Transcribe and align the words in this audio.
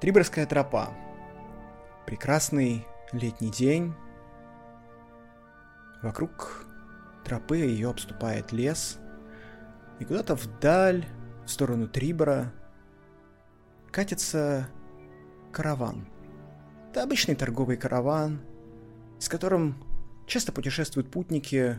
Триборская 0.00 0.46
тропа. 0.46 0.94
Прекрасный 2.06 2.86
летний 3.12 3.50
день. 3.50 3.92
Вокруг 6.02 6.64
тропы 7.22 7.58
ее 7.58 7.90
обступает 7.90 8.50
лес. 8.50 8.98
И 9.98 10.06
куда-то 10.06 10.36
вдаль, 10.36 11.04
в 11.44 11.50
сторону 11.50 11.86
Трибора, 11.86 12.50
катится 13.90 14.70
караван. 15.52 16.08
Это 16.90 17.02
обычный 17.02 17.34
торговый 17.34 17.76
караван, 17.76 18.40
с 19.18 19.28
которым 19.28 19.84
часто 20.26 20.50
путешествуют 20.50 21.10
путники. 21.10 21.78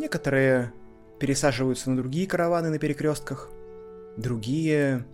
Некоторые 0.00 0.72
пересаживаются 1.20 1.90
на 1.90 1.96
другие 1.96 2.26
караваны 2.26 2.70
на 2.70 2.80
перекрестках, 2.80 3.50
другие 4.16 5.06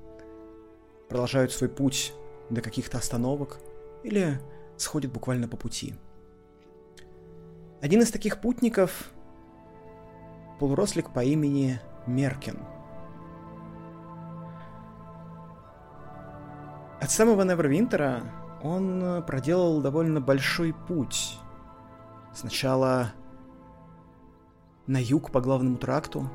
продолжают 1.10 1.52
свой 1.52 1.68
путь 1.68 2.14
до 2.48 2.62
каких-то 2.62 2.96
остановок 2.96 3.58
или 4.02 4.40
сходят 4.78 5.12
буквально 5.12 5.48
по 5.48 5.58
пути. 5.58 5.94
Один 7.82 8.00
из 8.00 8.10
таких 8.10 8.40
путников— 8.40 9.10
полурослик 10.60 11.12
по 11.12 11.24
имени 11.24 11.80
Меркин. 12.06 12.58
От 17.00 17.10
самого 17.10 17.42
Невервинтера 17.42 18.22
он 18.62 19.24
проделал 19.26 19.80
довольно 19.80 20.20
большой 20.20 20.74
путь. 20.74 21.38
Сначала 22.34 23.12
на 24.86 24.98
юг 25.02 25.30
по 25.30 25.40
главному 25.40 25.78
тракту, 25.78 26.30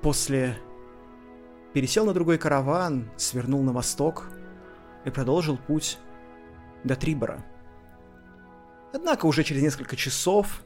после 0.00 0.56
пересел 1.72 2.04
на 2.06 2.12
другой 2.12 2.38
караван, 2.38 3.10
свернул 3.16 3.62
на 3.62 3.72
восток 3.72 4.26
и 5.04 5.10
продолжил 5.10 5.56
путь 5.56 5.98
до 6.84 6.96
Трибора. 6.96 7.44
Однако 8.92 9.26
уже 9.26 9.44
через 9.44 9.62
несколько 9.62 9.96
часов 9.96 10.62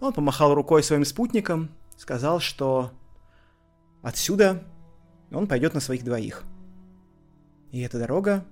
он 0.00 0.12
помахал 0.12 0.54
рукой 0.54 0.82
своим 0.82 1.04
спутникам, 1.04 1.70
сказал, 1.96 2.40
что 2.40 2.92
отсюда 4.02 4.64
он 5.30 5.46
пойдет 5.46 5.74
на 5.74 5.80
своих 5.80 6.04
двоих. 6.04 6.44
И 7.70 7.80
эта 7.80 7.98
дорога 7.98 8.44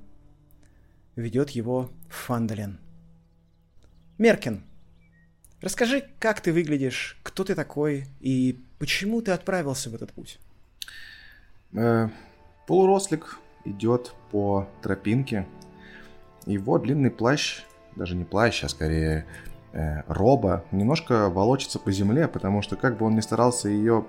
ведет 1.14 1.50
его 1.50 1.90
в 2.08 2.14
Фандален. 2.14 2.78
Меркин, 4.16 4.64
расскажи, 5.60 6.04
как 6.18 6.40
ты 6.40 6.52
выглядишь, 6.52 7.18
кто 7.22 7.44
ты 7.44 7.54
такой 7.54 8.06
и 8.20 8.64
почему 8.78 9.20
ты 9.20 9.32
отправился 9.32 9.90
в 9.90 9.94
этот 9.94 10.12
путь? 10.12 10.38
Э, 11.72 12.08
полурослик 12.66 13.38
идет 13.64 14.12
по 14.30 14.68
тропинке. 14.82 15.46
Его 16.46 16.78
длинный 16.78 17.10
плащ, 17.10 17.62
даже 17.96 18.16
не 18.16 18.24
плащ, 18.24 18.64
а 18.64 18.68
скорее 18.68 19.26
э, 19.72 20.02
роба, 20.06 20.64
немножко 20.72 21.28
волочится 21.28 21.78
по 21.78 21.92
земле, 21.92 22.28
потому 22.28 22.62
что 22.62 22.76
как 22.76 22.98
бы 22.98 23.06
он 23.06 23.14
ни 23.14 23.20
старался 23.20 23.68
ее 23.68 24.06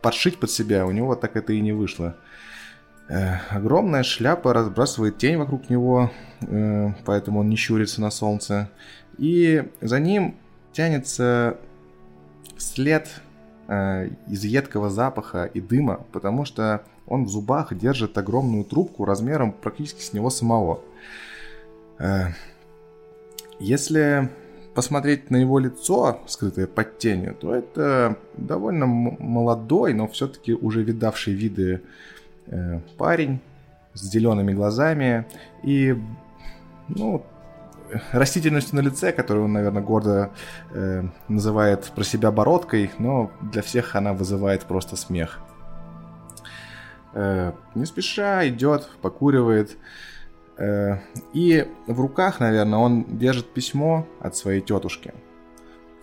подшить 0.00 0.38
под 0.40 0.50
себя, 0.50 0.86
у 0.86 0.90
него 0.90 1.14
так 1.16 1.36
это 1.36 1.52
и 1.52 1.60
не 1.60 1.72
вышло. 1.72 2.16
Э, 3.08 3.38
огромная 3.50 4.02
шляпа 4.02 4.54
разбрасывает 4.54 5.18
тень 5.18 5.36
вокруг 5.36 5.68
него, 5.68 6.10
поэтому 7.04 7.40
он 7.40 7.48
не 7.48 7.56
щурится 7.56 8.00
на 8.00 8.10
солнце. 8.10 8.70
И 9.18 9.68
за 9.80 10.00
ним 10.00 10.36
тянется 10.72 11.58
след 12.56 13.08
из 13.70 14.44
едкого 14.44 14.90
запаха 14.90 15.44
и 15.44 15.60
дыма, 15.60 16.04
потому 16.10 16.44
что 16.44 16.82
он 17.06 17.24
в 17.24 17.28
зубах 17.28 17.74
держит 17.76 18.16
огромную 18.18 18.64
трубку 18.64 19.04
размером 19.04 19.52
практически 19.52 20.00
с 20.00 20.12
него 20.12 20.30
самого. 20.30 20.80
Э, 21.98 22.28
если 23.58 24.30
посмотреть 24.74 25.30
на 25.30 25.36
его 25.36 25.58
лицо, 25.58 26.20
скрытое 26.26 26.66
под 26.66 26.98
тенью, 26.98 27.34
то 27.34 27.54
это 27.54 28.16
довольно 28.36 28.86
молодой, 28.86 29.92
но 29.92 30.06
все-таки 30.08 30.54
уже 30.54 30.82
видавший 30.82 31.34
виды 31.34 31.82
э, 32.46 32.80
парень 32.96 33.40
с 33.92 34.02
зелеными 34.02 34.52
глазами 34.52 35.26
и 35.64 35.96
ну, 36.88 37.24
растительностью 38.12 38.76
на 38.76 38.80
лице, 38.80 39.12
которую 39.12 39.46
он, 39.46 39.52
наверное, 39.52 39.82
гордо 39.82 40.30
э, 40.72 41.04
называет 41.28 41.84
про 41.94 42.04
себя 42.04 42.30
бородкой, 42.30 42.90
но 42.98 43.30
для 43.40 43.62
всех 43.62 43.94
она 43.96 44.12
вызывает 44.12 44.64
просто 44.64 44.96
смех. 44.96 45.40
Э, 47.12 47.52
не 47.74 47.86
спеша 47.86 48.46
идет, 48.48 48.88
покуривает. 49.02 49.76
Э, 50.56 50.98
и 51.32 51.66
в 51.86 52.00
руках, 52.00 52.40
наверное, 52.40 52.78
он 52.78 53.18
держит 53.18 53.52
письмо 53.52 54.06
от 54.20 54.36
своей 54.36 54.60
тетушки, 54.60 55.12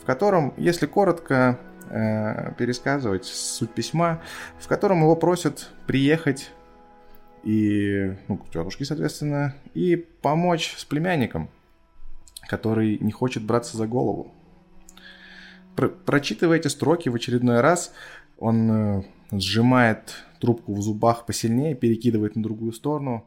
в 0.02 0.06
котором, 0.06 0.53
если 0.58 0.86
коротко 0.86 1.59
э, 1.90 2.53
пересказывать 2.58 3.26
суть 3.26 3.72
письма, 3.72 4.22
в 4.59 4.68
котором 4.68 5.02
его 5.02 5.16
просят 5.16 5.70
приехать 5.86 6.52
и, 7.44 8.16
ну, 8.28 8.38
к 8.38 8.50
тетушке, 8.50 8.84
соответственно, 8.84 9.56
и 9.74 9.96
помочь 9.96 10.76
с 10.78 10.86
племянником– 10.86 11.50
который 12.47 12.97
не 13.00 13.12
хочет 13.12 13.44
браться 13.44 13.78
за 13.78 13.88
голову. 13.88 14.34
Про 15.75 15.90
прочитывая 15.90 16.58
эти 16.58 16.68
строки 16.69 17.09
в 17.09 17.16
очередной 17.16 17.62
раз, 17.62 17.94
он 18.40 18.72
э, 18.72 19.03
сжимает 19.31 20.16
трубку 20.40 20.74
в 20.74 20.81
зубах 20.81 21.25
посильнее, 21.25 21.75
перекидывает 21.75 22.35
на 22.35 22.44
другую 22.44 22.74
сторону. 22.74 23.25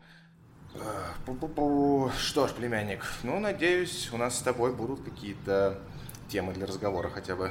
Что 2.19 2.48
ж, 2.48 2.53
племянник, 2.53 3.04
ну, 3.22 3.38
надеюсь, 3.38 4.10
у 4.12 4.16
нас 4.16 4.38
с 4.38 4.42
тобой 4.42 4.75
будут 4.75 5.00
какие-то 5.00 5.78
темы 6.28 6.52
для 6.52 6.66
разговора 6.66 7.08
хотя 7.08 7.37
бы. 7.37 7.50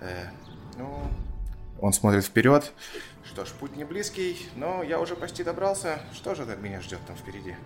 Э, 0.00 0.28
ну, 0.78 1.02
он 1.80 1.92
смотрит 1.92 2.24
вперед. 2.24 2.72
Что 3.24 3.44
ж, 3.44 3.48
путь 3.58 3.76
не 3.76 3.84
близкий, 3.84 4.36
но 4.56 4.82
я 4.82 5.00
уже 5.00 5.16
почти 5.16 5.42
добрался. 5.42 5.98
Что 6.12 6.34
же 6.34 6.44
меня 6.60 6.80
ждет 6.80 7.00
там 7.06 7.16
впереди? 7.16 7.56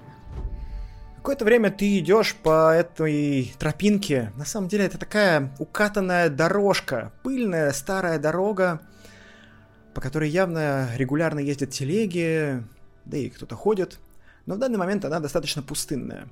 Какое-то 1.27 1.45
время 1.45 1.73
ты 1.73 1.99
идешь 1.99 2.37
по 2.37 2.73
этой 2.73 3.53
тропинке. 3.59 4.33
На 4.37 4.45
самом 4.45 4.69
деле 4.69 4.85
это 4.85 4.97
такая 4.97 5.53
укатанная 5.59 6.31
дорожка, 6.31 7.13
пыльная 7.25 7.73
старая 7.73 8.21
дорога, 8.21 8.81
по 9.93 10.01
которой 10.01 10.31
явно 10.31 10.89
регулярно 10.95 11.41
ездят 11.41 11.71
телеги, 11.71 12.63
да 13.07 13.17
и 13.17 13.29
кто-то 13.29 13.57
ходит. 13.57 13.99
Но 14.47 14.55
в 14.55 14.59
данный 14.59 14.79
момент 14.79 15.05
она 15.05 15.19
достаточно 15.19 15.65
пустынная. 15.65 16.29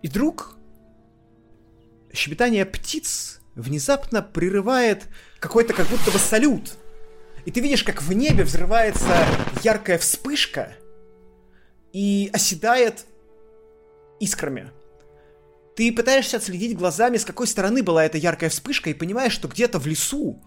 И 0.00 0.08
вдруг 0.08 0.56
щебетание 2.14 2.64
птиц 2.64 3.42
внезапно 3.56 4.22
прерывает 4.22 5.06
какой-то 5.38 5.74
как 5.74 5.86
будто 5.88 6.10
бы 6.10 6.18
салют. 6.18 6.78
И 7.44 7.50
ты 7.50 7.60
видишь, 7.60 7.84
как 7.84 8.00
в 8.00 8.10
небе 8.14 8.42
взрывается 8.42 9.14
яркая 9.62 9.98
вспышка 9.98 10.72
и 11.92 12.30
оседает 12.32 13.04
искрами. 14.20 14.70
Ты 15.74 15.92
пытаешься 15.92 16.36
отследить 16.36 16.76
глазами, 16.76 17.16
с 17.16 17.24
какой 17.24 17.46
стороны 17.46 17.82
была 17.82 18.04
эта 18.04 18.18
яркая 18.18 18.50
вспышка, 18.50 18.90
и 18.90 18.94
понимаешь, 18.94 19.32
что 19.32 19.48
где-то 19.48 19.78
в 19.78 19.86
лесу 19.86 20.40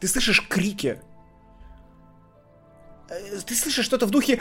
ты 0.00 0.08
слышишь 0.08 0.46
крики. 0.48 1.00
Э, 3.08 3.40
ты 3.46 3.54
слышишь 3.54 3.84
что-то 3.84 4.06
в 4.06 4.10
духе... 4.10 4.40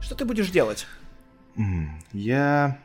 Что 0.00 0.14
ты 0.14 0.24
будешь 0.24 0.50
делать? 0.50 0.86
Я 2.12 2.78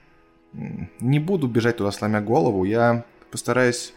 не 0.53 1.19
буду 1.19 1.47
бежать 1.47 1.77
туда, 1.77 1.91
сломя 1.91 2.21
голову. 2.21 2.63
Я 2.63 3.05
постараюсь 3.31 3.93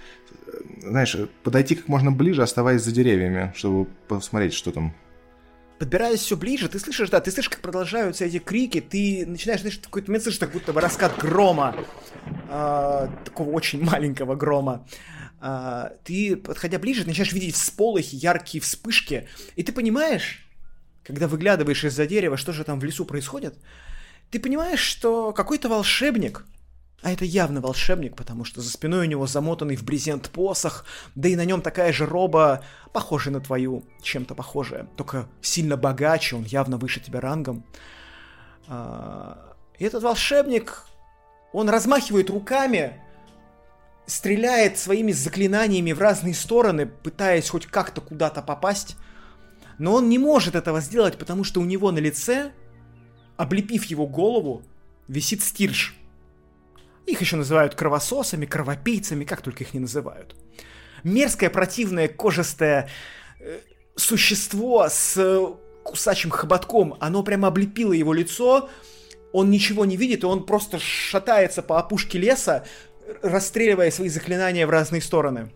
знаешь, 0.82 1.16
подойти 1.42 1.74
как 1.74 1.88
можно 1.88 2.12
ближе, 2.12 2.42
оставаясь 2.42 2.82
за 2.82 2.92
деревьями, 2.92 3.52
чтобы 3.56 3.88
посмотреть, 4.08 4.54
что 4.54 4.72
там. 4.72 4.94
Подбираясь 5.78 6.20
все 6.20 6.36
ближе, 6.36 6.68
ты 6.68 6.78
слышишь, 6.78 7.08
да, 7.08 7.20
ты 7.20 7.30
слышишь, 7.30 7.48
как 7.48 7.60
продолжаются 7.60 8.26
эти 8.26 8.38
крики, 8.38 8.80
ты 8.80 9.24
начинаешь, 9.26 9.60
знаешь, 9.60 9.78
в 9.78 9.82
какой-то 9.82 10.10
момент 10.10 10.24
слышишь, 10.24 10.40
как 10.40 10.52
будто 10.52 10.72
бы 10.72 10.80
раскат 10.80 11.16
грома, 11.18 11.74
э, 12.50 13.08
такого 13.24 13.50
очень 13.50 13.82
маленького 13.84 14.34
грома. 14.34 14.86
Э, 15.40 15.92
ты, 16.04 16.36
подходя 16.36 16.78
ближе, 16.78 17.06
начинаешь 17.06 17.32
видеть 17.32 17.54
всполохи, 17.54 18.16
яркие 18.16 18.60
вспышки, 18.60 19.26
и 19.56 19.62
ты 19.62 19.72
понимаешь, 19.72 20.46
когда 21.02 21.28
выглядываешь 21.28 21.84
из-за 21.84 22.06
дерева, 22.06 22.36
что 22.36 22.52
же 22.52 22.64
там 22.64 22.78
в 22.78 22.84
лесу 22.84 23.06
происходит, 23.06 23.54
ты 24.30 24.38
понимаешь, 24.38 24.80
что 24.80 25.32
какой-то 25.32 25.68
волшебник 25.68 26.44
а 27.02 27.12
это 27.12 27.25
явно 27.25 27.61
волшебник, 27.61 28.14
потому 28.14 28.44
что 28.44 28.61
за 28.61 28.70
спиной 28.70 29.06
у 29.06 29.11
него 29.11 29.26
замотанный 29.26 29.76
в 29.76 29.85
брезент 29.85 30.29
посох, 30.31 30.85
да 31.14 31.29
и 31.29 31.37
на 31.37 31.44
нем 31.44 31.62
такая 31.62 31.93
же 31.93 32.05
роба, 32.05 32.62
похожая 32.93 33.32
на 33.32 33.41
твою, 33.41 33.85
чем-то 34.02 34.35
похожая, 34.35 34.87
только 34.97 35.26
сильно 35.41 35.76
богаче, 35.76 36.37
он 36.37 36.44
явно 36.44 36.76
выше 36.76 37.00
тебя 37.00 37.20
рангом. 37.20 37.64
А, 38.69 39.55
и 39.79 39.85
этот 39.85 40.02
волшебник, 40.02 40.85
он 41.52 41.70
размахивает 41.70 42.29
руками, 42.29 43.00
стреляет 44.06 44.76
своими 44.79 45.12
заклинаниями 45.12 45.93
в 45.93 46.00
разные 46.00 46.35
стороны, 46.35 46.85
пытаясь 46.85 47.49
хоть 47.49 47.67
как-то 47.67 48.02
куда-то 48.02 48.43
попасть. 48.43 48.97
Но 49.79 49.94
он 49.94 50.11
не 50.11 50.19
может 50.19 50.55
этого 50.55 50.82
сделать, 50.82 51.17
потому 51.17 51.44
что 51.44 51.61
у 51.61 51.64
него 51.64 51.91
на 51.93 51.99
лице, 51.99 52.52
облепив 53.38 53.85
его 53.85 54.06
голову, 54.06 54.62
висит 55.08 55.43
стирж. 55.43 55.97
Их 57.10 57.20
еще 57.20 57.34
называют 57.34 57.74
кровососами, 57.74 58.46
кровопийцами, 58.46 59.24
как 59.24 59.42
только 59.42 59.64
их 59.64 59.74
не 59.74 59.80
называют. 59.80 60.36
Мерзкое, 61.02 61.50
противное, 61.50 62.06
кожистое 62.06 62.88
э, 63.40 63.58
существо 63.96 64.86
с 64.88 65.16
э, 65.16 65.46
кусачим 65.82 66.30
хоботком, 66.30 66.94
оно 67.00 67.24
прямо 67.24 67.48
облепило 67.48 67.92
его 67.92 68.12
лицо, 68.12 68.70
он 69.32 69.50
ничего 69.50 69.84
не 69.84 69.96
видит, 69.96 70.22
и 70.22 70.26
он 70.26 70.46
просто 70.46 70.78
шатается 70.78 71.62
по 71.62 71.80
опушке 71.80 72.18
леса, 72.18 72.64
расстреливая 73.22 73.90
свои 73.90 74.08
заклинания 74.08 74.64
в 74.66 74.70
разные 74.70 75.02
стороны. 75.02 75.50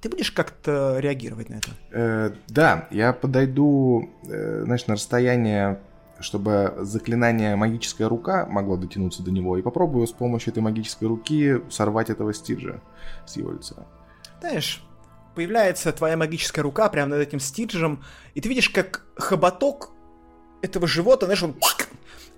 Ты 0.00 0.08
будешь 0.08 0.32
как-то 0.32 0.98
реагировать 0.98 1.48
на 1.48 1.54
это? 1.54 1.68
Э, 1.92 2.30
да, 2.48 2.88
я 2.90 3.12
подойду, 3.12 4.10
э, 4.28 4.62
знаешь, 4.64 4.86
на 4.88 4.94
расстояние, 4.94 5.78
чтобы 6.20 6.74
заклинание 6.80 7.56
магическая 7.56 8.08
рука 8.08 8.46
могло 8.46 8.76
дотянуться 8.76 9.22
до 9.22 9.30
него, 9.30 9.56
и 9.56 9.62
попробую 9.62 10.06
с 10.06 10.12
помощью 10.12 10.52
этой 10.52 10.62
магической 10.62 11.08
руки 11.08 11.60
сорвать 11.70 12.10
этого 12.10 12.32
стиржа 12.32 12.80
с 13.26 13.36
его 13.36 13.52
лица. 13.52 13.86
Знаешь, 14.40 14.84
появляется 15.34 15.92
твоя 15.92 16.16
магическая 16.16 16.62
рука 16.62 16.88
прямо 16.88 17.10
над 17.10 17.20
этим 17.20 17.40
стиржем, 17.40 18.02
и 18.34 18.40
ты 18.40 18.48
видишь, 18.48 18.70
как 18.70 19.04
хоботок 19.16 19.90
этого 20.62 20.86
живота, 20.86 21.26
знаешь, 21.26 21.42
он 21.42 21.54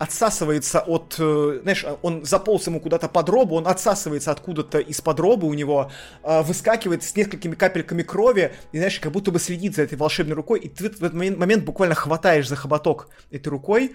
отсасывается 0.02 0.80
от, 0.80 1.14
э, 1.20 1.60
знаешь, 1.62 1.84
он 2.02 2.24
заполз 2.24 2.66
ему 2.66 2.80
куда-то 2.80 3.08
под 3.08 3.28
робу, 3.28 3.54
он 3.54 3.68
отсасывается 3.68 4.32
откуда-то 4.32 4.80
из-под 4.80 5.20
робы 5.20 5.46
у 5.46 5.54
него, 5.54 5.92
э, 6.24 6.42
выскакивает 6.42 7.04
с 7.04 7.14
несколькими 7.14 7.54
капельками 7.54 8.02
крови, 8.02 8.52
и, 8.72 8.78
знаешь, 8.78 8.98
как 8.98 9.12
будто 9.12 9.30
бы 9.30 9.38
следит 9.38 9.76
за 9.76 9.82
этой 9.82 9.96
волшебной 9.96 10.34
рукой, 10.34 10.58
и 10.58 10.68
ты 10.68 10.90
в 10.90 11.04
этот 11.04 11.14
момент 11.14 11.64
буквально 11.64 11.94
хватаешь 11.94 12.48
за 12.48 12.56
хоботок 12.56 13.10
этой 13.30 13.48
рукой, 13.48 13.94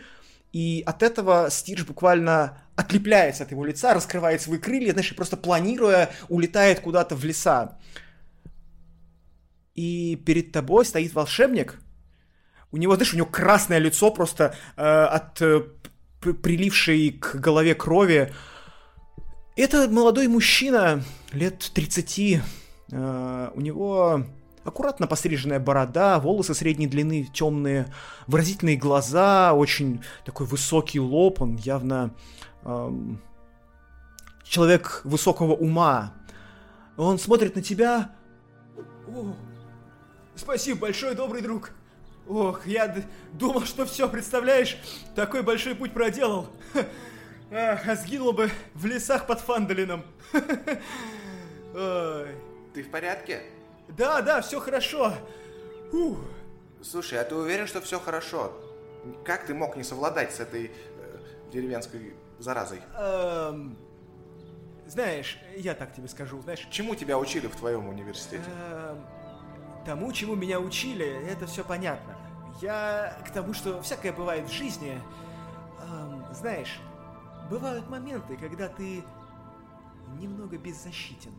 и 0.54 0.82
от 0.86 1.04
этого 1.04 1.50
Стирж 1.52 1.86
буквально 1.86 2.58
отлепляется 2.78 3.44
от 3.44 3.52
его 3.52 3.66
лица, 3.66 3.94
раскрывает 3.94 4.42
свои 4.42 4.60
крылья, 4.60 4.94
знаешь, 4.94 5.14
просто 5.14 5.36
планируя, 5.36 6.10
улетает 6.30 6.80
куда-то 6.80 7.16
в 7.16 7.26
леса. 7.26 7.78
И 9.76 10.16
перед 10.26 10.54
тобой 10.54 10.86
стоит 10.86 11.14
волшебник, 11.14 11.82
у 12.72 12.78
него, 12.78 12.96
знаешь, 12.96 13.14
у 13.14 13.18
него 13.18 13.28
красное 13.28 13.78
лицо 13.78 14.12
просто 14.12 14.54
э, 14.76 14.82
от 14.84 15.42
э, 15.42 15.62
прилившей 16.34 17.12
к 17.12 17.36
голове 17.36 17.76
крови. 17.76 18.34
Это 19.56 19.90
молодой 19.90 20.28
мужчина, 20.28 21.04
лет 21.32 21.72
30. 21.74 22.42
Э, 22.92 23.52
у 23.54 23.62
него 23.62 24.24
аккуратно 24.64 25.08
постриженная 25.08 25.60
борода, 25.60 26.20
волосы 26.20 26.54
средней 26.54 26.88
длины, 26.88 27.28
темные, 27.34 27.88
выразительные 28.28 28.76
глаза, 28.76 29.54
очень 29.54 30.02
такой 30.26 30.46
высокий 30.46 31.00
лоб, 31.00 31.42
он 31.42 31.56
явно 31.56 32.14
э, 32.64 32.92
человек 34.44 35.02
высокого 35.04 35.54
ума. 35.54 36.14
Он 36.98 37.18
смотрит 37.20 37.56
на 37.56 37.62
тебя. 37.62 38.12
О, 39.08 39.34
спасибо 40.36 40.82
большое, 40.82 41.14
добрый 41.16 41.42
друг. 41.42 41.72
Ох, 42.28 42.66
я 42.68 42.94
думал, 43.34 43.64
что 43.66 43.86
все, 43.86 44.10
представляешь, 44.10 44.78
такой 45.16 45.44
большой 45.44 45.76
путь 45.76 45.94
проделал. 45.94 46.48
А 47.50 47.96
сгинул 47.96 48.34
бы 48.34 48.52
в 48.74 48.86
лесах 48.86 49.26
под 49.26 49.40
Фандалином. 49.40 50.04
Ты 51.74 52.84
в 52.84 52.90
порядке? 52.92 53.42
Да, 53.88 54.22
да, 54.22 54.42
все 54.42 54.60
хорошо. 54.60 55.14
Фух. 55.90 56.18
Слушай, 56.82 57.22
а 57.22 57.24
ты 57.24 57.36
уверен, 57.36 57.66
что 57.66 57.82
все 57.82 58.00
хорошо? 58.00 58.52
Как 59.24 59.46
ты 59.46 59.54
мог 59.54 59.78
не 59.78 59.84
совладать 59.84 60.34
с 60.36 60.40
этой 60.40 60.72
э, 60.72 61.18
деревенской 61.52 62.14
заразой? 62.40 62.82
Эм, 62.98 63.78
знаешь, 64.86 65.40
я 65.56 65.74
так 65.74 65.94
тебе 65.96 66.08
скажу, 66.08 66.42
знаешь... 66.42 66.68
Чему 66.70 66.96
тебя 66.96 67.18
учили 67.18 67.48
в 67.48 67.56
твоем 67.56 67.88
университете? 67.88 68.44
Эм, 68.48 69.06
тому, 69.88 70.12
чему 70.12 70.36
меня 70.36 70.60
учили, 70.60 71.06
это 71.06 71.48
все 71.48 71.64
понятно. 71.64 72.14
Я 72.62 73.18
к 73.26 73.32
тому, 73.32 73.54
что 73.54 73.82
всякое 73.82 74.12
бывает 74.12 74.50
в 74.50 74.52
жизни. 74.52 75.02
Эм, 75.82 76.26
знаешь, 76.34 76.82
бывают 77.50 77.90
моменты, 77.90 78.36
когда 78.36 78.68
ты 78.68 79.02
немного 80.20 80.58
беззащитен. 80.58 81.32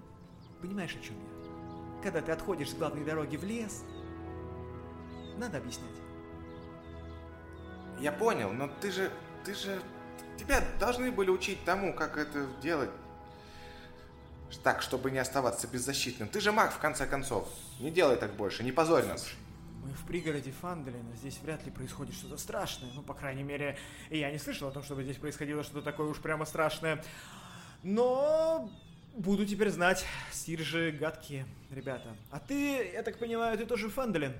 Понимаешь, 0.62 0.96
о 0.96 1.04
чем 1.04 1.16
я? 1.16 2.02
Когда 2.02 2.22
ты 2.22 2.32
отходишь 2.32 2.70
с 2.70 2.74
главной 2.74 3.04
дороги 3.04 3.36
в 3.36 3.44
лес, 3.44 3.84
надо 5.36 5.58
объяснять. 5.58 6.00
Я 8.00 8.12
понял, 8.12 8.50
но 8.50 8.70
ты 8.80 8.90
же, 8.90 9.12
ты 9.44 9.52
же, 9.54 9.78
тебя 10.38 10.62
должны 10.80 11.12
были 11.12 11.28
учить 11.28 11.62
тому, 11.66 11.92
как 11.92 12.16
это 12.16 12.46
делать 12.62 12.90
так, 14.62 14.80
чтобы 14.80 15.10
не 15.10 15.18
оставаться 15.18 15.66
беззащитным. 15.66 16.30
Ты 16.30 16.40
же 16.40 16.50
маг, 16.50 16.72
в 16.72 16.78
конце 16.78 17.04
концов. 17.06 17.46
Не 17.80 17.90
делай 17.90 18.16
так 18.16 18.34
больше, 18.34 18.64
не 18.64 18.72
позорь 18.72 19.04
нас. 19.04 19.28
Мы 19.84 19.92
в 19.92 20.04
пригороде 20.06 20.50
Фанделина, 20.50 21.14
здесь 21.16 21.38
вряд 21.42 21.64
ли 21.64 21.70
происходит 21.70 22.14
что-то 22.14 22.36
страшное. 22.36 22.90
Ну, 22.94 23.02
по 23.02 23.14
крайней 23.14 23.44
мере, 23.44 23.78
я 24.10 24.30
не 24.30 24.38
слышал 24.38 24.68
о 24.68 24.70
том, 24.70 24.82
чтобы 24.82 25.04
здесь 25.04 25.16
происходило 25.16 25.62
что-то 25.62 25.82
такое 25.82 26.08
уж 26.08 26.18
прямо 26.18 26.44
страшное. 26.44 27.02
Но 27.82 28.68
буду 29.14 29.46
теперь 29.46 29.70
знать, 29.70 30.04
стирджи 30.32 30.90
гадкие, 30.90 31.46
ребята. 31.70 32.16
А 32.30 32.40
ты, 32.40 32.90
я 32.92 33.02
так 33.02 33.18
понимаю, 33.18 33.56
ты 33.56 33.64
тоже 33.64 33.88
Фанделин? 33.88 34.34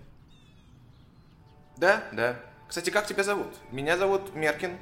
Да, 1.76 2.02
да. 2.12 2.36
Кстати, 2.66 2.90
как 2.90 3.06
тебя 3.06 3.22
зовут? 3.22 3.54
Меня 3.70 3.96
зовут 3.96 4.34
Меркин, 4.34 4.76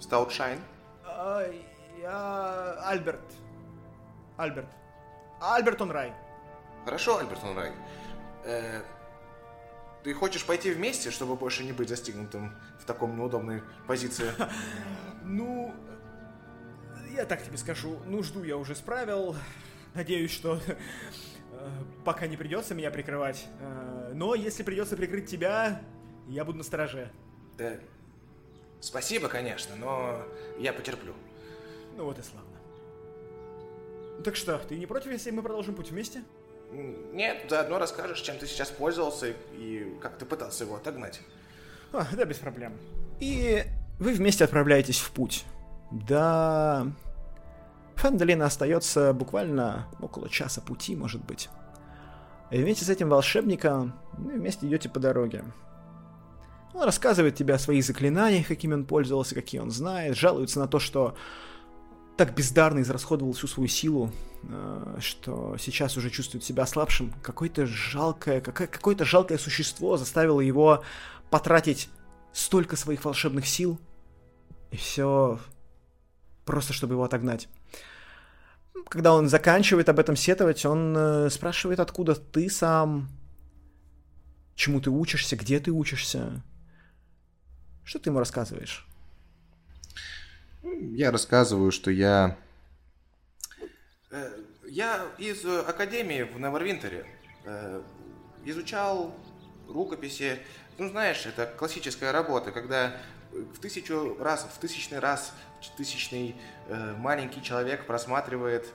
Стаутшайн. 0.00 0.58
А, 1.04 1.50
я 2.00 2.88
Альберт. 2.88 3.20
Альберт. 4.36 4.68
Альбертон 5.40 5.90
Рай. 5.90 6.12
Хорошо, 6.84 7.18
Альбертон 7.18 7.56
Рай. 7.56 7.72
Э, 8.44 8.82
ты 10.02 10.14
хочешь 10.14 10.44
пойти 10.44 10.70
вместе, 10.70 11.10
чтобы 11.10 11.36
больше 11.36 11.64
не 11.64 11.72
быть 11.72 11.88
застигнутым 11.88 12.56
в 12.80 12.84
таком 12.84 13.16
неудобной 13.16 13.62
позиции? 13.86 14.32
Ну, 15.24 15.72
я 17.14 17.24
так 17.24 17.44
тебе 17.44 17.56
скажу, 17.56 17.96
нужду 18.06 18.42
я 18.42 18.56
уже 18.56 18.74
справил. 18.74 19.36
Надеюсь, 19.94 20.32
что 20.32 20.60
э, 21.52 21.68
пока 22.04 22.26
не 22.26 22.36
придется 22.36 22.74
меня 22.74 22.90
прикрывать. 22.90 23.46
Э, 23.60 24.10
но 24.14 24.34
если 24.34 24.64
придется 24.64 24.96
прикрыть 24.96 25.30
тебя, 25.30 25.80
я 26.26 26.44
буду 26.44 26.58
на 26.58 26.64
стороже. 26.64 27.12
Да. 27.56 27.74
Спасибо, 28.80 29.28
конечно, 29.28 29.76
но 29.76 30.26
я 30.58 30.72
потерплю. 30.72 31.14
Ну 31.96 32.04
вот 32.04 32.18
и 32.18 32.22
славно. 32.22 32.50
Так 34.24 34.34
что, 34.34 34.58
ты 34.58 34.76
не 34.76 34.86
против, 34.86 35.12
если 35.12 35.30
мы 35.30 35.42
продолжим 35.42 35.76
путь 35.76 35.90
вместе? 35.90 36.24
Нет, 37.12 37.46
заодно 37.48 37.78
расскажешь, 37.78 38.20
чем 38.20 38.38
ты 38.38 38.46
сейчас 38.46 38.70
пользовался 38.70 39.34
и 39.52 39.94
как 40.00 40.16
ты 40.16 40.24
пытался 40.24 40.64
его 40.64 40.76
отогнать. 40.76 41.20
А, 41.92 42.06
да, 42.12 42.24
без 42.24 42.38
проблем. 42.38 42.72
И 43.20 43.64
вы 43.98 44.12
вместе 44.12 44.44
отправляетесь 44.44 44.98
в 44.98 45.10
путь. 45.10 45.44
Да... 45.90 46.86
Фандалина 47.96 48.46
остается 48.46 49.12
буквально 49.12 49.86
около 50.00 50.28
часа 50.28 50.60
пути, 50.60 50.96
может 50.96 51.24
быть. 51.24 51.48
И 52.50 52.60
вместе 52.60 52.84
с 52.84 52.88
этим 52.88 53.08
волшебником 53.08 53.94
вы 54.14 54.32
вместе 54.32 54.66
идете 54.66 54.88
по 54.88 54.98
дороге. 54.98 55.44
Он 56.74 56.82
рассказывает 56.82 57.36
тебе 57.36 57.54
о 57.54 57.58
своих 57.58 57.84
заклинаниях, 57.84 58.48
какими 58.48 58.74
он 58.74 58.86
пользовался, 58.86 59.34
какие 59.34 59.60
он 59.60 59.70
знает, 59.70 60.16
жалуется 60.16 60.58
на 60.58 60.66
то, 60.66 60.78
что 60.78 61.14
так 62.16 62.34
бездарно 62.34 62.80
израсходовал 62.80 63.32
всю 63.32 63.46
свою 63.46 63.68
силу, 63.68 64.12
э, 64.42 64.96
что 65.00 65.56
сейчас 65.58 65.96
уже 65.96 66.10
чувствует 66.10 66.44
себя 66.44 66.66
слабшим. 66.66 67.12
Какое-то 67.22 67.66
жалкое, 67.66 68.40
какое-то 68.40 69.04
жалкое 69.04 69.38
существо 69.38 69.96
заставило 69.96 70.40
его 70.40 70.84
потратить 71.30 71.88
столько 72.32 72.76
своих 72.76 73.04
волшебных 73.04 73.46
сил, 73.46 73.78
и 74.70 74.76
все 74.76 75.38
просто, 76.44 76.72
чтобы 76.72 76.94
его 76.94 77.04
отогнать. 77.04 77.48
Когда 78.88 79.14
он 79.14 79.28
заканчивает 79.28 79.88
об 79.88 79.98
этом 79.98 80.16
сетовать, 80.16 80.64
он 80.66 80.94
э, 80.96 81.30
спрашивает, 81.30 81.80
откуда 81.80 82.14
ты 82.14 82.50
сам, 82.50 83.08
чему 84.54 84.80
ты 84.80 84.90
учишься, 84.90 85.36
где 85.36 85.60
ты 85.60 85.70
учишься. 85.70 86.42
Что 87.84 87.98
ты 87.98 88.10
ему 88.10 88.18
рассказываешь? 88.18 88.86
Я 90.62 91.10
рассказываю, 91.10 91.72
что 91.72 91.90
я... 91.90 92.36
Э, 94.10 94.30
я 94.66 95.06
из 95.18 95.44
академии 95.44 96.22
в 96.22 96.38
Невервинтере 96.38 97.06
э, 97.44 97.82
изучал 98.44 99.14
рукописи. 99.68 100.38
Ну, 100.78 100.88
знаешь, 100.88 101.26
это 101.26 101.46
классическая 101.46 102.12
работа, 102.12 102.52
когда 102.52 102.96
в 103.32 103.58
тысячу 103.58 104.16
раз, 104.18 104.44
в 104.44 104.58
тысячный 104.58 104.98
раз, 104.98 105.32
в 105.60 105.76
тысячный 105.76 106.36
э, 106.68 106.94
маленький 106.96 107.42
человек 107.42 107.86
просматривает 107.86 108.66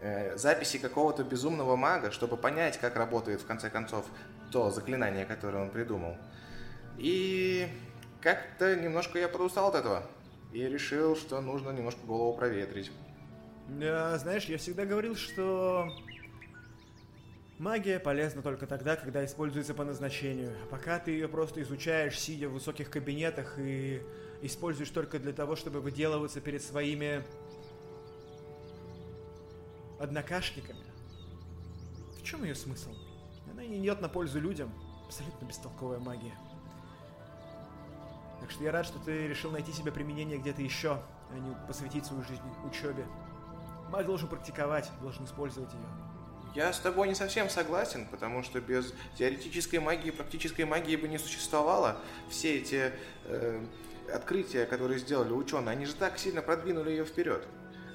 э, 0.00 0.36
записи 0.36 0.78
какого-то 0.78 1.24
безумного 1.24 1.76
мага, 1.76 2.10
чтобы 2.10 2.36
понять, 2.36 2.78
как 2.78 2.96
работает 2.96 3.40
в 3.40 3.46
конце 3.46 3.70
концов 3.70 4.06
то 4.52 4.70
заклинание, 4.70 5.26
которое 5.26 5.62
он 5.64 5.70
придумал. 5.70 6.16
И 6.96 7.68
как-то 8.20 8.76
немножко 8.76 9.18
я 9.18 9.28
подустал 9.28 9.68
от 9.68 9.74
этого. 9.74 10.06
И 10.52 10.60
решил, 10.60 11.14
что 11.16 11.40
нужно 11.40 11.70
немножко 11.70 12.00
голову 12.06 12.36
проветрить. 12.36 12.90
Да, 13.68 14.16
знаешь, 14.18 14.46
я 14.46 14.56
всегда 14.56 14.86
говорил, 14.86 15.14
что 15.14 15.90
магия 17.58 17.98
полезна 17.98 18.40
только 18.40 18.66
тогда, 18.66 18.96
когда 18.96 19.24
используется 19.24 19.74
по 19.74 19.84
назначению. 19.84 20.56
А 20.64 20.66
пока 20.66 20.98
ты 20.98 21.10
ее 21.10 21.28
просто 21.28 21.60
изучаешь, 21.62 22.18
сидя 22.18 22.48
в 22.48 22.52
высоких 22.52 22.90
кабинетах 22.90 23.58
и 23.58 24.02
используешь 24.40 24.90
только 24.90 25.18
для 25.18 25.32
того, 25.32 25.54
чтобы 25.54 25.80
выделываться 25.80 26.40
перед 26.40 26.62
своими 26.62 27.22
однокашниками. 29.98 30.84
В 32.18 32.22
чем 32.22 32.44
ее 32.44 32.54
смысл? 32.54 32.94
Она 33.50 33.64
не 33.64 33.78
идет 33.78 34.00
на 34.00 34.08
пользу 34.08 34.40
людям. 34.40 34.72
Абсолютно 35.06 35.44
бестолковая 35.44 35.98
магия. 35.98 36.34
Так 38.40 38.50
что 38.50 38.62
я 38.64 38.72
рад, 38.72 38.86
что 38.86 38.98
ты 38.98 39.26
решил 39.26 39.50
найти 39.50 39.72
себе 39.72 39.92
применение 39.92 40.38
где-то 40.38 40.62
еще, 40.62 41.00
а 41.30 41.38
не 41.38 41.54
посвятить 41.66 42.06
свою 42.06 42.22
жизнь 42.22 42.42
учебе. 42.64 43.06
Маг 43.90 44.06
должен 44.06 44.28
практиковать, 44.28 44.90
должен 45.00 45.24
использовать 45.24 45.72
ее. 45.72 45.86
Я 46.54 46.72
с 46.72 46.78
тобой 46.78 47.08
не 47.08 47.14
совсем 47.14 47.48
согласен, 47.50 48.06
потому 48.10 48.42
что 48.42 48.60
без 48.60 48.94
теоретической 49.16 49.80
магии, 49.80 50.10
практической 50.10 50.62
магии 50.62 50.96
бы 50.96 51.08
не 51.08 51.18
существовало. 51.18 51.98
Все 52.30 52.58
эти 52.58 52.92
э, 53.24 53.64
открытия, 54.12 54.66
которые 54.66 54.98
сделали 54.98 55.32
ученые, 55.32 55.72
они 55.72 55.84
же 55.84 55.94
так 55.94 56.18
сильно 56.18 56.42
продвинули 56.42 56.90
ее 56.90 57.04
вперед. 57.04 57.46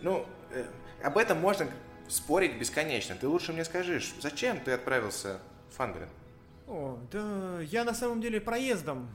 Ну, 0.01 0.25
э, 0.51 0.65
об 1.03 1.17
этом 1.17 1.39
можно 1.39 1.67
спорить 2.07 2.57
бесконечно. 2.57 3.15
Ты 3.15 3.27
лучше 3.27 3.53
мне 3.53 3.65
скажешь, 3.65 4.13
зачем 4.21 4.59
ты 4.59 4.71
отправился 4.71 5.39
в 5.71 5.75
Фандрин? 5.75 6.09
О, 6.67 6.97
да 7.11 7.59
я 7.61 7.83
на 7.83 7.93
самом 7.93 8.21
деле 8.21 8.39
проездом. 8.39 9.09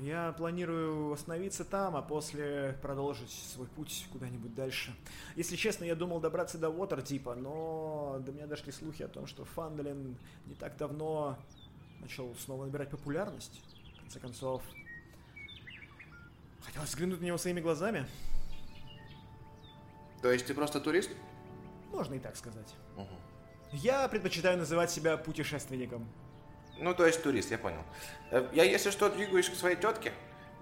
Я 0.00 0.32
планирую 0.32 1.12
остановиться 1.12 1.64
там, 1.64 1.94
а 1.94 2.02
после 2.02 2.76
продолжить 2.82 3.30
свой 3.30 3.68
путь 3.68 4.06
куда-нибудь 4.12 4.54
дальше. 4.54 4.92
Если 5.36 5.54
честно, 5.54 5.84
я 5.84 5.94
думал 5.94 6.20
добраться 6.20 6.58
до 6.58 6.68
Уотертипа, 6.68 7.34
но 7.36 8.18
до 8.20 8.32
меня 8.32 8.46
дошли 8.46 8.72
слухи 8.72 9.02
о 9.02 9.08
том, 9.08 9.26
что 9.26 9.44
Фандлин 9.44 10.16
не 10.46 10.54
так 10.56 10.76
давно 10.76 11.38
начал 12.00 12.34
снова 12.36 12.64
набирать 12.64 12.90
популярность. 12.90 13.62
В 13.96 14.00
конце 14.00 14.18
концов, 14.18 14.62
хотелось 16.62 16.90
взглянуть 16.90 17.20
на 17.20 17.26
него 17.26 17.38
своими 17.38 17.60
глазами. 17.60 18.04
То 20.22 20.32
есть 20.32 20.46
ты 20.46 20.54
просто 20.54 20.80
турист? 20.80 21.10
Можно 21.92 22.14
и 22.14 22.18
так 22.18 22.34
сказать. 22.36 22.74
Угу. 22.96 23.06
Я 23.72 24.08
предпочитаю 24.08 24.58
называть 24.58 24.90
себя 24.90 25.16
путешественником. 25.16 26.08
Ну, 26.78 26.94
то 26.94 27.06
есть 27.06 27.22
турист, 27.22 27.50
я 27.50 27.58
понял. 27.58 27.82
Э, 28.30 28.48
я, 28.52 28.64
если 28.64 28.90
что, 28.90 29.08
двигаюсь 29.08 29.48
к 29.48 29.54
своей 29.54 29.76
тетке, 29.76 30.12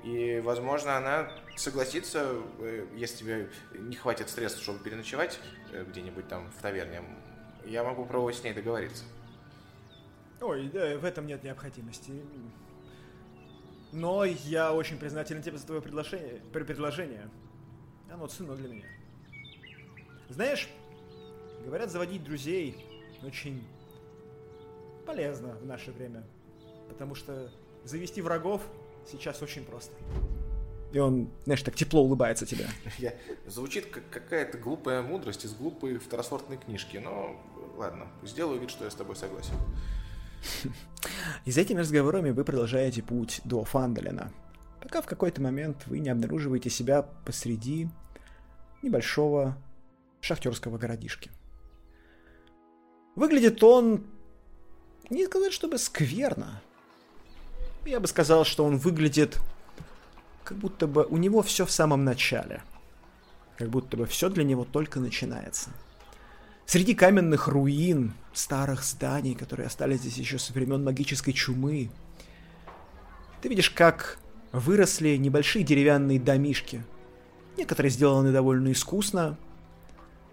и, 0.05 0.41
возможно, 0.41 0.97
она 0.97 1.31
согласится, 1.57 2.37
э, 2.59 2.87
если 2.95 3.19
тебе 3.19 3.51
не 3.79 3.97
хватит 3.97 4.29
средств, 4.29 4.63
чтобы 4.63 4.81
переночевать 4.81 5.39
э, 5.73 5.85
где-нибудь 5.89 6.29
там 6.29 6.51
в 6.51 6.61
таверне. 6.61 7.03
Я 7.65 7.85
могу 7.85 8.05
пробовать 8.05 8.37
с 8.37 8.43
ней 8.43 8.53
договориться. 8.53 9.05
Ой, 10.41 10.69
да, 10.73 10.99
в 10.99 11.05
этом 11.05 11.27
нет 11.27 11.45
необходимости. 11.45 12.13
Но 13.93 14.25
я 14.25 14.73
очень 14.73 14.99
признателен 14.99 15.43
тебе 15.43 15.59
за 15.59 15.67
твое 15.67 15.81
предложение. 15.81 16.43
предложение. 16.53 17.31
Оно 18.11 18.27
ценно 18.27 18.57
для 18.57 18.69
меня. 18.69 18.89
Знаешь, 20.29 20.69
говорят, 21.65 21.91
заводить 21.91 22.25
друзей 22.25 22.85
очень 23.23 23.65
полезно 25.05 25.57
в 25.61 25.67
наше 25.67 25.93
время. 25.93 26.25
Потому 26.89 27.15
что 27.15 27.51
завести 27.85 28.23
врагов 28.23 28.63
сейчас 29.11 29.43
очень 29.43 29.65
просто. 29.65 29.93
И 30.93 30.99
он, 30.99 31.31
знаешь, 31.45 31.63
так 31.63 31.75
тепло 31.75 32.03
улыбается 32.03 32.45
тебе. 32.45 32.67
Я... 32.99 33.15
Звучит 33.47 33.87
как 33.87 34.09
какая-то 34.11 34.59
глупая 34.59 35.03
мудрость 35.03 35.45
из 35.45 35.55
глупой 35.55 35.99
второсортной 35.99 36.59
книжки, 36.59 36.99
но 36.99 37.41
ладно, 37.77 38.09
сделаю 38.23 38.61
вид, 38.61 38.71
что 38.71 38.85
я 38.85 38.91
с 38.91 38.95
тобой 38.95 39.17
согласен. 39.17 39.55
И 41.45 41.51
за 41.51 41.63
этими 41.63 41.81
разговорами 41.81 42.31
вы 42.31 42.45
продолжаете 42.45 43.03
путь 43.03 43.41
до 43.45 43.65
Фандалина, 43.65 44.33
пока 44.83 45.01
в 45.01 45.07
какой-то 45.07 45.41
момент 45.41 45.87
вы 45.87 45.99
не 45.99 46.11
обнаруживаете 46.11 46.69
себя 46.69 47.03
посреди 47.25 47.89
небольшого 48.83 49.57
шахтерского 50.21 50.77
городишки. 50.77 51.31
Выглядит 53.15 53.63
он 53.63 54.05
не 55.11 55.27
сказать, 55.27 55.53
чтобы 55.53 55.79
скверно. 55.79 56.63
Я 57.85 58.01
бы 58.01 58.07
сказал, 58.07 58.45
что 58.45 58.65
он 58.65 58.79
выглядит 58.79 59.39
как 60.45 60.59
будто 60.59 60.87
бы 60.87 61.05
у 61.05 61.17
него 61.17 61.43
все 61.43 61.65
в 61.65 61.71
самом 61.71 62.05
начале. 62.05 62.63
Как 63.57 63.69
будто 63.69 63.97
бы 63.97 64.07
все 64.07 64.29
для 64.29 64.45
него 64.45 64.65
только 64.65 65.01
начинается. 65.01 65.71
Среди 66.67 66.95
каменных 66.95 67.49
руин, 67.49 68.15
старых 68.33 68.83
зданий, 68.83 69.35
которые 69.35 69.67
остались 69.67 70.01
здесь 70.01 70.17
еще 70.17 70.39
со 70.39 70.53
времен 70.53 70.85
магической 70.85 71.33
чумы, 71.33 71.91
ты 73.41 73.49
видишь, 73.49 73.71
как 73.71 74.19
выросли 74.53 75.17
небольшие 75.17 75.65
деревянные 75.65 76.21
домишки. 76.21 76.85
Некоторые 77.57 77.91
сделаны 77.91 78.33
довольно 78.33 78.73
искусно, 78.73 79.37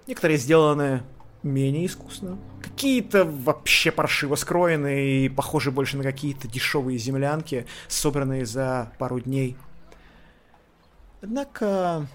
некоторые 0.08 0.38
сделаны 0.38 1.04
менее 1.43 1.86
искусно. 1.86 2.38
Какие-то 2.62 3.25
вообще 3.25 3.91
паршиво 3.91 4.36
скроенные 4.36 5.25
и 5.25 5.29
похожи 5.29 5.72
больше 5.72 5.98
на 5.98 6.03
какие-то 6.03 6.48
дешевые 6.48 6.98
землянки, 6.98 7.65
собранные 7.88 8.46
за 8.46 8.91
пару 8.98 9.19
дней. 9.19 9.58
Однако, 11.22 12.08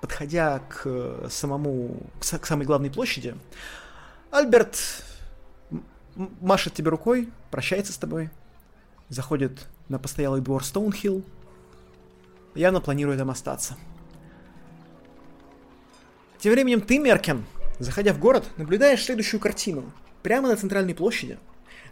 подходя 0.00 0.60
к 0.68 1.28
самому, 1.28 1.96
к 2.20 2.46
самой 2.46 2.66
главной 2.66 2.90
площади, 2.90 3.34
Альберт 4.30 5.04
машет 6.40 6.74
тебе 6.74 6.90
рукой, 6.90 7.28
прощается 7.50 7.92
с 7.92 7.96
тобой, 7.96 8.30
заходит 9.08 9.66
на 9.88 9.98
постоялый 9.98 10.40
двор 10.40 10.64
Стоунхилл, 10.64 11.24
явно 12.54 12.80
планирует 12.80 13.18
там 13.18 13.30
остаться. 13.30 13.76
Тем 16.38 16.52
временем 16.52 16.80
ты, 16.80 16.98
Меркен, 16.98 17.44
Заходя 17.78 18.12
в 18.12 18.18
город, 18.18 18.48
наблюдаешь 18.56 19.04
следующую 19.04 19.40
картину. 19.40 19.92
Прямо 20.22 20.48
на 20.48 20.56
центральной 20.56 20.94
площади, 20.94 21.38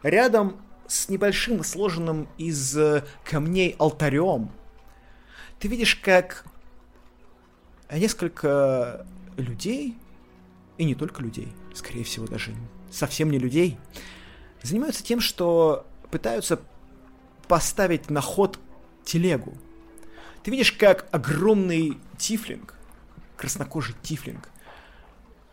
рядом 0.03 0.61
с 0.89 1.09
небольшим 1.09 1.63
сложенным 1.63 2.29
из 2.39 2.77
э, 2.77 3.05
камней 3.25 3.77
алтарем, 3.79 4.51
ты 5.59 5.69
видишь, 5.69 5.97
как 5.97 6.45
несколько 7.91 9.07
людей, 9.37 9.97
и 10.77 10.85
не 10.85 10.95
только 10.95 11.23
людей, 11.23 11.53
скорее 11.75 12.05
всего 12.05 12.27
даже 12.27 12.55
совсем 12.91 13.31
не 13.31 13.39
людей, 13.39 13.79
занимаются 14.63 15.05
тем, 15.05 15.21
что 15.21 15.87
пытаются 16.11 16.61
поставить 17.49 18.11
на 18.11 18.21
ход 18.21 18.59
телегу. 19.05 19.57
Ты 20.43 20.51
видишь, 20.51 20.73
как 20.73 21.09
огромный 21.13 21.99
тифлинг, 22.19 22.75
краснокожий 23.37 23.95
тифлинг, 24.03 24.49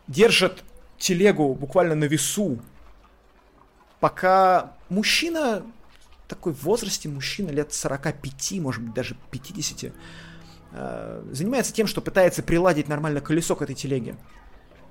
держат 0.08 0.64
телегу 0.98 1.54
буквально 1.54 1.96
на 1.96 2.06
весу, 2.06 2.60
пока 4.00 4.74
мужчина, 4.90 5.64
такой 6.28 6.54
в 6.54 6.64
возрасте 6.64 7.10
мужчина, 7.10 7.50
лет 7.50 7.74
45, 7.74 8.54
может 8.60 8.82
быть, 8.84 8.94
даже 8.94 9.16
50, 9.32 9.94
э, 10.72 11.24
занимается 11.32 11.74
тем, 11.74 11.88
что 11.88 12.02
пытается 12.02 12.44
приладить 12.44 12.88
нормально 12.88 13.22
колесо 13.22 13.56
к 13.56 13.62
этой 13.62 13.76
телеге. 13.76 14.16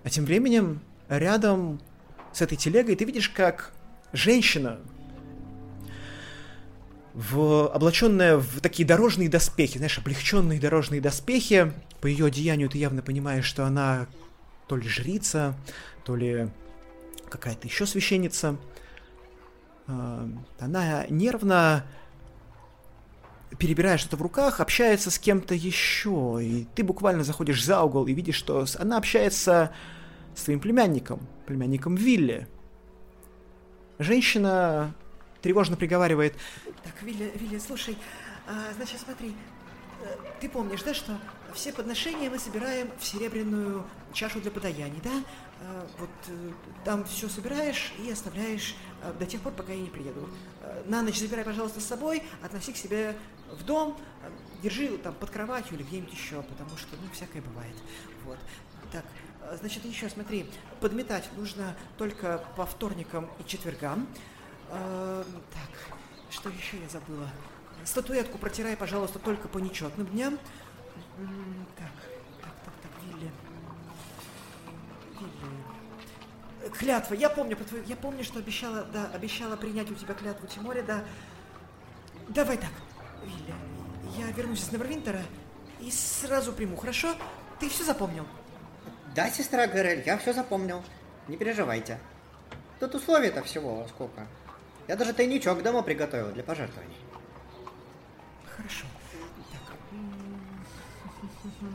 А 0.04 0.10
тем 0.10 0.24
временем 0.24 0.80
рядом 1.08 1.80
с 2.32 2.42
этой 2.42 2.56
телегой 2.56 2.96
ты 2.96 3.04
видишь, 3.04 3.28
как 3.28 3.72
женщина, 4.12 4.78
в, 7.14 7.68
облаченная 7.68 8.38
в 8.38 8.60
такие 8.60 8.86
дорожные 8.86 9.28
доспехи, 9.28 9.76
знаешь, 9.76 9.98
облегченные 9.98 10.58
дорожные 10.58 11.00
доспехи, 11.00 11.72
по 12.00 12.06
ее 12.06 12.26
одеянию 12.26 12.68
ты 12.68 12.78
явно 12.78 13.02
понимаешь, 13.02 13.44
что 13.44 13.66
она 13.66 14.06
то 14.72 14.76
ли 14.76 14.88
жрица, 14.88 15.54
то 16.02 16.16
ли 16.16 16.48
какая-то 17.28 17.66
еще 17.66 17.84
священница. 17.84 18.56
А, 19.86 20.26
она 20.58 21.04
нервно 21.10 21.84
перебирая 23.58 23.98
что-то 23.98 24.16
в 24.16 24.22
руках, 24.22 24.60
общается 24.60 25.10
с 25.10 25.18
кем-то 25.18 25.54
еще, 25.54 26.38
и 26.40 26.66
ты 26.74 26.84
буквально 26.84 27.22
заходишь 27.22 27.62
за 27.62 27.82
угол 27.82 28.06
и 28.06 28.14
видишь, 28.14 28.36
что 28.36 28.64
она 28.78 28.96
общается 28.96 29.74
с 30.34 30.44
своим 30.44 30.58
племянником, 30.58 31.20
племянником 31.44 31.94
Вилли. 31.94 32.48
Женщина 33.98 34.94
тревожно 35.42 35.76
приговаривает. 35.76 36.34
Так, 36.82 37.02
Вилли, 37.02 37.30
Вилли, 37.34 37.58
слушай, 37.58 37.98
а, 38.48 38.72
значит, 38.74 39.00
смотри, 39.00 39.34
э, 40.02 40.16
ты 40.40 40.48
помнишь, 40.48 40.82
да, 40.82 40.94
что 40.94 41.18
все 41.52 41.72
подношения 41.72 42.30
мы 42.30 42.38
собираем 42.38 42.90
в 42.98 43.04
серебряную 43.04 43.84
чашу 44.12 44.40
для 44.40 44.50
подаяний, 44.50 45.00
да? 45.02 45.22
Э, 45.62 45.86
вот 45.98 46.10
э, 46.28 46.52
там 46.84 47.04
все 47.04 47.28
собираешь 47.28 47.92
и 47.98 48.10
оставляешь 48.10 48.74
э, 49.02 49.12
до 49.18 49.26
тех 49.26 49.40
пор, 49.40 49.52
пока 49.52 49.72
я 49.72 49.80
не 49.80 49.90
приеду. 49.90 50.28
На 50.86 51.02
ночь 51.02 51.18
забирай, 51.18 51.44
пожалуйста, 51.44 51.80
с 51.80 51.84
собой, 51.84 52.22
относи 52.42 52.72
к 52.72 52.76
себе 52.76 53.16
в 53.50 53.64
дом, 53.64 53.98
держи 54.62 54.96
там 54.98 55.14
под 55.14 55.30
кроватью 55.30 55.76
или 55.76 55.82
где-нибудь 55.82 56.12
еще, 56.12 56.42
потому 56.42 56.76
что, 56.76 56.96
ну, 56.96 57.08
всякое 57.12 57.42
бывает. 57.42 57.74
Вот. 58.24 58.38
Так, 58.90 59.04
значит, 59.60 59.84
еще 59.84 60.08
смотри, 60.08 60.48
подметать 60.80 61.28
нужно 61.36 61.76
только 61.98 62.44
по 62.56 62.64
вторникам 62.64 63.28
и 63.38 63.48
четвергам. 63.48 64.06
Так, 64.68 65.98
что 66.30 66.48
еще 66.48 66.78
я 66.80 66.88
забыла? 66.88 67.28
Статуэтку 67.84 68.38
протирай, 68.38 68.76
пожалуйста, 68.76 69.18
только 69.18 69.48
по 69.48 69.58
нечетным 69.58 70.06
дням. 70.06 70.38
Так, 71.16 71.92
так, 72.40 72.52
так, 72.64 72.74
так, 72.82 72.92
Вилли. 73.04 73.30
Вилли. 75.20 75.72
Э, 76.62 76.68
Клятва, 76.70 77.14
я 77.14 77.28
помню 77.28 77.56
про 77.56 77.64
твою... 77.64 77.84
Я 77.84 77.96
помню, 77.96 78.24
что 78.24 78.38
обещала, 78.38 78.84
да, 78.84 79.10
обещала 79.14 79.56
принять 79.56 79.90
у 79.90 79.94
тебя 79.94 80.14
клятву 80.14 80.46
Тиморе, 80.46 80.82
да. 80.82 81.04
Давай 82.28 82.56
так, 82.56 82.70
Вилли. 83.22 83.54
Я 84.16 84.30
вернусь 84.32 84.60
из 84.62 84.72
Невервинтера 84.72 85.22
и 85.80 85.90
сразу 85.90 86.52
приму, 86.52 86.76
хорошо? 86.76 87.14
Ты 87.58 87.68
все 87.68 87.84
запомнил? 87.84 88.26
Да, 89.14 89.30
сестра 89.30 89.66
Гэрель, 89.66 90.02
я 90.06 90.16
все 90.16 90.32
запомнил. 90.32 90.82
Не 91.28 91.36
переживайте. 91.36 91.98
Тут 92.80 92.94
условий-то 92.94 93.42
всего 93.42 93.86
сколько. 93.88 94.26
Я 94.88 94.96
даже 94.96 95.12
тайничок 95.12 95.62
дома 95.62 95.82
приготовил 95.82 96.32
для 96.32 96.42
пожертвований. 96.42 96.96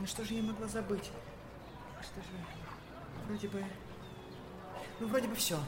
Что 0.06 0.24
же 0.24 0.34
я 0.34 0.42
могла 0.42 0.66
забыть? 0.68 1.10
Что 2.00 2.20
же... 2.20 2.28
Вроде 3.26 3.48
бы... 3.48 3.64
Ну, 5.00 5.06
вроде 5.08 5.28
бы 5.28 5.34
все. 5.34 5.58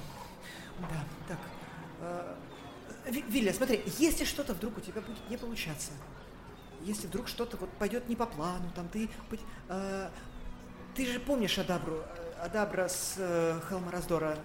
Да, 0.80 1.04
так. 1.28 1.38
э, 2.00 3.52
смотри, 3.52 3.82
если 3.98 4.24
что-то 4.24 4.54
вдруг 4.54 4.78
у 4.78 4.80
тебя 4.80 5.00
будет 5.00 5.28
не 5.28 5.36
получаться, 5.36 5.92
если 6.82 7.06
вдруг 7.06 7.28
что-то 7.28 7.56
вот 7.58 7.70
пойдет 7.72 8.08
не 8.08 8.16
по 8.16 8.26
плану, 8.26 8.70
там 8.74 8.88
ты... 8.88 9.10
э, 9.68 10.10
ты 10.94 11.06
же 11.06 11.20
помнишь 11.20 11.58
Адабру, 11.58 12.02
Адабра 12.42 12.88
с 12.88 13.14
э, 13.18 13.60
холма 13.68 13.90
раздора? 13.90 14.38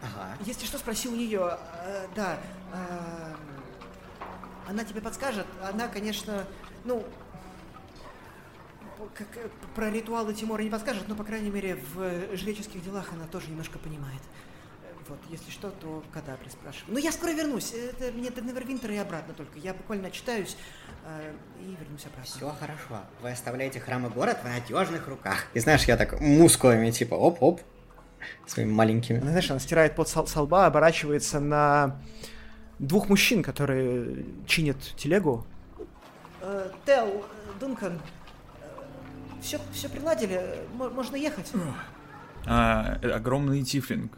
Ага. 0.00 0.36
если 0.44 0.64
что, 0.64 0.78
спроси 0.78 1.08
у 1.08 1.16
нее. 1.16 1.58
Э, 1.84 2.06
да. 2.14 2.38
э, 2.72 3.34
она 4.68 4.84
тебе 4.84 5.00
подскажет. 5.00 5.46
Она, 5.62 5.88
конечно, 5.88 6.44
ну, 6.84 7.04
как, 9.14 9.28
э, 9.36 9.48
про 9.74 9.90
ритуалы 9.90 10.34
Тимура 10.34 10.62
не 10.62 10.70
подскажет, 10.70 11.08
но, 11.08 11.14
по 11.14 11.24
крайней 11.24 11.50
мере, 11.50 11.78
в 11.94 12.36
жреческих 12.36 12.82
делах 12.82 13.12
она 13.12 13.26
тоже 13.26 13.48
немножко 13.48 13.78
понимает. 13.78 14.20
Э, 14.82 14.92
Вот, 15.08 15.18
если 15.30 15.50
что, 15.50 15.70
то 15.70 16.02
в 16.06 16.12
Кадабре 16.12 16.50
спрашиваю. 16.50 16.94
Ну, 16.94 16.98
я 16.98 17.12
скоро 17.12 17.30
вернусь. 17.30 17.72
Это 17.72 18.12
мне 18.12 18.30
до 18.30 18.42
Невервинтера 18.42 18.92
и 18.94 18.98
обратно 18.98 19.34
только. 19.34 19.58
Я 19.58 19.72
буквально 19.74 20.10
читаюсь 20.10 20.56
э, 21.06 21.32
и 21.60 21.76
вернусь 21.80 22.04
обратно. 22.06 22.24
Все 22.24 22.48
хорошо. 22.60 23.04
Вы 23.22 23.30
оставляете 23.30 23.80
храм 23.80 24.06
и 24.06 24.10
город 24.10 24.38
в 24.42 24.44
надежных 24.44 25.08
руках. 25.08 25.46
И 25.54 25.60
знаешь, 25.60 25.84
я 25.84 25.96
так 25.96 26.20
мускулами 26.20 26.90
типа 26.90 27.14
оп-оп. 27.14 27.60
Своими 28.46 28.72
маленькими. 28.72 29.18
Она, 29.20 29.30
знаешь, 29.30 29.50
она 29.50 29.60
стирает 29.60 29.94
под 29.94 30.08
со 30.08 30.42
лба, 30.42 30.66
оборачивается 30.66 31.38
на 31.38 32.00
двух 32.78 33.08
мужчин, 33.08 33.42
которые 33.42 34.26
чинят 34.46 34.76
телегу. 34.96 35.46
Э, 36.40 36.70
Тел, 36.84 37.24
Дункан, 37.60 38.00
все, 39.40 39.60
все 39.72 39.88
приладили, 39.88 40.64
можно 40.72 41.16
ехать. 41.16 41.52
А, 42.46 42.98
э, 43.02 43.10
огромный 43.10 43.62
тифлинг. 43.62 44.12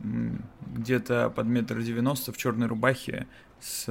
Где-то 0.00 1.30
под 1.30 1.46
метр 1.46 1.80
девяносто 1.80 2.32
в 2.32 2.36
черной 2.36 2.66
рубахе 2.66 3.28
с, 3.60 3.84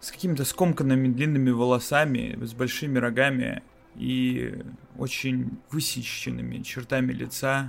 с 0.00 0.10
какими-то 0.10 0.44
скомканными 0.44 1.08
длинными 1.08 1.50
волосами, 1.50 2.36
с 2.42 2.52
большими 2.52 2.98
рогами 2.98 3.62
и 3.94 4.64
очень 4.98 5.58
высеченными 5.70 6.62
чертами 6.62 7.12
лица. 7.12 7.68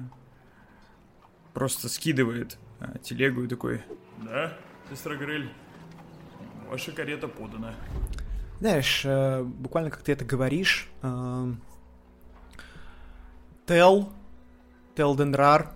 Просто 1.53 1.89
скидывает 1.89 2.57
а, 2.79 2.97
телегу 2.99 3.43
и 3.43 3.47
такой... 3.47 3.83
Да, 4.23 4.57
сестра 4.89 5.15
Грель, 5.15 5.49
ваша 6.69 6.91
карета 6.91 7.27
подана. 7.27 7.75
Знаешь, 8.61 9.01
э, 9.05 9.41
буквально 9.41 9.89
как 9.89 10.03
ты 10.03 10.11
это 10.11 10.23
говоришь, 10.23 10.87
э, 11.01 11.53
Тел, 13.65 14.13
Тел 14.95 15.15
Денрар 15.15 15.73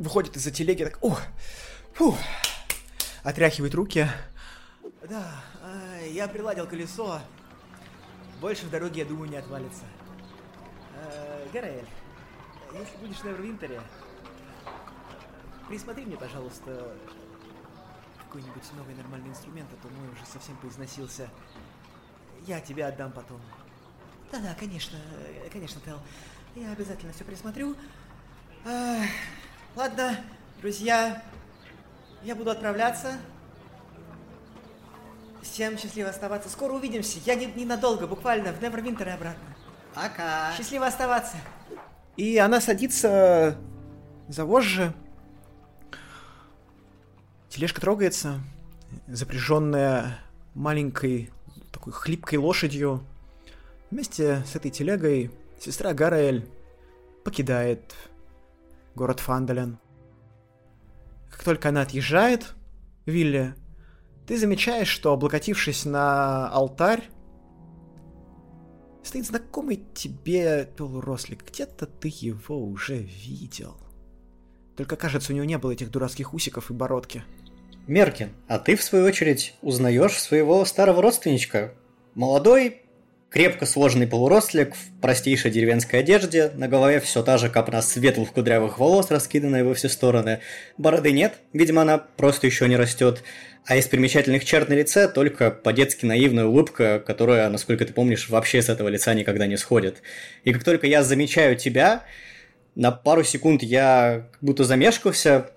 выходит 0.00 0.36
из-за 0.36 0.50
телеги, 0.50 0.82
так, 0.82 0.98
ух, 1.00 1.22
фух, 1.94 2.18
отряхивает 3.22 3.76
руки. 3.76 4.08
Да, 5.08 5.44
э, 5.62 6.08
я 6.10 6.26
приладил 6.26 6.66
колесо. 6.66 7.20
Больше 8.40 8.66
в 8.66 8.70
дороге, 8.70 9.02
я 9.02 9.06
думаю, 9.06 9.30
не 9.30 9.36
отвалится. 9.36 9.84
Гарель, 11.52 11.86
если 12.72 12.96
будешь 12.96 13.22
на 13.22 13.28
Эвервинтере, 13.28 13.80
присмотри 15.68 16.04
мне, 16.04 16.16
пожалуйста, 16.16 16.96
какой-нибудь 18.24 18.72
новый 18.76 18.96
нормальный 18.96 19.28
инструмент, 19.28 19.68
а 19.72 19.80
то 19.80 19.92
мой 19.94 20.08
уже 20.08 20.26
совсем 20.26 20.56
поизносился. 20.56 21.30
Я 22.46 22.60
тебе 22.60 22.86
отдам 22.86 23.12
потом. 23.12 23.40
Да-да, 24.30 24.54
конечно, 24.58 24.96
э, 25.44 25.48
конечно, 25.52 25.80
Тел. 25.84 25.98
Я 26.56 26.72
обязательно 26.72 27.12
все 27.12 27.24
присмотрю. 27.24 27.76
Ах, 28.64 29.06
ладно, 29.76 30.16
друзья, 30.60 31.22
я 32.22 32.34
буду 32.34 32.50
отправляться. 32.50 33.16
Всем 35.42 35.76
счастливо 35.76 36.10
оставаться. 36.10 36.48
Скоро 36.48 36.72
увидимся. 36.72 37.18
Я 37.26 37.34
не- 37.34 37.46
ненадолго, 37.46 38.06
буквально, 38.06 38.52
в 38.52 38.62
Невервинтер 38.62 39.08
и 39.08 39.10
обратно. 39.10 39.44
Пока. 39.94 40.52
Счастливо 40.56 40.86
оставаться. 40.86 41.36
И 42.16 42.38
она 42.38 42.60
садится 42.60 43.58
за 44.28 44.44
вожжи. 44.44 44.92
Тележка 47.48 47.80
трогается, 47.80 48.40
запряженная 49.06 50.18
маленькой 50.54 51.30
такой 51.82 51.92
хлипкой 51.94 52.38
лошадью. 52.38 53.04
Вместе 53.90 54.44
с 54.46 54.54
этой 54.54 54.70
телегой 54.70 55.32
сестра 55.58 55.92
Гараэль 55.92 56.48
покидает 57.24 57.92
город 58.94 59.18
Фандален. 59.18 59.78
Как 61.28 61.42
только 61.42 61.70
она 61.70 61.80
отъезжает, 61.82 62.54
Вилли, 63.04 63.56
ты 64.28 64.38
замечаешь, 64.38 64.86
что, 64.86 65.12
облокотившись 65.12 65.84
на 65.84 66.48
алтарь, 66.50 67.02
стоит 69.02 69.26
знакомый 69.26 69.84
тебе 69.92 70.72
полурослик. 70.76 71.44
Где-то 71.50 71.86
ты 71.86 72.12
его 72.14 72.64
уже 72.64 72.98
видел. 72.98 73.76
Только, 74.76 74.94
кажется, 74.94 75.32
у 75.32 75.34
него 75.34 75.46
не 75.46 75.58
было 75.58 75.72
этих 75.72 75.90
дурацких 75.90 76.32
усиков 76.32 76.70
и 76.70 76.74
бородки. 76.74 77.24
Меркин, 77.86 78.30
а 78.46 78.58
ты, 78.58 78.76
в 78.76 78.82
свою 78.82 79.06
очередь, 79.06 79.54
узнаешь 79.60 80.20
своего 80.20 80.64
старого 80.64 81.02
родственничка. 81.02 81.72
Молодой, 82.14 82.82
крепко 83.28 83.66
сложенный 83.66 84.06
полурослик 84.06 84.74
в 84.76 85.00
простейшей 85.00 85.50
деревенской 85.50 86.00
одежде, 86.00 86.52
на 86.54 86.68
голове 86.68 87.00
все 87.00 87.24
та 87.24 87.38
же 87.38 87.48
копна 87.48 87.82
светлых 87.82 88.32
кудрявых 88.32 88.78
волос, 88.78 89.10
раскиданная 89.10 89.64
во 89.64 89.74
все 89.74 89.88
стороны. 89.88 90.38
Бороды 90.78 91.10
нет, 91.10 91.34
видимо, 91.52 91.82
она 91.82 91.98
просто 91.98 92.46
еще 92.46 92.68
не 92.68 92.76
растет. 92.76 93.24
А 93.66 93.76
из 93.76 93.86
примечательных 93.86 94.44
черт 94.44 94.68
на 94.68 94.74
лице 94.74 95.08
только 95.08 95.50
по-детски 95.50 96.04
наивная 96.06 96.44
улыбка, 96.44 97.02
которая, 97.04 97.48
насколько 97.48 97.84
ты 97.84 97.92
помнишь, 97.92 98.28
вообще 98.28 98.62
с 98.62 98.68
этого 98.68 98.88
лица 98.88 99.12
никогда 99.14 99.46
не 99.46 99.56
сходит. 99.56 100.02
И 100.44 100.52
как 100.52 100.62
только 100.62 100.86
я 100.86 101.02
замечаю 101.02 101.56
тебя, 101.56 102.04
на 102.76 102.92
пару 102.92 103.24
секунд 103.24 103.62
я 103.64 104.28
будто 104.40 104.62
замешкался, 104.64 105.50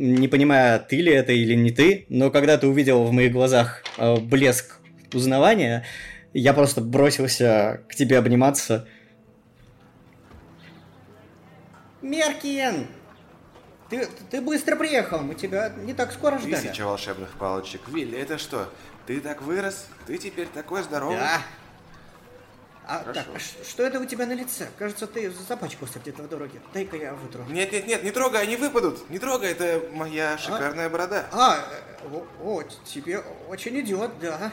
не 0.00 0.28
понимая, 0.28 0.78
ты 0.78 0.96
ли 0.96 1.12
это 1.12 1.32
или 1.32 1.54
не 1.54 1.70
ты, 1.70 2.06
но 2.08 2.30
когда 2.30 2.56
ты 2.56 2.66
увидел 2.66 3.04
в 3.04 3.12
моих 3.12 3.32
глазах 3.32 3.82
э, 3.98 4.16
блеск 4.16 4.80
узнавания, 5.12 5.84
я 6.32 6.54
просто 6.54 6.80
бросился 6.80 7.82
к 7.88 7.94
тебе 7.94 8.18
обниматься. 8.18 8.88
Меркин! 12.00 12.86
Ты, 13.90 14.08
ты 14.30 14.40
быстро 14.40 14.76
приехал, 14.76 15.20
мы 15.20 15.34
тебя 15.34 15.72
не 15.84 15.92
так 15.92 16.12
скоро 16.12 16.38
ждали. 16.38 16.54
Тысяча 16.54 16.84
волшебных 16.84 17.30
палочек. 17.36 17.82
Вилли, 17.88 18.18
это 18.18 18.38
что? 18.38 18.72
Ты 19.06 19.20
так 19.20 19.42
вырос? 19.42 19.86
Ты 20.06 20.16
теперь 20.16 20.46
такой 20.46 20.82
здоровый? 20.82 21.16
Да. 21.16 21.42
А, 22.90 23.04
Хорошо. 23.04 23.20
так, 23.20 23.26
а 23.36 23.64
что 23.64 23.84
это 23.84 24.00
у 24.00 24.04
тебя 24.04 24.26
на 24.26 24.32
лице? 24.32 24.66
Кажется, 24.76 25.06
ты 25.06 25.30
запачкался 25.30 26.00
где-то 26.00 26.24
в 26.24 26.28
дороге. 26.28 26.60
Дай-ка 26.74 26.96
я 26.96 27.14
вытру. 27.14 27.44
Нет, 27.48 27.70
нет, 27.70 27.86
нет, 27.86 28.02
не 28.02 28.10
трогай, 28.10 28.42
они 28.42 28.56
выпадут. 28.56 29.08
Не 29.10 29.20
трогай, 29.20 29.52
это 29.52 29.80
моя 29.92 30.36
шикарная 30.36 30.88
борода. 30.88 31.26
А, 31.30 31.58
э, 32.02 32.08
о, 32.12 32.26
о, 32.42 32.62
тебе 32.84 33.22
очень 33.48 33.78
идет, 33.78 34.10
да. 34.20 34.50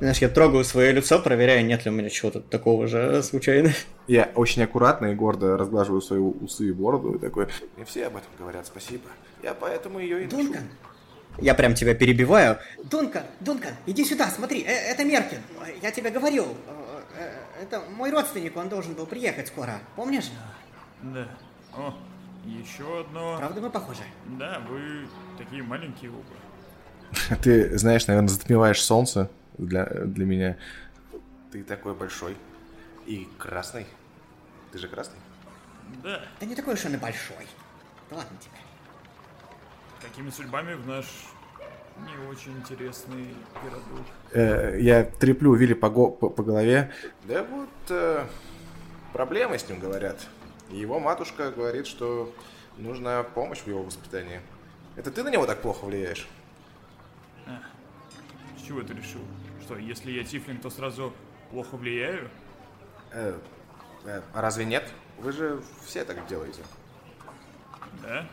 Знаешь, 0.00 0.18
я 0.18 0.28
трогаю 0.28 0.64
свое 0.64 0.90
лицо, 0.90 1.20
проверяя, 1.20 1.62
нет 1.62 1.84
ли 1.84 1.92
у 1.92 1.94
меня 1.94 2.10
чего-то 2.10 2.40
такого 2.40 2.88
же 2.88 3.22
случайно. 3.22 3.72
Я 4.08 4.28
очень 4.34 4.64
аккуратно 4.64 5.06
и 5.06 5.14
гордо 5.14 5.56
разглаживаю 5.56 6.00
свои 6.00 6.18
усы 6.18 6.70
и 6.70 6.72
бороду 6.72 7.14
и 7.14 7.18
такой, 7.20 7.46
не 7.76 7.84
все 7.84 8.06
об 8.06 8.16
этом 8.16 8.30
говорят, 8.40 8.66
спасибо. 8.66 9.08
Я 9.42 9.54
поэтому 9.54 10.00
ее 10.00 10.22
и 10.22 10.24
ношу». 10.24 10.36
Дункан! 10.38 10.64
Я 11.40 11.54
прям 11.54 11.74
тебя 11.74 11.94
перебиваю. 11.94 12.58
Дункан, 12.82 13.22
Дункан, 13.38 13.74
иди 13.86 14.04
сюда, 14.04 14.28
смотри, 14.30 14.62
э, 14.62 14.72
это 14.72 15.04
Меркин. 15.04 15.38
Я 15.82 15.92
тебе 15.92 16.10
говорил, 16.10 16.44
э, 16.44 16.87
это 17.58 17.80
мой 17.90 18.10
родственник, 18.10 18.56
он 18.56 18.68
должен 18.68 18.94
был 18.94 19.06
приехать 19.06 19.48
скоро, 19.48 19.80
помнишь? 19.96 20.30
Да. 21.02 21.28
О, 21.74 21.94
еще 22.44 23.00
одно. 23.00 23.36
Правда 23.38 23.60
мы 23.60 23.70
похожи? 23.70 24.02
Да, 24.38 24.60
вы 24.68 25.08
такие 25.36 25.62
маленькие 25.62 26.10
оба. 26.10 27.36
Ты, 27.42 27.76
знаешь, 27.78 28.06
наверное, 28.06 28.28
затмеваешь 28.28 28.82
солнце 28.82 29.30
для, 29.56 29.84
для 29.86 30.24
меня. 30.24 30.56
Ты 31.52 31.62
такой 31.64 31.94
большой 31.94 32.36
и 33.06 33.28
красный. 33.38 33.86
Ты 34.72 34.78
же 34.78 34.88
красный? 34.88 35.18
Да. 36.02 36.20
Да 36.38 36.46
не 36.46 36.54
такой 36.54 36.74
уж 36.74 36.84
он 36.84 36.94
и 36.94 36.98
большой. 36.98 37.46
Да 38.10 38.16
ладно 38.16 38.36
тебе. 38.38 38.56
Какими 40.02 40.30
судьбами 40.30 40.74
в 40.74 40.86
наш 40.86 41.06
не 42.06 42.28
очень 42.28 42.52
интересный 42.58 43.34
городок? 43.54 44.06
Э, 44.32 44.78
я 44.80 45.04
треплю 45.04 45.54
Вилли 45.54 45.74
по, 45.74 45.90
го- 45.90 46.10
по, 46.10 46.28
по 46.30 46.42
голове. 46.42 46.92
Да 47.24 47.44
вот 47.44 47.68
э, 47.90 48.24
проблемы 49.12 49.58
с 49.58 49.68
ним 49.68 49.78
говорят. 49.80 50.26
Его 50.70 51.00
матушка 51.00 51.50
говорит, 51.50 51.86
что 51.86 52.32
нужна 52.76 53.22
помощь 53.22 53.60
в 53.60 53.66
его 53.66 53.82
воспитании. 53.82 54.40
Это 54.96 55.10
ты 55.10 55.22
на 55.22 55.28
него 55.30 55.46
так 55.46 55.60
плохо 55.62 55.84
влияешь? 55.84 56.28
А, 57.46 57.60
с 58.58 58.62
чего 58.62 58.82
ты 58.82 58.94
решил? 58.94 59.20
Что, 59.62 59.76
если 59.76 60.10
я 60.12 60.24
тифлинг, 60.24 60.60
то 60.62 60.70
сразу 60.70 61.12
плохо 61.50 61.76
влияю? 61.76 62.28
Э, 63.12 63.38
э, 64.04 64.22
а 64.34 64.40
разве 64.42 64.64
нет? 64.64 64.90
Вы 65.18 65.32
же 65.32 65.62
все 65.84 66.04
так 66.04 66.26
делаете. 66.26 66.62
Да? 68.02 68.28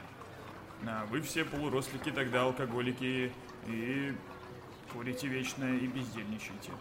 А 0.88 1.06
вы 1.10 1.22
все 1.22 1.46
полурослики, 1.46 2.12
тогда 2.12 2.44
алкоголики 2.44 3.32
и 3.66 4.16
курите 4.92 5.28
вечно 5.28 5.66
и 5.66 5.88
бездельничаете. 5.88 6.72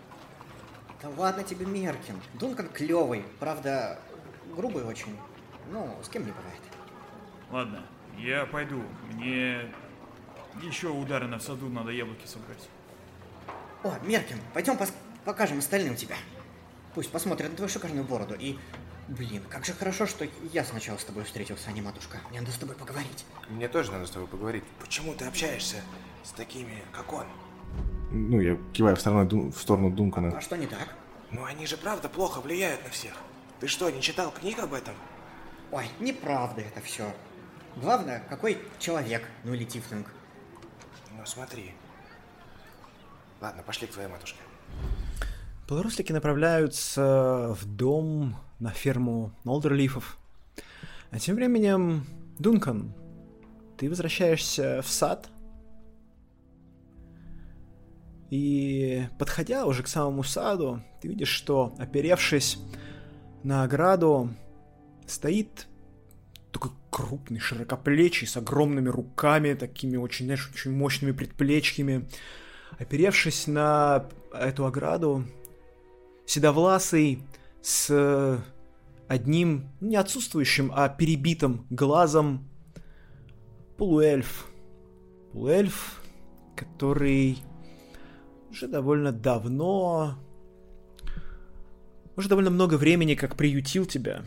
Да 1.02 1.08
ладно 1.16 1.42
тебе, 1.42 1.66
Меркин. 1.66 2.20
Дункан 2.34 2.68
клевый, 2.68 3.24
правда, 3.38 3.98
грубый 4.54 4.84
очень. 4.84 5.18
Ну, 5.70 5.98
с 6.02 6.08
кем 6.08 6.24
не 6.24 6.32
бывает. 6.32 6.60
Ладно, 7.50 7.82
я 8.18 8.46
пойду. 8.46 8.82
Мне 9.12 9.70
еще 10.62 10.88
у 10.88 11.04
Даррена 11.04 11.38
в 11.38 11.42
саду 11.42 11.68
надо 11.68 11.90
яблоки 11.90 12.26
собрать. 12.26 12.68
О, 13.82 13.98
Меркин, 14.02 14.38
пойдем 14.54 14.74
пос- 14.74 14.94
покажем 15.24 15.58
остальным 15.58 15.96
тебя. 15.96 16.16
Пусть 16.94 17.10
посмотрят 17.10 17.50
на 17.50 17.56
твою 17.56 17.68
шикарную 17.68 18.04
бороду. 18.04 18.34
И, 18.38 18.58
блин, 19.08 19.42
как 19.50 19.64
же 19.64 19.72
хорошо, 19.72 20.06
что 20.06 20.26
я 20.52 20.64
сначала 20.64 20.96
с 20.96 21.04
тобой 21.04 21.24
встретился, 21.24 21.68
а 21.68 21.72
не 21.72 21.82
матушка. 21.82 22.18
Мне 22.30 22.40
надо 22.40 22.52
с 22.52 22.56
тобой 22.56 22.76
поговорить. 22.76 23.26
Мне 23.48 23.68
тоже 23.68 23.92
надо 23.92 24.06
с 24.06 24.10
тобой 24.10 24.28
поговорить. 24.28 24.64
Почему 24.80 25.12
ты 25.14 25.24
общаешься 25.26 25.82
с 26.24 26.30
такими, 26.30 26.82
как 26.92 27.12
он? 27.12 27.26
Ну, 28.10 28.40
я 28.40 28.56
киваю 28.72 28.96
в 28.96 29.00
сторону, 29.00 29.50
в 29.50 29.58
сторону 29.60 29.90
Дункана. 29.90 30.36
А 30.36 30.40
что 30.40 30.56
не 30.56 30.66
так? 30.66 30.94
Ну, 31.30 31.44
они 31.44 31.66
же 31.66 31.76
правда 31.76 32.08
плохо 32.08 32.40
влияют 32.40 32.82
на 32.84 32.90
всех. 32.90 33.14
Ты 33.60 33.68
что, 33.68 33.90
не 33.90 34.00
читал 34.00 34.30
книг 34.30 34.58
об 34.58 34.72
этом? 34.72 34.94
Ой, 35.70 35.88
неправда 36.00 36.62
это 36.62 36.80
все. 36.80 37.12
Главное, 37.76 38.22
какой 38.28 38.58
человек, 38.78 39.28
ну 39.42 39.54
или 39.54 39.64
тифлинг. 39.64 40.06
Ну, 41.16 41.26
смотри. 41.26 41.72
Ладно, 43.40 43.62
пошли 43.62 43.86
к 43.86 43.92
твоей 43.92 44.08
матушке. 44.08 44.38
Полурослики 45.66 46.12
направляются 46.12 47.56
в 47.60 47.64
дом 47.66 48.36
на 48.60 48.70
ферму 48.70 49.32
Нолдерлифов. 49.44 50.18
А 51.10 51.18
тем 51.18 51.36
временем, 51.36 52.06
Дункан, 52.38 52.92
ты 53.76 53.88
возвращаешься 53.88 54.82
в 54.82 54.88
сад. 54.88 55.28
И 58.36 59.06
подходя 59.16 59.64
уже 59.64 59.84
к 59.84 59.86
самому 59.86 60.24
саду, 60.24 60.82
ты 61.00 61.06
видишь, 61.06 61.28
что, 61.28 61.72
оперевшись 61.78 62.58
на 63.44 63.62
ограду, 63.62 64.28
стоит 65.06 65.68
такой 66.50 66.72
крупный, 66.90 67.38
широкоплечий, 67.38 68.26
с 68.26 68.36
огромными 68.36 68.88
руками, 68.88 69.54
такими 69.54 69.96
очень, 69.96 70.24
знаешь, 70.24 70.50
очень 70.52 70.72
мощными 70.72 71.12
предплечьями. 71.12 72.08
Оперевшись 72.76 73.46
на 73.46 74.06
эту 74.32 74.66
ограду, 74.66 75.24
седовласый, 76.26 77.22
с 77.62 78.42
одним, 79.06 79.70
ну, 79.78 79.90
не 79.90 79.96
отсутствующим, 79.96 80.72
а 80.74 80.88
перебитым 80.88 81.68
глазом 81.70 82.48
полуэльф. 83.76 84.48
Полуэльф, 85.30 86.02
который 86.56 87.38
уже 88.54 88.68
довольно 88.68 89.10
давно, 89.10 90.14
уже 92.14 92.28
довольно 92.28 92.50
много 92.50 92.74
времени 92.74 93.16
как 93.16 93.34
приютил 93.34 93.84
тебя. 93.84 94.24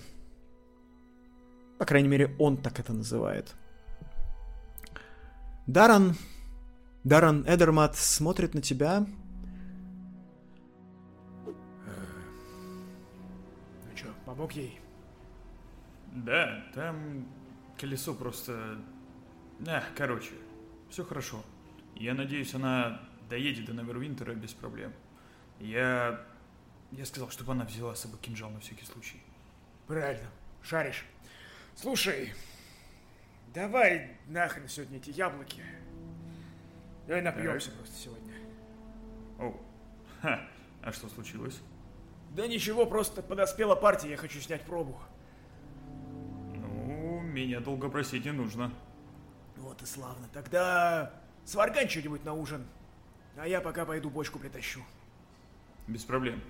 По 1.79 1.85
крайней 1.85 2.09
мере, 2.09 2.35
он 2.37 2.57
так 2.57 2.77
это 2.77 2.91
называет. 2.91 3.55
Даран, 5.65 6.17
Даран 7.05 7.45
Эдермат 7.47 7.95
смотрит 7.95 8.53
на 8.53 8.61
тебя. 8.61 9.07
Ну 11.45 11.55
чё, 13.95 14.07
помог 14.25 14.51
ей? 14.51 14.77
Да, 16.13 16.65
там 16.75 17.25
колесо 17.79 18.13
просто... 18.13 18.77
А, 19.65 19.83
короче, 19.95 20.33
все 20.89 21.05
хорошо. 21.05 21.41
Я 21.95 22.13
надеюсь, 22.13 22.53
она 22.53 22.99
доедет 23.29 23.65
до 23.65 23.73
Невервинтера 23.73 24.33
без 24.33 24.53
проблем. 24.53 24.93
Я... 25.59 26.23
Я 26.91 27.05
сказал, 27.05 27.29
чтобы 27.29 27.51
она 27.51 27.65
взяла 27.65 27.95
с 27.95 28.01
собой 28.01 28.19
кинжал 28.19 28.49
на 28.49 28.59
всякий 28.59 28.85
случай. 28.85 29.21
Правильно, 29.87 30.29
шаришь. 30.61 31.05
Слушай, 31.75 32.33
давай 33.53 34.17
нахрен 34.27 34.67
сегодня 34.69 34.97
эти 34.97 35.09
яблоки. 35.09 35.61
Давай 37.07 37.21
напьемся 37.21 37.71
просто 37.71 37.95
сегодня. 37.95 38.33
О, 39.39 39.53
ха, 40.21 40.47
а 40.81 40.91
что 40.91 41.09
случилось? 41.09 41.59
Да 42.31 42.47
ничего, 42.47 42.85
просто 42.85 43.21
подоспела 43.21 43.75
партия, 43.75 44.11
я 44.11 44.17
хочу 44.17 44.39
снять 44.39 44.63
пробу. 44.63 44.97
Ну, 46.55 47.21
меня 47.21 47.59
долго 47.59 47.89
просить 47.89 48.25
не 48.25 48.31
нужно. 48.31 48.73
Вот 49.57 49.81
и 49.81 49.85
славно. 49.85 50.27
Тогда 50.33 51.13
сваргань 51.45 51.89
что-нибудь 51.89 52.23
на 52.23 52.33
ужин. 52.33 52.65
А 53.37 53.47
я 53.47 53.61
пока 53.61 53.85
пойду 53.85 54.09
бочку 54.09 54.39
притащу. 54.39 54.81
Без 55.87 56.03
проблем. 56.03 56.41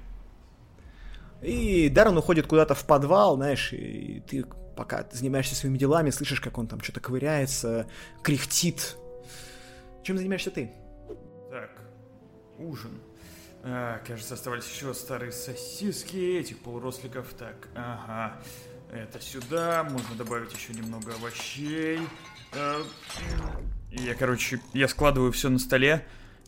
И 1.42 1.90
Даррен 1.90 2.18
уходит 2.18 2.48
куда-то 2.48 2.74
в 2.76 2.86
подвал, 2.86 3.36
знаешь, 3.36 3.72
и 3.74 4.24
ты 4.28 4.46
пока 4.76 5.04
ты 5.04 5.18
занимаешься 5.18 5.56
своими 5.56 5.78
делами, 5.78 6.10
слышишь, 6.12 6.40
как 6.40 6.58
он 6.58 6.68
там 6.68 6.82
что-то 6.82 7.00
ковыряется, 7.00 7.88
кряхтит. 8.24 8.98
Чем 10.04 10.18
занимаешься 10.18 10.50
ты? 10.50 10.72
Так, 11.52 11.82
ужин. 12.58 13.02
А, 13.64 14.00
кажется, 14.08 14.36
оставались 14.36 14.70
еще 14.70 14.94
старые 14.94 15.32
сосиски 15.32 16.38
этих 16.40 16.60
полуросликов. 16.60 17.34
Так, 17.34 17.68
ага. 17.76 18.40
Это 18.92 19.20
сюда. 19.20 19.84
Можно 19.84 20.16
добавить 20.16 20.54
еще 20.54 20.74
немного 20.74 21.14
овощей. 21.14 22.00
А, 22.54 22.82
я, 23.92 24.16
короче, 24.16 24.62
я 24.74 24.88
складываю 24.88 25.34
все 25.34 25.50
на 25.50 25.60
столе. 25.60 26.08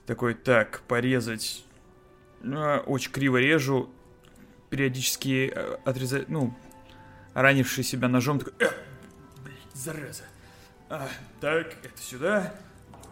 Такой, 0.09 0.33
так, 0.33 0.81
порезать. 0.87 1.63
А, 2.41 2.79
очень 2.79 3.11
криво 3.11 3.37
режу. 3.37 3.91
Периодически 4.71 5.53
э, 5.53 5.77
отрезать, 5.85 6.29
ну, 6.29 6.57
ранивший 7.35 7.83
себя 7.83 8.07
ножом. 8.07 8.39
Такой, 8.39 8.53
э, 8.57 8.71
блин, 9.43 9.59
зараза. 9.71 10.23
А, 10.89 11.07
так, 11.39 11.75
это 11.83 12.01
сюда. 12.01 12.55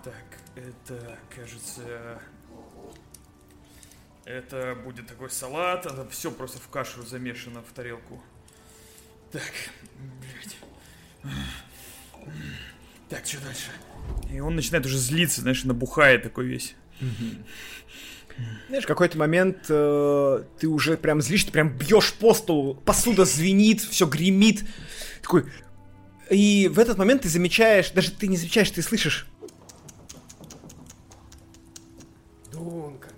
Так, 0.03 0.25
это, 0.55 1.19
кажется... 1.36 2.19
Это 4.25 4.75
будет 4.83 5.05
такой 5.05 5.29
салат, 5.29 5.86
это 5.86 6.10
все 6.10 6.31
просто 6.31 6.57
в 6.57 6.67
кашу 6.67 7.03
замешано 7.03 7.62
в 7.62 7.71
тарелку. 7.73 8.23
Так, 9.31 9.53
блядь. 10.19 10.57
Так, 13.07 13.23
что 13.27 13.39
дальше? 13.41 13.69
И 14.31 14.39
он 14.39 14.55
начинает 14.55 14.88
уже 14.88 14.97
злиться, 14.97 15.41
знаешь, 15.41 15.63
набухает 15.63 16.23
такой 16.23 16.47
весь. 16.47 16.75
Знаешь, 18.67 18.83
в 18.83 18.88
какой-то 18.88 19.17
момент 19.17 19.65
э, 19.69 20.43
ты 20.60 20.67
уже 20.67 20.97
прям 20.97 21.21
злишь, 21.21 21.45
ты 21.45 21.51
прям 21.51 21.75
бьешь 21.75 22.13
по 22.13 22.33
столу, 22.33 22.75
посуда 22.75 23.25
звенит, 23.25 23.81
все 23.81 24.05
гремит. 24.05 24.63
Такой. 25.21 25.45
И 26.29 26.67
в 26.67 26.77
этот 26.77 26.97
момент 26.97 27.23
ты 27.23 27.29
замечаешь, 27.29 27.91
даже 27.91 28.12
ты 28.12 28.27
не 28.27 28.38
замечаешь, 28.38 28.69
ты 28.69 28.81
слышишь. 28.81 29.27
Дункан, 32.51 33.13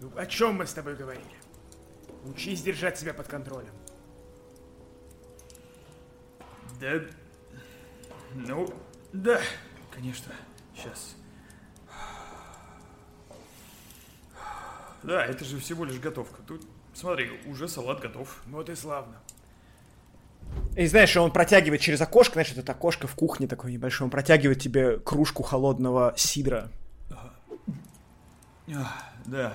Ну, 0.00 0.10
о 0.16 0.26
чем 0.26 0.54
мы 0.54 0.66
с 0.66 0.72
тобой 0.72 0.94
говорили? 0.94 1.24
Учись 2.24 2.62
держать 2.62 2.98
себя 2.98 3.12
под 3.12 3.26
контролем. 3.26 3.74
Да... 6.80 7.02
Ну, 8.34 8.68
да, 9.12 9.40
конечно. 9.92 10.32
Сейчас. 10.74 11.14
Да, 15.04 15.24
это 15.24 15.44
же 15.44 15.58
всего 15.58 15.84
лишь 15.84 16.00
готовка. 16.00 16.42
Тут, 16.46 16.66
смотри, 16.94 17.30
уже 17.46 17.68
салат 17.68 18.00
готов. 18.00 18.42
Вот 18.46 18.70
и 18.70 18.74
славно. 18.74 19.16
И 20.76 20.86
знаешь, 20.86 21.16
он 21.16 21.30
протягивает 21.30 21.80
через 21.80 22.00
окошко, 22.00 22.34
знаешь, 22.34 22.52
это 22.52 22.72
окошко 22.72 23.06
в 23.06 23.14
кухне 23.14 23.46
такое 23.46 23.72
небольшое, 23.72 24.06
он 24.06 24.10
протягивает 24.10 24.60
тебе 24.60 24.98
кружку 24.98 25.42
холодного 25.42 26.14
сидра. 26.16 26.70
А, 28.66 29.12
да, 29.26 29.54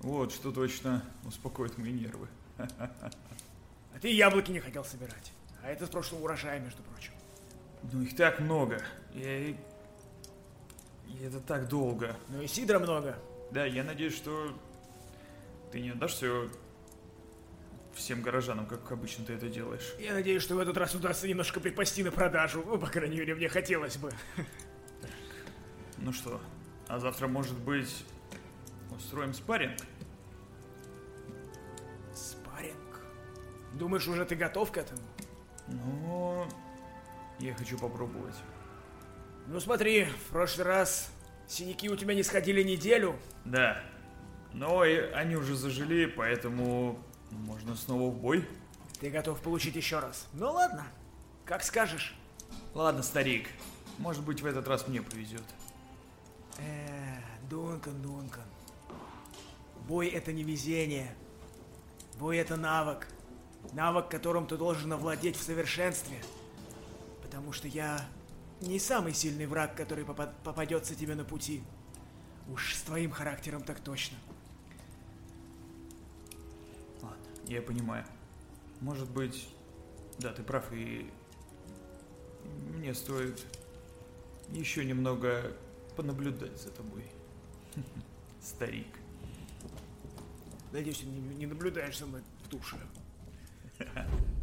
вот 0.00 0.32
что 0.32 0.52
точно 0.52 1.02
успокоит 1.24 1.78
мои 1.78 1.92
нервы. 1.92 2.28
А 2.58 3.98
ты 4.00 4.08
яблоки 4.12 4.50
не 4.50 4.60
хотел 4.60 4.84
собирать. 4.84 5.32
А 5.62 5.70
это 5.70 5.86
с 5.86 5.88
прошлого 5.88 6.24
урожая, 6.24 6.60
между 6.60 6.82
прочим. 6.82 7.12
Ну 7.92 8.02
их 8.02 8.14
так 8.16 8.40
много. 8.40 8.82
Я... 9.14 9.48
И 9.48 9.56
это 11.22 11.40
так 11.40 11.68
долго. 11.68 12.14
Ну 12.28 12.42
и 12.42 12.46
сидра 12.46 12.78
много. 12.78 13.16
Да, 13.50 13.64
я 13.64 13.84
надеюсь, 13.84 14.14
что 14.14 14.54
ты 15.72 15.80
не 15.80 15.90
отдашь 15.90 16.12
все 16.12 16.48
всем 17.94 18.22
горожанам, 18.22 18.66
как 18.66 18.90
обычно 18.92 19.24
ты 19.24 19.32
это 19.32 19.48
делаешь. 19.48 19.94
Я 19.98 20.14
надеюсь, 20.14 20.42
что 20.42 20.54
в 20.54 20.58
этот 20.58 20.76
раз 20.76 20.94
удастся 20.94 21.26
немножко 21.26 21.58
припасти 21.60 22.02
на 22.02 22.12
продажу. 22.12 22.62
Ну, 22.64 22.78
по 22.78 22.86
крайней 22.86 23.18
мере, 23.18 23.34
мне 23.34 23.48
хотелось 23.48 23.96
бы. 23.96 24.12
Ну 25.96 26.12
что, 26.12 26.40
а 26.86 27.00
завтра, 27.00 27.26
может 27.26 27.58
быть, 27.58 28.04
устроим 28.96 29.34
спарринг? 29.34 29.78
Спарринг? 32.14 33.00
Думаешь, 33.74 34.06
уже 34.06 34.24
ты 34.24 34.36
готов 34.36 34.70
к 34.70 34.76
этому? 34.76 35.00
Ну, 35.66 36.46
я 37.40 37.54
хочу 37.54 37.76
попробовать. 37.78 38.36
Ну 39.48 39.58
смотри, 39.60 40.04
в 40.04 40.30
прошлый 40.30 40.66
раз 40.66 41.10
синяки 41.48 41.88
у 41.88 41.96
тебя 41.96 42.14
не 42.14 42.22
сходили 42.22 42.62
неделю. 42.62 43.18
Да, 43.44 43.82
но 44.52 44.84
и 44.84 44.96
они 45.12 45.36
уже 45.36 45.56
зажили, 45.56 46.06
поэтому 46.06 46.98
можно 47.30 47.74
снова 47.74 48.10
в 48.10 48.16
бой. 48.16 48.46
Ты 49.00 49.10
готов 49.10 49.40
получить 49.40 49.76
еще 49.76 49.98
раз? 49.98 50.26
Ну 50.32 50.52
ладно, 50.52 50.86
как 51.44 51.62
скажешь. 51.62 52.14
Ладно, 52.74 53.02
старик, 53.02 53.48
может 53.98 54.22
быть 54.22 54.40
в 54.40 54.46
этот 54.46 54.68
раз 54.68 54.86
мне 54.88 55.02
повезет. 55.02 55.42
Э, 56.58 57.16
Дункан, 57.48 58.00
Дункан. 58.02 58.44
Бой 59.86 60.08
это 60.08 60.32
не 60.32 60.42
везение. 60.42 61.14
Бой 62.18 62.38
это 62.38 62.56
навык. 62.56 63.06
Навык, 63.72 64.08
которым 64.08 64.46
ты 64.46 64.56
должен 64.56 64.92
овладеть 64.92 65.36
в 65.36 65.42
совершенстве. 65.42 66.18
Потому 67.22 67.52
что 67.52 67.68
я 67.68 68.06
не 68.60 68.78
самый 68.78 69.14
сильный 69.14 69.46
враг, 69.46 69.76
который 69.76 70.04
попад- 70.04 70.34
попадется 70.42 70.94
тебе 70.94 71.14
на 71.14 71.24
пути. 71.24 71.62
Уж 72.48 72.74
с 72.74 72.82
твоим 72.82 73.10
характером 73.10 73.62
так 73.62 73.80
точно. 73.80 74.16
Ладно, 77.02 77.26
я 77.46 77.62
понимаю. 77.62 78.04
Может 78.80 79.10
быть, 79.10 79.48
да, 80.18 80.32
ты 80.32 80.42
прав, 80.42 80.72
и 80.72 81.10
мне 82.74 82.94
стоит 82.94 83.44
еще 84.50 84.84
немного 84.84 85.52
понаблюдать 85.96 86.60
за 86.60 86.70
тобой. 86.70 87.04
Старик. 88.42 88.98
Надеюсь, 90.72 90.98
ты 90.98 91.06
не, 91.06 91.20
не 91.20 91.46
наблюдаешь 91.46 91.98
за 91.98 92.06
мной 92.06 92.22
в 92.44 92.48
душе. 92.48 92.76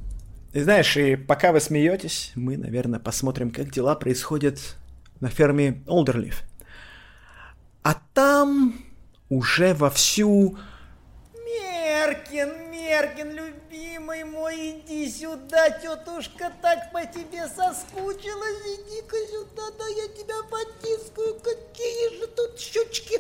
И 0.55 0.61
знаешь, 0.61 0.95
и 0.95 1.17
пока 1.17 1.51
вы 1.51 1.59
смеетесь, 1.59 2.31
мы, 2.33 2.55
наверное, 2.55 2.97
посмотрим, 2.97 3.51
как 3.51 3.71
дела 3.71 3.93
происходят 3.93 4.57
на 5.19 5.27
ферме 5.27 5.83
Олдерлиф. 5.85 6.43
А 7.83 7.93
там 8.13 8.73
уже 9.27 9.73
вовсю... 9.73 10.57
Меркин, 11.33 12.71
Меркин, 12.71 13.31
любимый 13.31 14.23
мой, 14.23 14.79
иди 14.79 15.11
сюда, 15.11 15.71
тетушка 15.71 16.53
так 16.61 16.89
по 16.93 17.05
тебе 17.05 17.49
соскучилась, 17.49 18.61
иди-ка 18.63 19.17
сюда, 19.29 19.63
да 19.77 19.87
я 19.89 20.07
тебя 20.07 20.35
потискаю, 20.49 21.35
какие 21.35 22.17
же 22.17 22.27
тут 22.27 22.57
щечки. 22.57 23.19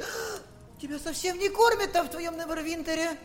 Тебя 0.81 0.97
совсем 0.99 1.37
не 1.37 1.49
кормят-то 1.49 2.05
в 2.05 2.09
твоем 2.11 2.37
Невервинтере. 2.37 3.17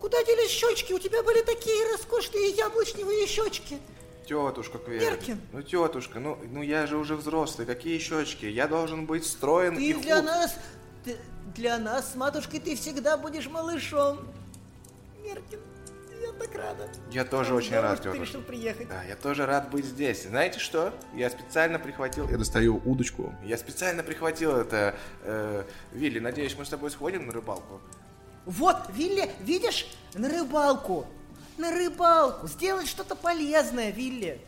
Куда 0.00 0.22
делись 0.24 0.50
щечки? 0.50 0.92
У 0.92 0.98
тебя 0.98 1.22
были 1.22 1.42
такие 1.42 1.90
роскошные 1.92 2.50
яблочневые 2.50 3.26
щечки. 3.26 3.78
Тетушка 4.26 4.78
Квер. 4.78 5.02
Меркин. 5.02 5.40
Ну, 5.52 5.62
тетушка, 5.62 6.18
ну, 6.18 6.38
ну 6.50 6.62
я 6.62 6.86
же 6.86 6.96
уже 6.96 7.14
взрослый, 7.16 7.66
какие 7.66 7.98
щечки? 7.98 8.46
Я 8.46 8.66
должен 8.68 9.06
быть 9.06 9.26
строен 9.26 9.78
и 9.78 9.92
Ты 9.92 10.00
для 10.00 10.16
худ. 10.16 10.24
нас, 10.24 10.56
ты- 11.04 11.16
для 11.54 11.78
нас 11.78 12.12
с 12.12 12.14
матушкой 12.16 12.60
ты 12.60 12.74
всегда 12.74 13.16
будешь 13.18 13.46
малышом. 13.48 14.20
Меркин, 15.22 15.60
я 16.22 16.32
так 16.32 16.54
рада. 16.54 16.88
Я 17.10 17.24
тоже 17.26 17.50
Как 17.50 17.58
очень 17.58 17.78
рад, 17.78 17.98
что 17.98 18.10
ты 18.12 18.12
тетушка. 18.12 18.24
решил 18.38 18.42
приехать. 18.42 18.88
Да, 18.88 19.02
я 19.04 19.14
тоже 19.16 19.44
рад 19.46 19.70
быть 19.70 19.84
здесь. 19.84 20.22
Знаете 20.24 20.58
что? 20.58 20.94
Я 21.14 21.28
специально 21.28 21.78
прихватил... 21.78 22.26
Я 22.28 22.38
достаю 22.38 22.80
удочку. 22.84 23.34
Я 23.44 23.58
специально 23.58 24.02
прихватил 24.02 24.56
это... 24.56 24.96
э, 25.22 25.64
Вилли, 25.92 26.18
надеюсь, 26.18 26.56
мы 26.58 26.64
с 26.64 26.70
тобой 26.70 26.90
сходим 26.90 27.26
на 27.26 27.32
рыбалку? 27.34 27.80
Вот, 28.46 28.76
Вилли, 28.92 29.30
видишь, 29.40 29.86
на 30.14 30.28
рыбалку. 30.28 31.06
На 31.56 31.70
рыбалку. 31.70 32.46
Сделать 32.48 32.88
что-то 32.88 33.14
полезное, 33.14 33.90
Вилли. 33.90 34.40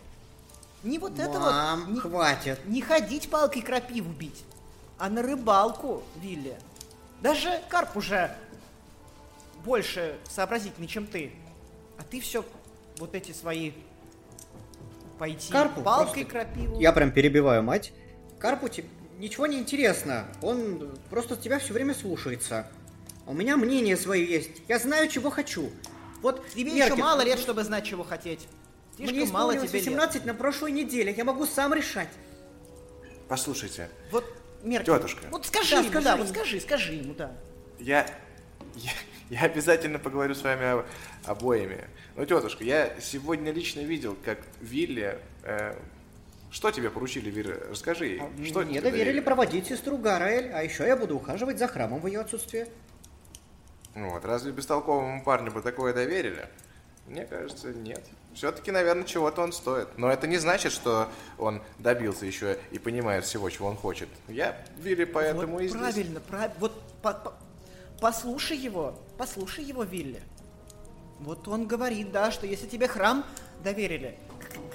Не 0.82 0.98
вот 0.98 1.18
это 1.18 1.30
вот. 1.38 1.50
Мам, 1.52 1.94
Не, 1.94 2.00
хватит. 2.00 2.61
не 2.66 2.80
ходить 2.82 3.30
палкой 3.30 3.62
крапиву 3.62 4.11
бить, 4.12 4.44
а 4.98 5.09
на 5.09 5.22
рыбалку, 5.22 6.02
Вилли. 6.16 6.56
Даже 7.22 7.61
Карп 7.68 7.96
уже 7.96 8.37
больше 9.64 10.16
сообразительный, 10.28 10.87
чем 10.87 11.06
ты. 11.06 11.32
А 11.98 12.02
ты 12.02 12.20
все 12.20 12.44
вот 12.98 13.14
эти 13.14 13.32
свои 13.32 13.72
пойти 15.18 15.50
Карпу 15.50 15.80
палкой 15.82 16.24
просто- 16.24 16.30
крапиву. 16.46 16.80
Я 16.80 16.92
прям 16.92 17.11
перебиваю 17.11 17.62
мать. 17.62 17.92
Карпу 18.38 18.68
тебе 18.68 18.88
ничего 19.18 19.46
не 19.46 19.59
интересно. 19.59 20.26
Он 20.42 20.96
просто 21.11 21.37
тебя 21.37 21.59
все 21.59 21.72
время 21.72 21.94
слушается. 21.94 22.68
У 23.27 23.33
меня 23.33 23.57
мнение 23.57 23.97
свое 23.97 24.25
есть. 24.25 24.51
Я 24.69 24.79
знаю, 24.79 25.09
чего 25.09 25.31
хочу. 25.31 25.71
Вот 26.23 26.47
Тебе 26.51 26.73
Меркин, 26.73 26.93
еще 26.95 27.03
мало 27.03 27.23
лет, 27.23 27.39
чтобы 27.39 27.65
знать, 27.65 27.85
чего 27.85 28.05
хотеть. 28.05 28.47
Слишком 28.97 29.19
Мне 29.19 29.27
мало 29.31 29.53
тебе 29.53 29.62
лет. 29.65 29.73
18 29.73 30.25
на 30.25 30.35
прошлой 30.35 30.73
неделе. 30.73 31.12
Я 31.17 31.25
могу 31.25 31.45
сам 31.47 31.75
решать. 31.75 32.09
Послушайте, 33.29 33.89
Вот, 34.12 34.25
Меркин, 34.62 34.95
Тетушка. 34.95 35.25
Вот 35.31 35.45
скажи 35.47 35.73
Да, 35.75 35.81
ему, 35.81 35.89
скажи 35.91 36.05
да, 36.05 36.12
ему. 36.12 36.23
вот 36.23 36.29
скажи, 36.33 36.61
скажи 36.61 36.93
ему, 36.95 37.15
да. 37.15 37.33
я... 37.79 38.07
Я, 38.77 38.91
я 39.31 39.41
обязательно 39.43 39.99
поговорю 39.99 40.35
с 40.35 40.43
вами 40.43 40.65
об- 40.67 40.87
обоими. 41.25 41.85
Ну, 42.15 42.27
тетушка, 42.27 42.62
я 42.62 42.95
сегодня 43.01 43.51
лично 43.51 43.81
видел, 43.81 44.17
как 44.25 44.39
Вилли... 44.61 45.19
э, 45.45 45.75
что 46.51 46.71
тебе 46.71 46.91
поручили, 46.91 47.31
Вира? 47.31 47.59
Расскажи. 47.71 48.17
что 48.47 48.61
А 48.61 48.65
Мне 48.65 48.81
тебе 48.81 48.91
доверили 48.91 49.21
проводить 49.21 49.67
сестру 49.67 49.97
Гараэль, 49.99 50.51
а 50.53 50.62
еще 50.62 50.87
я 50.87 50.97
буду 50.97 51.17
ухаживать 51.17 51.59
за 51.59 51.69
храмом 51.69 52.01
в 52.01 52.07
ее 52.07 52.21
отсутствие. 52.21 52.69
Ну 53.96 54.11
Вот, 54.11 54.24
разве 54.26 54.52
бестолковому 54.52 55.24
парню 55.24 55.50
бы 55.50 55.62
такое 55.62 55.92
доверили? 55.94 56.48
Мне 57.06 57.24
кажется, 57.24 57.68
нет. 57.72 58.04
Все-таки, 58.35 58.70
наверное, 58.70 59.04
чего-то 59.04 59.40
он 59.40 59.52
стоит. 59.52 59.96
Но 59.96 60.11
это 60.11 60.26
не 60.26 60.37
значит, 60.37 60.72
что 60.72 61.09
он 61.38 61.62
добился 61.78 62.26
еще 62.26 62.59
и 62.72 62.78
понимает 62.78 63.24
всего, 63.24 63.48
чего 63.48 63.68
он 63.68 63.76
хочет. 63.76 64.09
Я 64.28 64.56
Вилли 64.76 65.04
поэтому 65.04 65.54
вот 65.54 65.62
и 65.62 65.68
здесь. 65.68 65.80
правильно, 65.80 66.20
правильно. 66.20 66.54
Вот 66.59 66.82
по- 67.02 67.14
по- 67.14 67.35
послушай 68.00 68.59
его, 68.59 68.98
послушай 69.16 69.64
его, 69.64 69.85
Вилли. 69.85 70.20
Вот 71.20 71.48
он 71.48 71.66
говорит, 71.66 72.12
да, 72.12 72.30
что 72.30 72.46
если 72.46 72.66
тебе 72.66 72.88
храм 72.88 73.24
доверили, 73.64 74.18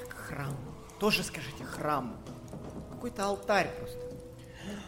храм, 0.10 0.58
тоже 1.00 1.24
скажите 1.24 1.64
храм. 1.64 2.18
Какой-то 2.94 3.26
алтарь 3.26 3.70
просто. 3.78 4.00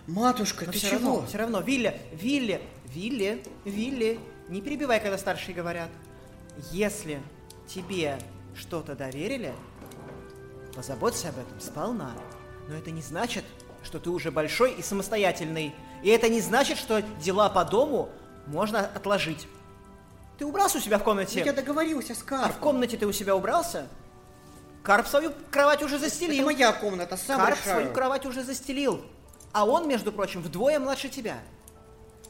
Матушка, 0.07 0.65
Но 0.65 0.71
ты 0.71 0.77
все 0.77 0.89
чего? 0.91 1.13
равно, 1.15 1.25
все 1.27 1.37
равно, 1.37 1.61
Вилли, 1.61 1.99
Вилли, 2.11 2.61
Вилли, 2.85 3.43
Вилли, 3.63 4.19
не 4.49 4.61
перебивай, 4.61 4.99
когда 4.99 5.17
старшие 5.17 5.55
говорят. 5.55 5.89
Если 6.71 7.21
тебе 7.67 8.19
что-то 8.55 8.95
доверили, 8.95 9.53
позаботься 10.75 11.29
об 11.29 11.37
этом 11.39 11.59
сполна. 11.61 12.11
Но 12.67 12.75
это 12.75 12.91
не 12.91 13.01
значит, 13.01 13.45
что 13.83 13.99
ты 13.99 14.09
уже 14.09 14.29
большой 14.31 14.73
и 14.73 14.81
самостоятельный. 14.81 15.73
И 16.03 16.09
это 16.09 16.27
не 16.27 16.41
значит, 16.41 16.77
что 16.77 17.01
дела 17.21 17.49
по 17.49 17.63
дому 17.63 18.09
можно 18.45 18.79
отложить. 18.81 19.47
Ты 20.37 20.45
убрался 20.45 20.79
у 20.79 20.81
себя 20.81 20.97
в 20.99 21.03
комнате? 21.03 21.39
Ну, 21.39 21.45
Я 21.45 21.53
договорился 21.53 22.13
с 22.13 22.19
А 22.19 22.21
в 22.21 22.25
Карпом. 22.25 22.59
комнате 22.59 22.97
ты 22.97 23.07
у 23.07 23.11
себя 23.13 23.35
убрался? 23.35 23.87
Карп 24.81 25.07
свою 25.07 25.31
кровать 25.49 25.81
уже 25.81 25.97
застелил. 25.97 26.35
Это 26.35 26.43
моя 26.45 26.73
комната, 26.73 27.15
сам 27.15 27.39
Карп 27.39 27.57
решаю. 27.57 27.79
свою 27.81 27.93
кровать 27.93 28.25
уже 28.25 28.43
застелил. 28.43 29.01
А 29.53 29.65
он, 29.65 29.87
между 29.87 30.11
прочим, 30.11 30.41
вдвое 30.41 30.79
младше 30.79 31.09
тебя. 31.09 31.37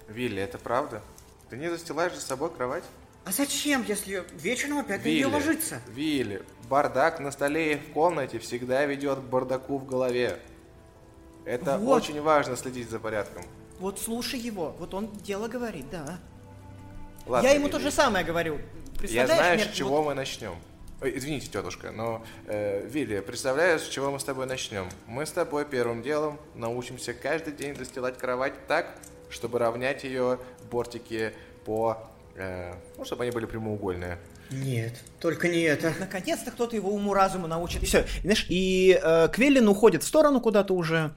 Вилли, 0.10 0.42
это 0.42 0.58
правда? 0.58 1.02
Ты 1.50 1.58
не 1.58 1.70
застилаешь 1.70 2.14
за 2.14 2.22
собой 2.22 2.52
кровать? 2.52 2.84
А 3.26 3.32
зачем, 3.32 3.86
если 3.88 4.26
вечером 4.34 4.80
опять 4.80 5.04
на 5.04 5.08
нее 5.08 5.28
ложиться? 5.28 5.82
Вилли, 5.88 6.44
бардак 6.70 7.22
на 7.22 7.32
столе 7.32 7.74
и 7.74 7.78
в 7.78 7.94
комнате 7.94 8.40
всегда 8.40 8.84
ведет 8.86 9.20
к 9.20 9.22
бардаку 9.24 9.78
в 9.78 9.86
голове. 9.86 10.38
Это 11.46 11.78
Вот. 11.78 12.04
очень 12.04 12.22
важно 12.22 12.58
следить 12.58 12.90
за 12.90 13.00
порядком. 13.00 13.46
Вот 13.80 14.00
слушай 14.00 14.40
его, 14.40 14.76
вот 14.78 14.94
он 14.94 15.10
дело 15.12 15.48
говорит, 15.48 15.90
да. 15.90 16.20
Ладно, 17.26 17.48
Я 17.48 17.54
ему 17.54 17.68
Вилли, 17.68 17.72
то 17.78 17.80
же 17.80 17.92
самое 17.92 18.26
говорю. 18.26 18.60
Я 19.02 19.26
знаю, 19.28 19.60
с 19.60 19.72
чего 19.74 19.98
вот- 20.02 20.08
мы 20.08 20.14
начнем. 20.14 20.56
Ой, 21.04 21.12
извините, 21.18 21.50
тетушка, 21.52 21.92
но, 21.92 22.24
э, 22.48 22.88
Вилли, 22.88 23.20
представляешь, 23.20 23.82
с 23.82 23.90
чего 23.90 24.10
мы 24.10 24.22
с 24.22 24.24
тобой 24.24 24.46
начнем? 24.46 24.88
Мы 25.06 25.26
с 25.26 25.32
тобой 25.32 25.66
первым 25.66 26.02
делом 26.02 26.40
научимся 26.56 27.14
каждый 27.14 27.52
день 27.52 27.76
застилать 27.76 28.18
кровать 28.18 28.54
так, 28.70 28.96
чтобы 29.30 29.60
равнять 29.60 30.06
ее 30.06 30.40
бортики 30.72 31.34
по... 31.66 31.98
э, 32.36 32.74
ну, 32.98 33.04
чтобы 33.04 33.24
они 33.24 33.34
были 33.34 33.46
прямоугольные. 33.46 34.18
Нет, 34.50 34.94
только 35.20 35.50
не 35.50 35.64
это. 35.64 35.92
Наконец-то 36.00 36.52
кто-то 36.52 36.78
его 36.78 36.90
уму-разуму 36.94 37.48
научит. 37.48 37.84
И 37.84 37.86
все, 37.86 38.06
знаешь, 38.22 38.46
и 38.48 38.98
э, 39.04 39.28
Квеллин 39.28 39.68
уходит 39.68 40.04
в 40.04 40.08
сторону 40.08 40.40
куда-то 40.40 40.74
уже, 40.74 41.12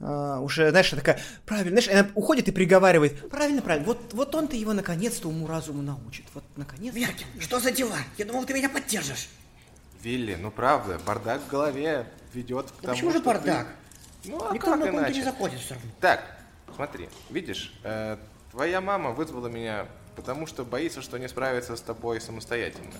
э, 0.00 0.38
уже, 0.40 0.70
знаешь, 0.70 0.90
такая, 0.90 1.20
правильно, 1.46 1.80
знаешь, 1.80 1.88
она 2.00 2.10
уходит 2.14 2.48
и 2.48 2.50
приговаривает, 2.52 3.28
правильно, 3.30 3.62
правильно, 3.62 3.86
вот, 3.86 4.12
вот 4.14 4.34
он-то 4.34 4.56
его 4.56 4.72
наконец-то 4.72 5.28
уму-разуму 5.28 5.82
научит, 5.82 6.24
вот 6.34 6.44
наконец-то. 6.56 6.98
Меркин, 6.98 7.26
что 7.40 7.60
за 7.60 7.70
дела? 7.70 7.96
Я 8.16 8.24
думал, 8.24 8.44
ты 8.44 8.54
меня 8.54 8.68
поддержишь. 8.68 9.28
Вилли, 10.02 10.36
ну 10.40 10.50
правда, 10.50 10.98
бардак 11.06 11.40
в 11.42 11.48
голове 11.48 12.06
ведет 12.32 12.66
к 12.66 12.74
Да 12.76 12.80
тому, 12.82 12.92
почему 12.94 13.10
же 13.10 13.18
что 13.18 13.26
бардак? 13.26 13.66
ты- 14.22 14.30
Ну, 14.30 14.48
а 14.48 14.52
Никто 14.54 14.72
как 14.76 14.86
иначе? 14.94 15.14
не 15.14 15.22
заходит 15.24 15.60
все 15.60 15.74
равно. 15.74 15.90
Так, 16.00 16.24
смотри, 16.74 17.08
видишь, 17.30 17.72
э, 17.82 18.16
твоя 18.52 18.80
мама 18.80 19.10
вызвала 19.10 19.48
меня, 19.48 19.86
потому 20.16 20.46
что 20.46 20.64
боится, 20.64 21.02
что 21.02 21.18
не 21.18 21.28
справится 21.28 21.76
с 21.76 21.80
тобой 21.80 22.20
самостоятельно. 22.20 22.92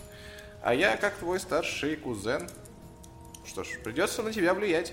А 0.63 0.75
я, 0.75 0.97
как 0.97 1.15
твой 1.17 1.39
старший 1.39 1.97
кузен, 1.97 2.49
что 3.47 3.63
ж, 3.65 3.69
придется 3.85 4.23
на 4.23 4.33
тебя 4.33 4.55
влиять. 4.55 4.93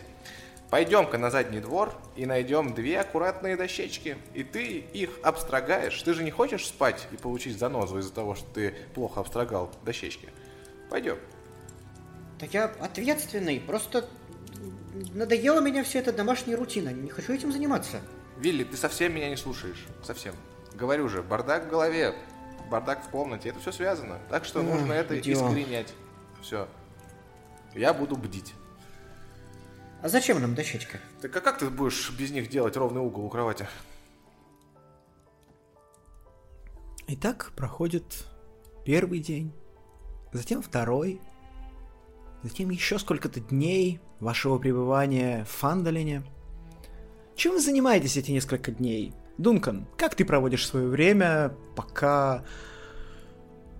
Пойдем-ка 0.69 1.17
на 1.17 1.29
задний 1.29 1.59
двор 1.59 1.93
и 2.15 2.25
найдем 2.25 2.73
две 2.73 2.99
аккуратные 2.99 3.55
дощечки, 3.55 4.17
и 4.33 4.43
ты 4.43 4.77
их 4.79 5.11
обстрогаешь. 5.21 6.01
Ты 6.01 6.13
же 6.13 6.23
не 6.23 6.31
хочешь 6.31 6.65
спать 6.67 7.07
и 7.11 7.17
получить 7.17 7.57
занозу 7.57 7.99
из-за 7.99 8.11
того, 8.11 8.35
что 8.35 8.47
ты 8.53 8.75
плохо 8.93 9.19
обстрогал 9.19 9.71
дощечки? 9.83 10.29
Пойдем. 10.89 11.17
Да 12.39 12.47
я 12.51 12.65
ответственный, 12.81 13.59
просто 13.59 14.09
надоела 15.13 15.61
меня 15.61 15.83
вся 15.83 15.99
эта 15.99 16.11
домашняя 16.11 16.57
рутина. 16.57 16.89
Не 16.89 17.09
хочу 17.09 17.33
этим 17.33 17.51
заниматься. 17.51 18.01
Вилли, 18.37 18.63
ты 18.63 18.75
совсем 18.75 19.13
меня 19.13 19.29
не 19.29 19.37
слушаешь. 19.37 19.85
Совсем. 20.03 20.35
Говорю 20.73 21.07
же, 21.07 21.21
бардак 21.21 21.65
в 21.65 21.69
голове, 21.69 22.15
бардак 22.69 23.05
в 23.05 23.09
комнате, 23.09 23.49
это 23.49 23.59
все 23.59 23.71
связано. 23.71 24.19
Так 24.29 24.43
что 24.43 24.59
Ой, 24.59 24.65
нужно 24.65 24.93
это 24.93 25.17
идиот. 25.17 25.37
искоренять. 25.37 25.93
Все. 26.41 26.67
Я 27.73 27.93
буду 27.93 28.17
бдить. 28.17 28.53
А 30.05 30.07
зачем 30.07 30.39
нам 30.39 30.53
дощечка? 30.53 30.99
Так 31.19 31.35
а 31.35 31.41
как 31.41 31.57
ты 31.57 31.67
будешь 31.67 32.11
без 32.11 32.29
них 32.29 32.47
делать 32.47 32.77
ровный 32.77 33.01
угол 33.01 33.25
у 33.25 33.29
кровати? 33.29 33.67
И 37.07 37.15
так 37.15 37.53
проходит 37.55 38.27
первый 38.85 39.17
день, 39.17 39.51
затем 40.31 40.61
второй, 40.61 41.19
затем 42.43 42.69
еще 42.69 42.99
сколько-то 42.99 43.39
дней 43.39 43.99
вашего 44.19 44.59
пребывания 44.59 45.43
в 45.45 45.49
Фандалине. 45.49 46.21
Чем 47.35 47.53
вы 47.53 47.59
занимаетесь 47.59 48.15
эти 48.15 48.29
несколько 48.29 48.71
дней? 48.71 49.11
Дункан, 49.39 49.87
как 49.97 50.13
ты 50.13 50.23
проводишь 50.23 50.67
свое 50.67 50.87
время, 50.87 51.55
пока 51.75 52.45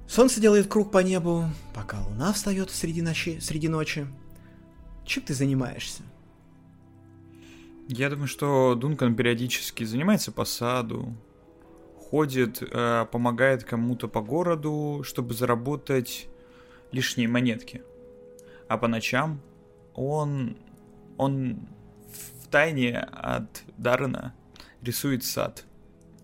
солнце 0.08 0.42
делает 0.42 0.66
круг 0.66 0.92
по 0.92 1.04
небу, 1.04 1.46
пока 1.76 2.02
луна 2.02 2.34
встает 2.34 2.72
среди 2.72 3.04
ночи, 3.04 3.38
среди 3.40 3.68
ночи? 3.68 4.08
Чем 5.06 5.22
ты 5.22 5.36
занимаешься? 5.36 6.02
Я 7.88 8.10
думаю, 8.10 8.28
что 8.28 8.74
Дункан 8.74 9.15
периодически 9.15 9.84
занимается 9.84 10.32
по 10.32 10.43
саду, 10.43 11.15
ходит, 12.10 12.62
э, 12.62 13.06
помогает 13.12 13.63
кому-то 13.63 14.08
по 14.08 14.21
городу, 14.21 15.02
чтобы 15.04 15.36
заработать 15.36 16.28
лишние 16.91 17.28
монетки. 17.28 17.84
А 18.67 18.80
по 18.80 18.88
ночам 18.88 19.39
он, 19.93 20.58
он 21.17 21.67
в 22.41 22.48
тайне 22.48 22.98
от 23.00 23.63
Даррена 23.78 24.34
рисует 24.82 25.24
сад, 25.24 25.65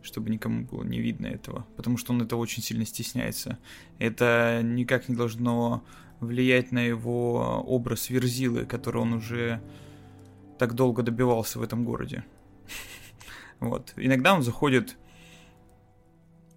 чтобы 0.01 0.31
никому 0.31 0.65
было 0.65 0.83
не 0.83 0.99
видно 0.99 1.27
этого, 1.27 1.67
потому 1.77 1.97
что 1.97 2.13
он 2.13 2.23
это 2.23 2.37
очень 2.37 2.63
сильно 2.63 2.87
стесняется. 2.87 3.59
Это 3.99 4.61
никак 4.63 5.09
не 5.09 5.15
должно 5.15 5.83
влиять 6.21 6.71
на 6.71 6.79
его 6.79 7.63
образ 7.67 8.09
Верзилы, 8.09 8.65
который 8.65 9.01
он 9.01 9.13
уже 9.13 9.61
так 10.61 10.75
долго 10.75 11.01
добивался 11.01 11.57
в 11.57 11.63
этом 11.63 11.83
городе. 11.83 12.23
Вот. 13.59 13.93
Иногда 13.95 14.33
он 14.33 14.41
заходит 14.41 14.95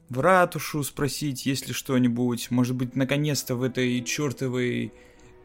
в 0.08 0.20
ратушу 0.20 0.82
спросить, 0.82 1.44
есть 1.44 1.68
ли 1.68 1.74
что-нибудь. 1.74 2.50
Может 2.50 2.76
быть, 2.76 2.96
наконец-то 2.96 3.56
в 3.56 3.62
этой 3.62 4.02
чертовой 4.02 4.92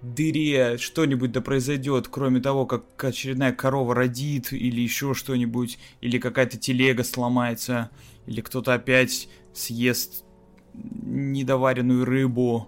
дыре 0.02 0.78
что-нибудь 0.78 1.34
да 1.34 1.42
произойдет, 1.42 2.08
кроме 2.10 2.40
того, 2.40 2.66
как 2.66 3.02
очередная 3.04 3.54
корова 3.54 3.96
родит, 3.96 4.52
или 4.54 4.82
еще 4.82 5.14
что-нибудь, 5.14 5.80
или 6.02 6.18
какая-то 6.18 6.58
телега 6.58 7.04
сломается, 7.04 7.90
или 8.26 8.40
кто-то 8.40 8.74
опять 8.74 9.30
съест 9.54 10.26
недоваренную 10.74 12.06
рыбу. 12.06 12.68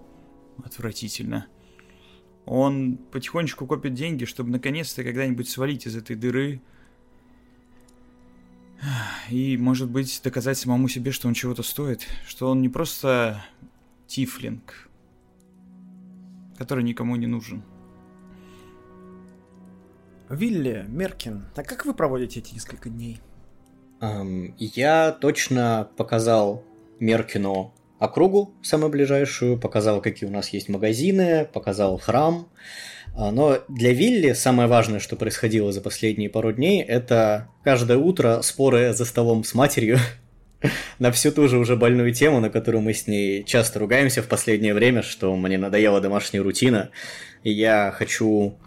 Отвратительно. 0.64 1.46
Он 2.44 2.96
потихонечку 2.96 3.66
копит 3.66 3.94
деньги, 3.94 4.24
чтобы 4.24 4.50
наконец-то 4.50 5.04
когда-нибудь 5.04 5.48
свалить 5.48 5.86
из 5.86 5.96
этой 5.96 6.16
дыры. 6.16 6.60
И, 9.30 9.56
может 9.56 9.90
быть, 9.90 10.20
доказать 10.24 10.58
самому 10.58 10.88
себе, 10.88 11.12
что 11.12 11.28
он 11.28 11.34
чего-то 11.34 11.62
стоит. 11.62 12.06
Что 12.26 12.50
он 12.50 12.60
не 12.60 12.68
просто 12.68 13.44
тифлинг, 14.08 14.88
который 16.58 16.82
никому 16.82 17.14
не 17.16 17.26
нужен. 17.26 17.62
Вилли, 20.28 20.84
Меркин, 20.88 21.44
а 21.54 21.62
как 21.62 21.84
вы 21.84 21.94
проводите 21.94 22.40
эти 22.40 22.54
несколько 22.54 22.88
дней? 22.88 23.20
Ам, 24.00 24.54
я 24.58 25.12
точно 25.12 25.88
показал 25.96 26.64
Меркину 26.98 27.72
округу, 28.02 28.54
самую 28.62 28.90
ближайшую, 28.90 29.58
показал, 29.58 30.00
какие 30.00 30.28
у 30.28 30.32
нас 30.32 30.48
есть 30.48 30.68
магазины, 30.68 31.46
показал 31.52 31.98
храм. 31.98 32.48
А, 33.14 33.30
Но 33.30 33.58
для 33.68 33.92
Вилли 33.92 34.32
самое 34.32 34.68
важное, 34.68 34.98
что 34.98 35.14
происходило 35.14 35.70
за 35.70 35.80
последние 35.80 36.28
пару 36.28 36.52
дней, 36.52 36.82
это 36.82 37.48
каждое 37.62 37.98
утро 37.98 38.40
споры 38.42 38.92
за 38.92 39.04
столом 39.04 39.44
с 39.44 39.54
матерью 39.54 39.98
на 40.98 41.12
всю 41.12 41.30
ту 41.30 41.46
же 41.46 41.58
уже 41.58 41.76
больную 41.76 42.12
тему, 42.12 42.40
на 42.40 42.50
которую 42.50 42.82
мы 42.82 42.92
с 42.92 43.06
ней 43.06 43.44
часто 43.44 43.78
ругаемся 43.78 44.20
в 44.20 44.26
последнее 44.26 44.74
время, 44.74 45.02
что 45.02 45.36
мне 45.36 45.56
надоела 45.56 46.00
домашняя 46.00 46.42
рутина, 46.42 46.90
и 47.44 47.52
я 47.52 47.92
хочу 47.96 48.58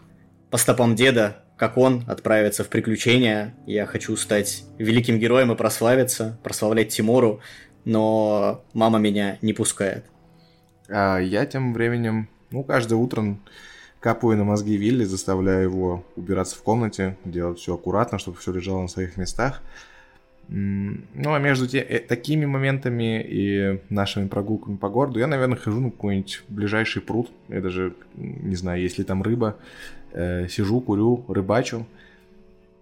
по 0.50 0.58
стопам 0.58 0.96
деда, 0.96 1.44
как 1.58 1.78
он, 1.78 2.04
отправиться 2.08 2.64
в 2.64 2.70
приключения. 2.70 3.56
Я 3.66 3.86
хочу 3.86 4.16
стать 4.18 4.64
великим 4.78 5.20
героем 5.20 5.52
и 5.52 5.56
прославиться, 5.56 6.38
прославлять 6.44 6.90
Тимуру, 6.90 7.42
но 7.86 8.64
мама 8.74 9.00
меня 9.00 9.38
не 9.42 9.54
пускает. 9.54 10.06
А 10.90 11.20
я 11.20 11.46
тем 11.46 11.74
временем, 11.74 12.28
ну, 12.52 12.64
каждое 12.64 12.96
утро 12.96 13.38
капаю 14.00 14.38
на 14.38 14.44
мозги 14.44 14.78
Вилли, 14.78 15.04
заставляю 15.04 15.64
его 15.64 16.06
убираться 16.16 16.56
в 16.56 16.62
комнате, 16.62 17.18
делать 17.26 17.60
все 17.60 17.76
аккуратно, 17.76 18.20
чтобы 18.20 18.38
все 18.38 18.52
лежало 18.52 18.82
на 18.82 18.88
своих 18.88 19.18
местах. 19.18 19.62
Ну, 20.48 21.34
а 21.34 21.40
между 21.40 21.68
те, 21.68 21.80
э, 21.80 22.00
такими 22.00 22.46
моментами 22.46 23.24
и 23.28 23.82
нашими 23.90 24.28
прогулками 24.28 24.78
по 24.78 24.90
городу 24.90 25.20
я, 25.20 25.26
наверное, 25.26 25.58
хожу 25.58 25.80
на 25.80 25.90
какой-нибудь 25.90 26.44
ближайший 26.50 27.02
пруд. 27.02 27.32
Я 27.48 27.62
даже 27.62 27.96
не 28.16 28.56
знаю, 28.56 28.80
есть 28.80 29.00
ли 29.00 29.04
там 29.04 29.24
рыба. 29.24 29.58
Э, 30.12 30.48
сижу, 30.48 30.82
курю, 30.82 31.26
рыбачу. 31.28 31.88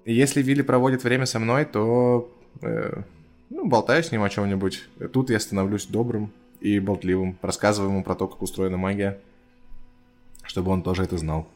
И 0.04 0.14
если 0.14 0.41
Вилли 0.41 0.62
проводит 0.62 1.06
время 1.06 1.26
со 1.26 1.39
мной, 1.39 1.64
то 1.64 2.30
э, 2.62 3.01
ну, 3.54 3.68
болтаю 3.68 4.04
с 4.04 4.12
ним 4.12 4.24
о 4.24 4.30
чем-нибудь. 4.30 4.84
Тут 5.14 5.30
я 5.30 5.39
становлюсь 5.39 5.86
добрым 5.86 6.32
и 6.60 6.80
болтливым. 6.80 7.38
Рассказываю 7.41 7.91
ему 7.91 8.04
про 8.04 8.16
то, 8.16 8.28
как 8.28 8.41
устроена 8.41 8.78
магия, 8.78 9.20
чтобы 10.43 10.72
он 10.72 10.82
тоже 10.82 11.04
это 11.04 11.18
знал. 11.18 11.47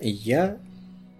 Я, 0.00 0.56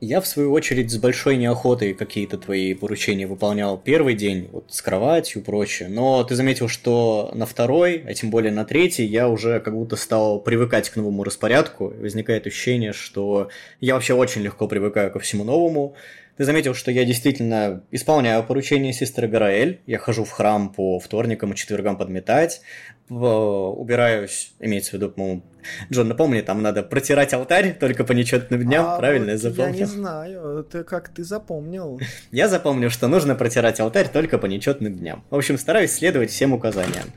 я 0.01 0.23
в 0.23 0.27
свою 0.27 0.53
очередь 0.53 0.91
с 0.91 0.97
большой 0.97 1.37
неохотой 1.37 1.93
какие-то 1.93 2.39
твои 2.39 2.73
поручения 2.73 3.27
выполнял 3.27 3.77
первый 3.77 4.15
день, 4.15 4.49
вот 4.51 4.65
с 4.69 4.81
кроватью 4.81 5.43
и 5.43 5.45
прочее, 5.45 5.91
но 5.91 6.25
ты 6.25 6.37
заметил, 6.37 6.69
что 6.69 7.31
на 7.35 7.45
второй, 7.45 8.03
а 8.07 8.15
тем 8.15 8.31
более 8.31 8.51
на 8.51 8.65
третий, 8.65 9.05
я 9.05 9.29
уже 9.29 9.61
как 9.61 9.75
будто 9.75 9.97
стал 9.97 10.41
привыкать 10.41 10.89
к 10.89 10.97
новому 10.97 11.23
распорядку, 11.23 11.93
возникает 12.01 12.47
ощущение, 12.47 12.95
что 12.95 13.51
я 13.81 13.95
вообще 13.95 14.15
очень 14.15 14.41
легко 14.41 14.67
привыкаю 14.69 15.13
ко 15.13 15.19
всему 15.19 15.45
новому. 15.45 15.95
Ты 16.43 16.47
заметил, 16.47 16.75
что 16.75 16.91
я 16.91 17.05
действительно 17.05 17.85
исполняю 17.93 18.43
поручение 18.43 18.93
сестры 18.93 19.29
Гараэль. 19.29 19.81
Я 19.87 19.99
хожу 19.99 20.25
в 20.25 20.31
храм 20.33 20.73
по 20.73 20.99
вторникам 20.99 21.53
и 21.53 21.55
четвергам 21.55 21.97
подметать, 21.97 22.63
убираюсь, 23.09 24.53
имеется 24.59 24.91
в 24.91 24.95
виду, 24.95 25.11
по-моему, 25.11 25.45
Джон, 25.93 26.09
напомни, 26.09 26.41
там 26.41 26.61
надо 26.61 26.83
протирать 26.83 27.33
алтарь 27.33 27.77
только 27.79 28.03
по 28.03 28.11
нечетным 28.11 28.61
дням, 28.61 28.87
а 28.87 28.99
правильно 28.99 29.27
вот 29.27 29.33
я 29.35 29.39
запомнил? 29.39 29.75
Я 29.75 29.79
не 29.79 29.85
знаю, 29.85 30.59
это 30.59 30.83
как 30.83 31.11
ты 31.11 31.23
запомнил. 31.23 32.01
Я 32.33 32.49
запомнил, 32.49 32.91
что 32.91 33.07
нужно 33.07 33.37
протирать 33.37 33.79
алтарь 33.79 34.09
только 34.09 34.37
по 34.37 34.47
нечетным 34.47 34.97
дням. 34.97 35.23
В 35.31 35.37
общем, 35.37 35.57
стараюсь 35.57 35.93
следовать 35.93 36.33
всем 36.33 36.55
указаниям. 36.55 37.13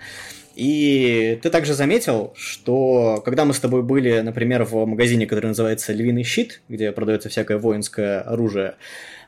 И 0.55 1.37
ты 1.43 1.49
также 1.49 1.73
заметил, 1.73 2.33
что 2.37 3.21
когда 3.25 3.43
мы 3.43 3.53
с 3.53 3.59
тобой 3.59 3.83
были, 3.83 4.21
например, 4.21 4.63
в 4.63 4.85
магазине, 4.85 5.27
который 5.27 5.47
называется 5.47 5.91
«Львиный 5.91 6.23
щит», 6.23 6.61
где 6.69 6.93
продается 6.93 7.27
всякое 7.27 7.57
воинское 7.57 8.21
оружие, 8.21 8.75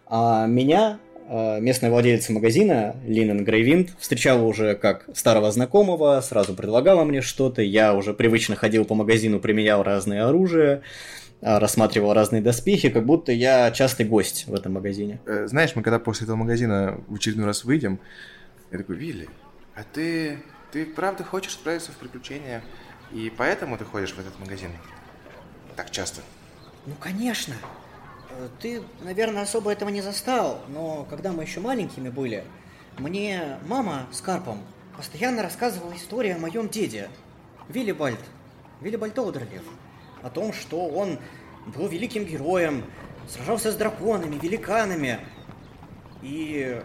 а 0.10 0.45
меня 0.47 0.99
а, 1.30 1.60
местная 1.60 1.89
владелица 1.91 2.32
магазина, 2.32 2.95
Линен 3.05 3.43
Грейвинд, 3.43 3.91
встречала 3.99 4.43
уже 4.43 4.76
как 4.76 5.05
старого 5.14 5.51
знакомого, 5.51 6.22
сразу 6.22 6.53
предлагала 6.53 7.03
мне 7.03 7.22
что-то, 7.22 7.62
я 7.62 7.93
уже 7.93 8.14
привычно 8.14 8.55
ходил 8.55 8.86
по 8.86 8.95
магазину, 8.95 9.39
применял 9.39 9.84
разные 9.84 10.24
оружия, 10.24 10.84
а, 11.41 11.60
рассматривал 11.60 12.14
разные 12.14 12.41
доспехи, 12.41 12.89
как 12.89 13.05
будто 13.05 13.32
я 13.32 13.72
частый 13.72 14.05
гость 14.05 14.45
в 14.47 14.53
этом 14.53 14.74
магазине. 14.74 15.20
Э, 15.26 15.47
знаешь, 15.47 15.76
мы 15.76 15.84
когда 15.84 15.99
после 15.99 16.26
этого 16.26 16.38
магазина 16.38 16.99
в 17.08 17.16
очередной 17.16 17.45
раз 17.45 17.64
выйдем, 17.64 17.99
я 18.72 18.78
такой, 18.78 18.95
Вилли, 18.95 19.28
а 19.76 19.84
ты 19.84 20.38
ты 20.72 20.86
правда 20.86 21.24
хочешь 21.24 21.53
справиться 21.53 21.91
в 21.91 21.95
приключения, 21.95 22.62
и 23.12 23.32
поэтому 23.36 23.78
ты 23.78 23.86
ходишь 23.86 24.14
в 24.14 24.20
этот 24.20 24.38
магазин 24.39 24.70
так 25.76 25.91
часто? 25.91 26.22
Ну, 26.86 26.93
конечно. 26.99 27.55
Ты, 28.60 28.84
наверное, 29.02 29.44
особо 29.44 29.72
этого 29.72 29.90
не 29.90 30.02
застал, 30.02 30.62
но 30.68 31.06
когда 31.10 31.32
мы 31.32 31.44
еще 31.44 31.60
маленькими 31.60 32.10
были, 32.10 32.44
мне 32.98 33.58
мама 33.68 34.08
с 34.12 34.22
Карпом 34.22 34.62
постоянно 34.96 35.42
рассказывала 35.44 35.96
историю 35.96 36.36
о 36.36 36.40
моем 36.40 36.70
деде, 36.70 37.10
Виллибальд, 37.70 38.20
Виллибальд 38.82 39.18
Одерлев, 39.18 39.64
о 40.22 40.30
том, 40.30 40.54
что 40.54 40.86
он 40.86 41.20
был 41.68 41.88
великим 41.88 42.26
героем, 42.26 42.84
сражался 43.30 43.72
с 43.72 43.76
драконами, 43.76 44.38
великанами, 44.40 45.20
и 46.22 46.82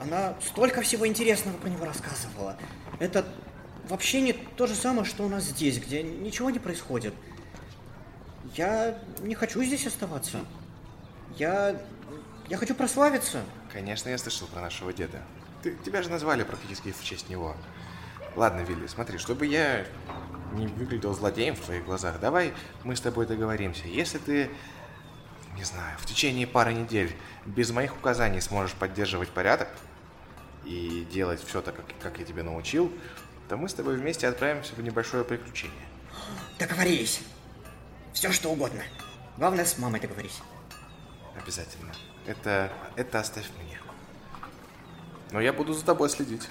она 0.00 0.34
столько 0.40 0.80
всего 0.82 1.06
интересного 1.06 1.56
про 1.56 1.68
него 1.68 1.84
рассказывала. 1.84 2.56
Это 2.98 3.26
вообще 3.88 4.20
не 4.20 4.32
то 4.32 4.66
же 4.66 4.74
самое, 4.74 5.04
что 5.04 5.24
у 5.24 5.28
нас 5.28 5.44
здесь, 5.44 5.78
где 5.78 6.02
ничего 6.02 6.50
не 6.50 6.58
происходит. 6.58 7.14
Я 8.56 8.98
не 9.20 9.34
хочу 9.34 9.62
здесь 9.62 9.86
оставаться. 9.86 10.40
Я... 11.36 11.80
Я 12.48 12.56
хочу 12.56 12.74
прославиться. 12.74 13.42
Конечно, 13.72 14.08
я 14.08 14.18
слышал 14.18 14.46
про 14.48 14.60
нашего 14.60 14.92
деда. 14.92 15.22
Ты, 15.62 15.76
тебя 15.84 16.02
же 16.02 16.08
назвали 16.08 16.44
практически 16.44 16.92
в 16.92 17.04
честь 17.04 17.28
него. 17.28 17.54
Ладно, 18.36 18.60
Вилли, 18.60 18.86
смотри, 18.86 19.18
чтобы 19.18 19.46
я 19.46 19.84
не 20.54 20.66
выглядел 20.66 21.12
злодеем 21.12 21.54
в 21.54 21.60
твоих 21.60 21.84
глазах, 21.84 22.20
давай 22.20 22.54
мы 22.84 22.96
с 22.96 23.00
тобой 23.00 23.26
договоримся. 23.26 23.86
Если 23.86 24.18
ты, 24.18 24.50
не 25.56 25.64
знаю, 25.64 25.98
в 25.98 26.06
течение 26.06 26.46
пары 26.46 26.72
недель 26.72 27.14
без 27.44 27.70
моих 27.70 27.94
указаний 27.96 28.40
сможешь 28.40 28.74
поддерживать 28.74 29.28
порядок, 29.28 29.68
и 30.68 31.06
делать 31.10 31.42
все 31.44 31.62
так, 31.62 31.76
как, 31.76 31.86
как 32.00 32.18
я 32.18 32.24
тебе 32.24 32.42
научил, 32.42 32.92
то 33.48 33.56
мы 33.56 33.68
с 33.68 33.74
тобой 33.74 33.96
вместе 33.96 34.28
отправимся 34.28 34.74
в 34.74 34.82
небольшое 34.82 35.24
приключение. 35.24 35.86
Договорились. 36.58 37.20
Все 38.12 38.32
что 38.32 38.50
угодно. 38.50 38.82
Главное, 39.36 39.64
с 39.64 39.78
мамой 39.78 40.00
договорись. 40.00 40.40
Обязательно. 41.48 41.94
Это, 42.26 42.70
это 42.94 43.20
оставь 43.20 43.46
мне. 43.64 43.78
Но 45.32 45.40
я 45.40 45.54
буду 45.54 45.72
за 45.72 45.82
тобой 45.82 46.10
следить. 46.10 46.46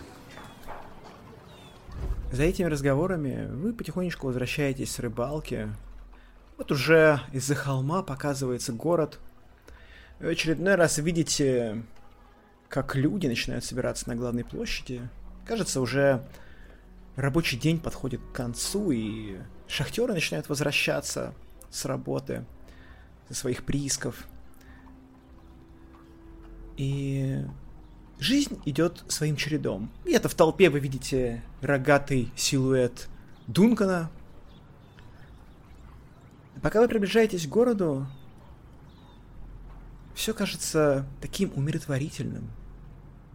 За 2.32 2.42
этими 2.42 2.66
разговорами 2.66 3.46
вы 3.46 3.74
потихонечку 3.74 4.26
возвращаетесь 4.26 4.92
с 4.92 4.98
рыбалки. 4.98 5.70
Вот 6.58 6.72
уже 6.72 7.22
из-за 7.32 7.54
холма 7.54 8.02
показывается 8.02 8.74
город. 8.74 9.20
И 10.20 10.24
в 10.24 10.28
очередной 10.30 10.74
раз 10.74 10.98
видите 10.98 11.84
как 12.68 12.96
люди 12.96 13.28
начинают 13.28 13.64
собираться 13.64 14.10
на 14.10 14.16
главной 14.16 14.46
площади. 14.46 15.08
Кажется, 15.46 15.80
уже 15.80 16.28
рабочий 17.16 17.58
день 17.58 17.80
подходит 17.80 18.22
к 18.22 18.36
концу, 18.36 18.90
и 18.90 19.38
шахтеры 19.68 20.16
начинают 20.16 20.50
возвращаться 20.50 21.36
с 21.70 21.86
работы, 21.86 22.46
со 23.28 23.36
своих 23.36 23.64
приисков. 23.64 24.28
И 26.78 27.44
жизнь 28.20 28.62
идет 28.66 29.04
своим 29.08 29.36
чередом. 29.36 29.92
И 30.06 30.12
это 30.12 30.30
в 30.30 30.36
толпе 30.36 30.70
вы 30.70 30.80
видите 30.80 31.44
рогатый 31.62 32.32
силуэт 32.36 33.10
Дункана. 33.48 34.10
Пока 36.62 36.82
вы 36.82 36.88
приближаетесь 36.88 37.46
к 37.46 37.50
городу, 37.50 38.08
все 40.16 40.34
кажется 40.34 41.06
таким 41.22 41.52
умиротворительным, 41.56 42.50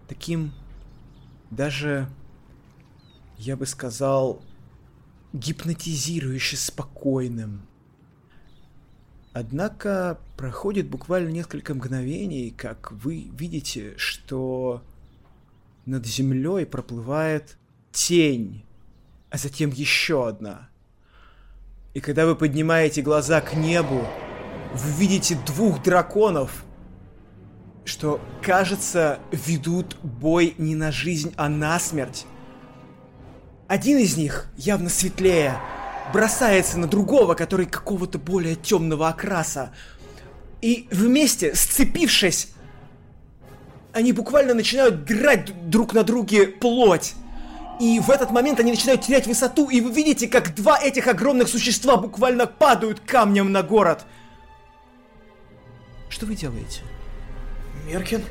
таким 0.08 0.52
даже, 1.50 2.08
я 3.38 3.56
бы 3.56 3.66
сказал, 3.66 4.42
гипнотизирующе 5.32 6.56
спокойным. 6.56 7.62
Однако 9.34 10.18
проходит 10.36 10.88
буквально 10.88 11.30
несколько 11.30 11.74
мгновений, 11.74 12.50
как 12.50 12.92
вы 12.92 13.30
видите, 13.32 13.94
что 13.96 14.82
над 15.86 16.04
землей 16.06 16.66
проплывает 16.66 17.56
тень, 17.92 18.64
а 19.30 19.38
затем 19.38 19.70
еще 19.70 20.28
одна. 20.28 20.68
И 21.94 22.00
когда 22.00 22.26
вы 22.26 22.36
поднимаете 22.36 23.00
глаза 23.00 23.40
к 23.40 23.54
небу, 23.54 24.06
вы 24.74 24.90
видите 24.98 25.38
двух 25.46 25.82
драконов, 25.82 26.64
что, 27.84 28.20
кажется, 28.42 29.18
ведут 29.30 29.96
бой 30.02 30.54
не 30.58 30.74
на 30.74 30.92
жизнь, 30.92 31.32
а 31.36 31.48
на 31.48 31.78
смерть. 31.78 32.26
Один 33.66 33.98
из 33.98 34.16
них, 34.18 34.50
явно 34.56 34.90
светлее, 34.90 35.56
бросается 36.12 36.78
на 36.78 36.86
другого, 36.86 37.34
который 37.34 37.66
какого-то 37.66 38.18
более 38.18 38.54
темного 38.54 39.08
окраса. 39.08 39.72
И 40.60 40.88
вместе, 40.90 41.54
сцепившись, 41.54 42.52
они 43.92 44.12
буквально 44.12 44.54
начинают 44.54 45.04
драть 45.04 45.68
друг 45.68 45.92
на 45.92 46.02
друге 46.02 46.46
плоть. 46.46 47.14
И 47.80 48.00
в 48.00 48.10
этот 48.10 48.30
момент 48.30 48.60
они 48.60 48.70
начинают 48.70 49.02
терять 49.02 49.26
высоту, 49.26 49.68
и 49.68 49.80
вы 49.80 49.92
видите, 49.92 50.28
как 50.28 50.54
два 50.54 50.78
этих 50.80 51.08
огромных 51.08 51.48
существа 51.48 51.96
буквально 51.96 52.46
падают 52.46 53.00
камнем 53.00 53.50
на 53.50 53.62
город. 53.62 54.04
Что 56.08 56.26
вы 56.26 56.36
делаете? 56.36 56.82
Меркин? 57.86 58.22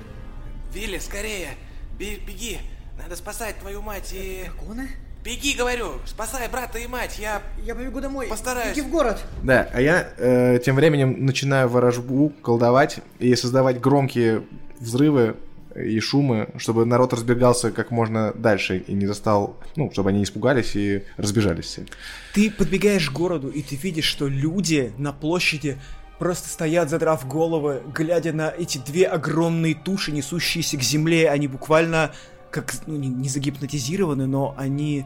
Вилли, 0.73 0.99
скорее! 0.99 1.49
Беги! 1.97 2.59
Надо 2.97 3.15
спасать 3.15 3.59
твою 3.59 3.81
мать 3.81 4.13
и... 4.13 4.45
Драконы? 4.45 4.89
Беги, 5.23 5.53
говорю! 5.53 5.99
Спасай 6.05 6.49
брата 6.49 6.79
и 6.79 6.87
мать! 6.87 7.19
Я... 7.19 7.43
Я 7.63 7.75
побегу 7.75 8.01
домой. 8.01 8.27
Постараюсь. 8.27 8.75
Беги 8.75 8.81
в 8.81 8.89
город. 8.89 9.19
Да, 9.43 9.69
а 9.71 9.79
я 9.79 10.09
э, 10.17 10.59
тем 10.65 10.75
временем 10.75 11.25
начинаю 11.25 11.69
ворожбу 11.69 12.33
колдовать 12.41 12.99
и 13.19 13.35
создавать 13.35 13.79
громкие 13.79 14.43
взрывы 14.79 15.35
и 15.75 15.99
шумы, 15.99 16.49
чтобы 16.57 16.85
народ 16.85 17.13
разбегался 17.13 17.71
как 17.71 17.91
можно 17.91 18.33
дальше 18.33 18.79
и 18.79 18.93
не 18.93 19.05
застал, 19.05 19.57
ну, 19.75 19.91
чтобы 19.91 20.09
они 20.09 20.23
испугались 20.23 20.75
и 20.75 21.03
разбежались 21.17 21.65
все. 21.65 21.85
Ты 22.33 22.49
подбегаешь 22.49 23.09
к 23.09 23.13
городу, 23.13 23.49
и 23.49 23.61
ты 23.61 23.75
видишь, 23.75 24.05
что 24.05 24.27
люди 24.27 24.91
на 24.97 25.13
площади 25.13 25.77
просто 26.17 26.49
стоят, 26.49 26.89
задрав 26.89 27.27
головы, 27.27 27.83
глядя 27.93 28.33
на 28.33 28.49
эти 28.49 28.79
две 28.79 29.05
огромные 29.05 29.75
туши, 29.75 30.11
несущиеся 30.11 30.77
к 30.77 30.81
земле. 30.81 31.29
Они 31.29 31.47
буквально 31.47 32.11
как, 32.51 32.73
ну, 32.87 32.95
не, 32.97 33.07
не 33.07 33.29
загипнотизированы, 33.29 34.27
но 34.27 34.53
они, 34.57 35.05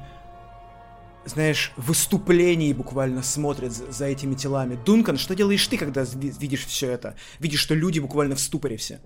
знаешь, 1.25 1.71
в 1.77 1.87
выступлении 1.87 2.73
буквально 2.73 3.23
смотрят 3.23 3.71
за, 3.71 3.91
за 3.91 4.05
этими 4.05 4.35
телами. 4.35 4.77
Дункан, 4.85 5.17
что 5.17 5.35
делаешь 5.35 5.65
ты, 5.67 5.77
когда 5.77 6.03
видишь 6.03 6.65
все 6.65 6.91
это? 6.91 7.15
Видишь, 7.39 7.59
что 7.59 7.75
люди 7.75 7.99
буквально 7.99 8.35
в 8.35 8.39
ступоре 8.39 8.77
все. 8.77 8.99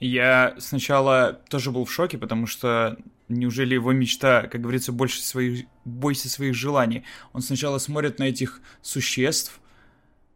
Я 0.00 0.56
сначала 0.58 1.40
тоже 1.50 1.70
был 1.70 1.84
в 1.84 1.92
шоке, 1.92 2.16
потому 2.16 2.46
что 2.46 2.96
неужели 3.28 3.74
его 3.74 3.92
мечта, 3.92 4.48
как 4.48 4.60
говорится, 4.60 4.92
больше 4.92 5.22
своих, 5.22 5.66
бойся 5.84 6.28
своих 6.28 6.54
желаний. 6.54 7.04
Он 7.32 7.42
сначала 7.42 7.78
смотрит 7.78 8.18
на 8.18 8.24
этих 8.24 8.60
существ, 8.82 9.60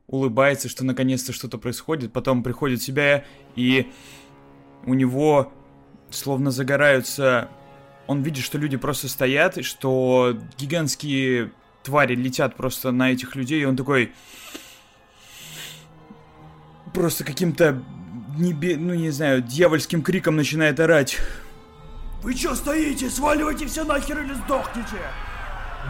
улыбается, 0.07 0.69
что 0.69 0.85
наконец-то 0.85 1.33
что-то 1.33 1.59
происходит, 1.59 2.13
потом 2.13 2.43
приходит 2.43 2.81
в 2.81 2.85
себя, 2.85 3.25
и 3.57 3.91
у 4.85 4.95
него 4.95 5.53
словно 6.15 6.51
загораются... 6.51 7.49
Он 8.07 8.23
видит, 8.23 8.45
что 8.45 8.59
люди 8.59 8.77
просто 8.77 9.09
стоят, 9.09 9.57
и 9.57 9.63
что 9.63 10.37
гигантские 10.59 11.53
твари 11.83 12.15
летят 12.15 12.55
просто 12.55 12.93
на 12.93 13.13
этих 13.13 13.35
людей, 13.35 13.63
и 13.63 13.65
он 13.65 13.77
такой... 13.77 14.13
Просто 16.93 17.25
каким-то 17.25 17.83
небе... 18.37 18.77
ну 18.77 18.95
не 18.95 19.11
знаю, 19.11 19.43
дьявольским 19.43 20.03
криком 20.03 20.37
начинает 20.37 20.81
орать. 20.81 21.19
Вы 22.23 22.35
чё 22.35 22.55
стоите? 22.55 23.11
Сваливайте 23.11 23.67
все 23.67 23.85
нахер 23.85 24.23
или 24.23 24.35
сдохните! 24.35 24.99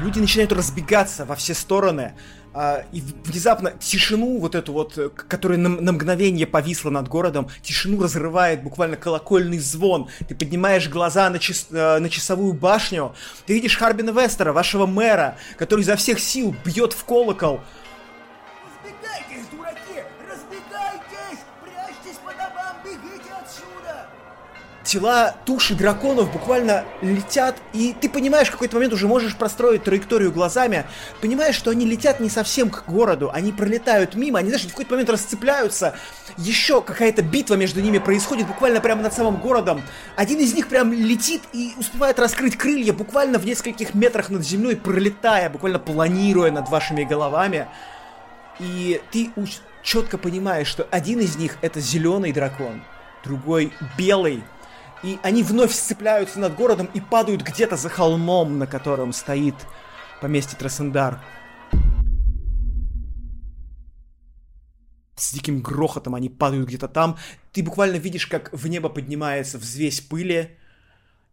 Люди 0.00 0.18
начинают 0.18 0.52
разбегаться 0.52 1.24
во 1.24 1.36
все 1.36 1.54
стороны, 1.54 2.14
а, 2.56 2.84
и 2.92 3.02
внезапно 3.24 3.72
тишину 3.80 4.38
вот 4.38 4.54
эту 4.54 4.72
вот, 4.72 4.96
э, 4.96 5.08
которая 5.08 5.58
на, 5.58 5.68
на 5.68 5.92
мгновение 5.92 6.46
повисла 6.46 6.90
над 6.90 7.08
городом, 7.08 7.48
тишину 7.62 8.00
разрывает 8.00 8.62
буквально 8.62 8.96
колокольный 8.96 9.58
звон. 9.58 10.08
Ты 10.28 10.36
поднимаешь 10.36 10.88
глаза 10.88 11.28
на, 11.30 11.40
час, 11.40 11.66
э, 11.72 11.98
на 11.98 12.08
часовую 12.08 12.52
башню, 12.52 13.12
ты 13.46 13.54
видишь 13.54 13.76
Харбина 13.76 14.10
Вестера, 14.10 14.52
вашего 14.52 14.86
мэра, 14.86 15.36
который 15.58 15.80
изо 15.80 15.96
всех 15.96 16.20
сил 16.20 16.54
бьет 16.64 16.92
в 16.92 17.04
колокол. 17.04 17.60
Тела 24.84 25.34
туши 25.46 25.74
драконов 25.74 26.30
буквально 26.30 26.84
летят, 27.00 27.56
и 27.72 27.96
ты 27.98 28.10
понимаешь, 28.10 28.48
в 28.48 28.52
какой-то 28.52 28.76
момент 28.76 28.92
уже 28.92 29.08
можешь 29.08 29.34
простроить 29.34 29.82
траекторию 29.82 30.30
глазами, 30.30 30.84
понимаешь, 31.22 31.54
что 31.54 31.70
они 31.70 31.86
летят 31.86 32.20
не 32.20 32.28
совсем 32.28 32.68
к 32.68 32.84
городу, 32.86 33.30
они 33.32 33.50
пролетают 33.50 34.14
мимо, 34.14 34.38
они, 34.38 34.48
знаешь, 34.48 34.66
в 34.66 34.68
какой-то 34.68 34.92
момент 34.92 35.08
расцепляются, 35.08 35.94
еще 36.36 36.82
какая-то 36.82 37.22
битва 37.22 37.54
между 37.54 37.80
ними 37.80 37.96
происходит 37.96 38.46
буквально 38.46 38.82
прямо 38.82 39.00
над 39.00 39.14
самым 39.14 39.36
городом. 39.36 39.82
Один 40.16 40.38
из 40.38 40.52
них 40.52 40.68
прям 40.68 40.92
летит 40.92 41.42
и 41.54 41.72
успевает 41.78 42.18
раскрыть 42.18 42.58
крылья 42.58 42.92
буквально 42.92 43.38
в 43.38 43.46
нескольких 43.46 43.94
метрах 43.94 44.28
над 44.28 44.44
землей, 44.44 44.76
пролетая, 44.76 45.48
буквально 45.48 45.78
планируя 45.78 46.50
над 46.50 46.68
вашими 46.68 47.04
головами. 47.04 47.68
И 48.60 49.00
ты 49.10 49.30
четко 49.82 50.18
понимаешь, 50.18 50.66
что 50.66 50.86
один 50.90 51.20
из 51.20 51.36
них 51.36 51.56
это 51.62 51.80
зеленый 51.80 52.32
дракон, 52.32 52.82
другой 53.24 53.72
белый, 53.96 54.44
и 55.04 55.18
они 55.22 55.42
вновь 55.42 55.74
сцепляются 55.74 56.40
над 56.40 56.54
городом 56.56 56.88
и 56.94 57.00
падают 57.00 57.42
где-то 57.42 57.76
за 57.76 57.90
холмом, 57.90 58.58
на 58.58 58.66
котором 58.66 59.12
стоит 59.12 59.54
поместье 60.22 60.58
Трасендар. 60.58 61.22
С 65.14 65.34
диким 65.34 65.60
грохотом 65.60 66.14
они 66.14 66.30
падают 66.30 66.68
где-то 66.68 66.88
там. 66.88 67.18
Ты 67.52 67.62
буквально 67.62 67.96
видишь, 67.96 68.26
как 68.26 68.50
в 68.52 68.66
небо 68.66 68.88
поднимается 68.88 69.58
взвесь 69.58 70.00
пыли, 70.00 70.56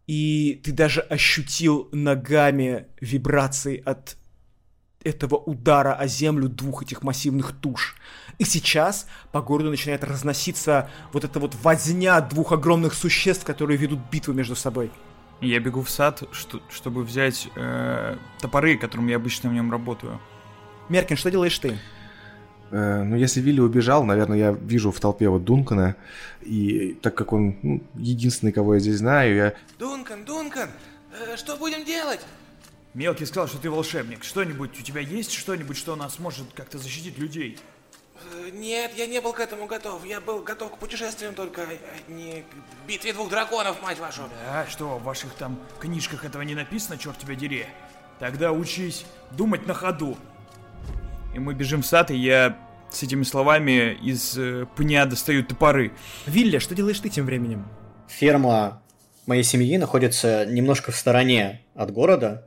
и 0.06 0.60
ты 0.62 0.72
даже 0.72 1.00
ощутил 1.00 1.88
ногами 1.92 2.88
вибрации 3.00 3.82
от 3.82 4.18
этого 5.04 5.36
удара 5.36 5.94
о 5.94 6.06
землю 6.06 6.48
двух 6.48 6.82
этих 6.82 7.02
массивных 7.02 7.52
туш. 7.52 7.96
И 8.38 8.44
сейчас 8.44 9.06
по 9.30 9.40
городу 9.42 9.70
начинает 9.70 10.04
разноситься 10.04 10.90
вот 11.12 11.24
эта 11.24 11.38
вот 11.38 11.54
возня 11.62 12.20
двух 12.20 12.52
огромных 12.52 12.94
существ, 12.94 13.44
которые 13.44 13.76
ведут 13.76 14.00
битву 14.10 14.32
между 14.32 14.56
собой. 14.56 14.90
Я 15.40 15.58
бегу 15.58 15.82
в 15.82 15.90
сад, 15.90 16.22
что, 16.30 16.60
чтобы 16.70 17.02
взять 17.02 17.48
э, 17.56 18.16
топоры, 18.40 18.78
которым 18.78 19.08
я 19.08 19.16
обычно 19.16 19.50
в 19.50 19.52
нем 19.52 19.72
работаю. 19.72 20.20
Меркин, 20.88 21.16
что 21.16 21.30
делаешь 21.30 21.58
ты? 21.58 21.78
Э, 22.70 23.02
ну, 23.02 23.16
если 23.16 23.40
Вилли 23.40 23.60
убежал, 23.60 24.04
наверное, 24.04 24.38
я 24.38 24.52
вижу 24.52 24.92
в 24.92 25.00
толпе 25.00 25.28
вот 25.28 25.44
Дункана, 25.44 25.96
и 26.42 26.96
так 27.02 27.14
как 27.14 27.32
он 27.32 27.56
ну, 27.62 27.82
единственный, 27.94 28.52
кого 28.52 28.74
я 28.74 28.80
здесь 28.80 28.96
знаю, 28.96 29.34
я... 29.34 29.54
Дункан, 29.78 30.24
Дункан, 30.24 30.70
э, 31.12 31.36
что 31.36 31.56
будем 31.56 31.84
делать? 31.84 32.20
Мелкий 32.94 33.24
сказал, 33.24 33.48
что 33.48 33.58
ты 33.58 33.70
волшебник. 33.70 34.22
Что-нибудь 34.22 34.78
у 34.78 34.82
тебя 34.82 35.00
есть, 35.00 35.32
что-нибудь, 35.32 35.76
что 35.76 35.96
нас 35.96 36.18
может 36.18 36.52
как-то 36.54 36.78
защитить 36.78 37.18
людей? 37.18 37.58
Нет, 38.52 38.92
я 38.96 39.06
не 39.06 39.20
был 39.20 39.32
к 39.32 39.40
этому 39.40 39.66
готов. 39.66 40.04
Я 40.04 40.20
был 40.20 40.40
готов 40.40 40.72
к 40.72 40.78
путешествиям 40.78 41.34
только, 41.34 41.62
а 41.62 42.10
не 42.10 42.42
к 42.42 42.86
битве 42.86 43.12
двух 43.12 43.30
драконов, 43.30 43.82
мать 43.82 43.98
вашу. 43.98 44.22
Да, 44.44 44.66
что, 44.68 44.98
в 44.98 45.02
ваших 45.02 45.32
там 45.34 45.58
книжках 45.80 46.24
этого 46.24 46.42
не 46.42 46.54
написано, 46.54 46.98
черт 46.98 47.18
тебя 47.18 47.34
дери? 47.34 47.66
Тогда 48.18 48.52
учись 48.52 49.04
думать 49.32 49.66
на 49.66 49.74
ходу. 49.74 50.16
И 51.34 51.38
мы 51.38 51.54
бежим 51.54 51.82
в 51.82 51.86
сад, 51.86 52.10
и 52.10 52.16
я 52.16 52.58
с 52.90 53.02
этими 53.02 53.22
словами 53.22 53.94
из 53.94 54.36
э, 54.36 54.66
пня 54.76 55.06
достаю 55.06 55.44
топоры. 55.44 55.92
Вилли, 56.26 56.58
что 56.58 56.74
делаешь 56.74 57.00
ты 57.00 57.08
тем 57.08 57.24
временем? 57.24 57.66
Ферма 58.06 58.82
моей 59.26 59.42
семьи 59.42 59.78
находится 59.78 60.44
немножко 60.44 60.92
в 60.92 60.96
стороне 60.96 61.62
от 61.74 61.90
города, 61.90 62.46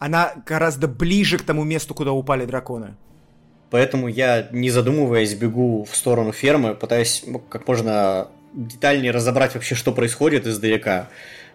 Она 0.00 0.32
гораздо 0.46 0.88
ближе 0.88 1.38
к 1.38 1.42
тому 1.42 1.62
месту, 1.62 1.94
куда 1.94 2.10
упали 2.10 2.46
драконы. 2.46 2.96
поэтому 3.70 4.08
я, 4.08 4.48
не 4.50 4.70
задумываясь, 4.70 5.34
бегу 5.34 5.84
в 5.84 5.94
сторону 5.94 6.32
фермы, 6.32 6.74
пытаясь 6.74 7.22
ну, 7.26 7.38
как 7.38 7.68
можно 7.68 8.26
детальнее 8.52 9.12
разобрать 9.12 9.54
вообще, 9.54 9.76
что 9.76 9.92
происходит 9.92 10.46
издалека. 10.46 11.08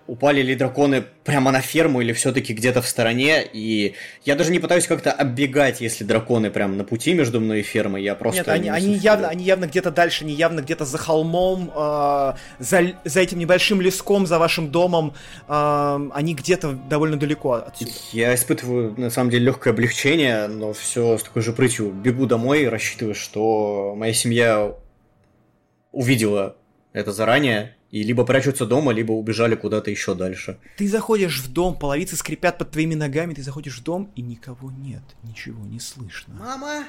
Упали 0.08 0.42
ли 0.42 0.56
драконы 0.56 1.04
прямо 1.24 1.52
на 1.52 1.62
ферму 1.62 2.02
или 2.02 2.14
все-таки 2.14 2.54
где-то 2.54 2.84
в 2.84 2.88
стороне, 2.88 3.44
и 3.44 3.96
я 4.24 4.36
даже 4.36 4.52
не 4.52 4.60
пытаюсь 4.60 4.86
как-то 4.86 5.12
оббегать, 5.12 5.82
если 5.82 6.04
драконы 6.04 6.52
прям 6.52 6.78
на 6.78 6.84
пути 6.84 7.14
между 7.16 7.40
мной 7.40 7.62
и 7.62 7.64
фермой, 7.64 8.04
я 8.04 8.14
просто... 8.14 8.42
Нет, 8.42 8.48
они, 8.48 8.70
они, 8.70 8.96
явно, 8.96 9.30
они 9.30 9.44
явно 9.44 9.66
где-то 9.66 9.90
дальше, 9.90 10.24
они 10.24 10.34
явно 10.34 10.62
где-то 10.62 10.86
за 10.86 11.00
холмом, 11.00 11.72
э, 11.76 12.34
за, 12.60 12.94
за 13.04 13.20
этим 13.20 13.40
небольшим 13.40 13.82
леском, 13.82 14.28
за 14.28 14.38
вашим 14.38 14.70
домом. 14.70 15.16
э, 15.48 16.10
они 16.14 16.36
где-то 16.36 16.74
довольно 16.74 17.18
далеко 17.18 17.54
отсюда. 17.54 17.92
Я 18.12 18.36
испытываю, 18.36 18.94
на 18.98 19.10
самом 19.10 19.32
деле, 19.32 19.46
легкое 19.46 19.74
облегчение, 19.74 20.48
но 20.48 20.74
все 20.74 21.18
с 21.18 21.24
такой 21.24 21.42
же 21.42 21.52
прытью. 21.52 21.92
Бегу 21.92 22.28
домой, 22.28 22.70
рассчитывая, 22.70 23.16
что 23.16 23.96
моя 23.98 24.14
семья 24.14 24.76
увидела 25.92 26.58
это 26.94 27.12
заранее, 27.12 27.76
и 27.92 28.04
либо 28.04 28.26
прячутся 28.26 28.66
дома, 28.66 28.92
либо 28.92 29.12
убежали 29.14 29.56
куда-то 29.56 29.92
еще 29.92 30.16
дальше. 30.16 30.58
Ты 30.78 30.88
заходишь 30.88 31.40
в 31.40 31.52
дом, 31.52 31.78
половицы 31.78 32.16
скрипят 32.16 32.58
под 32.58 32.72
твоими 32.72 32.96
ногами, 32.96 33.34
ты 33.34 33.44
заходишь 33.44 33.78
в 33.80 33.84
дом, 33.84 34.12
и 34.16 34.22
никого 34.22 34.72
нет, 34.72 35.04
ничего 35.24 35.66
не 35.66 35.80
слышно. 35.80 36.36
Мама? 36.36 36.86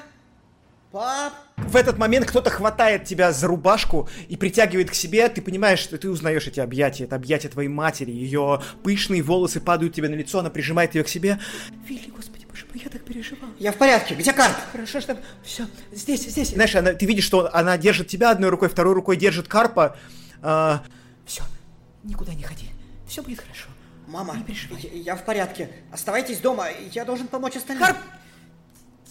Пап? 0.91 1.33
В 1.57 1.75
этот 1.75 1.97
момент 1.97 2.25
кто-то 2.25 2.49
хватает 2.49 3.03
тебя 3.03 3.33
за 3.33 3.47
рубашку 3.47 4.07
и 4.29 4.37
притягивает 4.37 4.89
к 4.89 4.93
себе, 4.93 5.27
ты 5.27 5.41
понимаешь, 5.41 5.79
что 5.79 5.97
ты 5.97 6.09
узнаешь 6.09 6.47
эти 6.47 6.61
объятия, 6.61 7.03
это 7.03 7.17
объятия 7.17 7.49
твоей 7.49 7.67
матери, 7.67 8.11
ее 8.11 8.61
пышные 8.83 9.21
волосы 9.21 9.59
падают 9.59 9.93
тебе 9.93 10.07
на 10.07 10.15
лицо, 10.15 10.39
она 10.39 10.49
прижимает 10.49 10.95
ее 10.95 11.03
к 11.03 11.09
себе. 11.09 11.39
Вилли, 11.87 12.09
господи, 12.15 12.45
боже 12.49 12.65
мой, 12.73 12.81
я 12.83 12.89
так 12.89 13.03
переживал. 13.03 13.49
Я 13.59 13.73
в 13.73 13.75
порядке, 13.75 14.15
где 14.15 14.31
карт? 14.31 14.55
Хорошо, 14.71 15.01
что... 15.01 15.17
Все, 15.43 15.67
здесь, 15.91 16.21
здесь. 16.21 16.49
Знаешь, 16.49 16.75
она, 16.75 16.93
ты 16.93 17.05
видишь, 17.05 17.25
что 17.25 17.53
она 17.53 17.77
держит 17.77 18.07
тебя 18.07 18.31
одной 18.31 18.49
рукой, 18.49 18.69
второй 18.69 18.93
рукой 18.93 19.17
держит 19.17 19.49
карпа. 19.49 19.97
Все, 21.25 21.43
никуда 22.03 22.33
не 22.33 22.43
ходи. 22.43 22.69
Все 23.07 23.21
будет 23.23 23.39
хорошо. 23.39 23.69
Мама, 24.07 24.35
Не 24.37 24.43
переживай. 24.43 24.81
я, 24.81 24.91
я 24.91 25.15
в 25.15 25.25
порядке. 25.25 25.69
Оставайтесь 25.91 26.39
дома, 26.39 26.67
я 26.93 27.03
должен 27.05 27.27
помочь 27.27 27.55
остальным. 27.55 27.85
Карп! 27.85 27.97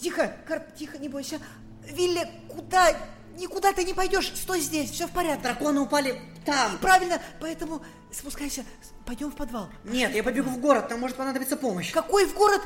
Тихо, 0.01 0.35
Карп, 0.47 0.75
тихо, 0.75 0.97
не 0.97 1.09
бойся. 1.09 1.39
Вилли, 1.83 2.27
куда? 2.49 2.95
Никуда 3.37 3.71
ты 3.73 3.83
не 3.83 3.93
пойдешь, 3.93 4.31
стой 4.35 4.59
здесь, 4.61 4.89
все 4.89 5.07
в 5.07 5.11
порядке. 5.11 5.43
Драконы 5.43 5.79
упали 5.81 6.19
там. 6.45 6.77
Правильно, 6.79 7.21
поэтому 7.39 7.83
спускайся, 8.11 8.63
пойдем 9.05 9.31
в 9.31 9.35
подвал. 9.35 9.69
Нет, 9.83 10.15
я 10.15 10.23
побегу 10.23 10.49
в 10.49 10.59
город, 10.59 10.87
там 10.89 10.99
может 10.99 11.17
понадобиться 11.17 11.55
помощь. 11.57 11.91
Какой 11.91 12.25
в 12.25 12.33
город? 12.33 12.61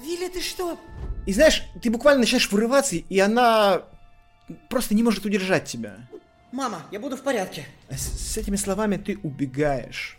Вилли, 0.00 0.28
ты 0.28 0.40
что? 0.40 0.78
И 1.26 1.32
знаешь, 1.32 1.64
ты 1.82 1.90
буквально 1.90 2.20
начинаешь 2.20 2.50
вырываться, 2.52 2.94
и 2.96 3.18
она 3.18 3.82
просто 4.68 4.94
не 4.94 5.02
может 5.02 5.24
удержать 5.24 5.64
тебя. 5.64 5.96
Мама, 6.52 6.82
я 6.90 7.00
буду 7.00 7.16
в 7.16 7.22
порядке. 7.22 7.66
С, 7.90 8.02
с 8.02 8.36
этими 8.36 8.56
словами 8.56 8.96
ты 8.96 9.18
убегаешь. 9.22 10.18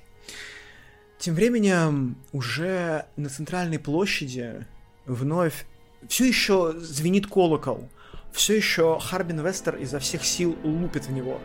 Тем 1.18 1.36
временем 1.36 2.18
уже 2.32 3.06
на 3.16 3.30
центральной 3.30 3.80
площади 3.80 4.66
вновь 5.06 5.66
все 6.08 6.26
еще 6.28 6.74
звенит 6.78 7.28
колокол. 7.28 7.90
Все 8.32 8.56
еще 8.56 9.00
Харбин 9.00 9.46
Вестер 9.46 9.78
изо 9.78 10.00
всех 10.00 10.24
сил 10.24 10.58
лупит 10.64 11.08
в 11.08 11.12
него. 11.12 11.42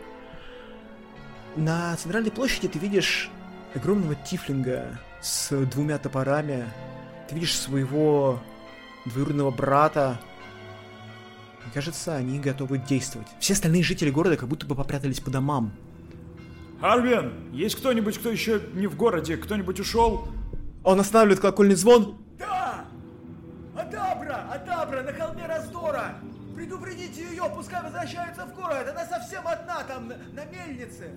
На 1.55 1.95
центральной 1.95 2.31
площади 2.31 2.67
ты 2.67 2.77
видишь 2.77 3.31
огромного 3.73 4.15
тифлинга 4.15 4.99
с 5.21 5.55
двумя 5.65 5.97
топорами. 5.97 6.65
Ты 7.27 7.35
видишь 7.35 7.57
своего 7.57 8.39
двоюродного 9.05 9.51
брата. 9.51 10.19
Мне 11.63 11.73
кажется, 11.73 12.15
они 12.15 12.39
готовы 12.39 12.77
действовать. 12.77 13.27
Все 13.39 13.53
остальные 13.53 13.83
жители 13.83 14.09
города 14.09 14.37
как 14.37 14.49
будто 14.49 14.65
бы 14.65 14.75
попрятались 14.75 15.19
по 15.19 15.31
домам. 15.31 15.71
Харвин, 16.81 17.31
есть 17.53 17.75
кто-нибудь, 17.75 18.17
кто 18.17 18.29
еще 18.29 18.61
не 18.73 18.87
в 18.87 18.95
городе? 18.97 19.37
Кто-нибудь 19.37 19.79
ушел? 19.79 20.27
Он 20.83 20.99
останавливает 20.99 21.39
колокольный 21.39 21.75
звон. 21.75 22.17
Да! 22.37 22.85
Адабра! 23.75 24.47
Адабра 24.51 25.01
на 25.03 25.13
холме 25.13 25.45
раздора! 25.47 26.15
Предупредите 26.55 27.23
ее, 27.29 27.49
пускай 27.55 27.81
возвращается 27.81 28.45
в 28.45 28.53
город, 28.53 28.87
она 28.87 29.05
совсем 29.05 29.47
одна 29.47 29.81
там, 29.83 30.07
на, 30.09 30.17
на 30.33 30.45
мельнице. 30.45 31.09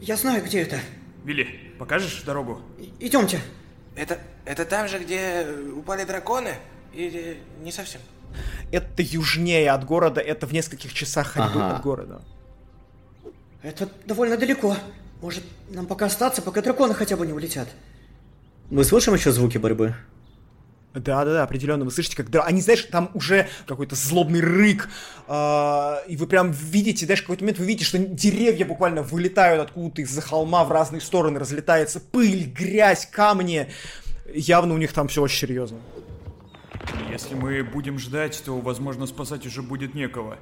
Я 0.00 0.16
знаю, 0.16 0.44
где 0.44 0.60
это. 0.60 0.78
Вилли, 1.24 1.72
покажешь 1.78 2.22
дорогу? 2.22 2.60
И- 2.78 2.92
Идемте. 3.00 3.40
Это, 3.96 4.18
это 4.44 4.64
там 4.64 4.86
же, 4.86 4.98
где 5.00 5.46
упали 5.74 6.04
драконы? 6.04 6.54
Или 6.92 7.38
не 7.62 7.72
совсем? 7.72 8.00
Это 8.72 9.02
южнее 9.02 9.70
от 9.70 9.84
города, 9.84 10.20
это 10.20 10.46
в 10.46 10.52
нескольких 10.52 10.92
часах 10.92 11.28
ходьбы 11.28 11.60
Ага. 11.60 11.76
от 11.76 11.82
города. 11.82 12.22
Это 13.62 13.88
довольно 14.04 14.36
далеко. 14.36 14.76
Может, 15.22 15.42
нам 15.70 15.86
пока 15.86 16.06
остаться, 16.06 16.42
пока 16.42 16.60
драконы 16.60 16.94
хотя 16.94 17.16
бы 17.16 17.26
не 17.26 17.32
улетят? 17.32 17.68
Мы 18.70 18.84
слышим 18.84 19.14
еще 19.14 19.32
звуки 19.32 19.58
борьбы? 19.58 19.94
Да, 20.94 21.24
да, 21.24 21.32
да, 21.32 21.42
определенно. 21.42 21.84
Вы 21.84 21.90
слышите, 21.90 22.16
как 22.16 22.28
они, 22.46 22.60
знаешь, 22.60 22.82
там 22.84 23.10
уже 23.14 23.48
какой-то 23.66 23.96
злобный 23.96 24.40
рык, 24.40 24.88
а, 25.26 26.02
и 26.06 26.16
вы 26.16 26.26
прям 26.28 26.52
видите, 26.52 27.04
знаешь, 27.04 27.20
в 27.20 27.22
какой-то 27.24 27.42
момент 27.42 27.58
вы 27.58 27.64
видите, 27.66 27.84
что 27.84 27.98
деревья 27.98 28.64
буквально 28.64 29.02
вылетают 29.02 29.60
откуда-то 29.60 30.02
из-за 30.02 30.20
холма 30.20 30.62
в 30.64 30.70
разные 30.70 31.00
стороны, 31.00 31.40
разлетается 31.40 31.98
пыль, 31.98 32.44
грязь, 32.44 33.06
камни. 33.10 33.68
Явно 34.32 34.74
у 34.74 34.78
них 34.78 34.92
там 34.92 35.08
все 35.08 35.22
очень 35.22 35.38
серьезно. 35.38 35.78
Если 37.10 37.34
мы 37.34 37.62
будем 37.62 37.98
ждать, 37.98 38.42
то, 38.44 38.58
возможно, 38.58 39.06
спасать 39.06 39.46
уже 39.46 39.62
будет 39.62 39.94
некого. 39.94 40.38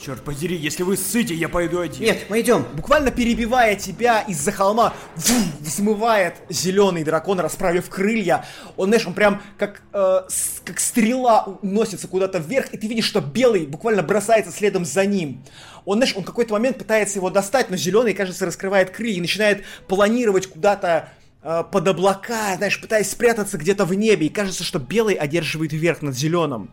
Черт 0.00 0.22
подери, 0.22 0.54
если 0.54 0.84
вы 0.84 0.96
ссыте, 0.96 1.34
я 1.34 1.48
пойду 1.48 1.80
один. 1.80 2.04
Нет, 2.04 2.26
мы 2.28 2.40
идем. 2.40 2.64
Буквально 2.74 3.10
перебивая 3.10 3.74
тебя 3.74 4.20
из-за 4.20 4.52
холма, 4.52 4.94
взмывает 5.16 6.36
зеленый 6.48 7.02
дракон, 7.02 7.40
расправив 7.40 7.88
крылья. 7.88 8.44
Он, 8.76 8.88
знаешь, 8.88 9.06
он 9.08 9.14
прям 9.14 9.42
как, 9.56 9.82
э, 9.92 10.20
как 10.64 10.78
стрела 10.78 11.58
уносится 11.62 12.06
куда-то 12.06 12.38
вверх, 12.38 12.72
и 12.72 12.78
ты 12.78 12.86
видишь, 12.86 13.06
что 13.06 13.20
белый 13.20 13.66
буквально 13.66 14.04
бросается 14.04 14.52
следом 14.52 14.84
за 14.84 15.04
ним. 15.04 15.42
Он, 15.84 15.98
знаешь, 15.98 16.14
он 16.14 16.22
какой-то 16.22 16.52
момент 16.52 16.78
пытается 16.78 17.18
его 17.18 17.28
достать, 17.28 17.68
но 17.68 17.76
зеленый, 17.76 18.14
кажется, 18.14 18.46
раскрывает 18.46 18.90
крылья 18.90 19.16
и 19.16 19.20
начинает 19.20 19.64
планировать 19.88 20.46
куда-то 20.46 21.08
под 21.42 21.88
облака, 21.88 22.56
знаешь, 22.56 22.80
пытаясь 22.80 23.10
спрятаться 23.10 23.58
где-то 23.58 23.84
в 23.84 23.94
небе. 23.94 24.26
И 24.26 24.30
кажется, 24.30 24.64
что 24.64 24.78
белый 24.78 25.14
одерживает 25.14 25.72
верх 25.72 26.02
над 26.02 26.16
зеленым. 26.16 26.70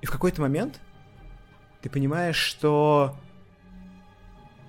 И 0.00 0.06
в 0.06 0.10
какой-то 0.10 0.40
момент 0.40 0.80
ты 1.82 1.90
понимаешь, 1.90 2.36
что 2.36 3.16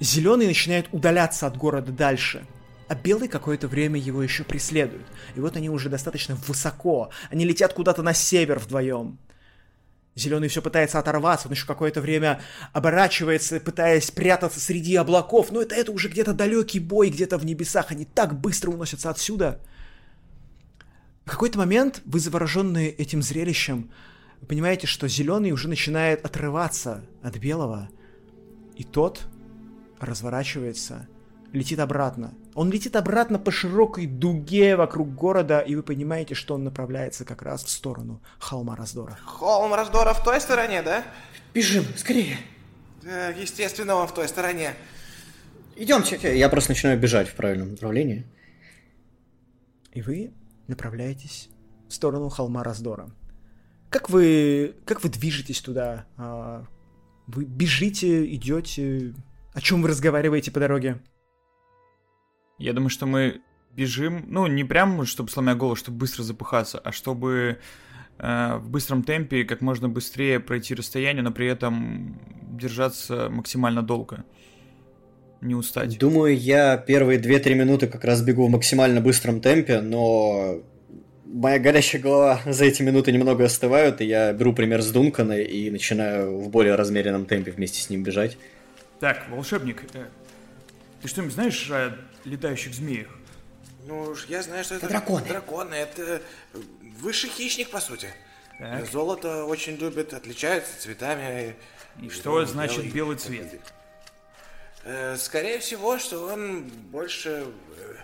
Зеленый 0.01 0.47
начинает 0.47 0.87
удаляться 0.91 1.45
от 1.45 1.57
города 1.57 1.91
дальше, 1.91 2.43
а 2.87 2.95
белый 2.95 3.27
какое-то 3.27 3.67
время 3.67 3.99
его 3.99 4.23
еще 4.23 4.43
преследует. 4.43 5.05
И 5.35 5.39
вот 5.39 5.55
они 5.55 5.69
уже 5.69 5.89
достаточно 5.89 6.33
высоко. 6.47 7.11
Они 7.29 7.45
летят 7.45 7.73
куда-то 7.73 8.01
на 8.01 8.15
север 8.15 8.57
вдвоем. 8.57 9.19
Зеленый 10.13 10.49
все 10.49 10.61
пытается 10.61 10.99
оторваться, 10.99 11.47
он 11.47 11.53
еще 11.53 11.65
какое-то 11.65 12.01
время 12.01 12.41
оборачивается, 12.73 13.61
пытаясь 13.61 14.11
прятаться 14.11 14.59
среди 14.59 14.95
облаков. 14.95 15.51
Но 15.51 15.61
это, 15.61 15.73
это 15.73 15.91
уже 15.93 16.09
где-то 16.09 16.33
далекий 16.33 16.79
бой, 16.79 17.09
где-то 17.09 17.37
в 17.37 17.45
небесах. 17.45 17.91
Они 17.91 18.03
так 18.03 18.37
быстро 18.39 18.71
уносятся 18.71 19.09
отсюда. 19.09 19.61
В 21.23 21.31
какой-то 21.31 21.57
момент 21.57 22.01
вы, 22.03 22.19
завороженные 22.19 22.89
этим 22.89 23.21
зрелищем, 23.21 23.89
вы 24.41 24.47
понимаете, 24.47 24.85
что 24.85 25.07
зеленый 25.07 25.51
уже 25.51 25.69
начинает 25.69 26.25
отрываться 26.25 27.05
от 27.21 27.37
белого. 27.37 27.89
И 28.75 28.83
тот 28.83 29.21
разворачивается, 30.01 31.07
летит 31.53 31.79
обратно. 31.79 32.33
Он 32.53 32.69
летит 32.69 32.95
обратно 32.95 33.39
по 33.39 33.49
широкой 33.51 34.07
дуге 34.07 34.75
вокруг 34.75 35.13
города, 35.13 35.59
и 35.59 35.75
вы 35.75 35.83
понимаете, 35.83 36.35
что 36.35 36.55
он 36.55 36.63
направляется 36.63 37.23
как 37.23 37.41
раз 37.41 37.63
в 37.63 37.69
сторону 37.69 38.21
холма 38.39 38.75
раздора. 38.75 39.17
Холм 39.23 39.73
раздора 39.73 40.13
в 40.13 40.23
той 40.23 40.41
стороне, 40.41 40.81
да? 40.81 41.03
Бежим, 41.53 41.85
скорее. 41.95 42.37
Да, 43.03 43.29
естественно, 43.29 43.95
он 43.95 44.07
в 44.07 44.13
той 44.13 44.27
стороне. 44.27 44.75
Идемте. 45.77 46.37
Я 46.37 46.49
просто 46.49 46.71
начинаю 46.71 46.99
бежать 46.99 47.29
в 47.29 47.35
правильном 47.35 47.71
направлении. 47.71 48.25
И 49.93 50.01
вы 50.01 50.33
направляетесь 50.67 51.49
в 51.87 51.93
сторону 51.93 52.29
холма 52.29 52.63
раздора. 52.63 53.09
Как 53.89 54.09
вы, 54.09 54.75
как 54.85 55.03
вы 55.03 55.09
движетесь 55.09 55.59
туда? 55.61 56.05
А, 56.17 56.65
Вы 57.27 57.45
бежите, 57.45 58.25
идете? 58.33 59.13
О 59.53 59.61
чем 59.61 59.81
вы 59.81 59.89
разговариваете 59.89 60.51
по 60.51 60.59
дороге? 60.59 61.01
Я 62.61 62.73
думаю, 62.73 62.89
что 62.89 63.05
мы 63.05 63.41
бежим, 63.75 64.25
ну, 64.27 64.47
не 64.47 64.63
прям, 64.63 65.05
чтобы 65.05 65.29
сломя 65.29 65.55
голову, 65.55 65.75
чтобы 65.75 65.97
быстро 65.97 66.23
запыхаться, 66.23 66.79
а 66.79 66.91
чтобы 66.91 67.59
э, 68.19 68.55
в 68.57 68.69
быстром 68.69 69.03
темпе 69.03 69.43
как 69.43 69.61
можно 69.61 69.89
быстрее 69.89 70.39
пройти 70.39 70.75
расстояние, 70.75 71.23
но 71.23 71.31
при 71.31 71.47
этом 71.47 72.19
держаться 72.51 73.29
максимально 73.29 73.81
долго. 73.81 74.25
Не 75.41 75.55
устать. 75.55 75.97
Думаю, 75.97 76.37
я 76.37 76.77
первые 76.77 77.19
2-3 77.19 77.55
минуты 77.55 77.87
как 77.87 78.03
раз 78.03 78.21
бегу 78.21 78.45
в 78.45 78.51
максимально 78.51 79.01
быстром 79.01 79.41
темпе, 79.41 79.81
но 79.81 80.61
моя 81.25 81.57
горящая 81.57 82.01
голова 82.01 82.41
за 82.45 82.65
эти 82.65 82.83
минуты 82.83 83.11
немного 83.11 83.45
остывают, 83.45 84.01
и 84.01 84.05
я 84.05 84.33
беру 84.33 84.53
пример 84.53 84.81
с 84.81 84.91
Дункана 84.91 85.39
и 85.39 85.71
начинаю 85.71 86.37
в 86.37 86.49
более 86.49 86.75
размеренном 86.75 87.25
темпе 87.25 87.51
вместе 87.51 87.81
с 87.81 87.89
ним 87.89 88.03
бежать. 88.03 88.37
Так, 88.99 89.25
волшебник, 89.31 89.83
э, 89.95 90.05
ты 91.01 91.07
что-нибудь 91.07 91.33
знаешь 91.33 91.69
о 91.71 91.97
летающих 92.25 92.73
змеях? 92.73 93.07
Ну 93.85 94.01
уж 94.03 94.25
я 94.27 94.41
знаю, 94.43 94.63
что 94.63 94.75
это... 94.75 94.87
драконы. 94.87 95.25
Драконы, 95.27 95.73
это 95.73 96.21
высший 96.99 97.29
хищник, 97.29 97.69
по 97.71 97.79
сути. 97.79 98.07
Так. 98.59 98.85
Золото 98.91 99.45
очень 99.45 99.75
любит, 99.75 100.13
отличается 100.13 100.79
цветами. 100.79 101.55
И 102.01 102.09
что 102.09 102.45
значит 102.45 102.93
белый 102.93 103.17
цвет? 103.17 103.59
Э, 104.83 105.15
Скорее 105.17 105.59
всего, 105.59 105.97
что 105.99 106.25
он 106.27 106.63
больше... 106.91 107.45
э, 107.77 107.95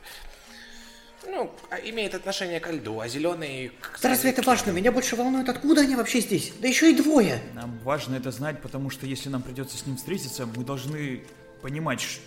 Ну, 1.29 1.51
а- 1.69 1.77
имеет 1.77 2.15
отношение 2.15 2.59
ко 2.59 2.71
льду, 2.71 2.99
а 2.99 3.07
зеленый... 3.07 3.69
к- 3.81 3.99
Да 4.01 4.09
разве 4.09 4.31
это 4.31 4.41
важно? 4.41 4.71
Меня 4.71 4.91
больше 4.91 5.15
волнует, 5.15 5.47
откуда 5.49 5.81
они 5.81 5.95
вообще 5.95 6.21
здесь? 6.21 6.53
Да 6.59 6.67
еще 6.67 6.91
и 6.91 6.95
двое. 6.95 7.41
Нам 7.53 7.77
важно 7.79 8.15
это 8.15 8.31
знать, 8.31 8.61
потому 8.61 8.89
что 8.89 9.05
если 9.05 9.29
нам 9.29 9.41
придется 9.43 9.77
с 9.77 9.85
ним 9.85 9.97
встретиться, 9.97 10.45
мы 10.47 10.63
должны 10.63 11.23
понимать, 11.61 12.01
ш- 12.01 12.19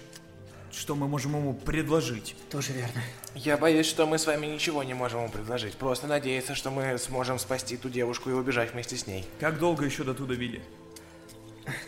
что 0.72 0.94
мы 0.94 1.08
можем 1.08 1.36
ему 1.36 1.54
предложить. 1.54 2.36
Тоже 2.50 2.72
верно. 2.72 3.02
Я 3.34 3.56
боюсь, 3.56 3.86
что 3.86 4.06
мы 4.06 4.18
с 4.18 4.26
вами 4.26 4.46
ничего 4.46 4.82
не 4.82 4.94
можем 4.94 5.20
ему 5.20 5.30
предложить. 5.30 5.74
Просто 5.76 6.06
надеяться, 6.06 6.54
что 6.54 6.70
мы 6.70 6.98
сможем 6.98 7.38
спасти 7.38 7.76
ту 7.76 7.88
девушку 7.88 8.30
и 8.30 8.32
убежать 8.32 8.72
вместе 8.72 8.96
с 8.96 9.06
ней. 9.06 9.24
Как 9.38 9.58
долго 9.58 9.84
еще 9.84 10.04
до 10.04 10.14
туда, 10.14 10.34
Вилли? 10.34 10.62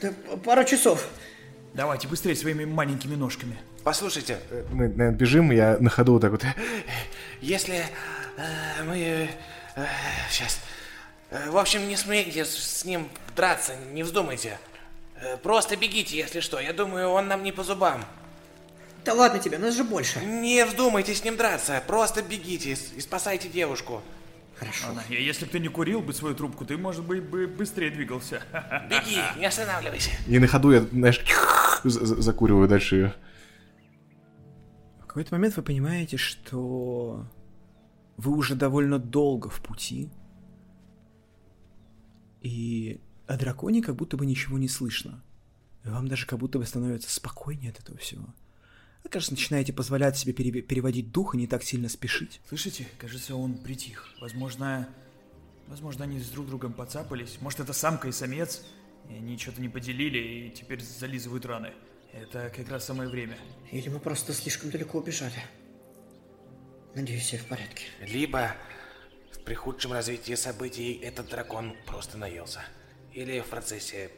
Да, 0.01 0.13
пару 0.45 0.65
часов. 0.65 1.07
Давайте 1.75 2.07
быстрее 2.07 2.37
своими 2.37 2.65
маленькими 2.65 3.15
ножками. 3.15 3.59
Послушайте, 3.83 4.39
э, 4.51 4.65
Мы, 4.71 4.89
наверное, 4.89 5.11
бежим, 5.13 5.51
я 5.51 5.79
на 5.81 5.91
ходу 5.91 6.13
вот 6.13 6.23
так 6.23 6.31
вот. 6.33 6.45
если 7.41 7.85
э, 8.37 8.85
мы... 8.85 9.29
сейчас... 10.31 10.61
в 11.49 11.57
общем, 11.57 11.89
не 11.89 11.97
смейте 11.97 12.45
с, 12.45 12.85
ним 12.85 13.09
драться, 13.35 13.75
не 13.93 14.03
вздумайте. 14.03 14.59
Э, 15.17 15.37
просто 15.37 15.77
бегите, 15.77 16.17
если 16.17 16.41
что. 16.41 16.61
Я 16.61 16.73
думаю, 16.73 17.09
он 17.09 17.29
нам 17.29 17.43
не 17.43 17.53
по 17.53 17.65
зубам. 17.65 18.05
Да 19.05 19.15
ладно 19.15 19.39
тебе, 19.41 19.59
нас 19.59 19.75
же 19.77 19.85
больше. 19.85 20.25
Не 20.25 20.65
вздумайте 20.65 21.15
с 21.15 21.25
ним 21.25 21.37
драться. 21.37 21.83
Просто 21.87 22.23
бегите 22.23 22.73
и 22.97 23.01
спасайте 23.01 23.49
девушку. 23.49 24.01
Хорошо. 24.57 24.87
И 25.09 25.15
если 25.15 25.45
бы 25.45 25.51
ты 25.51 25.59
не 25.59 25.69
курил 25.69 26.01
бы 26.03 26.13
свою 26.13 26.37
трубку, 26.37 26.65
ты, 26.65 26.77
может 26.77 27.05
быть, 27.05 27.23
бы 27.25 27.49
быстрее 27.49 27.91
двигался. 27.91 28.43
Беги, 28.89 29.19
не 29.39 29.47
останавливайся. 29.47 30.11
И 30.29 30.39
на 30.39 30.47
ходу 30.47 30.71
я, 30.71 30.81
знаешь, 30.83 31.21
за- 31.85 32.05
за- 32.07 32.23
закуриваю 32.23 32.69
дальше 32.69 32.97
ее. 32.97 33.15
В 35.01 35.07
какой-то 35.07 35.35
момент 35.35 35.57
вы 35.57 35.63
понимаете, 35.63 36.17
что 36.17 37.27
вы 38.17 38.37
уже 38.37 38.55
довольно 38.55 38.99
долго 39.01 39.49
в 39.51 39.61
пути, 39.61 40.11
и 42.41 43.01
о 43.27 43.37
драконе 43.37 43.83
как 43.83 43.97
будто 43.97 44.17
бы 44.17 44.27
ничего 44.27 44.59
не 44.59 44.69
слышно. 44.69 45.23
И 45.85 45.89
вам 45.89 46.09
даже 46.09 46.27
как 46.27 46.39
будто 46.39 46.59
бы 46.59 46.67
становится 46.67 47.11
спокойнее 47.11 47.71
от 47.71 47.81
этого 47.81 47.99
всего. 47.99 48.27
Вы, 49.05 49.11
кажется, 49.11 49.33
начинаете 49.35 49.73
позволять 49.73 50.17
себе 50.17 50.33
пере- 50.33 50.63
переводить 50.63 51.11
дух 51.11 51.35
и 51.35 51.39
не 51.39 51.47
так 51.47 51.63
сильно 51.65 51.89
спешить. 51.89 52.41
Слышите? 52.49 52.87
Кажется, 52.99 53.35
он 53.35 53.55
притих. 53.59 54.09
Возможно, 54.21 54.89
возможно, 55.67 56.05
они 56.05 56.21
с 56.21 56.29
друг 56.29 56.47
другом 56.47 56.73
поцапались. 56.73 57.39
Может, 57.41 57.61
это 57.61 57.73
самка 57.73 58.09
и 58.09 58.13
самец, 58.13 58.63
и 59.11 59.15
они 59.15 59.37
что-то 59.39 59.61
не 59.61 59.69
поделили 59.69 60.19
и 60.19 60.51
теперь 60.51 60.81
зализывают 60.81 61.45
раны. 61.47 61.73
Это 62.13 62.53
как 62.55 62.69
раз 62.69 62.85
самое 62.85 63.09
время. 63.09 63.39
Или 63.71 63.89
мы 63.89 63.99
просто 63.99 64.33
слишком 64.33 64.71
далеко 64.71 64.99
убежали. 64.99 65.43
Надеюсь, 66.95 67.23
все 67.23 67.39
в 67.39 67.47
порядке. 67.47 67.85
Либо 68.07 68.55
при 69.45 69.55
худшем 69.55 69.93
развитии 69.93 70.35
событий 70.35 70.93
этот 70.93 71.29
дракон 71.31 71.75
просто 71.87 72.19
наелся. 72.19 72.63
Или 73.15 73.41
в 73.41 73.47
процессе 73.47 74.11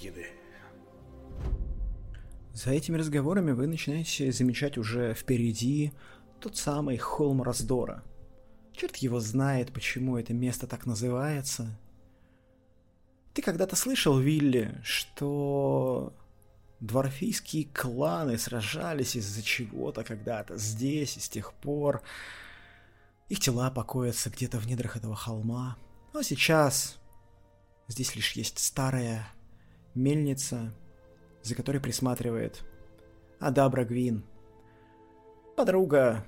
еды. 0.00 0.26
За 2.54 2.70
этими 2.70 2.98
разговорами 2.98 3.52
вы 3.52 3.66
начинаете 3.66 4.30
замечать 4.30 4.76
уже 4.76 5.14
впереди 5.14 5.92
тот 6.40 6.56
самый 6.56 6.98
холм 6.98 7.42
раздора. 7.42 8.02
Черт 8.74 8.96
его 8.96 9.20
знает, 9.20 9.72
почему 9.72 10.18
это 10.18 10.34
место 10.34 10.66
так 10.66 10.86
называется. 10.86 11.78
Ты 13.32 13.40
когда-то 13.40 13.76
слышал, 13.76 14.18
Вилли, 14.18 14.78
что 14.82 16.12
дворфийские 16.80 17.66
кланы 17.66 18.36
сражались 18.36 19.16
из-за 19.16 19.42
чего-то 19.42 20.04
когда-то 20.04 20.58
здесь 20.58 21.16
и 21.16 21.20
с 21.20 21.28
тех 21.28 21.54
пор. 21.54 22.02
Их 23.30 23.40
тела 23.40 23.70
покоятся 23.70 24.28
где-то 24.28 24.58
в 24.58 24.66
недрах 24.66 24.96
этого 24.96 25.14
холма. 25.14 25.78
Но 26.12 26.22
сейчас 26.22 26.98
здесь 27.88 28.14
лишь 28.14 28.32
есть 28.32 28.58
старая 28.58 29.26
мельница, 29.94 30.74
за 31.42 31.54
которой 31.54 31.78
присматривает 31.78 32.64
Адабра 33.40 33.84
Гвин, 33.84 34.24
подруга 35.56 36.24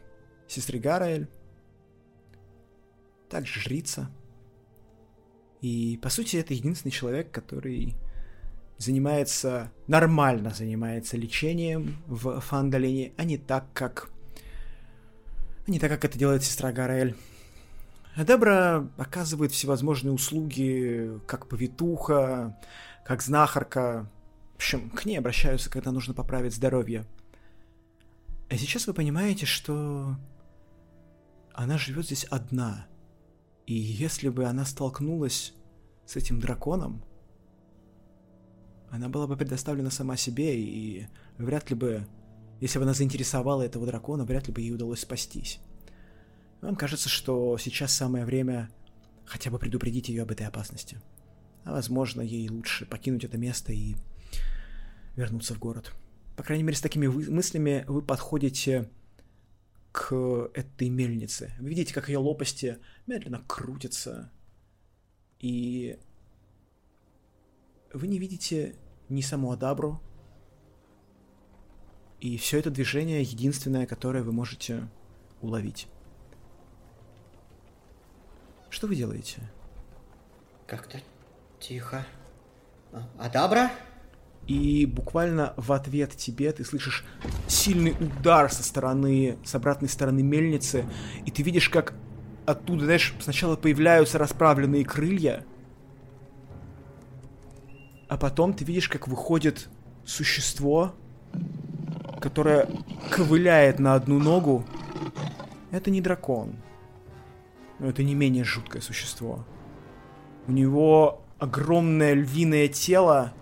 сестры 0.48 0.78
Гараэль, 0.78 1.28
также 3.28 3.60
жрица. 3.60 4.10
И, 5.60 5.98
по 6.02 6.10
сути, 6.10 6.36
это 6.36 6.54
единственный 6.54 6.92
человек, 6.92 7.30
который 7.30 7.96
занимается, 8.78 9.72
нормально 9.86 10.50
занимается 10.50 11.16
лечением 11.16 11.96
в 12.06 12.40
Фандалине, 12.40 13.12
а 13.16 13.24
не 13.24 13.38
так, 13.38 13.66
как... 13.72 14.10
А 15.66 15.70
не 15.70 15.78
так, 15.78 15.90
как 15.90 16.04
это 16.04 16.18
делает 16.18 16.44
сестра 16.44 16.72
Гарель. 16.72 17.16
Дебра 18.16 18.88
оказывает 18.96 19.52
всевозможные 19.52 20.12
услуги, 20.12 21.18
как 21.26 21.48
повитуха, 21.48 22.56
как 23.04 23.22
знахарка. 23.22 24.08
В 24.55 24.57
общем, 24.57 24.90
к 24.90 25.05
ней 25.05 25.18
обращаются, 25.18 25.68
когда 25.70 25.90
нужно 25.92 26.14
поправить 26.14 26.55
здоровье. 26.55 27.05
А 28.48 28.57
сейчас 28.57 28.86
вы 28.86 28.94
понимаете, 28.94 29.46
что 29.46 30.16
она 31.52 31.76
живет 31.78 32.07
здесь 32.07 32.24
одна. 32.24 32.86
И 33.66 33.74
если 33.74 34.28
бы 34.28 34.44
она 34.44 34.64
столкнулась 34.64 35.55
с 36.07 36.16
этим 36.16 36.40
драконом, 36.40 37.02
она 38.90 39.09
была 39.09 39.26
бы 39.26 39.36
предоставлена 39.36 39.90
сама 39.90 40.16
себе, 40.16 40.61
и 40.61 41.09
вряд 41.38 41.70
ли 41.70 41.76
бы, 41.76 42.07
если 42.61 42.78
бы 42.78 42.84
она 42.84 42.94
заинтересовала 42.94 43.62
этого 43.62 43.86
дракона, 43.86 44.24
вряд 44.24 44.46
ли 44.46 44.52
бы 44.52 44.61
ей 44.61 44.72
удалось 44.72 45.00
спастись. 45.00 45.59
Вам 46.61 46.76
кажется, 46.76 47.09
что 47.09 47.59
сейчас 47.59 47.92
самое 47.92 48.24
время 48.24 48.70
хотя 49.26 49.50
бы 49.50 49.59
предупредить 49.59 50.09
ее 50.09 50.22
об 50.22 50.30
этой 50.30 50.46
опасности. 50.46 51.00
А 51.64 51.72
возможно, 51.72 52.20
ей 52.20 52.48
лучше 52.48 52.86
покинуть 52.86 53.24
это 53.24 53.36
место 53.36 53.72
и 53.72 53.96
вернуться 55.16 55.54
в 55.54 55.58
город. 55.58 55.92
По 56.36 56.42
крайней 56.42 56.64
мере, 56.64 56.76
с 56.76 56.80
такими 56.80 57.06
мыслями 57.06 57.84
вы 57.86 58.02
подходите 58.02 58.90
к 59.92 60.50
этой 60.54 60.88
мельнице. 60.88 61.52
Вы 61.60 61.68
видите, 61.68 61.94
как 61.94 62.08
ее 62.08 62.18
лопасти 62.18 62.78
медленно 63.06 63.42
крутятся. 63.46 64.32
И 65.38 65.98
вы 67.92 68.08
не 68.08 68.18
видите 68.18 68.74
ни 69.08 69.20
саму 69.20 69.52
Адабру. 69.52 70.00
И 72.20 72.36
все 72.38 72.58
это 72.58 72.70
движение 72.70 73.22
единственное, 73.22 73.86
которое 73.86 74.24
вы 74.24 74.32
можете 74.32 74.88
уловить. 75.40 75.86
Что 78.70 78.88
вы 78.88 78.96
делаете? 78.96 79.42
Как-то 80.66 81.00
тихо. 81.60 82.04
А, 82.92 83.08
Адабра? 83.18 83.70
И 84.47 84.84
буквально 84.84 85.55
в 85.57 85.72
ответ 85.72 86.16
тебе 86.16 86.53
ты 86.53 86.64
слышишь 86.64 87.05
сильный 87.49 87.97
удар 87.99 88.53
со 88.53 88.62
стороны, 88.62 89.38
с 89.45 89.55
обратной 89.55 89.88
стороны 89.88 90.22
мельницы, 90.22 90.84
и 91.24 91.30
ты 91.30 91.42
видишь, 91.42 91.70
как 91.70 91.95
оттуда, 92.45 92.84
знаешь, 92.84 93.14
сначала 93.20 93.57
появляются 93.57 94.18
расправленные 94.18 94.84
крылья, 94.84 95.45
а 98.09 98.18
потом 98.18 98.53
ты 98.53 98.64
видишь, 98.64 98.88
как 98.88 99.09
выходит 99.09 99.68
существо, 100.05 100.95
которое 102.20 102.68
ковыляет 103.11 103.78
на 103.78 103.95
одну 103.95 104.18
ногу. 104.18 104.64
Это 105.70 105.90
не 105.90 106.01
дракон, 106.01 106.57
но 107.78 107.88
это 107.88 108.03
не 108.03 108.14
менее 108.14 108.45
жуткое 108.45 108.82
существо. 108.82 109.45
У 110.47 110.53
него 110.53 111.24
огромное 111.38 112.12
львиное 112.12 112.68
тело, 112.68 113.32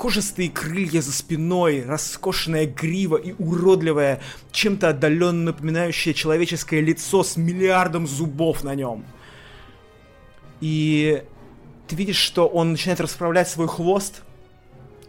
кожистые 0.00 0.48
крылья 0.48 1.02
за 1.02 1.12
спиной, 1.12 1.84
роскошная 1.84 2.64
грива 2.64 3.18
и 3.18 3.34
уродливое, 3.38 4.22
чем-то 4.50 4.88
отдаленно 4.88 5.52
напоминающее 5.52 6.14
человеческое 6.14 6.80
лицо 6.80 7.22
с 7.22 7.36
миллиардом 7.36 8.06
зубов 8.06 8.64
на 8.64 8.74
нем. 8.74 9.04
И 10.62 11.22
ты 11.86 11.96
видишь, 11.96 12.16
что 12.16 12.48
он 12.48 12.72
начинает 12.72 13.02
расправлять 13.02 13.50
свой 13.50 13.68
хвост, 13.68 14.22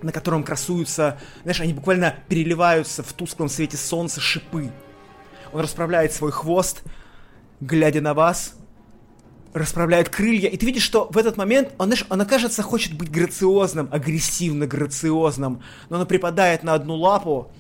на 0.02 0.12
котором 0.12 0.44
красуются, 0.44 1.18
знаешь, 1.44 1.62
они 1.62 1.72
буквально 1.72 2.14
переливаются 2.28 3.02
в 3.02 3.14
тусклом 3.14 3.48
свете 3.48 3.78
солнца 3.78 4.20
шипы. 4.20 4.74
Он 5.54 5.62
расправляет 5.62 6.12
свой 6.12 6.34
хвост, 6.34 6.84
глядя 7.62 8.02
на 8.02 8.14
вас, 8.14 8.56
расправляет 9.54 10.10
крылья, 10.10 10.50
и 10.50 10.58
ты 10.58 10.66
видишь, 10.66 10.84
что 10.84 11.08
в 11.12 11.18
этот 11.18 11.38
момент 11.38 11.74
он, 11.78 11.88
знаешь, 11.88 12.06
он, 12.10 12.26
кажется, 12.26 12.64
хочет 12.64 12.94
быть 12.94 13.12
грациозным, 13.12 13.90
агрессивно 13.92 14.68
грациозным, 14.68 15.62
но 15.90 16.00
он 16.00 16.06
припадает 16.06 16.64
на 16.64 16.74
одну 16.74 16.96
лапу, 16.96 17.52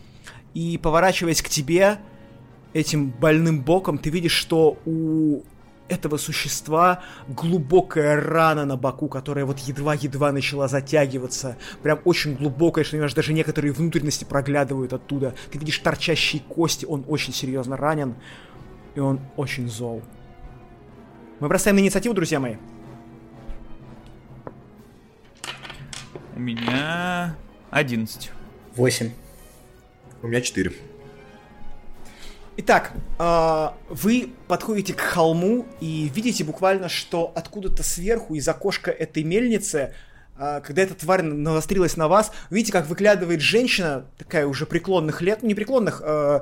и 0.54 0.78
поворачиваясь 0.78 1.42
к 1.42 1.50
тебе, 1.50 2.00
этим 2.74 3.10
больным 3.10 3.62
боком, 3.62 3.98
ты 3.98 4.10
видишь, 4.10 4.34
что 4.34 4.78
у 4.86 5.42
этого 5.90 6.16
существа 6.16 7.04
глубокая 7.28 8.22
рана 8.22 8.66
на 8.66 8.78
боку, 8.78 9.10
которая 9.10 9.44
вот 9.46 9.60
едва-едва 9.60 10.32
начала 10.32 10.70
затягиваться. 10.70 11.58
Прям 11.84 12.00
очень 12.06 12.36
глубокая, 12.36 12.86
что 12.86 12.92
понимаешь, 12.92 13.14
даже 13.14 13.34
некоторые 13.34 13.74
внутренности 13.74 14.24
проглядывают 14.24 14.94
оттуда. 14.94 15.36
Ты 15.52 15.60
видишь 15.60 15.80
торчащие 15.80 16.42
кости, 16.48 16.86
он 16.86 17.04
очень 17.08 17.34
серьезно 17.34 17.76
ранен, 17.76 18.16
и 18.96 19.02
он 19.02 19.20
очень 19.36 19.70
зол. 19.70 20.02
Мы 21.42 21.48
бросаем 21.48 21.76
на 21.76 21.80
инициативу, 21.80 22.14
друзья 22.14 22.40
мои. 22.40 22.58
У 26.36 26.40
меня 26.40 27.36
11. 27.72 28.30
8. 28.76 29.12
У 30.22 30.28
меня 30.28 30.40
4. 30.40 30.72
Итак, 32.58 32.92
э, 33.18 33.70
вы 33.90 34.30
подходите 34.48 34.94
к 34.94 35.02
холму 35.02 35.66
и 35.80 36.12
видите 36.14 36.44
буквально, 36.44 36.90
что 36.90 37.32
откуда-то 37.34 37.82
сверху 37.82 38.36
из 38.36 38.48
окошка 38.48 38.92
этой 38.92 39.24
мельницы, 39.24 39.96
э, 40.38 40.62
когда 40.64 40.84
эта 40.84 40.94
тварь 40.94 41.24
навострилась 41.24 41.98
на 41.98 42.08
вас, 42.08 42.32
видите, 42.52 42.72
как 42.72 42.86
выглядывает 42.86 43.42
женщина, 43.42 44.06
такая 44.20 44.46
уже 44.46 44.68
преклонных 44.68 45.24
лет, 45.24 45.40
ну 45.42 45.48
не 45.48 45.56
преклонных, 45.56 46.04
э, 46.06 46.42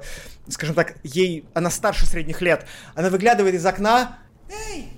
скажем 0.49 0.75
так, 0.75 0.95
ей, 1.03 1.45
она 1.53 1.69
старше 1.69 2.05
средних 2.05 2.41
лет, 2.41 2.65
она 2.95 3.09
выглядывает 3.09 3.55
из 3.55 3.65
окна. 3.65 4.17
Эй! 4.49 4.89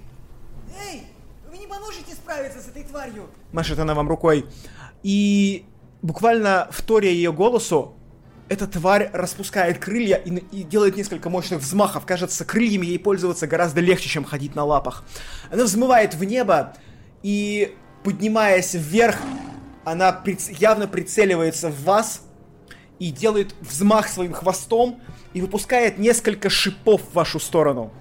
Эй! 0.80 1.04
Вы 1.50 1.58
не 1.58 1.68
поможете 1.68 2.14
справиться 2.14 2.62
с 2.62 2.68
этой 2.68 2.84
тварью? 2.84 3.30
Машет 3.52 3.78
она 3.80 3.94
вам 3.94 4.08
рукой. 4.08 4.46
И 5.04 5.66
буквально 6.02 6.68
вторя 6.72 7.10
ее 7.10 7.34
голосу, 7.34 7.96
эта 8.48 8.68
тварь 8.68 9.10
распускает 9.14 9.80
крылья 9.80 10.16
и, 10.16 10.30
и 10.30 10.64
делает 10.64 10.96
несколько 10.96 11.30
мощных 11.30 11.60
взмахов. 11.60 12.06
Кажется, 12.06 12.46
крыльями 12.46 12.86
ей 12.86 13.00
пользоваться 13.00 13.48
гораздо 13.48 13.82
легче, 13.82 14.10
чем 14.10 14.24
ходить 14.24 14.56
на 14.56 14.64
лапах. 14.64 15.04
Она 15.52 15.64
взмывает 15.64 16.16
в 16.16 16.24
небо 16.24 16.74
и, 17.24 17.76
поднимаясь 18.04 18.74
вверх, 18.74 19.18
она 19.84 20.12
приц... 20.12 20.50
явно 20.50 20.88
прицеливается 20.88 21.70
в 21.70 21.84
вас 21.84 22.24
и 23.00 23.12
делает 23.12 23.56
взмах 23.62 24.08
своим 24.08 24.34
хвостом 24.34 25.02
и 25.34 25.42
выпускает 25.42 25.98
несколько 25.98 26.50
шипов 26.50 27.02
в 27.02 27.14
вашу 27.14 27.40
сторону. 27.40 27.92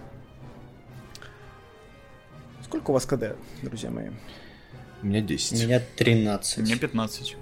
Сколько 2.71 2.93
у 2.93 2.95
вас 2.95 3.05
КД, 3.05 3.35
друзья 3.63 3.91
мои? 3.91 4.11
У 5.03 5.07
меня 5.07 5.19
У 5.19 5.25
10. 5.25 5.61
меня 5.65 5.83
13. 5.97 6.59
У 6.59 6.63
меня 6.63 6.79
15. 6.79 7.37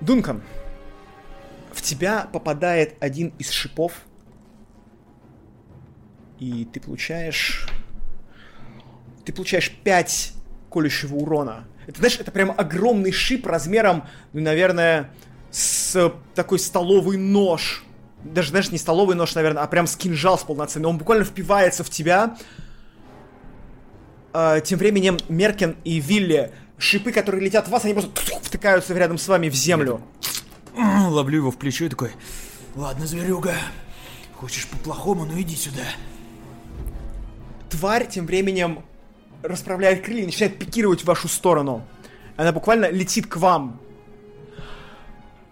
Дункан, 0.00 0.42
в 1.72 1.80
тебя 1.80 2.28
попадает 2.32 2.96
один 2.98 3.32
из 3.38 3.50
шипов, 3.50 4.02
и 6.40 6.64
ты 6.64 6.80
получаешь... 6.80 7.68
Ты 9.24 9.32
получаешь 9.32 9.70
5 9.70 10.32
колющего 10.72 11.14
урона. 11.14 11.68
Это, 11.86 11.98
знаешь, 11.98 12.18
это 12.18 12.32
прям 12.32 12.50
огромный 12.50 13.12
шип 13.12 13.46
размером, 13.46 14.08
ну, 14.32 14.40
наверное, 14.40 15.14
с 15.52 16.12
такой 16.34 16.58
столовый 16.58 17.16
нож. 17.16 17.84
Даже, 18.24 18.50
знаешь, 18.50 18.70
не 18.70 18.78
столовый 18.78 19.16
нож, 19.16 19.34
наверное, 19.34 19.62
а 19.62 19.66
прям 19.66 19.86
с 19.86 19.96
кинжал 19.96 20.38
с 20.38 20.42
полноценный. 20.42 20.88
Он 20.88 20.98
буквально 20.98 21.24
впивается 21.24 21.84
в 21.84 21.90
тебя. 21.90 22.36
А, 24.32 24.60
тем 24.60 24.78
временем 24.78 25.18
Меркен 25.28 25.76
и 25.84 26.00
Вилли, 26.00 26.52
шипы, 26.78 27.12
которые 27.12 27.44
летят 27.44 27.66
в 27.66 27.70
вас, 27.70 27.84
они 27.84 27.94
просто 27.94 28.10
втыкаются 28.42 28.94
рядом 28.94 29.18
с 29.18 29.26
вами 29.26 29.48
в 29.48 29.54
землю. 29.54 30.00
Ловлю 30.76 31.38
его 31.38 31.50
в 31.50 31.56
плечо 31.56 31.86
и 31.86 31.88
такой, 31.88 32.12
ладно, 32.76 33.06
зверюга, 33.06 33.54
хочешь 34.36 34.68
по-плохому, 34.68 35.24
ну 35.24 35.40
иди 35.40 35.56
сюда. 35.56 35.82
Тварь 37.70 38.06
тем 38.08 38.26
временем 38.26 38.84
расправляет 39.42 40.04
крылья 40.04 40.22
и 40.22 40.26
начинает 40.26 40.58
пикировать 40.58 41.02
в 41.02 41.04
вашу 41.04 41.28
сторону. 41.28 41.86
Она 42.36 42.52
буквально 42.52 42.90
летит 42.90 43.26
к 43.26 43.36
вам. 43.36 43.80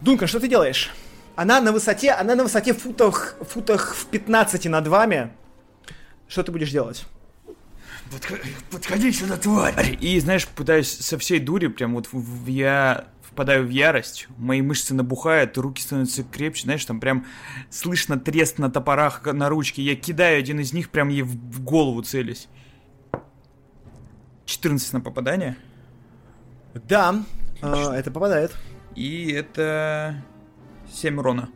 Дункан, 0.00 0.28
что 0.28 0.40
ты 0.40 0.48
делаешь? 0.48 0.90
Она 1.38 1.60
на 1.60 1.70
высоте, 1.70 2.10
она 2.10 2.34
на 2.34 2.42
высоте 2.42 2.74
футах, 2.74 3.36
футах 3.48 3.94
в 3.94 4.06
15 4.06 4.66
над 4.66 4.88
вами. 4.88 5.30
Что 6.26 6.42
ты 6.42 6.50
будешь 6.50 6.72
делать? 6.72 7.06
Подходи 8.72 9.12
сюда, 9.12 9.36
тварь! 9.36 9.96
И, 10.00 10.18
знаешь, 10.18 10.48
пытаюсь 10.48 10.90
со 10.90 11.16
всей 11.16 11.38
дури, 11.38 11.68
прям 11.68 11.94
вот 11.94 12.08
в, 12.08 12.14
в- 12.14 12.48
я 12.48 13.06
впадаю 13.22 13.64
в 13.64 13.70
ярость, 13.70 14.26
мои 14.36 14.62
мышцы 14.62 14.94
набухают, 14.94 15.56
руки 15.58 15.80
становятся 15.80 16.24
крепче, 16.24 16.64
знаешь, 16.64 16.84
там 16.84 16.98
прям 16.98 17.24
слышно 17.70 18.18
трест 18.18 18.58
на 18.58 18.68
топорах 18.68 19.24
на 19.24 19.48
ручке, 19.48 19.80
я 19.82 19.94
кидаю 19.94 20.40
один 20.40 20.58
из 20.58 20.72
них, 20.72 20.90
прям 20.90 21.08
ей 21.08 21.22
в, 21.22 21.28
в 21.30 21.62
голову 21.62 22.02
целюсь. 22.02 22.48
14 24.46 24.92
на 24.94 25.00
попадание, 25.00 25.56
Да, 26.74 27.22
а, 27.62 27.94
это 27.94 28.10
попадает. 28.10 28.56
и 28.96 29.30
это 29.30 30.24
7 30.92 31.18
урона. 31.18 31.48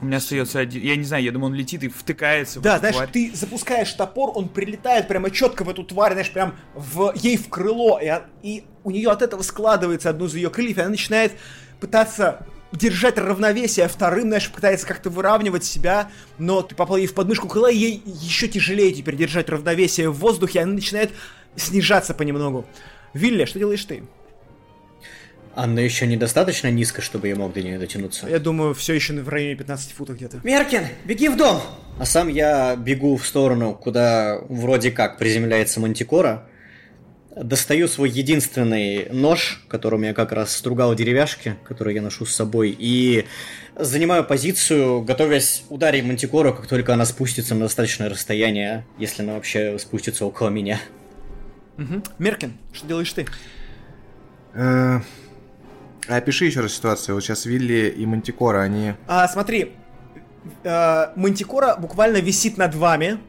У 0.00 0.04
меня 0.04 0.16
остается 0.16 0.58
один. 0.58 0.82
Я 0.82 0.96
не 0.96 1.04
знаю, 1.04 1.22
я 1.22 1.30
думаю, 1.30 1.52
он 1.52 1.54
летит 1.56 1.84
и 1.84 1.88
втыкается 1.88 2.58
в 2.58 2.62
Да, 2.62 2.72
эту 2.72 2.80
знаешь, 2.80 2.96
тварь. 2.96 3.08
ты 3.12 3.30
запускаешь 3.34 3.92
топор, 3.92 4.32
он 4.34 4.48
прилетает 4.48 5.06
прямо 5.06 5.30
четко 5.30 5.62
в 5.62 5.68
эту 5.68 5.84
тварь, 5.84 6.12
знаешь, 6.12 6.32
прям 6.32 6.56
в, 6.74 7.12
ей 7.14 7.36
в 7.36 7.48
крыло, 7.48 8.00
и, 8.02 8.10
и 8.42 8.64
у 8.82 8.90
нее 8.90 9.10
от 9.10 9.22
этого 9.22 9.42
складывается 9.42 10.10
одно 10.10 10.26
из 10.26 10.34
ее 10.34 10.50
крыльев, 10.50 10.78
и 10.78 10.80
она 10.80 10.90
начинает 10.90 11.34
пытаться 11.78 12.44
держать 12.72 13.16
равновесие, 13.16 13.86
а 13.86 13.88
вторым, 13.88 14.28
знаешь, 14.28 14.50
пытается 14.50 14.86
как-то 14.88 15.08
выравнивать 15.08 15.62
себя, 15.62 16.10
но 16.38 16.62
ты 16.62 16.74
попал 16.74 16.96
ей 16.96 17.06
в 17.06 17.14
подмышку 17.14 17.46
крыла, 17.46 17.70
и 17.70 17.76
ей 17.76 18.02
еще 18.04 18.48
тяжелее 18.48 18.92
теперь 18.92 19.14
держать 19.14 19.48
равновесие 19.50 20.10
в 20.10 20.18
воздухе, 20.18 20.58
и 20.58 20.62
она 20.62 20.72
начинает 20.72 21.12
снижаться 21.54 22.12
понемногу. 22.12 22.64
Вилли, 23.14 23.44
что 23.44 23.58
делаешь 23.60 23.84
ты? 23.84 24.02
Анна 25.54 25.80
еще 25.80 26.06
недостаточно 26.06 26.70
низко, 26.70 27.02
чтобы 27.02 27.28
я 27.28 27.36
мог 27.36 27.52
до 27.52 27.62
нее 27.62 27.78
дотянуться. 27.78 28.26
Я 28.26 28.38
думаю, 28.38 28.74
все 28.74 28.94
еще 28.94 29.12
в 29.14 29.28
районе 29.28 29.54
15 29.56 29.92
футов 29.92 30.16
где-то. 30.16 30.40
Меркин, 30.42 30.84
беги 31.04 31.28
в 31.28 31.36
дом! 31.36 31.60
А 31.98 32.06
сам 32.06 32.28
я 32.28 32.74
бегу 32.76 33.16
в 33.16 33.26
сторону, 33.26 33.74
куда 33.74 34.38
вроде 34.48 34.90
как 34.90 35.18
приземляется 35.18 35.78
Мантикора. 35.80 36.48
Достаю 37.36 37.88
свой 37.88 38.10
единственный 38.10 39.08
нож, 39.10 39.64
которым 39.68 40.02
я 40.02 40.12
как 40.12 40.32
раз 40.32 40.54
стругал 40.54 40.94
деревяшки, 40.94 41.56
которые 41.64 41.96
я 41.96 42.02
ношу 42.02 42.26
с 42.26 42.34
собой, 42.34 42.74
и 42.78 43.26
занимаю 43.76 44.24
позицию, 44.24 45.02
готовясь 45.02 45.64
ударить 45.70 46.04
Мантикору, 46.04 46.52
как 46.54 46.66
только 46.66 46.92
она 46.92 47.06
спустится 47.06 47.54
на 47.54 47.62
достаточное 47.62 48.10
расстояние, 48.10 48.86
если 48.98 49.22
она 49.22 49.34
вообще 49.34 49.78
спустится 49.78 50.26
около 50.26 50.48
меня. 50.48 50.80
Мгм. 51.76 52.02
Меркин, 52.18 52.52
что 52.72 52.86
делаешь 52.86 53.12
ты? 53.12 53.26
А 56.08 56.16
Опиши 56.16 56.46
еще 56.46 56.60
раз 56.60 56.74
ситуацию. 56.74 57.14
Вот 57.14 57.22
сейчас 57.22 57.46
Вилли 57.46 57.88
и 57.96 58.06
Мантикора, 58.06 58.60
они... 58.62 58.94
А, 59.06 59.28
смотри, 59.28 59.72
э, 60.64 61.06
Мантикора 61.14 61.76
буквально 61.76 62.16
висит 62.18 62.58
над 62.58 62.74
вами 62.74 63.20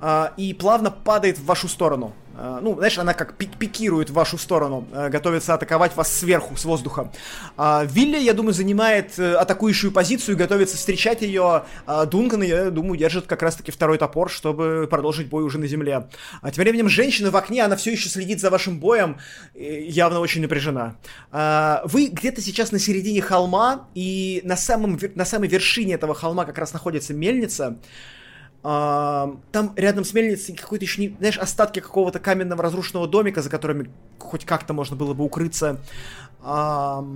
а, 0.00 0.32
и 0.36 0.52
плавно 0.52 0.90
падает 0.90 1.38
в 1.38 1.44
вашу 1.44 1.68
сторону. 1.68 2.12
А, 2.38 2.60
ну, 2.60 2.74
знаешь, 2.76 2.98
она 2.98 3.14
как 3.14 3.34
пик- 3.38 3.56
пикирует 3.58 4.10
в 4.10 4.12
вашу 4.12 4.36
сторону, 4.36 4.86
э, 4.92 5.08
готовится 5.08 5.54
атаковать 5.54 5.96
вас 5.96 6.12
сверху, 6.12 6.56
с 6.56 6.64
воздуха. 6.64 7.10
А, 7.56 7.84
Вилли, 7.84 8.18
я 8.18 8.34
думаю, 8.34 8.52
занимает 8.52 9.18
э, 9.18 9.34
атакующую 9.34 9.90
позицию 9.90 10.36
готовится 10.36 10.76
встречать 10.76 11.22
ее. 11.22 11.64
А 11.86 12.04
Дункан, 12.04 12.42
я 12.42 12.70
думаю, 12.70 12.98
держит 12.98 13.26
как 13.26 13.42
раз-таки 13.42 13.72
второй 13.72 13.96
топор, 13.96 14.30
чтобы 14.30 14.86
продолжить 14.90 15.28
бой 15.28 15.44
уже 15.44 15.58
на 15.58 15.66
земле. 15.66 16.08
А 16.42 16.50
тем 16.50 16.62
временем 16.62 16.88
женщина 16.88 17.30
в 17.30 17.36
окне, 17.36 17.64
она 17.64 17.76
все 17.76 17.92
еще 17.92 18.08
следит 18.08 18.40
за 18.40 18.50
вашим 18.50 18.78
боем, 18.78 19.18
явно 19.54 20.20
очень 20.20 20.42
напряжена. 20.42 20.96
А, 21.32 21.82
Вы 21.84 22.08
где-то 22.08 22.42
сейчас 22.42 22.70
на 22.70 22.78
середине 22.78 23.22
холма, 23.22 23.88
и 23.94 24.42
на, 24.44 24.56
самом, 24.56 24.98
на 25.14 25.24
самой 25.24 25.48
вершине 25.48 25.94
этого 25.94 26.14
холма 26.14 26.44
как 26.44 26.58
раз 26.58 26.72
находится 26.74 27.14
мельница. 27.14 27.78
А, 28.68 29.36
Там 29.52 29.72
рядом 29.76 30.04
с 30.04 30.12
мельницей 30.12 30.56
какой-то 30.56 30.84
еще, 30.84 31.00
не, 31.00 31.16
знаешь, 31.20 31.38
остатки 31.38 31.78
какого-то 31.78 32.18
каменного 32.18 32.64
разрушенного 32.64 33.06
домика, 33.06 33.40
за 33.40 33.48
которыми 33.48 33.88
хоть 34.18 34.44
как-то 34.44 34.72
можно 34.72 34.96
было 34.96 35.14
бы 35.14 35.22
укрыться. 35.22 35.80
А, 36.42 37.06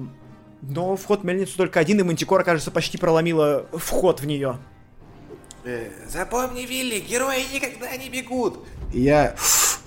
Но 0.63 0.95
вход 0.95 1.23
в 1.23 1.25
мельницу 1.25 1.57
только 1.57 1.81
один, 1.81 1.99
и 1.99 2.05
Мантикора, 2.05 2.45
кажется, 2.45 2.71
почти 2.71 2.99
проломила 2.99 3.67
вход 3.73 4.21
в 4.21 4.27
нее. 4.27 4.59
Э, 5.65 5.89
Запомни, 6.09 6.63
Вилли, 6.67 7.01
герои 7.01 7.43
никогда 7.53 7.97
не 7.97 8.09
бегут. 8.11 8.65
Я 8.93 9.35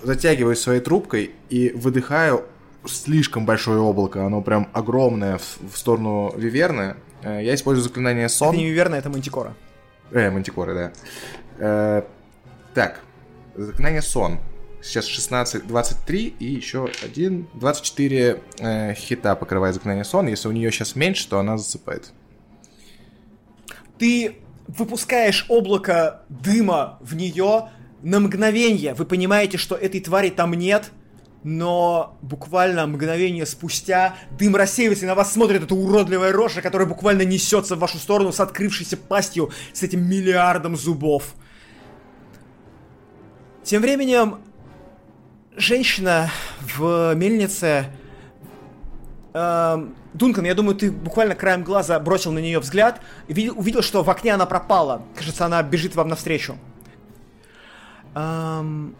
затягиваюсь 0.02 0.58
своей 0.60 0.80
трубкой 0.80 1.30
и 1.48 1.70
выдыхаю 1.70 2.44
слишком 2.86 3.46
большое 3.46 3.80
облако. 3.80 4.26
Оно 4.26 4.42
прям 4.42 4.68
огромное 4.74 5.38
в, 5.38 5.58
в 5.72 5.78
сторону 5.78 6.30
Виверны. 6.36 6.96
Э, 7.22 7.40
Я 7.42 7.54
использую 7.54 7.84
заклинание 7.84 8.26
Это 8.26 8.34
сон. 8.34 8.54
не 8.54 8.70
верно, 8.70 8.96
это 8.96 9.08
Мантикора. 9.08 9.54
Э, 10.10 10.30
Мантикоры, 10.30 10.74
да. 10.74 10.92
Э, 11.58 12.02
так, 12.74 13.00
заклинание 13.54 14.02
сон. 14.02 14.40
Сейчас 14.82 15.06
16, 15.06 15.66
23 15.66 16.36
и 16.38 16.44
еще 16.44 16.90
один, 17.02 17.48
24 17.54 18.42
э, 18.58 18.94
хита 18.94 19.34
покрывает 19.34 19.74
заклинание 19.74 20.04
сон. 20.04 20.26
Если 20.26 20.48
у 20.48 20.52
нее 20.52 20.70
сейчас 20.70 20.94
меньше, 20.94 21.28
то 21.28 21.38
она 21.38 21.56
засыпает. 21.56 22.12
Ты 23.98 24.36
выпускаешь 24.66 25.46
облако 25.48 26.22
дыма 26.28 26.98
в 27.00 27.14
нее 27.14 27.70
на 28.02 28.20
мгновение. 28.20 28.94
Вы 28.94 29.06
понимаете, 29.06 29.56
что 29.56 29.74
этой 29.74 30.00
твари 30.00 30.30
там 30.30 30.52
нет, 30.52 30.90
но 31.44 32.18
буквально 32.22 32.86
мгновение 32.86 33.46
спустя 33.46 34.16
дым 34.38 34.56
рассеивается, 34.56 35.04
и 35.04 35.08
на 35.08 35.14
вас 35.14 35.32
смотрит 35.32 35.62
эта 35.62 35.74
уродливая 35.74 36.32
рожа, 36.32 36.60
которая 36.62 36.88
буквально 36.88 37.22
несется 37.22 37.76
в 37.76 37.78
вашу 37.78 37.98
сторону 37.98 38.32
с 38.32 38.40
открывшейся 38.40 38.96
пастью, 38.96 39.50
с 39.72 39.82
этим 39.82 40.06
миллиардом 40.08 40.76
зубов. 40.76 41.34
Тем 43.64 43.82
временем 43.82 44.40
женщина 45.56 46.30
в 46.60 47.14
мельнице 47.14 47.86
Эм, 49.34 49.96
Дункан, 50.12 50.44
я 50.44 50.54
думаю, 50.54 50.76
ты 50.76 50.92
буквально 50.92 51.34
краем 51.34 51.64
глаза 51.64 51.98
бросил 51.98 52.30
на 52.30 52.38
нее 52.38 52.60
взгляд 52.60 53.00
и 53.26 53.34
видел, 53.34 53.58
увидел, 53.58 53.82
что 53.82 54.04
в 54.04 54.08
окне 54.08 54.32
она 54.32 54.46
пропала. 54.46 55.02
Кажется, 55.16 55.44
она 55.44 55.60
бежит 55.64 55.96
вам 55.96 56.08
навстречу. 56.08 56.56
Эм, 58.14 58.94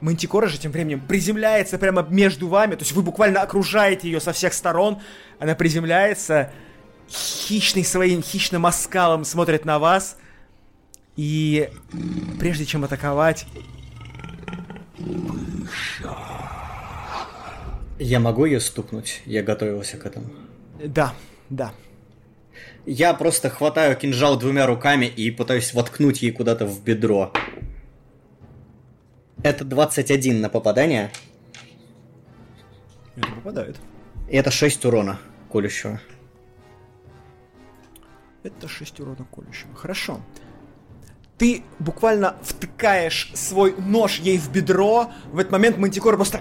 Мантикора 0.00 0.46
же 0.46 0.58
тем 0.58 0.70
временем 0.70 1.00
приземляется 1.00 1.78
прямо 1.78 2.06
между 2.08 2.46
вами, 2.46 2.76
то 2.76 2.82
есть 2.82 2.92
вы 2.92 3.02
буквально 3.02 3.40
окружаете 3.40 4.08
ее 4.08 4.20
со 4.20 4.32
всех 4.32 4.54
сторон. 4.54 5.00
Она 5.40 5.56
приземляется, 5.56 6.52
хищный 7.10 7.84
своим 7.84 8.22
хищным 8.22 8.66
оскалом 8.66 9.24
смотрит 9.24 9.64
на 9.64 9.80
вас. 9.80 10.16
И 11.16 11.70
прежде 12.38 12.66
чем 12.66 12.84
атаковать, 12.84 13.46
Я 17.98 18.20
могу 18.20 18.44
ее 18.44 18.60
стукнуть? 18.60 19.22
Я 19.24 19.42
готовился 19.42 19.96
к 19.96 20.06
этому. 20.06 20.26
да, 20.84 21.14
да. 21.50 21.72
Я 22.84 23.14
просто 23.14 23.50
хватаю 23.50 23.96
кинжал 23.96 24.38
двумя 24.38 24.66
руками 24.66 25.06
и 25.06 25.30
пытаюсь 25.30 25.74
воткнуть 25.74 26.22
ей 26.22 26.30
куда-то 26.30 26.66
в 26.66 26.82
бедро. 26.84 27.32
Это 29.42 29.64
21 29.64 30.40
на 30.40 30.48
попадание, 30.48 31.10
Это 33.16 33.26
попадает. 33.32 33.76
и 34.30 34.36
это 34.36 34.50
6 34.50 34.84
урона 34.84 35.18
колющего. 35.50 36.00
Это 38.42 38.68
6 38.68 39.00
урона 39.00 39.26
колющего. 39.34 39.74
Хорошо. 39.74 40.20
Ты 41.38 41.64
буквально 41.78 42.36
втыкаешь 42.42 43.30
свой 43.34 43.74
нож 43.78 44.18
ей 44.18 44.38
в 44.38 44.50
бедро. 44.50 45.10
В 45.32 45.38
этот 45.38 45.52
момент 45.52 45.76
Мантикора 45.76 46.16
просто 46.16 46.40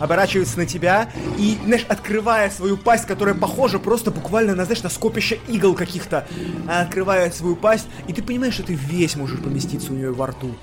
оборачивается 0.00 0.58
на 0.58 0.66
тебя 0.66 1.10
и, 1.38 1.58
знаешь, 1.64 1.84
открывая 1.88 2.50
свою 2.50 2.76
пасть, 2.76 3.06
которая 3.06 3.34
похожа 3.34 3.78
просто 3.78 4.10
буквально 4.10 4.54
на, 4.54 4.64
знаешь, 4.64 4.82
на 4.82 4.88
скопище 4.88 5.38
игл 5.48 5.74
каких-то. 5.74 6.26
Она 6.64 6.80
открывает 6.80 7.34
свою 7.34 7.54
пасть, 7.54 7.86
и 8.08 8.12
ты 8.12 8.22
понимаешь, 8.22 8.54
что 8.54 8.64
ты 8.64 8.74
весь 8.74 9.16
можешь 9.16 9.40
поместиться 9.40 9.92
у 9.92 9.96
нее 9.96 10.12
во 10.12 10.28
рту. 10.28 10.54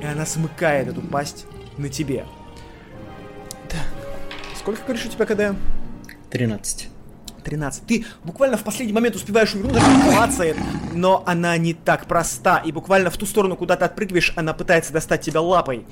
И 0.00 0.04
она 0.04 0.26
смыкает 0.26 0.88
эту 0.88 1.00
пасть 1.00 1.46
на 1.76 1.88
тебе. 1.88 2.26
Так. 3.68 3.86
Сколько, 4.56 4.82
говоришь, 4.82 5.06
у 5.06 5.08
тебя 5.08 5.26
КД? 5.26 5.56
13. 6.30 6.88
13. 7.40 7.86
Ты 7.86 8.04
буквально 8.24 8.56
в 8.56 8.62
последний 8.62 8.92
момент 8.92 9.16
успеваешь 9.16 9.54
увернуть, 9.54 9.74
даже 9.74 10.02
клацает, 10.02 10.56
но 10.92 11.22
она 11.26 11.56
не 11.56 11.74
так 11.74 12.06
проста. 12.06 12.58
И 12.64 12.72
буквально 12.72 13.10
в 13.10 13.16
ту 13.16 13.26
сторону, 13.26 13.56
куда 13.56 13.76
ты 13.76 13.84
отпрыгиваешь, 13.84 14.32
она 14.36 14.52
пытается 14.52 14.92
достать 14.92 15.20
тебя 15.20 15.40
лапой. 15.40 15.86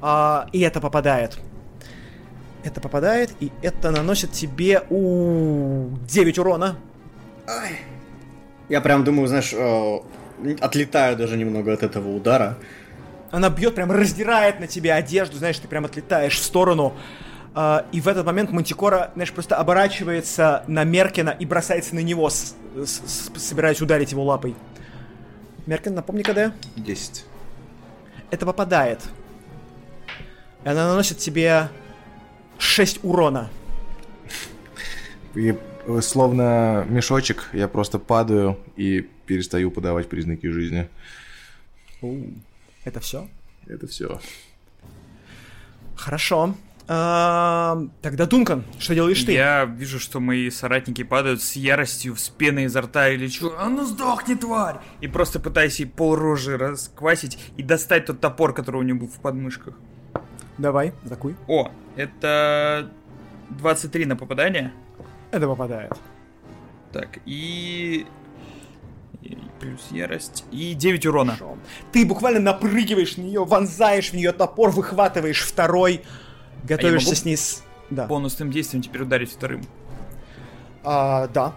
А, 0.00 0.48
и 0.52 0.60
это 0.60 0.80
попадает. 0.80 1.38
Это 2.64 2.80
попадает, 2.80 3.32
и 3.40 3.52
это 3.62 3.90
наносит 3.90 4.32
тебе 4.32 4.82
у 4.90 5.88
9 6.08 6.38
урона. 6.38 6.76
Я 8.68 8.80
прям 8.80 9.04
думаю, 9.04 9.26
знаешь, 9.28 9.52
э, 9.54 9.98
отлетаю 10.60 11.16
даже 11.16 11.36
немного 11.36 11.72
от 11.72 11.82
этого 11.82 12.14
удара. 12.14 12.58
Она 13.30 13.50
бьет, 13.50 13.74
прям 13.74 13.90
раздирает 13.90 14.60
на 14.60 14.66
тебе 14.66 14.92
одежду, 14.92 15.36
знаешь, 15.36 15.58
ты 15.58 15.68
прям 15.68 15.84
отлетаешь 15.84 16.38
в 16.38 16.42
сторону. 16.42 16.94
А, 17.54 17.86
и 17.92 18.00
в 18.00 18.08
этот 18.08 18.24
момент 18.26 18.50
Мантикора, 18.50 19.10
знаешь, 19.14 19.32
просто 19.32 19.56
оборачивается 19.56 20.64
на 20.68 20.84
Меркина 20.84 21.30
и 21.30 21.44
бросается 21.46 21.94
на 21.94 22.00
него, 22.00 22.30
с- 22.30 22.54
с- 22.76 23.02
с- 23.06 23.30
собираясь 23.40 23.80
ударить 23.80 24.12
его 24.12 24.24
лапой. 24.24 24.54
Меркин, 25.66 25.94
напомни, 25.94 26.22
когда? 26.22 26.52
10. 26.76 27.24
Это 28.30 28.46
попадает. 28.46 29.02
И 30.64 30.68
она 30.68 30.88
наносит 30.88 31.18
тебе 31.18 31.68
6 32.58 33.00
урона. 33.02 33.50
И 35.34 35.56
э, 35.86 36.00
словно 36.00 36.84
мешочек, 36.88 37.48
я 37.52 37.68
просто 37.68 37.98
падаю 37.98 38.58
и 38.76 39.08
перестаю 39.26 39.70
подавать 39.70 40.08
признаки 40.08 40.46
жизни. 40.46 40.88
Это 42.84 43.00
все? 43.00 43.28
Это 43.66 43.86
все. 43.86 44.20
Хорошо. 45.96 46.54
А, 46.90 47.78
тогда, 48.00 48.24
Дункан, 48.24 48.64
что 48.78 48.94
делаешь 48.94 49.22
ты? 49.22 49.32
Я 49.32 49.66
вижу, 49.66 50.00
что 50.00 50.20
мои 50.20 50.48
соратники 50.48 51.04
падают 51.04 51.42
с 51.42 51.52
яростью, 51.52 52.16
с 52.16 52.30
пеной 52.30 52.64
изо 52.64 52.80
рта 52.80 53.10
и 53.10 53.16
лечу. 53.18 53.52
А 53.58 53.68
ну 53.68 53.84
сдохни, 53.84 54.34
тварь! 54.34 54.76
И 55.02 55.06
просто 55.06 55.38
пытаюсь 55.38 55.78
ей 55.80 55.86
пол 55.86 56.16
рожи 56.16 56.56
расквасить 56.56 57.38
и 57.58 57.62
достать 57.62 58.06
тот 58.06 58.20
топор, 58.20 58.54
который 58.54 58.78
у 58.78 58.82
нее 58.82 58.94
был 58.94 59.06
в 59.06 59.20
подмышках. 59.20 59.74
Давай, 60.56 60.94
атакуй. 61.04 61.36
О, 61.46 61.70
это 61.94 62.90
23 63.50 64.06
на 64.06 64.16
попадание. 64.16 64.72
Это 65.30 65.46
попадает. 65.46 65.92
Так, 66.92 67.18
и... 67.26 68.06
и 69.20 69.38
Плюс 69.60 69.88
ярость. 69.90 70.46
И 70.50 70.72
9 70.72 71.04
урона. 71.04 71.36
Ты 71.92 72.06
буквально 72.06 72.40
напрыгиваешь 72.40 73.18
на 73.18 73.22
нее, 73.22 73.44
вонзаешь 73.44 74.10
в 74.10 74.14
нее 74.14 74.32
топор, 74.32 74.70
выхватываешь 74.70 75.42
второй, 75.42 76.02
готовишься 76.64 77.08
могу 77.08 77.16
с 77.16 77.24
ней 77.24 77.36
с... 77.36 77.64
Да. 77.90 78.06
Бонусным 78.06 78.50
действием 78.50 78.82
теперь 78.82 79.02
ударить 79.02 79.32
вторым. 79.32 79.62
А, 80.84 81.26
да. 81.28 81.54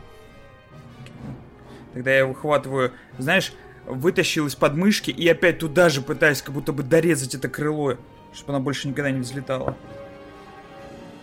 Тогда 1.93 2.15
я 2.15 2.25
выхватываю, 2.25 2.93
знаешь, 3.17 3.51
вытащил 3.85 4.47
из 4.47 4.55
подмышки 4.55 5.11
и 5.11 5.27
опять 5.27 5.59
туда 5.59 5.89
же 5.89 6.01
пытаюсь 6.01 6.41
как 6.41 6.53
будто 6.53 6.71
бы 6.71 6.83
дорезать 6.83 7.35
это 7.35 7.49
крыло, 7.49 7.97
чтобы 8.33 8.53
она 8.53 8.59
больше 8.59 8.87
никогда 8.87 9.11
не 9.11 9.19
взлетала. 9.19 9.75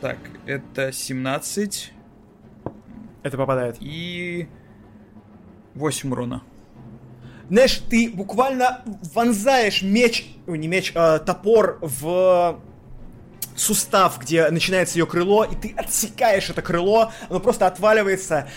Так, 0.01 0.19
это 0.47 0.93
17 0.93 1.93
Это 3.23 3.37
попадает. 3.37 3.77
и 3.81 4.49
8 5.75 6.13
урона. 6.13 6.43
Знаешь, 7.49 7.83
ты 7.89 8.11
буквально 8.11 8.83
вонзаешь 9.15 9.83
меч, 9.83 10.37
не 10.47 10.69
меч, 10.69 10.93
а, 10.95 11.19
топор 11.19 11.79
в 11.81 12.61
сустав, 13.59 14.19
где 14.19 14.49
начинается 14.51 14.99
ее 14.99 15.07
крыло, 15.07 15.45
и 15.45 15.55
ты 15.55 15.75
отсекаешь 15.77 16.49
это 16.49 16.63
крыло, 16.63 17.13
оно 17.29 17.41
просто 17.41 17.67
отваливается. 17.67 18.49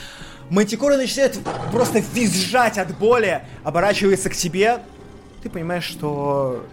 Мантикора 0.49 0.97
начинает 0.97 1.39
просто 1.71 1.99
визжать 2.13 2.77
от 2.77 2.97
боли, 2.97 3.41
оборачивается 3.63 4.29
к 4.29 4.35
тебе. 4.35 4.79
Ты 5.41 5.49
понимаешь, 5.49 5.85
что 5.85 6.65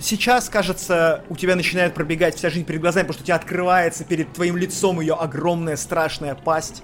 сейчас, 0.00 0.48
кажется, 0.48 1.22
у 1.28 1.36
тебя 1.36 1.54
начинает 1.54 1.94
пробегать 1.94 2.36
вся 2.36 2.50
жизнь 2.50 2.64
перед 2.64 2.80
глазами, 2.80 3.04
потому 3.04 3.14
что 3.14 3.22
у 3.22 3.26
тебя 3.26 3.36
открывается 3.36 4.04
перед 4.04 4.32
твоим 4.32 4.56
лицом 4.56 5.00
ее 5.00 5.14
огромная 5.14 5.76
страшная 5.76 6.34
пасть. 6.34 6.82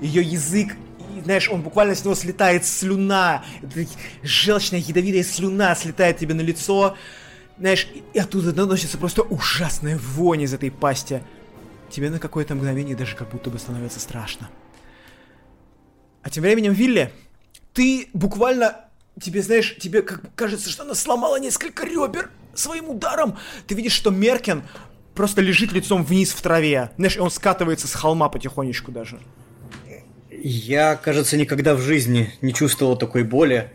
Ее 0.00 0.22
язык 0.22 0.76
знаешь, 1.24 1.48
он 1.48 1.62
буквально 1.62 1.94
с 1.94 2.04
него 2.04 2.14
слетает 2.14 2.64
слюна, 2.64 3.44
желчная 4.22 4.78
ядовитая 4.78 5.22
слюна 5.22 5.74
слетает 5.74 6.18
тебе 6.18 6.34
на 6.34 6.40
лицо, 6.40 6.96
знаешь, 7.60 7.86
и- 8.14 8.18
оттуда 8.18 8.52
доносится 8.52 8.96
просто 8.98 9.22
ужасная 9.22 9.98
вонь 9.98 10.42
из 10.42 10.54
этой 10.54 10.70
пасти. 10.70 11.22
Тебе 11.90 12.08
на 12.10 12.18
какое-то 12.18 12.54
мгновение 12.54 12.96
даже 12.96 13.14
как 13.14 13.30
будто 13.30 13.50
бы 13.50 13.58
становится 13.58 14.00
страшно. 14.00 14.48
А 16.22 16.30
тем 16.30 16.42
временем, 16.42 16.72
Вилли, 16.72 17.12
ты 17.74 18.08
буквально, 18.14 18.76
тебе, 19.20 19.42
знаешь, 19.42 19.76
тебе 19.78 20.02
как 20.02 20.34
кажется, 20.34 20.70
что 20.70 20.84
она 20.84 20.94
сломала 20.94 21.38
несколько 21.38 21.84
ребер 21.84 22.30
своим 22.54 22.88
ударом. 22.88 23.36
Ты 23.66 23.74
видишь, 23.74 23.92
что 23.92 24.10
Меркин 24.10 24.62
просто 25.14 25.42
лежит 25.42 25.72
лицом 25.72 26.02
вниз 26.02 26.32
в 26.32 26.40
траве. 26.40 26.90
Знаешь, 26.96 27.16
и 27.16 27.20
он 27.20 27.30
скатывается 27.30 27.86
с 27.88 27.92
холма 27.94 28.30
потихонечку 28.30 28.90
даже. 28.90 29.20
Я, 30.30 30.96
кажется, 30.96 31.36
никогда 31.36 31.74
в 31.74 31.80
жизни 31.80 32.32
не 32.40 32.54
чувствовал 32.54 32.96
такой 32.96 33.22
боли, 33.24 33.70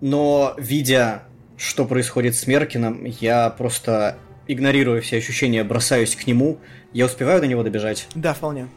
но 0.00 0.54
видя, 0.58 1.22
что 1.58 1.84
происходит 1.84 2.36
с 2.36 2.46
Меркином, 2.46 3.04
я 3.04 3.50
просто, 3.50 4.16
игнорируя 4.46 5.00
все 5.00 5.18
ощущения, 5.18 5.64
бросаюсь 5.64 6.16
к 6.16 6.26
нему. 6.26 6.58
Я 6.92 7.06
успеваю 7.06 7.40
до 7.40 7.46
него 7.46 7.62
добежать. 7.62 8.06
Да, 8.14 8.32
вполне. 8.32 8.68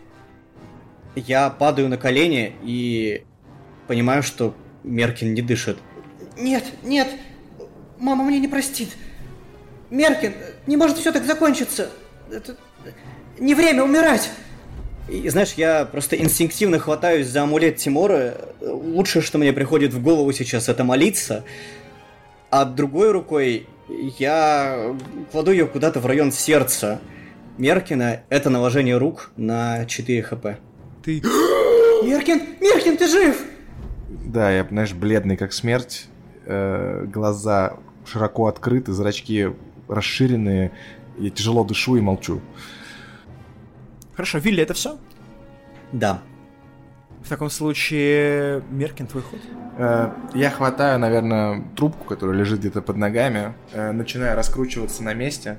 Я 1.16 1.50
падаю 1.50 1.88
на 1.90 1.98
колени 1.98 2.54
и 2.64 3.24
понимаю, 3.88 4.24
что 4.24 4.56
Меркин 4.84 5.34
не 5.34 5.42
дышит. 5.42 5.78
Нет, 6.38 6.64
нет, 6.84 7.08
мама 8.00 8.24
мне 8.24 8.40
не 8.40 8.48
простит. 8.48 8.90
Меркин, 9.92 10.34
не 10.66 10.76
может 10.76 10.98
все 10.98 11.12
так 11.12 11.26
закончиться. 11.26 11.90
Это 12.32 12.58
не 13.40 13.54
время 13.54 13.84
умирать. 13.84 14.32
И 15.10 15.28
знаешь, 15.30 15.54
я 15.58 15.86
просто 15.86 16.16
инстинктивно 16.16 16.80
хватаюсь 16.80 17.28
за 17.28 17.44
амулет 17.44 17.76
Тимора. 17.76 18.36
Лучшее, 18.62 19.22
что 19.22 19.38
мне 19.38 19.52
приходит 19.52 19.94
в 19.94 20.02
голову 20.02 20.32
сейчас, 20.32 20.70
это 20.70 20.84
молиться. 20.84 21.44
А 22.52 22.66
другой 22.66 23.12
рукой 23.12 23.68
я 23.88 24.96
кладу 25.32 25.52
ее 25.52 25.66
куда-то 25.66 26.02
в 26.02 26.06
район 26.06 26.32
сердца. 26.34 27.00
Меркина 27.58 28.24
это 28.30 28.50
наложение 28.50 28.98
рук 28.98 29.32
на 29.38 29.86
4 29.86 30.22
хп. 30.22 30.46
Ты... 31.04 31.22
Меркин, 32.04 32.42
Меркин, 32.60 32.98
ты 32.98 33.08
жив! 33.08 33.42
Да, 34.10 34.52
я, 34.52 34.66
знаешь, 34.66 34.94
бледный 34.94 35.38
как 35.38 35.54
смерть, 35.54 36.08
э, 36.46 37.06
глаза 37.06 37.78
широко 38.06 38.48
открыты, 38.48 38.92
зрачки 38.92 39.50
расширенные, 39.88 40.72
я 41.20 41.30
тяжело 41.30 41.64
дышу 41.64 41.96
и 41.96 42.02
молчу. 42.02 42.42
Хорошо, 44.14 44.40
Вилли, 44.40 44.62
это 44.64 44.74
все? 44.74 44.98
Да. 45.94 46.22
В 47.24 47.30
таком 47.30 47.50
случае, 47.50 48.62
Меркин, 48.72 49.08
твой 49.08 49.24
ход. 49.24 49.40
Э, 49.78 50.12
Я 50.34 50.50
хватаю, 50.50 51.00
наверное, 51.00 51.64
трубку, 51.76 52.04
которая 52.06 52.36
лежит 52.36 52.60
где-то 52.60 52.82
под 52.82 52.98
ногами, 52.98 53.54
э, 53.72 53.92
начинаю 53.92 54.36
раскручиваться 54.36 55.04
на 55.04 55.14
месте 55.14 55.58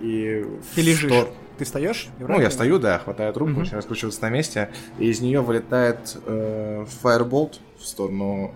и... 0.00 0.46
Ты 0.74 0.80
лежишь. 0.82 1.10
стор- 1.10 1.30
Ты 1.58 1.64
встаешь? 1.64 2.08
Ну, 2.18 2.40
я 2.40 2.50
стою, 2.50 2.78
да, 2.78 2.98
хватаю 3.00 3.32
трубку, 3.34 3.50
Мгм. 3.52 3.60
начинаю 3.60 3.78
раскручиваться 3.80 4.22
на 4.22 4.30
месте, 4.30 4.70
и 4.98 5.08
из 5.10 5.20
нее 5.20 5.40
вылетает 5.42 6.16
э, 6.26 6.86
фаерболт 7.02 7.60
в 7.78 7.84
сторону 7.84 8.54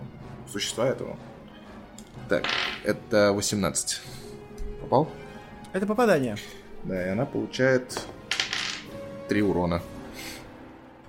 существа 0.51 0.87
этого. 0.87 1.15
Так, 2.29 2.45
это 2.83 3.31
18. 3.33 4.01
Попал? 4.81 5.07
Это 5.73 5.85
попадание. 5.85 6.37
Да, 6.83 7.05
и 7.05 7.09
она 7.09 7.25
получает 7.25 8.01
3 9.27 9.43
урона. 9.43 9.81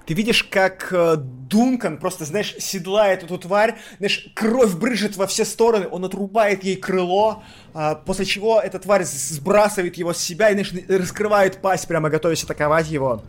Ты 0.06 0.14
видишь, 0.14 0.44
как 0.44 0.88
э, 0.92 1.16
Дункан 1.16 1.98
просто, 1.98 2.24
знаешь, 2.24 2.54
седлает 2.60 3.24
эту 3.24 3.38
тварь, 3.38 3.76
знаешь, 3.98 4.28
кровь 4.34 4.74
брыжет 4.74 5.16
во 5.16 5.26
все 5.26 5.44
стороны, 5.44 5.88
он 5.90 6.04
отрубает 6.04 6.62
ей 6.62 6.76
крыло, 6.76 7.42
а, 7.74 7.96
после 7.96 8.24
чего 8.24 8.60
эта 8.60 8.78
тварь 8.78 9.02
сбрасывает 9.04 9.96
его 9.96 10.12
с 10.12 10.18
себя 10.18 10.50
и, 10.50 10.52
знаешь, 10.52 10.72
раскрывает 10.88 11.60
пасть, 11.60 11.88
прямо 11.88 12.08
готовясь 12.08 12.44
атаковать 12.44 12.88
его. 12.88 13.24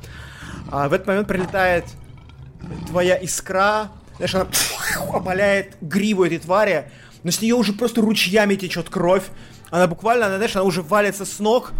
А 0.69 0.87
в 0.87 0.93
этот 0.93 1.07
момент 1.07 1.27
прилетает 1.27 1.85
твоя 2.85 3.15
искра, 3.15 3.89
знаешь, 4.17 4.35
она 4.35 4.47
опаляет 5.11 5.77
гриву 5.81 6.25
этой 6.25 6.37
твари, 6.37 6.91
но 7.23 7.31
с 7.31 7.41
нее 7.41 7.55
уже 7.55 7.73
просто 7.73 8.01
ручьями 8.01 8.53
течет 8.53 8.89
кровь. 8.89 9.23
Она 9.71 9.87
буквально, 9.87 10.27
она, 10.27 10.35
знаешь, 10.35 10.55
она 10.55 10.63
уже 10.63 10.83
валится 10.83 11.25
с 11.25 11.39
ног, 11.39 11.73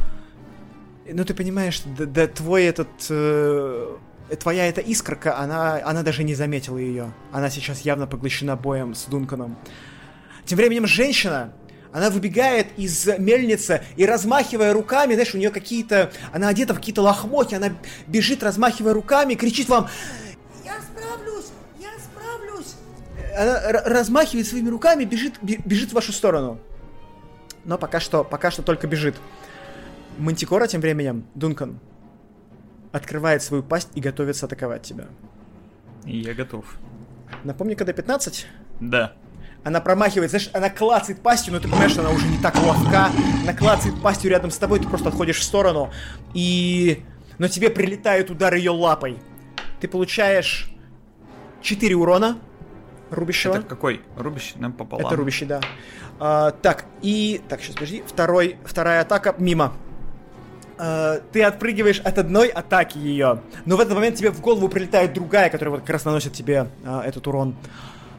ну, 1.09 1.23
ты 1.23 1.35
понимаешь, 1.35 1.81
да, 1.97 2.05
да 2.05 2.27
твой 2.27 2.65
этот... 2.65 2.89
э, 3.09 3.95
твоя 4.35 4.67
эта 4.67 4.81
искорка, 4.81 5.37
она, 5.37 5.81
она 5.83 6.03
даже 6.03 6.23
не 6.23 6.35
заметила 6.35 6.77
ее. 6.77 7.13
Она 7.31 7.49
сейчас 7.49 7.81
явно 7.81 8.07
поглощена 8.07 8.55
боем 8.55 8.93
с 8.93 9.05
Дунканом. 9.05 9.57
Тем 10.45 10.57
временем 10.57 10.87
женщина, 10.87 11.53
она 11.91 12.09
выбегает 12.09 12.67
из 12.77 13.07
мельницы 13.17 13.83
и 13.95 14.05
размахивая 14.05 14.73
руками, 14.73 15.13
знаешь, 15.13 15.33
у 15.33 15.37
нее 15.37 15.49
какие-то... 15.49 16.11
Она 16.33 16.49
одета 16.49 16.73
в 16.73 16.77
какие-то 16.77 17.01
лохмотья, 17.01 17.57
она 17.57 17.73
бежит, 18.07 18.43
размахивая 18.43 18.93
руками, 18.93 19.35
кричит 19.35 19.69
вам... 19.69 19.89
Я 20.63 20.79
справлюсь, 20.81 21.47
я 21.79 21.89
справлюсь. 21.99 22.75
Она 23.37 23.81
размахивает 23.83 24.47
своими 24.47 24.69
руками, 24.69 25.05
бежит, 25.05 25.35
бе- 25.41 25.59
бежит 25.63 25.91
в 25.91 25.93
вашу 25.93 26.11
сторону. 26.11 26.59
Но 27.63 27.77
пока 27.77 27.99
что, 27.99 28.23
пока 28.23 28.51
что 28.51 28.61
только 28.63 28.87
бежит. 28.87 29.15
Мантикора 30.17 30.67
тем 30.67 30.81
временем, 30.81 31.25
Дункан, 31.35 31.79
открывает 32.97 33.41
свою 33.41 33.63
пасть 33.63 33.89
и 33.95 34.01
готовится 34.01 34.45
атаковать 34.45 34.83
тебя. 34.83 35.05
Я 36.05 36.33
готов. 36.33 36.65
Напомни, 37.43 37.73
когда 37.75 37.93
15, 37.93 38.47
Да. 38.79 39.13
она 39.63 39.81
промахивает, 39.81 40.29
знаешь, 40.29 40.49
она 40.53 40.69
клацает 40.69 41.21
пастью, 41.21 41.53
но 41.53 41.59
ты 41.59 41.67
понимаешь, 41.67 41.91
что 41.91 42.01
она 42.01 42.11
уже 42.11 42.27
не 42.27 42.37
так 42.37 42.55
ловка. 42.55 43.09
Она 43.43 43.53
клацает 43.53 44.01
пастью 44.01 44.31
рядом 44.31 44.51
с 44.51 44.57
тобой, 44.57 44.79
ты 44.79 44.87
просто 44.87 45.09
отходишь 45.09 45.39
в 45.39 45.43
сторону. 45.43 45.91
И... 46.33 47.03
Но 47.37 47.47
тебе 47.47 47.69
прилетает 47.69 48.29
удар 48.31 48.53
ее 48.55 48.71
лапой. 48.71 49.19
Ты 49.79 49.87
получаешь 49.87 50.71
4 51.61 51.95
урона. 51.95 52.37
Рубящего. 53.09 53.53
Это 53.55 53.63
какой? 53.63 54.01
Рубящий 54.17 54.59
нам 54.59 54.73
пополам. 54.73 55.05
Это 55.05 55.15
рубящий, 55.15 55.45
да. 55.45 55.61
А, 56.19 56.51
так, 56.51 56.85
и... 57.01 57.41
Так, 57.47 57.61
сейчас, 57.61 57.75
подожди. 57.75 58.03
Второй, 58.05 58.57
вторая 58.65 59.01
атака 59.01 59.35
мимо. 59.37 59.73
А, 60.77 61.21
ты 61.31 61.43
отпрыгиваешь 61.43 61.99
от 61.99 62.17
одной 62.17 62.49
атаки 62.49 62.97
ее, 62.97 63.41
но 63.65 63.77
в 63.77 63.79
этот 63.79 63.95
момент 63.95 64.17
тебе 64.17 64.31
в 64.31 64.41
голову 64.41 64.69
прилетает 64.69 65.13
другая, 65.13 65.49
которая 65.49 65.75
вот 65.75 65.81
как 65.81 65.89
раз 65.91 66.05
наносит 66.05 66.33
тебе 66.33 66.69
а, 66.85 67.03
этот 67.03 67.27
урон. 67.27 67.55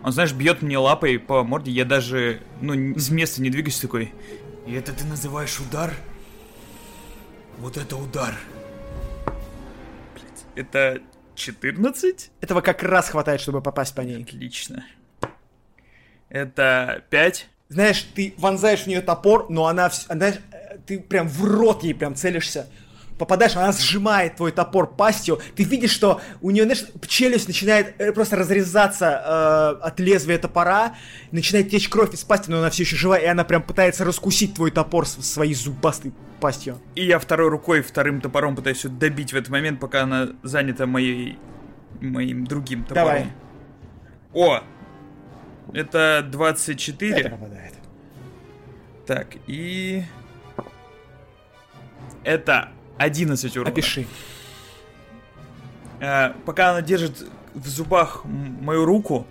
Он, 0.03 0.13
знаешь, 0.13 0.33
бьет 0.33 0.63
мне 0.63 0.79
лапой 0.79 1.19
по 1.19 1.43
морде, 1.45 1.71
я 1.71 1.85
даже, 1.85 2.41
ну, 2.61 2.99
с 2.99 3.11
места 3.11 3.43
не 3.43 3.51
двигаюсь 3.51 3.79
такой. 3.79 4.13
И 4.67 4.75
это 4.75 4.93
ты 4.93 5.05
называешь 5.05 5.59
удар? 5.61 5.93
Вот 7.59 7.77
это 7.77 7.97
удар. 7.97 8.35
Блядь, 10.15 10.45
это 10.55 11.01
14? 11.35 12.31
Этого 12.41 12.61
как 12.61 12.83
раз 12.83 13.09
хватает, 13.09 13.41
чтобы 13.41 13.61
попасть 13.61 13.95
по 13.95 14.03
ней. 14.03 14.23
Отлично. 14.23 14.85
Это 16.29 17.03
5. 17.11 17.49
Знаешь, 17.69 18.03
ты 18.15 18.35
вонзаешь 18.39 18.83
в 18.83 18.87
нее 18.87 19.01
топор, 19.01 19.47
но 19.51 19.67
она, 19.67 19.91
э, 20.09 20.15
ты 20.89 20.99
прям 20.99 21.29
в 21.29 21.45
рот 21.45 21.85
ей 21.85 21.95
прям 21.95 22.15
целишься. 22.15 22.67
Попадаешь, 23.19 23.57
она 23.57 23.73
сжимает 23.73 24.37
твой 24.37 24.53
топор 24.53 24.95
пастью. 24.95 25.41
Ты 25.57 25.65
видишь, 25.65 25.91
что 25.91 26.21
у 26.41 26.51
нее, 26.51 26.63
знаешь, 26.63 26.85
челюсть 27.07 27.49
начинает 27.49 28.01
э, 28.01 28.13
просто 28.13 28.37
разрезаться 28.37 29.77
э, 29.83 29.85
от 29.85 29.99
лезвия 29.99 30.39
топора, 30.39 30.95
начинает 31.33 31.69
течь 31.69 31.89
кровь 31.89 32.15
из 32.15 32.23
пасти, 32.23 32.49
но 32.49 32.59
она 32.59 32.71
все 32.71 32.85
еще 32.85 32.95
жива, 32.95 33.19
и 33.19 33.27
она 33.27 33.43
прям 33.43 33.63
пытается 33.63 34.05
раскусить 34.05 34.55
твой 34.55 34.71
топор 34.71 35.05
своей 35.05 35.55
зубастой 35.55 36.13
пастью. 36.41 36.79
И 36.95 37.05
я 37.05 37.19
второй 37.19 37.49
рукой, 37.49 37.83
вторым 37.83 38.21
топором 38.21 38.55
пытаюсь 38.55 38.85
ее 38.85 38.91
добить 38.91 39.33
в 39.33 39.37
этот 39.37 39.51
момент, 39.51 39.81
пока 39.81 40.05
она 40.05 40.29
занята 40.45 40.87
моей, 40.87 41.39
моим 42.01 42.47
другим 42.47 42.85
топором. 42.85 43.05
Давай. 43.05 43.27
О! 44.33 44.63
Это 45.75 46.25
24. 46.31 47.17
Это 47.17 47.31
попадает. 47.31 47.75
Так, 49.07 49.27
и... 49.49 50.05
Это 52.25 52.71
11 52.99 53.57
урона. 53.57 53.71
Опиши. 53.71 54.07
Э, 56.01 56.33
пока 56.45 56.71
она 56.71 56.83
держит 56.83 57.27
в 57.55 57.67
зубах 57.69 58.25
мою 58.25 58.85
руку, 58.85 59.27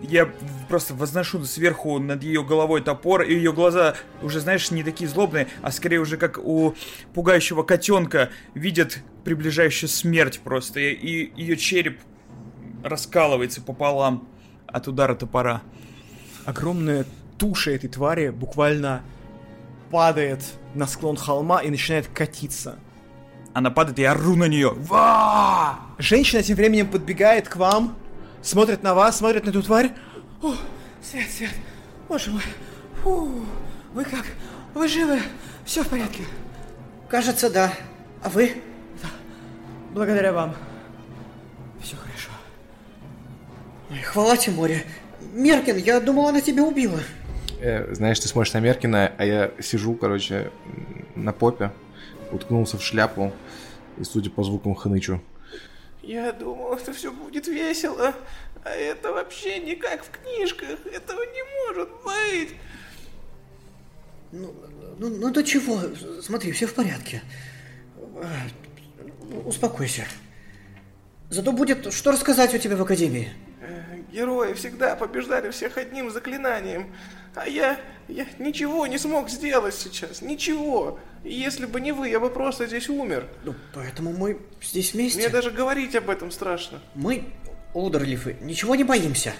я 0.00 0.30
просто 0.68 0.94
возношу 0.94 1.44
сверху 1.44 1.98
над 1.98 2.22
ее 2.22 2.44
головой 2.44 2.82
топор, 2.82 3.22
и 3.22 3.34
ее 3.34 3.52
глаза 3.52 3.94
уже, 4.22 4.40
знаешь, 4.40 4.70
не 4.70 4.82
такие 4.82 5.08
злобные, 5.08 5.48
а 5.62 5.70
скорее 5.70 5.98
уже 5.98 6.16
как 6.16 6.38
у 6.38 6.74
пугающего 7.14 7.62
котенка 7.62 8.30
видят 8.54 8.98
приближающую 9.24 9.88
смерть 9.88 10.40
просто, 10.44 10.80
и, 10.80 10.92
и 10.92 11.32
ее 11.40 11.56
череп 11.56 11.98
раскалывается 12.82 13.62
пополам 13.62 14.28
от 14.66 14.88
удара 14.88 15.14
топора. 15.14 15.62
Огромная 16.44 17.06
туша 17.38 17.70
этой 17.70 17.88
твари 17.88 18.28
буквально 18.28 19.02
падает 19.90 20.42
на 20.74 20.86
склон 20.86 21.16
холма 21.16 21.62
и 21.62 21.70
начинает 21.70 22.08
катиться. 22.08 22.78
Она 23.52 23.70
падает, 23.70 23.98
и 23.98 24.02
я 24.02 24.12
ору 24.12 24.34
на 24.34 24.48
нее. 24.48 24.72
Ва! 24.74 25.78
Женщина 25.98 26.42
тем 26.42 26.56
временем 26.56 26.88
подбегает 26.88 27.48
к 27.48 27.56
вам, 27.56 27.96
смотрит 28.42 28.82
на 28.82 28.94
вас, 28.94 29.18
смотрит 29.18 29.44
на 29.44 29.50
эту 29.50 29.62
тварь. 29.62 29.92
О, 30.42 30.54
Свет, 31.02 31.30
Свет, 31.30 31.50
боже 32.08 32.30
мой. 32.30 32.42
Фу, 33.02 33.46
вы 33.92 34.04
как? 34.04 34.24
Вы 34.74 34.88
живы? 34.88 35.20
Все 35.64 35.84
в 35.84 35.88
порядке? 35.88 36.24
Кажется, 37.08 37.48
да. 37.48 37.72
А 38.22 38.28
вы? 38.28 38.56
Благодаря 39.92 40.32
вам. 40.32 40.54
Все 41.80 41.94
хорошо. 41.94 42.30
Ой, 43.90 43.98
хвала 43.98 44.36
тебе, 44.36 44.56
море. 44.56 44.84
Меркин, 45.32 45.76
я 45.76 46.00
думал, 46.00 46.26
она 46.28 46.40
тебя 46.40 46.64
убила. 46.64 46.98
Э, 47.64 47.94
знаешь, 47.94 48.20
ты 48.20 48.28
смотришь 48.28 48.52
на 48.52 48.60
Меркина, 48.60 49.14
а 49.16 49.24
я 49.24 49.50
сижу, 49.58 49.94
короче, 49.94 50.50
на 51.16 51.32
попе, 51.32 51.72
уткнулся 52.30 52.76
в 52.76 52.82
шляпу 52.82 53.32
и, 53.96 54.04
судя 54.04 54.28
по 54.28 54.44
звукам, 54.44 54.74
хнычу. 54.74 55.22
Я 56.02 56.30
думал, 56.32 56.74
это 56.74 56.92
все 56.92 57.10
будет 57.10 57.48
весело, 57.48 58.12
а 58.64 58.68
это 58.68 59.12
вообще 59.12 59.60
не 59.60 59.76
как 59.76 60.04
в 60.04 60.10
книжках. 60.10 60.78
Этого 60.92 61.22
не 61.22 61.42
может 61.66 61.88
быть. 62.04 62.54
Ну, 64.30 64.54
ну, 64.98 65.08
ну 65.08 65.30
до 65.30 65.42
чего? 65.42 65.80
Смотри, 66.20 66.52
все 66.52 66.66
в 66.66 66.74
порядке. 66.74 67.22
А, 68.16 69.38
Успокойся. 69.46 70.04
Зато 71.30 71.50
будет 71.50 71.94
что 71.94 72.12
рассказать 72.12 72.52
у 72.52 72.58
тебя 72.58 72.76
в 72.76 72.82
академии. 72.82 73.32
Э, 73.62 74.02
Герои 74.12 74.52
всегда 74.52 74.96
побеждали 74.96 75.50
всех 75.50 75.78
одним 75.78 76.10
заклинанием. 76.10 76.92
А 77.34 77.48
я... 77.48 77.80
я 78.08 78.26
ничего 78.38 78.86
не 78.86 78.98
смог 78.98 79.28
сделать 79.28 79.74
сейчас. 79.74 80.22
Ничего. 80.22 80.98
И 81.24 81.32
если 81.34 81.66
бы 81.66 81.80
не 81.80 81.92
вы, 81.92 82.08
я 82.08 82.20
бы 82.20 82.30
просто 82.30 82.66
здесь 82.66 82.88
умер. 82.88 83.26
Ну, 83.44 83.54
поэтому 83.72 84.12
мы 84.12 84.38
здесь 84.62 84.92
вместе. 84.92 85.18
Мне 85.18 85.28
даже 85.28 85.50
говорить 85.50 85.94
об 85.96 86.10
этом 86.10 86.30
страшно. 86.30 86.80
Мы, 86.94 87.24
Олдерлифы, 87.72 88.36
ничего 88.40 88.74
не 88.74 88.84
боимся. 88.84 89.32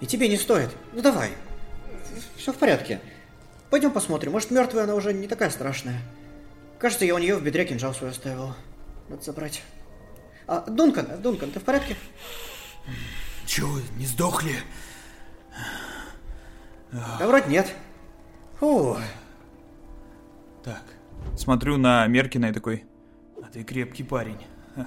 И 0.00 0.06
тебе 0.06 0.28
не 0.28 0.36
стоит. 0.36 0.70
Ну 0.92 1.02
давай. 1.02 1.30
Все 2.36 2.52
в 2.52 2.56
порядке. 2.56 3.00
Пойдем 3.70 3.90
посмотрим. 3.90 4.32
Может, 4.32 4.50
мертвая 4.50 4.84
она 4.84 4.94
уже 4.94 5.12
не 5.12 5.26
такая 5.26 5.50
страшная. 5.50 6.00
Кажется, 6.78 7.04
я 7.04 7.14
у 7.14 7.18
нее 7.18 7.36
в 7.36 7.42
бедре 7.42 7.64
кинжал 7.64 7.94
свой 7.94 8.10
оставил. 8.10 8.54
Надо 9.08 9.22
забрать. 9.22 9.62
А, 10.46 10.60
Дункан, 10.60 11.20
Дункан, 11.20 11.50
ты 11.50 11.60
в 11.60 11.64
порядке? 11.64 11.96
Чего, 13.46 13.78
не 13.96 14.06
сдохли? 14.06 14.56
Да 16.94 17.26
вроде 17.26 17.50
нет. 17.50 17.74
Фу. 18.60 18.96
Так, 20.62 20.82
смотрю 21.36 21.76
на 21.76 22.06
Меркина 22.06 22.46
и 22.46 22.52
такой, 22.52 22.84
а 23.42 23.46
ты 23.52 23.64
крепкий 23.64 24.04
парень. 24.04 24.38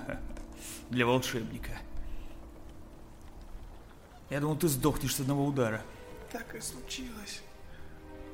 Для 0.90 1.06
волшебника. 1.06 1.72
Я 4.30 4.40
думал, 4.40 4.56
ты 4.56 4.70
сдохнешь 4.70 5.16
с 5.16 5.20
одного 5.20 5.46
удара. 5.46 5.82
Так 6.32 6.56
и 6.56 6.62
случилось. 6.62 7.42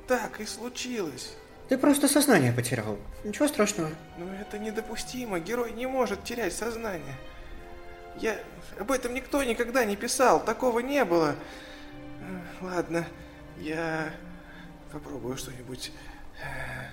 Так 0.06 0.40
и 0.40 0.46
случилось. 0.46 1.34
Ты 1.68 1.76
просто 1.76 2.06
сознание 2.06 2.52
потерял. 2.52 2.96
Ничего 3.24 3.48
страшного. 3.48 3.90
Но 4.18 4.32
это 4.34 4.58
недопустимо. 4.58 5.40
Герой 5.40 5.72
не 5.72 5.86
может 5.86 6.22
терять 6.22 6.52
сознание. 6.52 7.14
Я... 8.20 8.38
Об 8.78 8.92
этом 8.92 9.14
никто 9.14 9.42
никогда 9.42 9.84
не 9.84 9.96
писал. 9.96 10.44
Такого 10.44 10.78
не 10.78 11.04
было. 11.04 11.34
Ладно. 12.60 13.06
Я 13.58 14.12
попробую 14.92 15.36
что-нибудь... 15.36 15.92
э, 16.42 16.90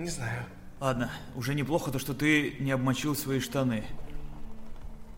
Не 0.00 0.08
знаю. 0.08 0.44
Ладно, 0.80 1.10
уже 1.36 1.54
неплохо 1.54 1.90
то, 1.90 1.98
что 1.98 2.12
ты 2.14 2.56
не 2.58 2.72
обмочил 2.72 3.14
свои 3.14 3.40
штаны. 3.40 3.84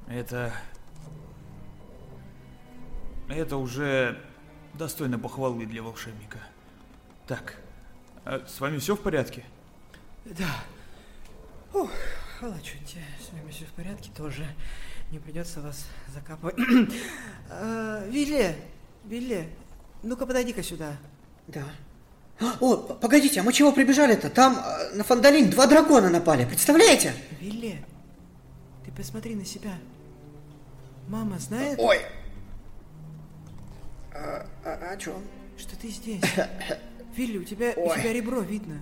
Это... 0.09 0.53
Это 3.29 3.57
уже 3.57 4.21
достойно 4.75 5.19
похвалы 5.19 5.65
для 5.67 5.83
волшебника. 5.83 6.39
Так, 7.27 7.57
а 8.25 8.45
с 8.47 8.61
вами 8.61 8.79
все 8.79 8.95
в 8.97 9.01
порядке? 9.01 9.45
Да. 10.27 10.51
Ух, 11.73 11.91
хвала 12.39 12.61
чуть, 12.61 12.97
с 13.27 13.33
вами 13.33 13.51
все 13.51 13.65
в 13.65 13.71
порядке 13.73 14.11
тоже. 14.15 14.47
Не 15.11 15.19
придется 15.19 15.61
вас 15.63 15.87
закапывать. 16.09 16.57
А, 17.51 18.07
Вилли, 18.09 18.57
Вилли, 19.05 19.49
ну-ка 20.05 20.27
подойди-ка 20.27 20.63
сюда. 20.63 20.97
Да. 21.49 21.65
А, 22.41 22.57
О, 22.61 22.77
погодите, 22.77 23.41
а 23.41 23.43
мы 23.43 23.53
чего 23.53 23.73
прибежали-то? 23.73 24.29
Там 24.29 24.59
э, 24.59 24.95
на 24.97 25.05
Фандалин 25.05 25.51
два 25.51 25.67
дракона 25.67 26.11
напали, 26.11 26.45
представляете? 26.45 27.15
Вилли, 27.41 27.85
ты 28.85 28.93
посмотри 28.93 29.35
на 29.35 29.45
себя. 29.45 29.73
Мама 31.09 31.39
знает, 31.39 31.79
Ой. 31.79 32.01
А, 34.13 34.47
а, 34.65 34.93
о 34.93 34.97
чем? 34.97 35.23
что 35.57 35.77
ты 35.77 35.89
здесь? 35.89 36.23
Вилли, 37.17 37.39
у 37.39 37.45
тебя, 37.45 37.73
у 37.77 37.95
тебя 37.95 38.13
ребро 38.13 38.41
видно. 38.41 38.81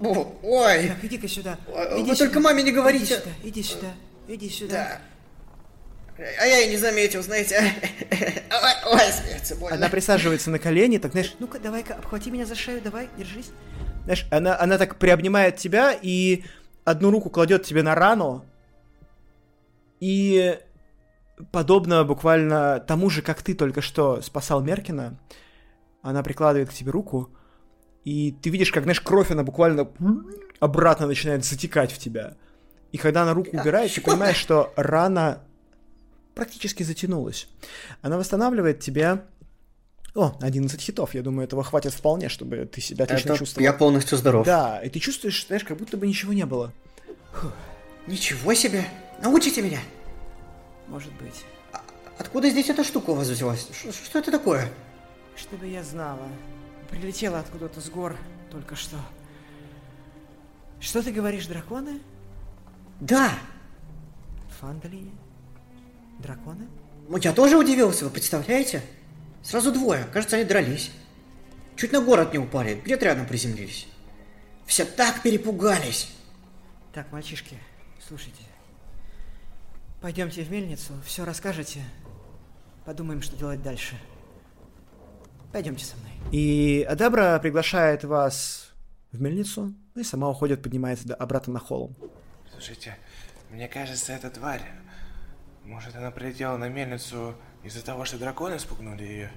Ой. 0.00 0.88
Так, 0.88 1.04
иди-ка 1.04 1.28
сюда. 1.28 1.58
Иди 1.96 2.10
вы 2.10 2.16
только 2.16 2.40
маме 2.40 2.62
не 2.62 2.72
говорите. 2.72 3.22
Иди 3.42 3.62
сюда, 3.62 3.62
иди 3.62 3.62
сюда, 3.62 3.94
иди 4.28 4.50
сюда. 4.50 4.72
Да. 4.74 5.15
А 6.18 6.46
я 6.46 6.60
и 6.62 6.70
не 6.70 6.76
заметил, 6.76 7.22
знаете. 7.22 7.60
Ой, 8.86 9.56
больно. 9.58 9.76
Она 9.76 9.88
присаживается 9.88 10.50
на 10.50 10.58
колени, 10.58 10.98
так, 10.98 11.12
знаешь, 11.12 11.34
Ну-ка, 11.38 11.58
давай-ка, 11.58 11.94
обхвати 11.94 12.30
меня 12.30 12.46
за 12.46 12.54
шею, 12.54 12.80
давай, 12.82 13.08
держись. 13.18 13.50
знаешь, 14.04 14.26
она, 14.30 14.58
она 14.58 14.78
так 14.78 14.98
приобнимает 14.98 15.56
тебя 15.56 15.92
и 16.00 16.44
одну 16.84 17.10
руку 17.10 17.28
кладет 17.30 17.64
тебе 17.64 17.82
на 17.82 17.94
рану. 17.94 18.44
И 20.00 20.58
подобно 21.52 22.04
буквально 22.04 22.80
тому 22.80 23.10
же, 23.10 23.22
как 23.22 23.42
ты 23.42 23.54
только 23.54 23.82
что 23.82 24.22
спасал 24.22 24.62
Меркина, 24.62 25.18
она 26.02 26.22
прикладывает 26.22 26.70
к 26.70 26.72
тебе 26.72 26.90
руку, 26.92 27.30
и 28.04 28.32
ты 28.32 28.50
видишь, 28.50 28.70
как, 28.72 28.84
знаешь, 28.84 29.00
кровь, 29.00 29.30
она 29.30 29.42
буквально 29.42 29.88
обратно 30.60 31.06
начинает 31.06 31.44
затекать 31.44 31.92
в 31.92 31.98
тебя. 31.98 32.34
И 32.92 32.98
когда 32.98 33.22
она 33.22 33.34
руку 33.34 33.50
А, 33.52 33.60
убирает, 33.60 33.88
ты 33.90 33.96
щекотно. 33.96 34.12
понимаешь, 34.12 34.36
что 34.36 34.72
рана 34.76 35.42
практически 36.40 36.82
затянулась. 36.84 37.48
Она 38.02 38.16
восстанавливает 38.18 38.78
тебя... 38.78 39.24
О, 40.14 40.36
11 40.40 40.80
хитов, 40.80 41.14
я 41.14 41.22
думаю, 41.22 41.46
этого 41.46 41.62
хватит 41.64 41.92
вполне, 41.92 42.28
чтобы 42.28 42.64
ты 42.66 42.80
себя 42.80 43.04
отлично 43.04 43.30
Это 43.30 43.38
чувствовал. 43.38 43.64
я 43.64 43.72
полностью 43.72 44.16
здоров. 44.16 44.46
Да, 44.46 44.80
и 44.82 44.88
ты 44.88 44.98
чувствуешь, 44.98 45.46
знаешь, 45.46 45.64
как 45.64 45.76
будто 45.78 45.96
бы 45.96 46.06
ничего 46.06 46.32
не 46.32 46.46
было. 46.46 46.72
Ничего 48.06 48.54
себе! 48.54 48.86
Научите 49.22 49.60
меня! 49.62 49.80
Может 50.88 51.12
быть. 51.14 51.44
Откуда 52.18 52.48
здесь 52.48 52.68
эта 52.70 52.84
штука 52.84 53.10
у 53.10 53.14
вас 53.14 53.28
взялась? 53.28 53.68
Ш- 53.72 53.92
Что 53.92 54.18
это 54.20 54.30
такое? 54.30 54.70
Чтобы 55.36 55.66
я 55.66 55.82
знала. 55.82 56.28
Прилетела 56.88 57.40
откуда-то 57.40 57.80
с 57.80 57.88
гор 57.90 58.16
только 58.50 58.74
что. 58.76 58.96
Что 60.80 61.02
ты 61.02 61.12
говоришь, 61.12 61.46
драконы? 61.46 62.00
Да! 63.00 63.30
Фандалини? 64.60 65.12
Драконы? 66.18 66.68
Ну, 67.08 67.16
Я 67.18 67.32
тоже 67.32 67.56
удивился, 67.56 68.04
вы 68.04 68.10
представляете? 68.10 68.82
Сразу 69.42 69.72
двое, 69.72 70.04
кажется, 70.12 70.36
они 70.36 70.44
дрались. 70.44 70.90
Чуть 71.76 71.92
на 71.92 72.00
город 72.00 72.32
не 72.32 72.38
упали, 72.38 72.74
где-то 72.74 73.04
рядом 73.04 73.26
приземлились. 73.26 73.86
Все 74.66 74.84
так 74.84 75.22
перепугались. 75.22 76.10
Так, 76.92 77.12
мальчишки, 77.12 77.58
слушайте. 78.06 78.42
Пойдемте 80.00 80.42
в 80.42 80.50
мельницу, 80.50 80.92
все 81.04 81.24
расскажете. 81.24 81.82
Подумаем, 82.84 83.22
что 83.22 83.36
делать 83.36 83.62
дальше. 83.62 83.96
Пойдемте 85.52 85.84
со 85.84 85.96
мной. 85.96 86.10
И 86.32 86.86
Адабра 86.88 87.38
приглашает 87.40 88.04
вас 88.04 88.72
в 89.12 89.20
мельницу, 89.20 89.74
и 89.94 90.02
сама 90.02 90.28
уходит, 90.28 90.62
поднимается 90.62 91.14
обратно 91.14 91.54
на 91.54 91.60
холм. 91.60 91.96
Слушайте, 92.52 92.96
мне 93.50 93.68
кажется, 93.68 94.12
эта 94.12 94.30
тварь... 94.30 94.62
Может, 95.66 95.96
она 95.96 96.12
прилетела 96.12 96.56
на 96.56 96.68
мельницу 96.68 97.34
из-за 97.64 97.84
того, 97.84 98.04
что 98.04 98.18
драконы 98.18 98.56
спугнули 98.60 99.02
ее? 99.02 99.30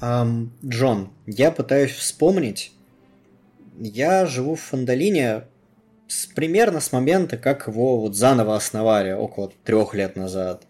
Ам, 0.00 0.52
Джон, 0.64 1.12
я 1.26 1.52
пытаюсь 1.52 1.92
вспомнить. 1.92 2.72
Я 3.78 4.26
живу 4.26 4.56
в 4.56 4.60
Фандалине 4.60 5.44
с, 6.08 6.26
примерно 6.26 6.80
с 6.80 6.90
момента, 6.90 7.36
как 7.36 7.68
его 7.68 8.00
вот 8.00 8.16
заново 8.16 8.56
основали, 8.56 9.12
около 9.12 9.52
трех 9.62 9.94
лет 9.94 10.16
назад. 10.16 10.66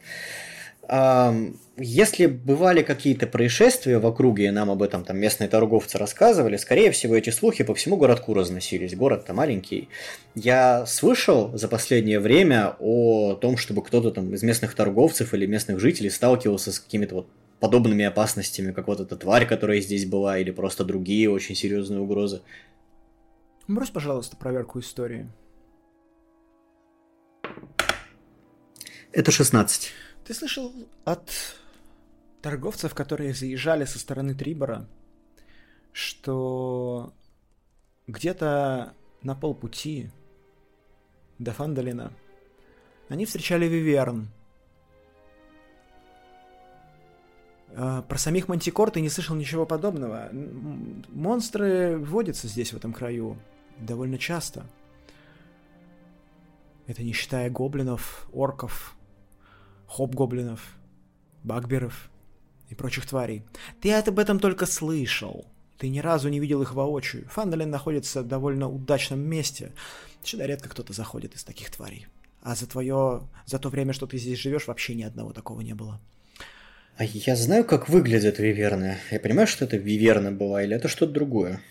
Ам, 0.86 1.56
если 1.80 2.26
бывали 2.26 2.82
какие-то 2.82 3.26
происшествия 3.26 3.98
в 3.98 4.06
округе, 4.06 4.46
и 4.46 4.50
нам 4.50 4.70
об 4.70 4.82
этом 4.82 5.04
там 5.04 5.18
местные 5.18 5.48
торговцы 5.48 5.98
рассказывали, 5.98 6.56
скорее 6.56 6.90
всего, 6.90 7.16
эти 7.16 7.30
слухи 7.30 7.64
по 7.64 7.74
всему 7.74 7.96
городку 7.96 8.34
разносились. 8.34 8.94
Город-то 8.94 9.32
маленький. 9.32 9.88
Я 10.34 10.84
слышал 10.86 11.56
за 11.56 11.68
последнее 11.68 12.20
время 12.20 12.76
о 12.78 13.34
том, 13.34 13.56
чтобы 13.56 13.82
кто-то 13.82 14.10
там 14.10 14.34
из 14.34 14.42
местных 14.42 14.74
торговцев 14.74 15.32
или 15.34 15.46
местных 15.46 15.80
жителей 15.80 16.10
сталкивался 16.10 16.72
с 16.72 16.78
какими-то 16.78 17.14
вот 17.14 17.28
подобными 17.60 18.04
опасностями, 18.04 18.72
как 18.72 18.86
вот 18.86 19.00
эта 19.00 19.16
тварь, 19.16 19.46
которая 19.46 19.80
здесь 19.80 20.06
была, 20.06 20.38
или 20.38 20.50
просто 20.50 20.84
другие 20.84 21.30
очень 21.30 21.54
серьезные 21.54 22.00
угрозы. 22.00 22.42
Брось, 23.68 23.90
пожалуйста, 23.90 24.36
проверку 24.36 24.80
истории. 24.80 25.28
Это 29.12 29.30
16. 29.30 29.92
Ты 30.24 30.34
слышал 30.34 30.72
от 31.04 31.30
торговцев, 32.42 32.94
которые 32.94 33.34
заезжали 33.34 33.84
со 33.84 33.98
стороны 33.98 34.34
Трибора, 34.34 34.88
что 35.92 37.12
где-то 38.06 38.94
на 39.22 39.34
полпути 39.34 40.10
до 41.38 41.52
Фандалина 41.52 42.12
они 43.08 43.26
встречали 43.26 43.66
Виверн. 43.66 44.28
А, 47.74 48.02
Про 48.02 48.18
самих 48.18 48.48
мантикор 48.48 48.90
ты 48.90 49.00
не 49.00 49.08
слышал 49.08 49.36
ничего 49.36 49.66
подобного. 49.66 50.30
Монстры 51.08 51.98
водятся 51.98 52.46
здесь, 52.48 52.72
в 52.72 52.76
этом 52.76 52.92
краю, 52.92 53.36
довольно 53.78 54.18
часто. 54.18 54.66
Это 56.86 57.02
не 57.02 57.12
считая 57.12 57.50
гоблинов, 57.50 58.28
орков, 58.32 58.96
хоб-гоблинов, 59.86 60.60
багберов 61.44 62.09
и 62.70 62.74
прочих 62.74 63.06
тварей. 63.06 63.42
Ты 63.80 63.92
об 63.92 64.18
этом 64.18 64.38
только 64.38 64.64
слышал. 64.64 65.46
Ты 65.76 65.88
ни 65.88 65.98
разу 65.98 66.28
не 66.28 66.40
видел 66.40 66.62
их 66.62 66.74
воочию. 66.74 67.26
Фандалин 67.28 67.70
находится 67.70 68.22
в 68.22 68.28
довольно 68.28 68.68
удачном 68.68 69.20
месте. 69.20 69.72
Сюда 70.22 70.46
редко 70.46 70.68
кто-то 70.68 70.92
заходит 70.92 71.34
из 71.34 71.44
таких 71.44 71.70
тварей. 71.70 72.06
А 72.42 72.54
за 72.54 72.66
твое... 72.66 73.28
за 73.46 73.58
то 73.58 73.68
время, 73.68 73.92
что 73.92 74.06
ты 74.06 74.18
здесь 74.18 74.38
живешь, 74.38 74.66
вообще 74.66 74.94
ни 74.94 75.02
одного 75.02 75.32
такого 75.32 75.60
не 75.60 75.74
было. 75.74 76.00
А 76.96 77.04
я 77.04 77.34
знаю, 77.34 77.64
как 77.64 77.88
выглядят 77.88 78.38
виверны. 78.38 78.98
Я 79.10 79.20
понимаю, 79.20 79.46
что 79.46 79.64
это 79.64 79.78
виверна 79.78 80.30
была, 80.30 80.62
или 80.62 80.76
это 80.76 80.88
что-то 80.88 81.12
другое? 81.12 81.62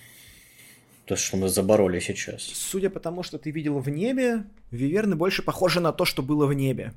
То, 1.06 1.16
что 1.16 1.38
мы 1.38 1.50
забороли 1.50 2.00
сейчас. 2.00 2.42
Судя 2.42 2.90
по 2.90 3.00
тому, 3.00 3.24
что 3.24 3.38
ты 3.38 3.52
видел 3.52 3.80
в 3.80 3.90
небе, 3.90 4.44
виверны 4.72 5.16
больше 5.16 5.44
похожи 5.44 5.80
на 5.80 5.92
то, 5.92 6.06
что 6.06 6.24
было 6.24 6.46
в 6.48 6.54
небе. 6.54 6.94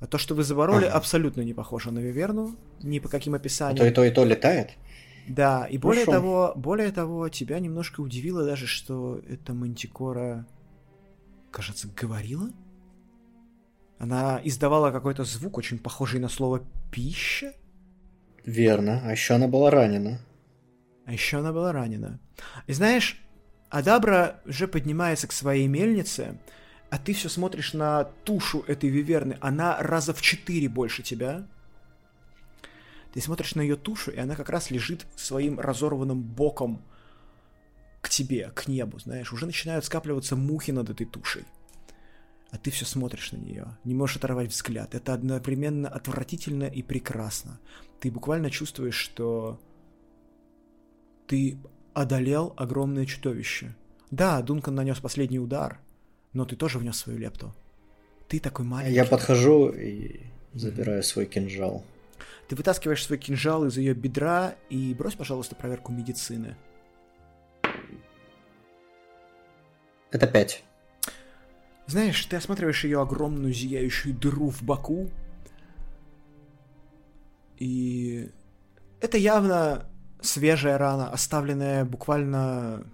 А 0.00 0.06
то, 0.06 0.16
что 0.18 0.34
вы 0.34 0.42
забороли, 0.44 0.86
Ага. 0.86 0.96
абсолютно 0.96 1.42
не 1.42 1.52
похоже 1.54 1.90
на 1.90 1.98
виверну, 1.98 2.56
ни 2.82 2.98
по 2.98 3.08
каким 3.08 3.34
А 3.34 3.38
то 3.38 3.42
и 3.42 3.44
описаниям. 3.44 3.94
то, 3.94 4.04
и 4.04 4.10
то 4.10 4.24
летает? 4.24 4.70
Да, 5.28 5.66
и 5.66 5.76
более 5.78 6.04
Хорошо. 6.06 6.20
того, 6.22 6.52
более 6.56 6.90
того, 6.90 7.28
тебя 7.28 7.60
немножко 7.60 8.00
удивило 8.00 8.44
даже, 8.44 8.66
что 8.66 9.20
эта 9.28 9.52
мантикора, 9.52 10.46
кажется, 11.50 11.88
говорила? 11.94 12.50
Она 13.98 14.40
издавала 14.42 14.90
какой-то 14.90 15.24
звук, 15.24 15.58
очень 15.58 15.78
похожий 15.78 16.20
на 16.20 16.28
слово 16.28 16.62
«пища», 16.90 17.52
Верно. 18.46 19.02
А 19.04 19.12
еще 19.12 19.34
она 19.34 19.48
была 19.48 19.70
ранена. 19.70 20.18
а 21.04 21.12
еще 21.12 21.38
она 21.40 21.52
была 21.52 21.72
ранена. 21.72 22.18
И 22.66 22.72
знаешь, 22.72 23.20
Адабра 23.68 24.40
уже 24.46 24.66
поднимается 24.66 25.26
к 25.28 25.32
своей 25.32 25.66
мельнице, 25.68 26.40
а 26.90 26.98
ты 26.98 27.12
все 27.12 27.28
смотришь 27.28 27.72
на 27.72 28.04
тушу 28.04 28.64
этой 28.66 28.90
виверны. 28.90 29.38
Она 29.40 29.78
раза 29.78 30.12
в 30.12 30.20
четыре 30.20 30.68
больше 30.68 31.02
тебя. 31.02 31.46
Ты 33.12 33.20
смотришь 33.20 33.54
на 33.54 33.60
ее 33.60 33.76
тушу, 33.76 34.10
и 34.10 34.18
она 34.18 34.34
как 34.34 34.50
раз 34.50 34.70
лежит 34.70 35.06
своим 35.16 35.58
разорванным 35.58 36.20
боком 36.22 36.82
к 38.00 38.08
тебе, 38.08 38.50
к 38.54 38.66
небу, 38.66 38.98
знаешь. 38.98 39.32
Уже 39.32 39.46
начинают 39.46 39.84
скапливаться 39.84 40.36
мухи 40.36 40.72
над 40.72 40.90
этой 40.90 41.06
тушей. 41.06 41.44
А 42.50 42.58
ты 42.58 42.72
все 42.72 42.84
смотришь 42.84 43.30
на 43.30 43.36
нее, 43.36 43.78
не 43.84 43.94
можешь 43.94 44.16
оторвать 44.16 44.50
взгляд. 44.50 44.94
Это 44.96 45.14
одновременно 45.14 45.88
отвратительно 45.88 46.64
и 46.64 46.82
прекрасно. 46.82 47.60
Ты 48.00 48.10
буквально 48.10 48.50
чувствуешь, 48.50 48.96
что 48.96 49.60
ты 51.28 51.58
одолел 51.94 52.52
огромное 52.56 53.06
чудовище. 53.06 53.76
Да, 54.10 54.42
Дункан 54.42 54.74
нанес 54.74 54.98
последний 54.98 55.38
удар, 55.38 55.78
но 56.32 56.44
ты 56.44 56.56
тоже 56.56 56.78
внес 56.78 56.96
свою 56.96 57.18
лепту. 57.18 57.54
Ты 58.28 58.38
такой 58.38 58.64
маленький. 58.64 58.94
Я 58.94 59.04
подхожу 59.04 59.70
и 59.70 60.20
забираю 60.54 61.02
свой 61.02 61.26
кинжал. 61.26 61.84
Ты 62.48 62.56
вытаскиваешь 62.56 63.04
свой 63.04 63.18
кинжал 63.18 63.64
из 63.66 63.76
ее 63.76 63.94
бедра 63.94 64.54
и 64.68 64.94
брось, 64.94 65.14
пожалуйста, 65.14 65.54
проверку 65.54 65.92
медицины. 65.92 66.56
Это 70.10 70.26
пять. 70.26 70.64
Знаешь, 71.86 72.24
ты 72.26 72.36
осматриваешь 72.36 72.84
ее 72.84 73.00
огромную 73.00 73.52
зияющую 73.52 74.14
дыру 74.14 74.50
в 74.50 74.62
боку, 74.62 75.10
и 77.56 78.30
это 79.00 79.18
явно 79.18 79.86
свежая 80.20 80.78
рана, 80.78 81.10
оставленная 81.10 81.84
буквально, 81.84 82.86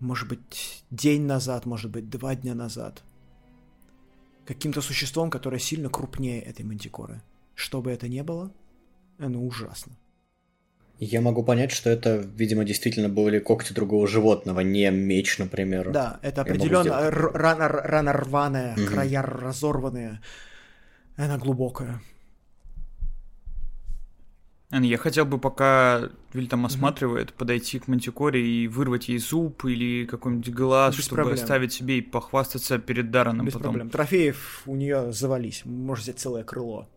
может 0.00 0.28
быть, 0.28 0.82
день 0.90 1.22
назад, 1.26 1.66
может 1.66 1.90
быть, 1.90 2.08
два 2.08 2.34
дня 2.34 2.54
назад. 2.54 3.02
Каким-то 4.46 4.80
существом, 4.80 5.30
которое 5.30 5.58
сильно 5.58 5.88
крупнее 5.88 6.40
этой 6.42 6.64
мантикоры. 6.64 7.22
Что 7.54 7.80
бы 7.82 7.90
это 7.92 8.08
ни 8.08 8.20
было, 8.22 8.52
оно 9.18 9.44
ужасно. 9.44 9.92
Я 10.98 11.20
могу 11.22 11.42
понять, 11.42 11.70
что 11.70 11.88
это, 11.88 12.16
видимо, 12.16 12.64
действительно 12.64 13.08
были 13.08 13.38
когти 13.38 13.72
другого 13.72 14.06
животного, 14.06 14.60
не 14.60 14.90
меч, 14.90 15.38
например. 15.38 15.90
Да, 15.92 16.18
это 16.22 16.42
определенно 16.42 16.82
сделать 16.82 17.04
р- 17.14 17.32
рана, 17.32 17.68
рана 17.68 18.12
рваная, 18.12 18.76
Мгм. 18.76 18.86
края 18.86 19.22
разорванные. 19.22 20.20
Она 21.16 21.38
глубокая. 21.38 22.02
Я 24.72 24.98
хотел 24.98 25.24
бы, 25.26 25.38
пока 25.38 26.10
Виль 26.32 26.48
там 26.48 26.64
осматривает, 26.64 27.32
подойти 27.32 27.80
к 27.80 27.88
Мантикоре 27.88 28.40
и 28.46 28.68
вырвать 28.68 29.08
ей 29.08 29.18
зуб 29.18 29.64
или 29.64 30.06
какой-нибудь 30.06 30.50
глаз, 30.54 30.96
Без 30.96 31.04
чтобы 31.04 31.22
проблем. 31.22 31.34
оставить 31.34 31.72
себе 31.72 31.98
и 31.98 32.02
похвастаться 32.02 32.78
перед 32.78 33.10
Дараном 33.10 33.46
Без 33.46 33.52
потом. 33.54 33.72
проблем. 33.72 33.90
Трофеев 33.90 34.62
у 34.66 34.76
нее 34.76 35.10
завались. 35.10 35.64
Можешь 35.64 36.04
взять 36.04 36.20
целое 36.20 36.44
крыло. 36.44 36.88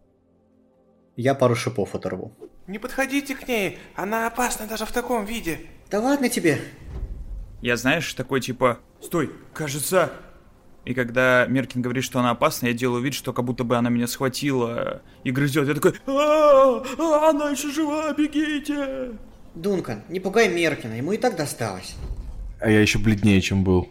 Я 1.16 1.34
пару 1.34 1.56
шипов 1.56 1.96
оторву. 1.96 2.32
Не 2.68 2.78
подходите 2.78 3.36
к 3.36 3.48
ней, 3.48 3.80
она 3.96 4.28
опасна 4.28 4.68
даже 4.68 4.86
в 4.86 4.92
таком 4.92 5.26
виде. 5.26 5.60
Да 5.90 6.00
ладно 6.00 6.30
тебе. 6.30 6.60
Я, 7.62 7.76
знаешь, 7.76 8.14
такой 8.14 8.40
типа... 8.42 8.80
Стой, 9.02 9.32
кажется... 9.54 10.12
И 10.86 10.94
когда 10.94 11.46
Меркин 11.48 11.82
говорит, 11.82 12.04
что 12.04 12.20
она 12.20 12.32
опасна, 12.32 12.68
я 12.68 12.74
делаю 12.74 13.02
вид, 13.02 13.14
что 13.14 13.32
как 13.32 13.46
будто 13.46 13.64
бы 13.64 13.78
она 13.78 13.90
меня 13.90 14.06
схватила 14.08 15.02
и 15.24 15.32
грызет. 15.32 15.68
Я 15.68 15.76
такой, 15.76 15.94
«А, 16.06 17.30
она 17.30 17.52
еще 17.52 17.72
жива, 17.72 18.12
бегите! 18.14 19.12
Дункан, 19.56 20.04
не 20.10 20.20
пугай 20.20 20.50
Меркина, 20.50 20.94
ему 20.94 21.14
и 21.14 21.18
так 21.18 21.36
досталось. 21.38 21.96
А 22.60 22.70
я 22.70 22.82
еще 22.82 22.98
бледнее, 23.00 23.40
чем 23.40 23.64
был. 23.64 23.88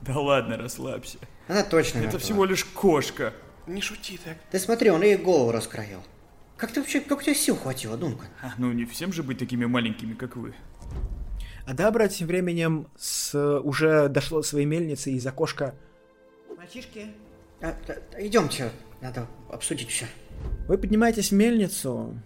Да 0.00 0.18
ладно, 0.18 0.56
расслабься. 0.56 1.18
Она 1.46 1.62
точно 1.62 1.98
Это 1.98 2.04
мертва. 2.06 2.20
всего 2.20 2.44
лишь 2.44 2.64
кошка. 2.64 3.32
Не 3.66 3.80
шути 3.80 4.18
так. 4.24 4.38
Ты 4.50 4.58
смотри, 4.58 4.90
он 4.90 5.02
ей 5.02 5.16
голову 5.16 5.52
раскроил. 5.52 6.02
Как 6.56 6.72
ты 6.72 6.80
вообще, 6.80 7.00
как 7.00 7.18
у 7.18 7.22
тебя 7.22 7.34
сил 7.34 7.56
хватило, 7.56 7.96
Дункан? 7.96 8.28
А, 8.42 8.54
ну 8.58 8.72
не 8.72 8.84
всем 8.86 9.12
же 9.12 9.22
быть 9.22 9.38
такими 9.38 9.66
маленькими, 9.66 10.14
как 10.14 10.36
вы. 10.36 10.54
Адабра 11.66 12.08
тем 12.08 12.26
временем 12.26 12.88
с, 12.96 13.34
уже 13.60 14.08
дошло 14.08 14.40
до 14.40 14.46
своей 14.46 14.66
мельницы, 14.66 15.12
из 15.12 15.26
окошка 15.26 15.74
Мальчишки, 16.56 17.06
А, 17.60 17.74
а, 17.88 18.20
идемте, 18.20 18.70
надо 19.00 19.26
обсудить 19.50 19.88
все. 19.88 20.06
Вы 20.68 20.78
поднимаетесь 20.78 21.30
в 21.30 21.34
мельницу. 21.34 22.16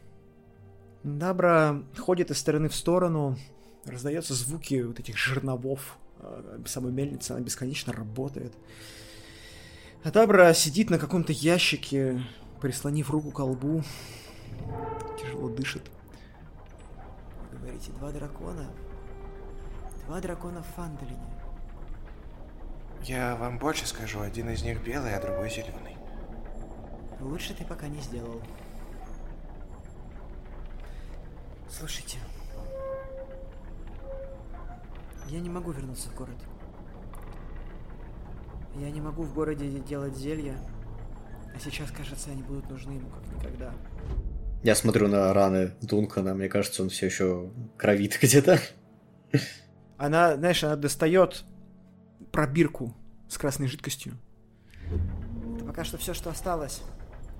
Дабра 1.02 1.82
ходит 1.96 2.30
из 2.30 2.38
стороны 2.38 2.68
в 2.68 2.74
сторону. 2.74 3.36
Раздаются 3.84 4.34
звуки 4.34 4.82
вот 4.82 4.98
этих 4.98 5.16
жерновов. 5.16 5.98
э, 6.20 6.58
Самой 6.66 6.92
мельницы, 6.92 7.32
она 7.32 7.40
бесконечно 7.40 7.92
работает. 7.92 8.52
А 10.04 10.10
Дабра 10.10 10.52
сидит 10.54 10.90
на 10.90 10.98
каком-то 10.98 11.32
ящике, 11.32 12.22
прислонив 12.60 13.10
руку 13.10 13.30
к 13.30 13.36
колбу. 13.36 13.82
Тяжело 15.20 15.48
дышит. 15.48 15.82
вы 17.52 17.58
говорите, 17.58 17.90
два 17.92 18.10
дракона? 18.10 18.66
Два 20.06 20.20
дракона 20.20 20.62
в 20.62 20.66
Фандалине. 20.76 21.18
Я 23.02 23.36
вам 23.36 23.58
больше 23.58 23.86
скажу, 23.86 24.20
один 24.20 24.50
из 24.50 24.62
них 24.62 24.82
белый, 24.82 25.14
а 25.14 25.20
другой 25.20 25.50
зеленый. 25.50 25.96
Лучше 27.20 27.54
ты 27.54 27.64
пока 27.64 27.88
не 27.88 28.00
сделал. 28.00 28.40
Слушайте. 31.68 32.18
Я 35.28 35.40
не 35.40 35.50
могу 35.50 35.72
вернуться 35.72 36.08
в 36.08 36.14
город. 36.14 36.36
Я 38.76 38.90
не 38.90 39.00
могу 39.00 39.22
в 39.22 39.34
городе 39.34 39.68
делать 39.80 40.16
зелья. 40.16 40.56
А 41.54 41.58
сейчас, 41.58 41.90
кажется, 41.90 42.30
они 42.30 42.42
будут 42.42 42.68
нужны 42.70 42.92
ему 42.92 43.10
как 43.10 43.26
никогда. 43.34 43.72
Я 44.62 44.74
смотрю 44.74 45.08
на 45.08 45.32
раны 45.32 45.72
Дункана, 45.80 46.34
мне 46.34 46.48
кажется, 46.48 46.82
он 46.82 46.90
все 46.90 47.06
еще 47.06 47.50
кровит 47.76 48.18
где-то. 48.22 48.60
Она, 49.98 50.36
знаешь, 50.36 50.62
она 50.62 50.76
достает 50.76 51.44
пробирку 52.32 52.94
с 53.28 53.38
красной 53.38 53.68
жидкостью. 53.68 54.14
Это 55.56 55.64
пока 55.64 55.84
что 55.84 55.98
все, 55.98 56.14
что 56.14 56.30
осталось. 56.30 56.82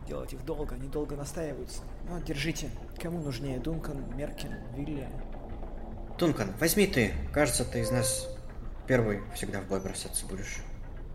Делать 0.08 0.32
их 0.32 0.44
долго, 0.44 0.74
они 0.76 0.88
долго 0.88 1.16
настаиваются. 1.16 1.82
Ну, 2.08 2.20
держите. 2.22 2.70
Кому 3.02 3.20
нужнее? 3.20 3.58
Дункан, 3.58 3.96
Меркин, 4.16 4.52
Вилли? 4.76 5.08
Дункан, 6.18 6.52
возьми 6.60 6.86
ты. 6.86 7.12
Кажется, 7.32 7.64
ты 7.64 7.80
из 7.80 7.90
нас 7.90 8.28
первый 8.86 9.20
всегда 9.34 9.60
в 9.60 9.68
бой 9.68 9.80
бросаться 9.80 10.24
будешь. 10.26 10.58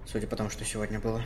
Судя 0.05 0.27
по 0.27 0.35
тому, 0.35 0.49
что 0.49 0.65
сегодня 0.65 0.99
было. 0.99 1.21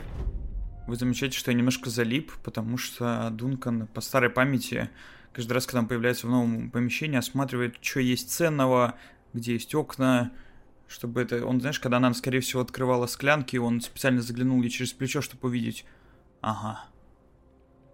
Вы 0.86 0.96
замечаете, 0.96 1.36
что 1.36 1.50
я 1.50 1.56
немножко 1.56 1.90
залип, 1.90 2.32
потому 2.44 2.78
что 2.78 3.28
Дункан 3.32 3.88
по 3.88 4.00
старой 4.00 4.30
памяти 4.30 4.88
каждый 5.32 5.52
раз, 5.54 5.66
когда 5.66 5.80
он 5.80 5.88
появляется 5.88 6.28
в 6.28 6.30
новом 6.30 6.70
помещении, 6.70 7.18
осматривает, 7.18 7.76
что 7.80 8.00
есть 8.00 8.30
ценного, 8.30 8.94
где 9.36 9.52
есть 9.52 9.74
окна, 9.74 10.32
чтобы 10.88 11.22
это... 11.22 11.44
Он, 11.46 11.60
знаешь, 11.60 11.78
когда 11.80 11.98
она, 11.98 12.12
скорее 12.14 12.40
всего, 12.40 12.62
открывала 12.62 13.06
склянки, 13.06 13.56
он 13.56 13.80
специально 13.80 14.22
заглянул 14.22 14.62
ей 14.62 14.70
через 14.70 14.92
плечо, 14.92 15.20
чтобы 15.20 15.48
увидеть. 15.48 15.84
Ага. 16.40 16.84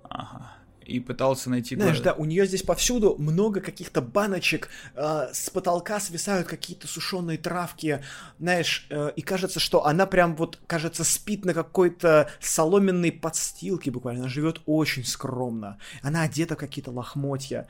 Ага. 0.04 0.52
И 0.84 0.98
пытался 1.00 1.48
найти... 1.48 1.76
Знаешь, 1.76 1.98
гла- 1.98 2.04
да, 2.06 2.12
у 2.14 2.24
нее 2.24 2.44
здесь 2.44 2.62
повсюду 2.62 3.14
много 3.16 3.60
каких-то 3.60 4.02
баночек, 4.02 4.68
э, 4.94 5.28
с 5.32 5.48
потолка 5.48 6.00
свисают 6.00 6.48
какие-то 6.48 6.88
сушеные 6.88 7.38
травки, 7.38 8.02
знаешь, 8.38 8.86
э, 8.90 9.12
и 9.14 9.22
кажется, 9.22 9.60
что 9.60 9.86
она 9.86 10.06
прям 10.06 10.34
вот, 10.34 10.58
кажется, 10.66 11.04
спит 11.04 11.44
на 11.44 11.54
какой-то 11.54 12.30
соломенной 12.40 13.12
подстилке 13.12 13.92
буквально, 13.92 14.22
она 14.22 14.28
живет 14.28 14.60
очень 14.66 15.04
скромно, 15.04 15.78
она 16.02 16.22
одета 16.22 16.56
в 16.56 16.58
какие-то 16.58 16.90
лохмотья, 16.90 17.68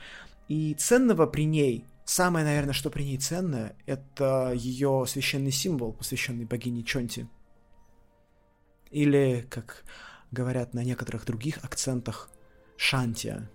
и 0.48 0.74
ценного 0.74 1.26
при 1.26 1.44
ней, 1.44 1.84
самое, 2.04 2.44
наверное, 2.44 2.72
что 2.72 2.90
при 2.90 3.04
ней 3.04 3.18
ценное, 3.18 3.76
это 3.86 4.52
ее 4.54 5.04
священный 5.06 5.52
символ, 5.52 5.92
посвященный 5.92 6.44
богине 6.44 6.82
Чонти. 6.82 7.28
Или, 8.90 9.46
как 9.48 9.84
говорят 10.30 10.74
на 10.74 10.84
некоторых 10.84 11.24
других 11.24 11.64
акцентах, 11.64 12.30
Шантия. 12.76 13.48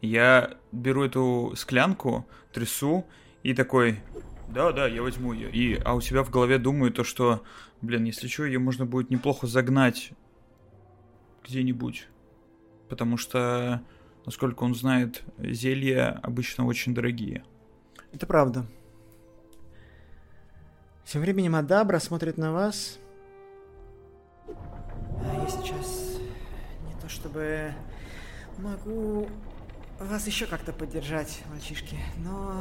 Я 0.00 0.56
беру 0.70 1.04
эту 1.04 1.54
склянку, 1.56 2.26
трясу 2.52 3.04
и 3.42 3.52
такой, 3.52 4.00
да, 4.48 4.72
да, 4.72 4.86
я 4.86 5.02
возьму 5.02 5.32
ее. 5.32 5.50
И, 5.50 5.74
а 5.84 5.94
у 5.94 6.00
себя 6.00 6.22
в 6.22 6.30
голове 6.30 6.58
думаю 6.58 6.92
то, 6.92 7.04
что, 7.04 7.42
блин, 7.82 8.04
если 8.04 8.28
что, 8.28 8.44
ее 8.44 8.58
можно 8.58 8.86
будет 8.86 9.10
неплохо 9.10 9.46
загнать 9.46 10.12
где-нибудь. 11.44 12.06
Потому 12.88 13.16
что, 13.16 13.82
насколько 14.24 14.62
он 14.62 14.74
знает, 14.74 15.22
зелья 15.38 16.18
обычно 16.22 16.64
очень 16.64 16.94
дорогие. 16.94 17.44
Это 18.12 18.26
правда. 18.26 18.66
Тем 21.04 21.22
временем 21.22 21.54
Адабра 21.54 21.98
смотрит 21.98 22.36
на 22.36 22.52
вас. 22.52 22.98
А 24.46 25.42
я 25.42 25.48
сейчас 25.48 26.18
не 26.86 27.00
то 27.00 27.08
чтобы 27.08 27.72
могу 28.58 29.28
вас 29.98 30.26
еще 30.26 30.46
как-то 30.46 30.72
поддержать, 30.72 31.42
мальчишки, 31.50 31.96
но 32.18 32.54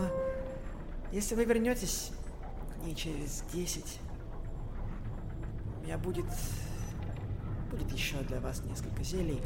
если 1.12 1.36
вы 1.36 1.46
вернетесь 1.46 2.12
дней 2.82 2.96
через 2.96 3.44
10, 3.54 4.00
у 5.78 5.84
меня 5.84 5.98
будет 5.98 6.26
будет 7.72 7.92
еще 7.92 8.18
для 8.22 8.40
вас 8.40 8.64
несколько 8.64 9.04
зелий. 9.04 9.42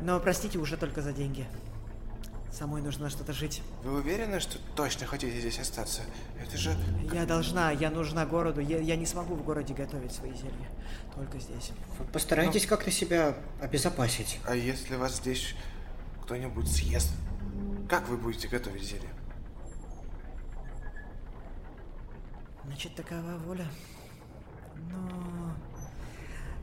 Но 0.00 0.20
простите 0.20 0.58
уже 0.58 0.76
только 0.76 1.00
за 1.00 1.12
деньги. 1.12 1.46
Самой 2.52 2.82
нужно 2.82 3.08
что-то 3.08 3.32
жить. 3.32 3.62
Вы 3.82 3.94
уверены, 3.94 4.38
что 4.38 4.58
точно 4.76 5.06
хотите 5.06 5.40
здесь 5.40 5.58
остаться? 5.58 6.02
Это 6.38 6.58
же... 6.58 6.76
Я 7.10 7.24
должна, 7.24 7.70
я 7.70 7.90
нужна 7.90 8.26
городу. 8.26 8.60
Я, 8.60 8.78
я 8.78 8.94
не 8.96 9.06
смогу 9.06 9.34
в 9.34 9.42
городе 9.42 9.72
готовить 9.72 10.12
свои 10.12 10.32
зелья. 10.32 10.68
Только 11.14 11.38
здесь. 11.38 11.72
Постарайтесь 12.12 12.66
как-то 12.66 12.90
себя 12.90 13.34
обезопасить. 13.60 14.38
А 14.46 14.54
если 14.54 14.96
вас 14.96 15.16
здесь 15.16 15.54
кто-нибудь 16.24 16.70
съест? 16.70 17.10
Как 17.88 18.06
вы 18.08 18.18
будете 18.18 18.48
готовить 18.48 18.82
зелье? 18.82 19.08
Значит, 22.66 22.94
такова 22.94 23.38
воля. 23.46 23.66
Но... 24.90 25.56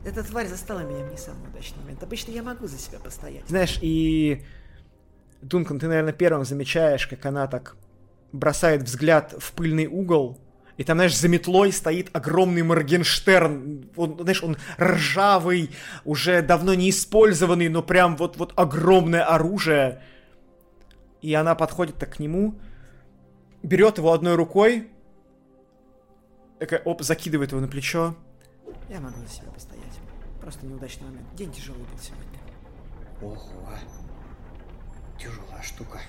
Эта 0.04 0.22
тварь 0.22 0.46
застала 0.46 0.80
меня 0.80 1.04
в 1.04 1.10
не 1.10 1.18
самый 1.18 1.48
удачный 1.48 1.82
момент. 1.82 2.02
Обычно 2.02 2.30
я 2.30 2.44
могу 2.44 2.68
за 2.68 2.78
себя 2.78 3.00
постоять. 3.00 3.48
Знаешь, 3.48 3.78
и... 3.82 4.44
Дункан, 5.42 5.78
ты, 5.78 5.88
наверное, 5.88 6.12
первым 6.12 6.44
замечаешь, 6.44 7.06
как 7.06 7.24
она 7.26 7.46
так 7.46 7.76
бросает 8.32 8.82
взгляд 8.82 9.34
в 9.38 9.52
пыльный 9.52 9.86
угол, 9.86 10.38
и 10.76 10.84
там, 10.84 10.96
знаешь, 10.96 11.14
за 11.14 11.28
метлой 11.28 11.72
стоит 11.72 12.08
огромный 12.14 12.62
Моргенштерн. 12.62 13.90
Он, 13.96 14.18
знаешь, 14.18 14.42
он 14.42 14.56
ржавый, 14.80 15.72
уже 16.06 16.40
давно 16.40 16.72
не 16.72 16.88
использованный, 16.88 17.68
но 17.68 17.82
прям 17.82 18.16
вот, 18.16 18.38
вот 18.38 18.54
огромное 18.56 19.22
оружие. 19.22 20.02
И 21.20 21.34
она 21.34 21.54
подходит 21.54 21.96
так 21.96 22.14
к 22.14 22.18
нему, 22.18 22.54
берет 23.62 23.98
его 23.98 24.14
одной 24.14 24.36
рукой, 24.36 24.88
такая, 26.58 26.80
оп, 26.80 27.02
закидывает 27.02 27.50
его 27.50 27.60
на 27.60 27.68
плечо. 27.68 28.16
Я 28.88 29.00
могу 29.00 29.20
за 29.20 29.28
себя 29.28 29.50
постоять. 29.52 30.00
Просто 30.40 30.64
неудачный 30.64 31.08
момент. 31.08 31.26
День 31.34 31.52
тяжелый 31.52 31.82
был 31.82 31.98
сегодня. 32.00 32.38
Ого. 33.20 33.70
Тяжелая 35.20 35.62
штука. 35.62 36.00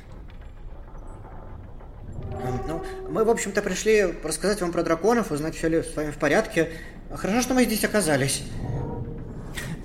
М, 2.32 2.62
Ну, 2.68 2.84
мы, 3.10 3.24
в 3.26 3.30
общем-то, 3.30 3.62
пришли 3.62 4.04
рассказать 4.24 4.62
вам 4.62 4.72
про 4.72 4.84
драконов, 4.84 5.32
узнать, 5.32 5.56
все 5.56 5.68
ли 5.68 5.84
с 5.84 5.96
вами 5.96 6.12
в 6.12 6.18
порядке. 6.18 6.72
А 7.12 7.18
Хорошо, 7.18 7.42
что 7.42 7.54
мы 7.54 7.66
здесь 7.66 7.84
оказались. 7.84 8.44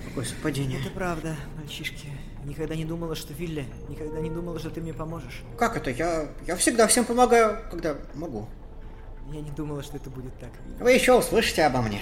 Какое 0.08 0.24
совпадение. 0.24 0.80
Это 0.80 0.90
правда, 0.90 1.36
мальчишки. 1.56 2.08
Никогда 2.44 2.76
не 2.76 2.84
думала, 2.84 3.16
что 3.16 3.32
Вилли. 3.34 3.66
Никогда 3.88 4.20
не 4.20 4.30
думала, 4.30 4.58
что 4.60 4.70
ты 4.70 4.80
мне 4.80 4.94
поможешь. 4.94 5.42
Как 5.58 5.76
это? 5.76 5.90
Я, 5.90 6.28
я 6.46 6.54
всегда 6.56 6.86
всем 6.86 7.04
помогаю, 7.04 7.58
когда 7.70 7.96
могу. 8.14 8.46
Я 9.32 9.40
не 9.40 9.50
думала, 9.50 9.82
что 9.82 9.96
это 9.96 10.08
будет 10.08 10.38
так. 10.38 10.50
Вы 10.78 10.92
еще 10.92 11.18
услышите 11.18 11.64
обо 11.64 11.82
мне. 11.82 12.00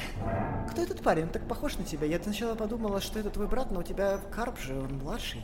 Кто 0.70 0.82
этот 0.82 1.00
парень? 1.02 1.22
Он 1.24 1.28
так 1.30 1.48
похож 1.48 1.78
на 1.78 1.84
тебя. 1.84 2.06
Я 2.06 2.20
сначала 2.22 2.54
подумала, 2.54 3.00
что 3.00 3.18
это 3.18 3.30
твой 3.30 3.46
брат, 3.46 3.70
но 3.70 3.80
у 3.80 3.82
тебя 3.82 4.20
Карп 4.30 4.58
же, 4.60 4.78
он 4.78 4.98
младший. 4.98 5.42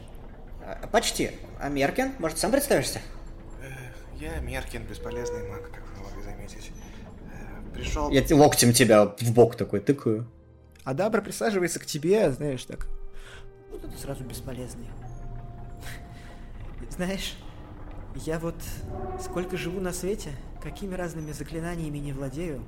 А, 0.83 0.87
Почти. 0.87 1.33
А 1.59 1.69
Меркин? 1.69 2.13
Может, 2.19 2.39
сам 2.39 2.51
представишься? 2.53 3.01
Э, 3.63 3.69
Я 4.19 4.39
Меркин, 4.41 4.85
бесполезный 4.85 5.49
маг, 5.49 5.71
как 5.71 5.83
вы 5.97 6.05
могли 6.05 6.23
заметить. 6.23 6.71
Э, 7.33 7.75
пришел... 7.75 8.11
Я 8.11 8.25
локтем 8.37 8.73
тебя 8.73 9.07
в 9.07 9.33
бок 9.33 9.57
такой 9.57 9.81
тыкаю. 9.81 10.27
Адабра 10.85 11.21
присаживается 11.21 11.79
к 11.81 11.87
тебе, 11.87 12.31
знаешь, 12.33 12.65
так. 12.65 12.87
Вот 13.71 13.85
это 13.85 13.97
сразу 13.99 14.25
бесполезный. 14.25 14.87
Знаешь, 16.91 17.37
я 18.17 18.39
вот 18.39 18.57
сколько 19.23 19.57
живу 19.57 19.81
на 19.81 19.93
свете, 19.93 20.31
какими 20.63 20.95
разными 20.95 21.33
заклинаниями 21.33 21.99
не 21.99 22.13
владею. 22.13 22.65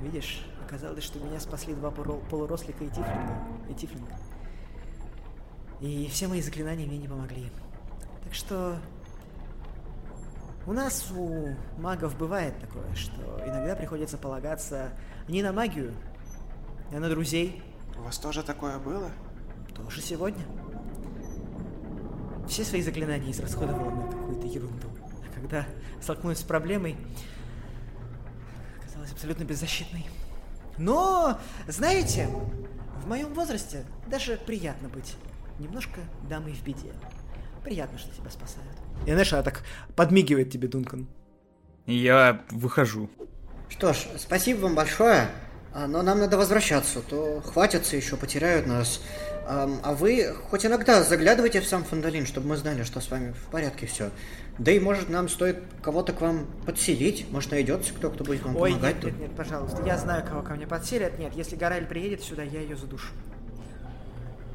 Видишь, 0.00 0.44
оказалось, 0.64 1.02
что 1.04 1.18
меня 1.18 1.40
спасли 1.40 1.74
два 1.74 1.90
полу- 1.90 2.22
полурослика 2.30 2.84
и 2.84 2.88
тифлинга. 2.88 3.38
И 3.70 3.74
тифлинга. 3.74 4.12
И 5.80 6.08
все 6.10 6.26
мои 6.26 6.42
заклинания 6.42 6.86
мне 6.86 6.98
не 6.98 7.08
помогли. 7.08 7.50
Так 8.24 8.34
что 8.34 8.78
у 10.66 10.72
нас, 10.72 11.10
у 11.12 11.54
магов, 11.78 12.16
бывает 12.18 12.58
такое, 12.60 12.94
что 12.94 13.22
иногда 13.46 13.74
приходится 13.74 14.18
полагаться 14.18 14.90
не 15.28 15.42
на 15.42 15.52
магию, 15.52 15.94
а 16.92 16.98
на 16.98 17.08
друзей. 17.08 17.62
У 17.96 18.02
вас 18.02 18.18
тоже 18.18 18.42
такое 18.42 18.78
было? 18.78 19.10
Тоже 19.74 20.00
сегодня. 20.00 20.44
Все 22.48 22.64
свои 22.64 22.82
заклинания 22.82 23.30
израсходовал 23.30 23.90
на 23.90 24.10
какую-то 24.10 24.46
ерунду. 24.46 24.88
А 25.26 25.34
когда 25.34 25.66
столкнулась 26.02 26.40
с 26.40 26.42
проблемой, 26.42 26.96
оказалась 28.80 29.12
абсолютно 29.12 29.44
беззащитной. 29.44 30.06
Но, 30.76 31.38
знаете, 31.66 32.28
в 33.02 33.08
моем 33.08 33.32
возрасте 33.32 33.84
даже 34.06 34.36
приятно 34.36 34.88
быть 34.88 35.16
немножко 35.58 36.00
дамой 36.28 36.52
в 36.52 36.62
беде. 36.62 36.92
Приятно, 37.64 37.98
что 37.98 38.14
тебя 38.14 38.30
спасают. 38.30 38.76
И 39.06 39.10
знаешь, 39.10 39.32
она 39.32 39.42
так 39.42 39.62
подмигивает 39.96 40.50
тебе, 40.50 40.68
Дункан. 40.68 41.06
Я 41.86 42.42
выхожу. 42.50 43.10
Что 43.68 43.92
ж, 43.92 43.98
спасибо 44.18 44.60
вам 44.60 44.74
большое. 44.74 45.28
А, 45.74 45.86
Но 45.86 46.02
нам 46.02 46.18
надо 46.18 46.36
возвращаться, 46.38 47.00
то 47.00 47.40
хватятся 47.44 47.96
еще, 47.96 48.16
потеряют 48.16 48.66
нас. 48.66 49.02
А 49.50 49.94
вы 49.94 50.34
хоть 50.50 50.66
иногда 50.66 51.02
заглядывайте 51.02 51.62
в 51.62 51.66
сам 51.66 51.82
Фандалин, 51.82 52.26
чтобы 52.26 52.48
мы 52.48 52.56
знали, 52.58 52.82
что 52.82 53.00
с 53.00 53.10
вами 53.10 53.32
в 53.32 53.50
порядке 53.50 53.86
все. 53.86 54.10
Да 54.58 54.70
и 54.72 54.78
может 54.78 55.08
нам 55.08 55.26
стоит 55.30 55.62
кого-то 55.80 56.12
к 56.12 56.20
вам 56.20 56.46
подселить. 56.66 57.30
Может 57.30 57.52
найдется 57.52 57.94
кто, 57.94 58.10
кто 58.10 58.24
будет 58.24 58.42
вам 58.42 58.56
Ой, 58.56 58.72
помогать 58.72 58.96
нет, 58.96 59.02
тут. 59.04 59.12
нет, 59.12 59.20
нет, 59.28 59.36
пожалуйста. 59.36 59.82
Я 59.86 59.96
знаю, 59.96 60.26
кого 60.26 60.42
ко 60.42 60.54
мне 60.54 60.66
подселят. 60.66 61.18
Нет, 61.18 61.32
если 61.34 61.56
Гарель 61.56 61.86
приедет 61.86 62.22
сюда, 62.22 62.42
я 62.42 62.60
ее 62.60 62.76
задушу. 62.76 63.14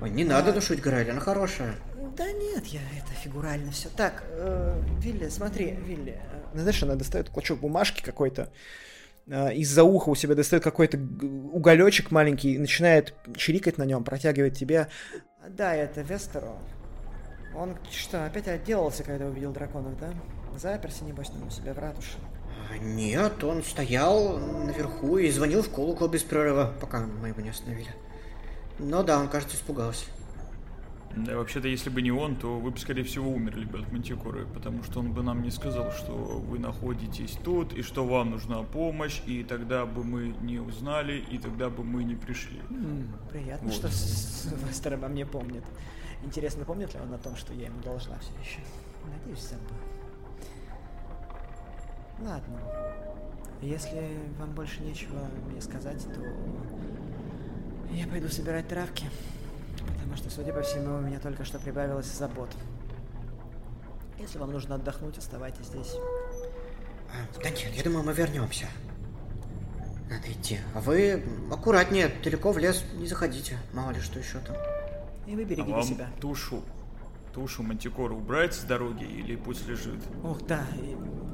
Ой, 0.02 0.10
не 0.10 0.24
надо 0.26 0.52
душить 0.52 0.82
Грайли, 0.82 1.12
она 1.12 1.20
хорошая. 1.20 1.76
Да 2.18 2.32
нет, 2.32 2.66
я 2.66 2.82
это 2.98 3.12
фигурально 3.24 3.72
все. 3.72 3.90
Так, 3.90 4.24
э, 4.30 4.82
Вилли, 5.00 5.30
смотри, 5.30 5.72
Вилли. 5.72 6.20
э, 6.22 6.44
Ну, 6.54 6.60
знаешь, 6.62 6.84
она 6.84 6.96
достает 6.96 7.30
клочок 7.30 7.60
бумажки 7.60 8.02
какой-то, 8.04 8.52
а, 9.32 9.50
из-за 9.50 9.84
уха 9.84 10.10
у 10.10 10.16
себя 10.16 10.36
достает 10.36 10.64
какой-то 10.64 10.98
уголечек 10.98 12.12
маленький, 12.12 12.58
начинает 12.58 13.14
чирикать 13.38 13.78
на 13.78 13.84
нем, 13.84 14.04
протягивает 14.04 14.56
тебе. 14.58 14.90
Да, 15.48 15.74
это 15.74 16.02
Вестеро. 16.02 16.54
Он 17.56 17.78
что, 17.92 18.26
опять 18.26 18.48
отделался, 18.48 19.04
когда 19.04 19.28
увидел 19.28 19.52
драконов, 19.52 19.98
да? 20.00 20.14
Заперся, 20.58 21.06
небось, 21.06 21.30
там 21.30 21.48
у 21.48 21.50
себя 21.50 21.74
в 21.74 21.80
ратуше. 21.80 22.18
А, 22.72 22.78
Нет, 22.78 23.44
он 23.44 23.64
стоял 23.64 24.38
наверху 24.38 25.18
и 25.18 25.30
звонил 25.32 25.62
в 25.64 25.70
колокол 25.70 26.08
без 26.08 26.24
прерыва, 26.24 26.74
пока 26.82 27.00
мы 27.02 27.30
его 27.30 27.42
не 27.42 27.50
остановили. 27.50 27.90
Но 28.80 29.04
да, 29.04 29.20
он, 29.20 29.30
кажется, 29.30 29.56
испугался. 29.56 30.06
Да, 31.16 31.38
вообще-то, 31.38 31.68
если 31.68 31.92
бы 31.92 32.02
не 32.02 32.12
он, 32.12 32.36
то 32.36 32.58
вы 32.58 32.72
бы, 32.72 32.80
скорее 32.80 33.04
всего, 33.04 33.30
умерли 33.30 33.66
бы 33.66 33.80
от 33.80 33.92
мантикоры, 33.92 34.48
потому 34.48 34.82
что 34.84 35.00
он 35.00 35.12
бы 35.14 35.22
нам 35.22 35.44
не 35.44 35.52
сказал, 35.52 35.92
что 35.92 36.12
вы 36.12 36.58
находитесь 36.58 37.38
тут, 37.44 37.72
и 37.74 37.84
что 37.84 38.04
вам 38.04 38.32
нужна 38.32 38.64
помощь, 38.64 39.22
и 39.28 39.44
тогда 39.44 39.86
бы 39.86 40.04
мы 40.04 40.36
не 40.42 40.58
узнали, 40.58 41.24
и 41.30 41.38
тогда 41.38 41.70
бы 41.70 41.84
мы 41.84 42.04
не 42.04 42.16
пришли. 42.16 42.60
Приятно, 43.30 43.68
Вот. 43.68 43.76
что 43.76 43.88
Вестер 44.68 44.96
обо 44.96 45.08
мне 45.08 45.26
помнит. 45.26 45.64
Интересно, 46.24 46.66
помнит 46.66 46.94
ли 46.96 47.00
он 47.00 47.14
о 47.14 47.20
том, 47.20 47.36
что 47.36 47.54
я 47.54 47.68
ему 47.68 47.80
должна 47.84 48.18
все 48.18 48.32
еще? 48.42 48.60
Надеюсь, 49.06 49.44
забыл. 49.44 49.78
Ладно. 52.22 52.60
Если 53.62 54.18
вам 54.40 54.52
больше 54.54 54.82
нечего 54.82 55.28
мне 55.50 55.62
сказать, 55.62 56.04
то 56.14 56.22
я 57.94 58.08
пойду 58.08 58.28
собирать 58.30 58.68
травки. 58.68 59.06
Потому 59.78 60.16
что, 60.18 60.30
судя 60.30 60.54
по 60.54 60.62
всему, 60.62 60.96
у 60.98 61.02
меня 61.02 61.20
только 61.20 61.46
что 61.46 61.60
прибавилось 61.60 62.06
забот. 62.08 62.50
Если 64.20 64.38
вам 64.38 64.52
нужно 64.52 64.76
отдохнуть, 64.76 65.18
оставайтесь 65.18 65.66
здесь. 65.66 65.96
А, 67.10 67.42
Да 67.42 67.50
нет, 67.50 67.74
я 67.76 67.84
думаю, 67.84 68.04
мы 68.04 68.14
вернемся. 68.14 68.68
Надо 70.10 70.32
идти. 70.32 70.60
А 70.76 70.82
вы 70.82 71.24
аккуратнее, 71.52 72.12
далеко 72.24 72.52
в 72.52 72.58
лес 72.58 72.84
не 72.96 73.08
заходите. 73.08 73.58
Мало 73.74 73.92
ли 73.92 74.00
что 74.00 74.20
еще 74.20 74.40
там. 74.40 74.56
И 75.26 75.36
вы 75.36 75.42
А 75.42 75.46
берегите 75.46 75.72
вам 75.74 75.84
себя. 75.84 76.08
тушу, 76.20 76.62
тушу 77.34 77.64
мантикоры 77.64 78.14
убрать 78.14 78.54
с 78.54 78.62
дороги 78.64 79.04
или 79.06 79.36
пусть 79.36 79.68
лежит? 79.68 80.00
Ох, 80.24 80.46
да, 80.46 80.66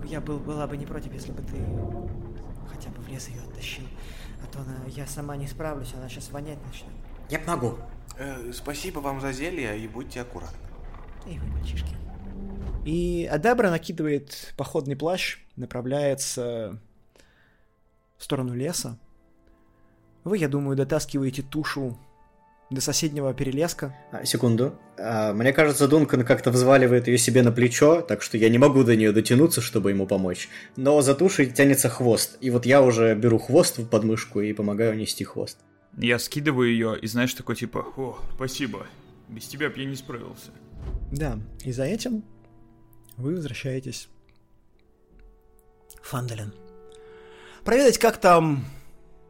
я 0.05 0.21
был, 0.21 0.39
была 0.39 0.65
бы 0.67 0.77
не 0.77 0.85
против, 0.85 1.13
если 1.13 1.31
бы 1.31 1.41
ты 1.41 1.57
хотя 2.69 2.89
бы 2.91 3.01
в 3.01 3.07
лес 3.09 3.27
ее 3.27 3.41
оттащил. 3.41 3.83
А 4.49 4.51
то 4.51 4.59
она, 4.61 4.75
я 4.87 5.05
сама 5.05 5.37
не 5.37 5.47
справлюсь, 5.47 5.93
она 5.95 6.09
сейчас 6.09 6.31
вонять 6.31 6.57
начнет. 6.65 6.91
Я 7.29 7.39
помогу. 7.39 7.77
Э, 8.17 8.51
спасибо 8.53 8.99
вам 8.99 9.21
за 9.21 9.31
зелье 9.31 9.79
и 9.79 9.87
будьте 9.87 10.21
аккуратны. 10.21 10.57
И 11.27 11.37
вы, 11.37 11.47
мальчишки. 11.47 11.95
И 12.85 13.29
Адабра 13.31 13.69
накидывает 13.69 14.53
походный 14.57 14.95
плащ, 14.95 15.37
направляется 15.55 16.79
в 18.17 18.23
сторону 18.23 18.55
леса. 18.55 18.97
Вы, 20.23 20.37
я 20.37 20.47
думаю, 20.47 20.75
дотаскиваете 20.75 21.43
тушу 21.43 21.97
до 22.69 22.81
соседнего 22.81 23.33
перелеска. 23.33 23.95
А, 24.11 24.25
секунду. 24.25 24.79
А, 24.97 25.33
мне 25.33 25.53
кажется, 25.53 25.87
Дункан 25.87 26.23
как-то 26.23 26.51
взваливает 26.51 27.07
ее 27.07 27.17
себе 27.17 27.41
на 27.41 27.51
плечо, 27.51 28.01
так 28.01 28.21
что 28.21 28.37
я 28.37 28.49
не 28.49 28.57
могу 28.57 28.83
до 28.83 28.95
нее 28.95 29.11
дотянуться, 29.11 29.61
чтобы 29.61 29.89
ему 29.89 30.05
помочь. 30.05 30.49
Но 30.75 31.01
за 31.01 31.15
тушей 31.15 31.47
тянется 31.47 31.89
хвост. 31.89 32.37
И 32.41 32.49
вот 32.49 32.65
я 32.65 32.81
уже 32.81 33.15
беру 33.15 33.39
хвост 33.39 33.79
в 33.79 33.87
подмышку 33.87 34.41
и 34.41 34.53
помогаю 34.53 34.95
нести 34.95 35.23
хвост. 35.23 35.57
Я 35.97 36.19
скидываю 36.19 36.69
ее 36.69 36.97
и 36.99 37.07
знаешь, 37.07 37.33
такой 37.33 37.55
типа, 37.55 37.85
о, 37.97 38.19
спасибо, 38.35 38.85
без 39.27 39.47
тебя 39.47 39.69
б 39.69 39.75
я 39.77 39.85
не 39.85 39.95
справился. 39.95 40.51
Да, 41.11 41.39
и 41.63 41.71
за 41.71 41.83
этим 41.83 42.23
вы 43.17 43.35
возвращаетесь 43.35 44.09
в 46.01 46.07
Фандален. 46.07 46.53
Проведать, 47.65 47.97
как 47.97 48.17
там 48.17 48.65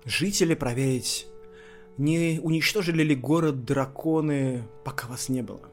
жители, 0.05 0.53
проверить, 0.53 1.25
не 1.99 2.39
уничтожили 2.41 3.03
ли 3.03 3.13
город 3.13 3.65
драконы, 3.65 4.63
пока 4.85 5.07
вас 5.07 5.27
не 5.27 5.41
было. 5.41 5.69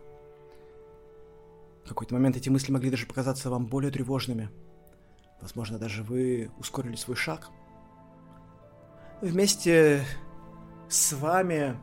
В 1.85 1.89
какой-то 1.89 2.15
момент 2.15 2.36
эти 2.36 2.48
мысли 2.48 2.73
могли 2.73 2.90
даже 2.90 3.07
показаться 3.07 3.48
вам 3.48 3.66
более 3.66 3.93
тревожными. 3.93 4.51
Возможно, 5.40 5.78
даже 5.78 6.03
вы 6.03 6.51
ускорили 6.59 6.97
свой 6.97 7.16
шаг. 7.16 7.48
Вместе 9.20 10.05
с 10.89 11.12
вами 11.12 11.77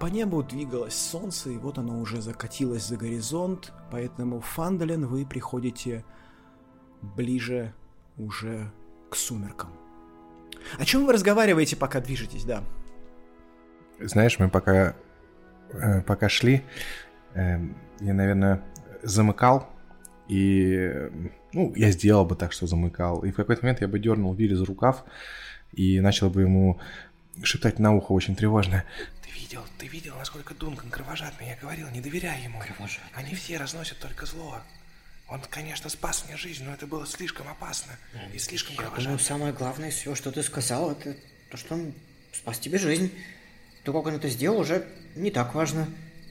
по 0.00 0.06
небу 0.06 0.42
двигалось 0.42 0.96
солнце, 0.96 1.50
и 1.50 1.58
вот 1.58 1.76
оно 1.76 2.00
уже 2.00 2.22
закатилось 2.22 2.86
за 2.86 2.96
горизонт, 2.96 3.70
поэтому 3.90 4.40
Фандален 4.40 5.06
вы 5.06 5.26
приходите 5.26 6.06
ближе 7.02 7.74
уже 8.16 8.72
к 9.10 9.14
сумеркам. 9.14 9.70
О 10.78 10.84
чем 10.84 11.06
вы 11.06 11.12
разговариваете, 11.12 11.76
пока 11.76 12.00
движетесь, 12.00 12.44
да? 12.44 12.64
Знаешь, 14.00 14.38
мы 14.38 14.48
пока, 14.48 14.94
э, 15.72 16.02
пока 16.02 16.28
шли, 16.28 16.62
э, 17.34 17.58
я, 18.00 18.14
наверное, 18.14 18.62
замыкал, 19.02 19.68
и, 20.28 21.10
ну, 21.52 21.72
я 21.74 21.90
сделал 21.90 22.24
бы 22.24 22.36
так, 22.36 22.52
что 22.52 22.66
замыкал, 22.66 23.24
и 23.24 23.30
в 23.30 23.36
какой-то 23.36 23.62
момент 23.62 23.80
я 23.80 23.88
бы 23.88 23.98
дернул 23.98 24.34
Вилли 24.34 24.54
за 24.54 24.64
рукав 24.64 25.04
и 25.72 26.00
начал 26.00 26.30
бы 26.30 26.42
ему 26.42 26.80
шептать 27.42 27.78
на 27.78 27.94
ухо 27.94 28.12
очень 28.12 28.36
тревожно. 28.36 28.84
Ты 29.22 29.30
видел, 29.38 29.62
ты 29.78 29.86
видел, 29.86 30.14
насколько 30.18 30.54
Дункан 30.54 30.90
кровожадный? 30.90 31.48
Я 31.48 31.56
говорил, 31.60 31.88
не 31.90 32.00
доверяй 32.00 32.42
ему. 32.42 32.60
Они 33.14 33.34
все 33.34 33.56
разносят 33.56 33.98
только 33.98 34.26
зло. 34.26 34.58
Он, 35.32 35.40
конечно, 35.48 35.88
спас 35.88 36.26
мне 36.26 36.36
жизнь, 36.36 36.62
но 36.62 36.74
это 36.74 36.86
было 36.86 37.06
слишком 37.06 37.48
опасно 37.48 37.98
и 38.34 38.38
слишком 38.38 38.72
Я 38.72 38.82
думаю, 38.82 38.92
кровожадно. 38.92 39.18
самое 39.18 39.52
главное 39.54 39.88
из 39.88 39.94
всего, 39.94 40.14
что 40.14 40.30
ты 40.30 40.42
сказал, 40.42 40.90
это 40.92 41.16
то, 41.48 41.56
что 41.56 41.72
он 41.72 41.94
спас 42.34 42.58
тебе 42.58 42.76
жизнь. 42.78 43.10
То, 43.82 43.94
как 43.94 44.04
он 44.04 44.16
это 44.16 44.28
сделал, 44.28 44.60
уже 44.60 44.86
не 45.16 45.30
так 45.30 45.54
важно. 45.54 45.88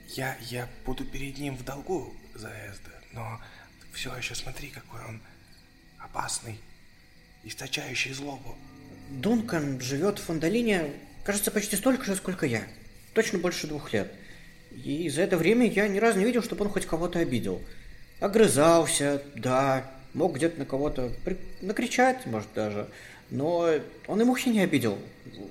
Я, 0.09 0.37
я 0.41 0.69
буду 0.85 1.03
перед 1.03 1.39
ним 1.39 1.57
в 1.57 1.65
долгу 1.65 2.13
за 2.35 2.49
это, 2.49 2.91
но 3.11 3.41
все 3.91 4.15
еще 4.15 4.35
смотри, 4.35 4.69
какой 4.69 5.03
он 5.03 5.19
опасный, 5.97 6.59
источающий 7.43 8.13
злобу. 8.13 8.55
Дункан 9.09 9.81
живет 9.81 10.19
в 10.19 10.25
Фандалине, 10.25 10.93
кажется, 11.25 11.49
почти 11.49 11.75
столько 11.75 12.05
же, 12.05 12.15
сколько 12.15 12.45
я. 12.45 12.67
Точно 13.15 13.39
больше 13.39 13.65
двух 13.65 13.93
лет. 13.93 14.13
И 14.71 15.09
за 15.09 15.23
это 15.23 15.37
время 15.37 15.67
я 15.67 15.87
ни 15.87 15.97
разу 15.97 16.19
не 16.19 16.25
видел, 16.25 16.43
чтобы 16.43 16.65
он 16.65 16.71
хоть 16.71 16.85
кого-то 16.85 17.17
обидел. 17.17 17.63
Огрызался, 18.21 19.23
да, 19.35 19.85
мог 20.13 20.35
где-то 20.35 20.59
на 20.59 20.65
кого-то 20.65 21.11
при... 21.25 21.37
накричать, 21.61 22.25
может 22.27 22.53
даже, 22.53 22.87
но 23.31 23.67
он 24.07 24.21
и 24.21 24.23
мухи 24.23 24.49
не 24.49 24.61
обидел. 24.61 24.99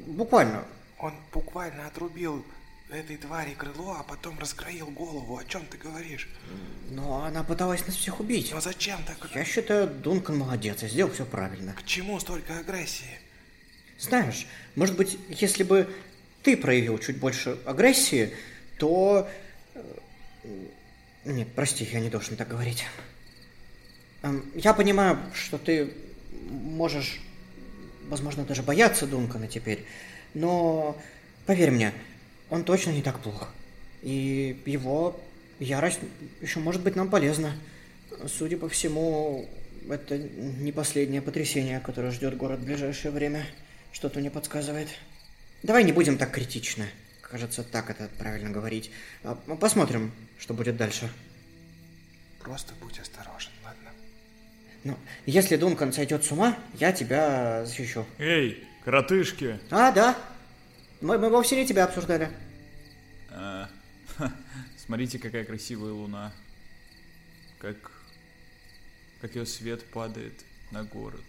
Буквально. 0.07 0.65
Он 0.99 1.13
буквально 1.33 1.89
отрубил 1.89 2.45
этой 2.89 3.17
твари 3.17 3.55
крыло, 3.55 3.97
а 3.99 4.03
потом 4.05 4.39
раскроил 4.39 4.87
голову. 4.87 5.37
О 5.37 5.45
чем 5.45 5.67
ты 5.67 5.79
говоришь? 5.79 6.29
Но 6.91 7.25
она 7.25 7.43
пыталась 7.43 7.85
нас 7.87 7.97
всех 7.97 8.21
убить. 8.21 8.53
Но 8.53 8.61
зачем 8.61 9.01
так? 9.05 9.29
Я 9.35 9.45
считаю, 9.45 9.89
Дункан 9.89 10.39
молодец 10.39 10.83
и 10.85 10.89
сделал 10.89 11.13
все 11.13 11.25
правильно. 11.25 11.73
К 11.73 11.85
чему 11.85 12.21
столько 12.21 12.59
агрессии? 12.59 13.19
Знаешь, 13.99 14.47
может 14.77 14.97
быть, 14.97 15.19
если 15.29 15.65
бы 15.65 15.93
ты 16.43 16.57
проявил 16.57 16.99
чуть 16.99 17.19
больше 17.19 17.59
агрессии, 17.67 18.33
то... 18.79 19.29
Нет, 21.25 21.49
прости, 21.55 21.87
я 21.93 22.01
не 22.01 22.09
должен 22.09 22.37
так 22.37 22.49
говорить. 22.49 22.85
Эм, 24.23 24.45
Я 24.55 24.73
понимаю, 24.73 25.19
что 25.35 25.59
ты 25.59 25.93
можешь, 26.51 27.21
возможно, 28.09 28.45
даже 28.45 28.63
бояться 28.63 29.07
Дункана 29.07 29.47
теперь, 29.47 29.85
но 30.35 30.97
поверь 31.47 31.71
мне, 31.71 31.93
он 32.49 32.65
точно 32.65 32.91
не 32.91 33.03
так 33.03 33.21
плох. 33.21 33.53
И 34.03 34.61
его 34.65 35.21
ярость 35.59 36.01
еще 36.41 36.59
может 36.59 36.83
быть 36.83 36.97
нам 36.97 37.11
полезна. 37.11 37.53
Судя 38.27 38.57
по 38.57 38.69
всему, 38.69 39.49
это 39.89 40.17
не 40.17 40.73
последнее 40.73 41.21
потрясение, 41.21 41.81
которое 41.81 42.13
ждет 42.13 42.37
город 42.37 42.61
в 42.61 42.65
ближайшее 42.65 43.13
время. 43.13 43.47
Что-то 43.93 44.21
мне 44.21 44.31
подсказывает. 44.31 44.89
Давай 45.63 45.85
не 45.85 45.93
будем 45.93 46.17
так 46.17 46.31
критично. 46.31 46.87
Кажется, 47.31 47.63
так 47.63 47.91
это 47.91 48.09
правильно 48.19 48.51
говорить. 48.51 48.91
А, 49.23 49.37
Посмотрим, 49.37 50.13
что 50.39 50.53
будет 50.53 50.77
дальше. 50.77 51.09
Просто 52.41 52.75
будь 52.81 52.99
осторожен, 52.99 53.53
ладно? 53.65 53.91
Ну, 54.83 54.99
если 55.27 55.57
Дункан 55.57 55.93
сойдет 55.93 56.25
с 56.25 56.33
ума, 56.33 56.59
я 56.75 56.91
тебя 56.93 57.65
защищу. 57.65 58.05
Эй, 58.19 58.67
коротышки! 58.85 59.61
А, 59.71 59.93
да. 59.93 60.19
Мы, 61.01 61.19
мы 61.19 61.31
вовсе 61.31 61.55
не 61.55 61.67
тебя 61.67 61.85
обсуждали. 61.85 62.31
А, 63.31 63.69
ха, 64.17 64.33
Смотрите, 64.77 65.21
какая 65.21 65.45
красивая 65.45 65.93
луна. 65.93 66.33
Как... 67.61 67.77
Как 69.21 69.37
ее 69.37 69.47
свет 69.47 69.85
падает 69.93 70.33
на 70.73 70.83
город. 70.83 71.25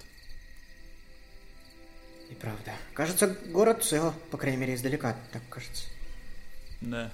И 2.32 2.34
правда. 2.34 2.72
Кажется, 2.94 3.28
город 3.50 3.84
цел, 3.84 4.14
по 4.32 4.38
крайней 4.38 4.58
мере, 4.58 4.74
издалека, 4.76 5.16
так 5.34 5.42
кажется. 5.50 5.91
Да. 6.82 7.12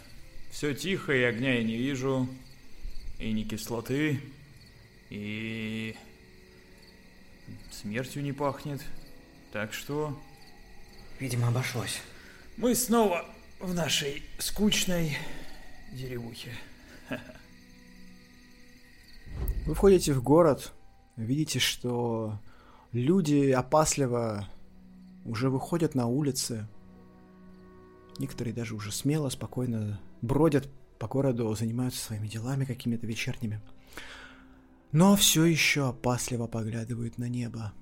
Все 0.51 0.73
тихо, 0.73 1.13
и 1.13 1.21
огня 1.23 1.55
я 1.55 1.63
не 1.63 1.77
вижу. 1.77 2.27
И 3.19 3.31
ни 3.31 3.43
кислоты. 3.43 4.21
И... 5.09 5.95
Смертью 7.71 8.23
не 8.23 8.33
пахнет. 8.33 8.81
Так 9.51 9.73
что... 9.73 10.17
Видимо, 11.19 11.49
обошлось. 11.49 12.01
Мы 12.57 12.75
снова 12.75 13.25
в 13.59 13.73
нашей 13.73 14.23
скучной 14.39 15.17
деревухе. 15.91 16.51
Вы 19.65 19.73
входите 19.73 20.13
в 20.13 20.23
город, 20.23 20.73
видите, 21.17 21.59
что 21.59 22.39
люди 22.91 23.51
опасливо 23.51 24.47
уже 25.25 25.49
выходят 25.49 25.93
на 25.95 26.07
улицы. 26.07 26.67
Некоторые 28.19 28.53
даже 28.53 28.75
уже 28.75 28.91
смело, 28.91 29.29
спокойно 29.29 29.99
бродят 30.21 30.67
по 30.99 31.07
городу, 31.07 31.53
занимаются 31.55 32.03
своими 32.03 32.27
делами 32.27 32.65
какими-то 32.65 33.05
вечерними. 33.05 33.61
Но 34.91 35.15
все 35.15 35.45
еще 35.45 35.89
опасливо 35.89 36.47
поглядывают 36.47 37.17
на 37.17 37.29
небо. 37.29 37.73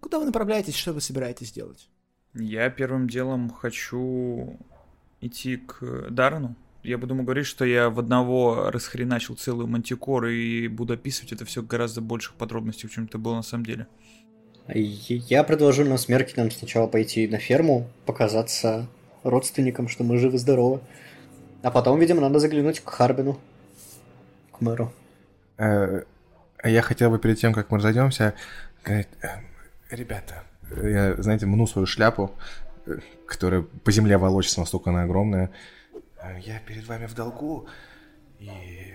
Куда 0.00 0.18
вы 0.18 0.26
направляетесь, 0.26 0.74
что 0.74 0.92
вы 0.92 1.00
собираетесь 1.00 1.52
делать? 1.52 1.88
Я 2.34 2.70
первым 2.70 3.08
делом 3.08 3.50
хочу 3.50 4.58
идти 5.20 5.56
к 5.56 6.10
Даррену. 6.10 6.56
Я 6.82 6.98
буду 6.98 7.14
ему 7.14 7.24
говорить, 7.24 7.46
что 7.46 7.64
я 7.64 7.90
в 7.90 7.98
одного 7.98 8.70
расхреначил 8.70 9.34
целую 9.34 9.66
мантикор 9.66 10.26
и 10.26 10.68
буду 10.68 10.94
описывать 10.94 11.32
это 11.32 11.44
все 11.44 11.62
гораздо 11.62 12.00
больших 12.00 12.34
подробностей, 12.34 12.88
чем 12.88 13.06
это 13.06 13.18
было 13.18 13.34
на 13.36 13.42
самом 13.42 13.64
деле. 13.64 13.88
Я 14.68 15.44
предложу 15.44 15.84
нам 15.84 15.96
с 15.96 16.08
Меркиным 16.08 16.50
сначала 16.50 16.88
пойти 16.88 17.28
на 17.28 17.38
ферму, 17.38 17.88
показаться 18.04 18.88
родственникам, 19.22 19.88
что 19.88 20.02
мы 20.02 20.18
живы-здоровы. 20.18 20.80
А 21.62 21.70
потом, 21.70 21.98
видимо, 22.00 22.20
надо 22.20 22.38
заглянуть 22.38 22.80
к 22.80 22.88
Харбину, 22.88 23.38
к 24.52 24.60
мэру. 24.60 24.92
Э, 25.58 26.02
Я 26.64 26.82
хотел 26.82 27.10
бы 27.10 27.18
перед 27.18 27.38
тем, 27.38 27.52
как 27.52 27.70
мы 27.70 27.78
разойдемся, 27.78 28.34
сказать, 28.82 29.08
э, 29.22 29.28
ребята, 29.90 30.42
я, 30.82 31.14
знаете, 31.22 31.46
мну 31.46 31.66
свою 31.66 31.86
шляпу, 31.86 32.34
э, 32.86 32.98
которая 33.26 33.62
по 33.62 33.92
земле 33.92 34.18
волочится, 34.18 34.60
настолько 34.60 34.90
она 34.90 35.02
огромная. 35.02 35.50
Я 36.40 36.58
перед 36.60 36.86
вами 36.86 37.06
в 37.06 37.14
долгу, 37.14 37.68
и 38.40 38.94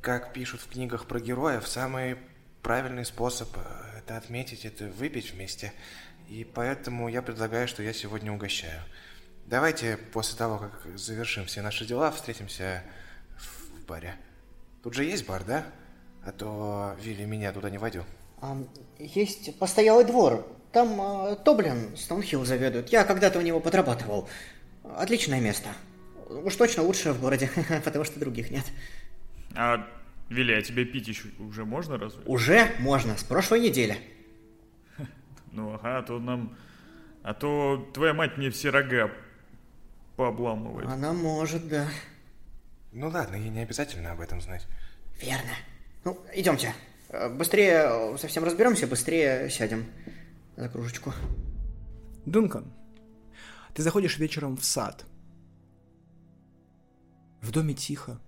как 0.00 0.32
пишут 0.32 0.60
в 0.62 0.68
книгах 0.68 1.06
про 1.06 1.20
героев, 1.20 1.66
самый 1.66 2.16
правильный 2.62 3.04
способ 3.04 3.48
э, 4.08 4.14
это 4.14 4.16
отметить, 4.16 4.64
это 4.64 4.86
выпить 4.86 5.32
вместе. 5.32 5.72
И 6.28 6.44
поэтому 6.44 7.08
я 7.08 7.22
предлагаю, 7.22 7.68
что 7.68 7.82
я 7.82 7.92
сегодня 7.92 8.32
угощаю. 8.32 8.82
Давайте 9.46 9.96
после 9.96 10.36
того, 10.36 10.58
как 10.58 10.98
завершим 10.98 11.46
все 11.46 11.62
наши 11.62 11.86
дела, 11.86 12.10
встретимся 12.10 12.82
в 13.36 13.58
в 13.78 13.86
баре. 13.86 14.14
Тут 14.82 14.94
же 14.94 15.04
есть 15.04 15.26
бар, 15.26 15.44
да? 15.44 15.64
А 16.24 16.32
то 16.32 16.96
Вилли 17.00 17.24
меня 17.24 17.52
туда 17.52 17.70
не 17.70 17.78
водил. 17.78 18.04
А, 18.40 18.56
есть 18.98 19.58
постоялый 19.58 20.04
двор. 20.04 20.46
Там 20.72 21.00
а, 21.00 21.36
Тоблин 21.36 21.96
Стоунхилл 21.96 22.44
заведует. 22.44 22.90
Я 22.90 23.04
когда-то 23.04 23.38
у 23.38 23.42
него 23.42 23.60
подрабатывал. 23.60 24.28
Отличное 24.84 25.40
место. 25.40 25.70
Уж 26.28 26.54
точно 26.56 26.82
лучшее 26.82 27.12
в 27.12 27.20
городе, 27.20 27.50
потому 27.84 28.04
что 28.04 28.20
других 28.20 28.50
нет. 28.50 28.64
А, 29.56 29.86
Вилли, 30.28 30.52
а 30.52 30.62
тебе 30.62 30.84
пить 30.84 31.08
еще 31.08 31.28
уже 31.38 31.64
можно 31.64 31.96
разве? 31.98 32.22
Уже 32.26 32.70
можно, 32.80 33.16
с 33.16 33.24
прошлой 33.24 33.60
недели. 33.60 33.98
Ну 35.52 35.72
ага, 35.74 35.98
а 35.98 36.02
то 36.02 36.18
нам... 36.18 36.56
А 37.22 37.34
то 37.34 37.90
твоя 37.94 38.12
мать 38.14 38.36
мне 38.36 38.50
все 38.50 38.70
рога 38.70 39.10
пообламывает. 40.16 40.88
Она 40.88 41.12
может, 41.12 41.68
да. 41.68 41.88
Ну 42.92 43.08
ладно, 43.08 43.36
ей 43.36 43.48
не 43.50 43.60
обязательно 43.60 44.12
об 44.12 44.20
этом 44.20 44.40
знать. 44.40 44.66
Верно. 45.20 45.50
Ну, 46.04 46.18
идемте. 46.34 46.74
Э, 47.08 47.28
Быстрее 47.28 48.14
э, 48.14 48.18
совсем 48.18 48.44
разберемся, 48.44 48.86
быстрее 48.86 49.48
сядем 49.50 49.86
за 50.56 50.68
кружечку. 50.68 51.12
Дункан, 52.26 52.72
ты 53.74 53.82
заходишь 53.82 54.18
вечером 54.18 54.56
в 54.56 54.64
сад. 54.64 55.04
В 57.40 57.50
доме 57.52 57.74
тихо. 57.74 58.20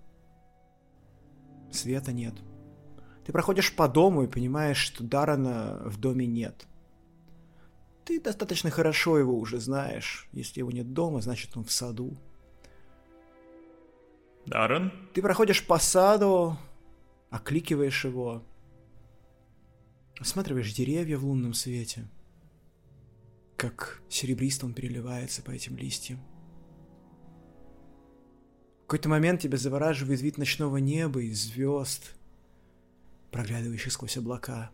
Света 1.71 2.11
нет. 2.11 2.35
Ты 3.25 3.31
проходишь 3.31 3.75
по 3.75 3.87
дому 3.87 4.23
и 4.23 4.27
понимаешь, 4.27 4.77
что 4.77 5.03
Дарана 5.03 5.81
в 5.85 5.97
доме 5.97 6.25
нет. 6.25 6.67
Ты 8.03 8.19
достаточно 8.19 8.69
хорошо 8.69 9.17
его 9.19 9.37
уже 9.37 9.59
знаешь. 9.59 10.27
Если 10.33 10.59
его 10.59 10.71
нет 10.71 10.93
дома, 10.93 11.21
значит 11.21 11.55
он 11.55 11.63
в 11.63 11.71
саду. 11.71 12.17
Даррен? 14.45 14.91
Ты 15.13 15.21
проходишь 15.21 15.65
по 15.65 15.77
саду, 15.77 16.57
окликиваешь 17.29 18.05
его, 18.05 18.43
осматриваешь 20.19 20.73
деревья 20.73 21.17
в 21.17 21.25
лунном 21.25 21.53
свете, 21.53 22.07
как 23.55 24.01
серебристо 24.09 24.65
он 24.65 24.73
переливается 24.73 25.43
по 25.43 25.51
этим 25.51 25.77
листьям. 25.77 26.19
Какой-то 28.91 29.07
момент 29.07 29.39
тебя 29.39 29.57
завораживает 29.57 30.19
вид 30.19 30.37
ночного 30.37 30.75
неба 30.75 31.21
и 31.21 31.31
звезд, 31.31 32.13
проглядывающих 33.31 33.93
сквозь 33.93 34.17
облака. 34.17 34.69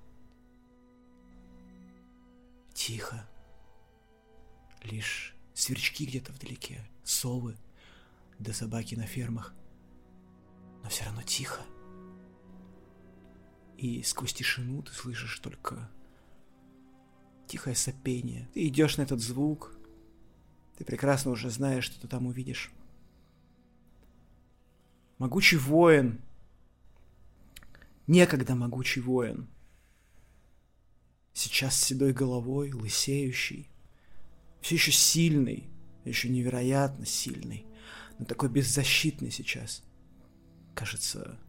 Тихо. 2.74 3.30
Лишь 4.82 5.36
сверчки 5.54 6.08
где-то 6.08 6.32
вдалеке, 6.34 6.84
совы, 7.04 7.58
да 8.40 8.54
собаки 8.54 8.96
на 8.96 9.06
фермах. 9.06 9.54
Но 10.82 10.90
все 10.90 11.06
равно 11.06 11.22
тихо. 11.22 11.62
И 13.78 14.02
сквозь 14.02 14.34
тишину 14.34 14.82
ты 14.82 14.94
слышишь 14.94 15.38
только 15.38 15.92
тихое 17.46 17.76
сопение. 17.76 18.50
Ты 18.56 18.68
идешь 18.68 18.98
на 18.98 19.04
этот 19.04 19.20
звук. 19.20 19.78
Ты 20.76 20.86
прекрасно 20.86 21.30
уже 21.30 21.52
знаешь, 21.52 21.84
что 21.84 22.02
ты 22.02 22.08
там 22.08 22.26
увидишь. 22.26 22.72
Могучий 25.18 25.58
воин. 25.58 26.22
Некогда 28.08 28.56
могучий 28.56 29.02
воин. 29.02 29.48
Сейчас 31.34 31.76
с 31.76 31.84
седой 31.84 32.14
головой, 32.14 32.72
лысеющий. 32.72 33.70
Все 34.62 34.76
еще 34.76 34.92
сильный, 34.92 35.70
еще 36.06 36.30
невероятно 36.30 37.06
сильный 37.06 37.68
но 38.18 38.26
такой 38.26 38.50
беззащитный 38.50 39.32
сейчас. 39.32 39.84
Кажется, 40.74 41.40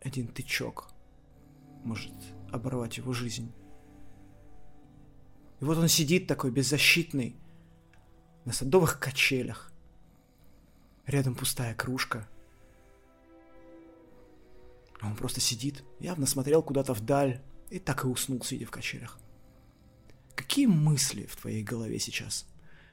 один 0.00 0.28
тычок 0.28 0.90
может 1.84 2.14
оборвать 2.50 2.96
его 2.98 3.12
жизнь. 3.12 3.52
И 5.60 5.64
вот 5.64 5.78
он 5.78 5.88
сидит 5.88 6.26
такой 6.26 6.50
беззащитный 6.50 7.36
на 8.44 8.52
садовых 8.52 8.98
качелях. 9.00 9.67
Рядом 11.08 11.34
пустая 11.34 11.74
кружка. 11.74 12.28
А 15.00 15.06
он 15.06 15.16
просто 15.16 15.40
сидит, 15.40 15.82
явно 16.00 16.26
смотрел 16.26 16.62
куда-то 16.62 16.92
вдаль 16.92 17.40
и 17.70 17.78
так 17.78 18.04
и 18.04 18.08
уснул, 18.08 18.42
сидя 18.42 18.66
в 18.66 18.70
качелях. 18.70 19.18
Какие 20.34 20.66
мысли 20.66 21.24
в 21.24 21.36
твоей 21.36 21.62
голове 21.62 21.98
сейчас? 21.98 22.46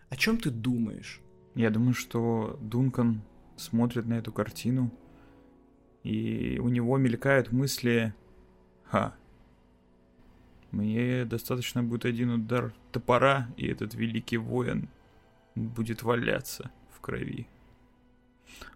О 0.08 0.16
чем 0.16 0.38
ты 0.38 0.50
думаешь? 0.50 1.20
Я 1.56 1.70
думаю, 1.70 1.94
что 1.94 2.58
Дункан 2.62 3.22
смотрит 3.58 4.06
на 4.06 4.14
эту 4.14 4.32
картину, 4.32 4.94
и 6.04 6.58
у 6.64 6.70
него 6.70 6.98
мелькают 6.98 7.52
мысли 7.52 8.14
«Ха, 8.86 9.14
мне 10.72 11.26
достаточно 11.26 11.84
будет 11.84 12.06
один 12.06 12.30
удар 12.30 12.74
топора, 12.94 13.50
и 13.58 13.68
этот 13.68 13.94
великий 13.94 14.38
воин 14.38 14.88
будет 15.56 16.04
валяться 16.04 16.72
в 16.96 17.02
крови». 17.02 17.50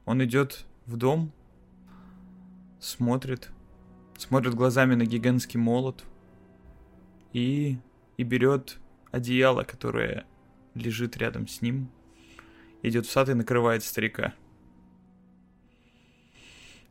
Он 0.06 0.24
идет 0.24 0.66
в 0.86 0.98
дом, 0.98 1.32
смотрит, 2.80 3.50
смотрит 4.18 4.56
глазами 4.56 4.96
на 4.96 5.06
гигантский 5.06 5.60
молот 5.60 6.04
и, 7.34 7.78
и 8.18 8.24
берет 8.24 8.80
одеяло, 9.12 9.64
которое 9.64 10.26
лежит 10.74 11.18
рядом 11.18 11.48
с 11.48 11.62
ним, 11.62 11.92
идет 12.82 13.06
в 13.06 13.12
сад 13.12 13.30
и 13.30 13.34
накрывает 13.34 13.84
старика. 13.84 14.34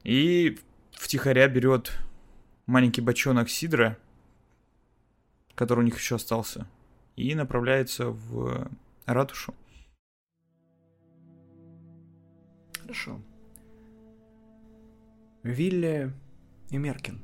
И 0.05 0.59
втихаря 0.93 1.49
берет 1.49 1.93
маленький 2.67 3.01
бочонок 3.01 3.49
сидра, 3.49 3.99
который 5.55 5.81
у 5.81 5.83
них 5.83 5.97
еще 5.99 6.17
остался, 6.17 6.69
и 7.17 7.35
направляется 7.35 8.11
в 8.11 8.71
ратушу. 9.07 9.55
Хорошо. 12.89 13.21
Вилли 15.43 16.11
и 16.71 16.79
Меркин. 16.79 17.23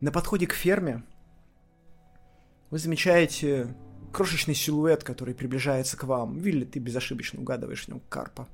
На 0.00 0.10
подходе 0.10 0.46
к 0.46 0.54
ферме 0.54 1.02
вы 2.70 2.78
замечаете 2.78 3.74
крошечный 4.14 4.54
силуэт, 4.54 5.04
который 5.04 5.34
приближается 5.34 5.98
к 5.98 6.04
вам. 6.04 6.38
Вилли, 6.38 6.64
ты 6.64 6.78
безошибочно 6.78 7.38
угадываешь 7.38 7.84
в 7.84 7.88
нем 7.88 8.00
карпа. 8.08 8.48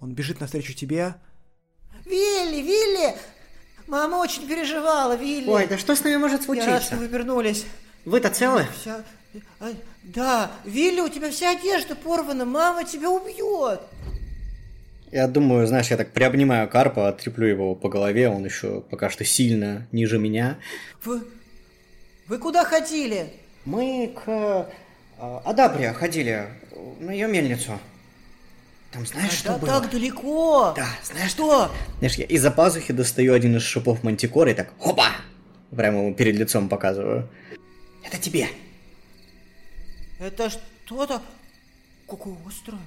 Он 0.00 0.14
бежит 0.14 0.40
навстречу 0.40 0.72
тебе. 0.72 1.16
Вилли, 2.06 2.62
Вилли! 2.62 3.16
Мама 3.86 4.16
очень 4.16 4.48
переживала, 4.48 5.16
Вилли. 5.16 5.50
Ой, 5.50 5.66
да 5.66 5.76
что 5.76 5.94
с 5.94 6.02
нами 6.02 6.16
может 6.16 6.40
Я 6.40 6.46
случиться? 6.46 6.70
рад, 6.70 6.82
что 6.82 6.96
вы 6.96 7.08
вернулись. 7.08 7.66
Вы-то 8.06 8.30
целы? 8.30 8.66
Вся... 8.80 9.04
а, 9.60 9.70
Да, 10.02 10.50
Вилли, 10.64 11.00
у 11.02 11.10
тебя 11.10 11.30
вся 11.30 11.50
одежда 11.50 11.94
порвана, 11.94 12.46
мама 12.46 12.84
тебя 12.84 13.10
убьет. 13.10 13.82
Я 15.14 15.28
думаю, 15.28 15.64
знаешь, 15.68 15.92
я 15.92 15.96
так 15.96 16.10
приобнимаю 16.10 16.68
Карпа, 16.68 17.12
треплю 17.12 17.46
его 17.46 17.76
по 17.76 17.88
голове, 17.88 18.28
он 18.28 18.44
еще 18.44 18.80
пока 18.80 19.10
что 19.10 19.24
сильно 19.24 19.86
ниже 19.92 20.18
меня. 20.18 20.58
Вы... 21.04 21.22
Вы 22.26 22.38
куда 22.38 22.64
ходили? 22.64 23.32
Мы 23.64 24.12
к 24.12 24.24
э, 24.26 24.64
Адабре 25.44 25.92
ходили, 25.92 26.48
на 26.98 27.12
ее 27.12 27.28
мельницу. 27.28 27.78
Там 28.90 29.06
знаешь, 29.06 29.30
что 29.30 29.52
Да 29.52 29.58
было? 29.58 29.80
так 29.82 29.92
далеко. 29.92 30.74
Да, 30.76 30.88
знаешь 31.04 31.30
Что? 31.30 31.70
Знаешь, 31.98 32.16
я 32.16 32.24
из-за 32.24 32.50
пазухи 32.50 32.92
достаю 32.92 33.34
один 33.34 33.56
из 33.56 33.62
шипов 33.62 34.02
мантикоры 34.02 34.50
и 34.50 34.54
так 34.54 34.72
хопа! 34.80 35.06
Прямо 35.70 35.98
ему 36.00 36.14
перед 36.16 36.34
лицом 36.34 36.68
показываю. 36.68 37.30
Это 38.02 38.18
тебе. 38.18 38.48
Это 40.18 40.50
что-то... 40.50 41.22
Какое 42.08 42.34
острое. 42.48 42.80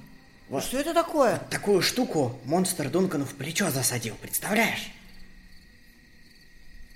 Вот. 0.48 0.64
Что 0.64 0.78
это 0.78 0.94
такое? 0.94 1.38
Такую 1.50 1.82
штуку 1.82 2.38
монстр 2.44 2.88
Дункану 2.88 3.24
в 3.24 3.34
плечо 3.34 3.70
засадил, 3.70 4.14
представляешь? 4.20 4.90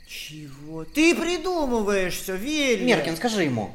Чего? 0.06 0.84
Ты 0.84 1.14
придумываешь 1.14 2.14
все, 2.14 2.36
Вилли. 2.36 2.84
Меркин, 2.84 3.16
скажи 3.16 3.44
ему. 3.44 3.70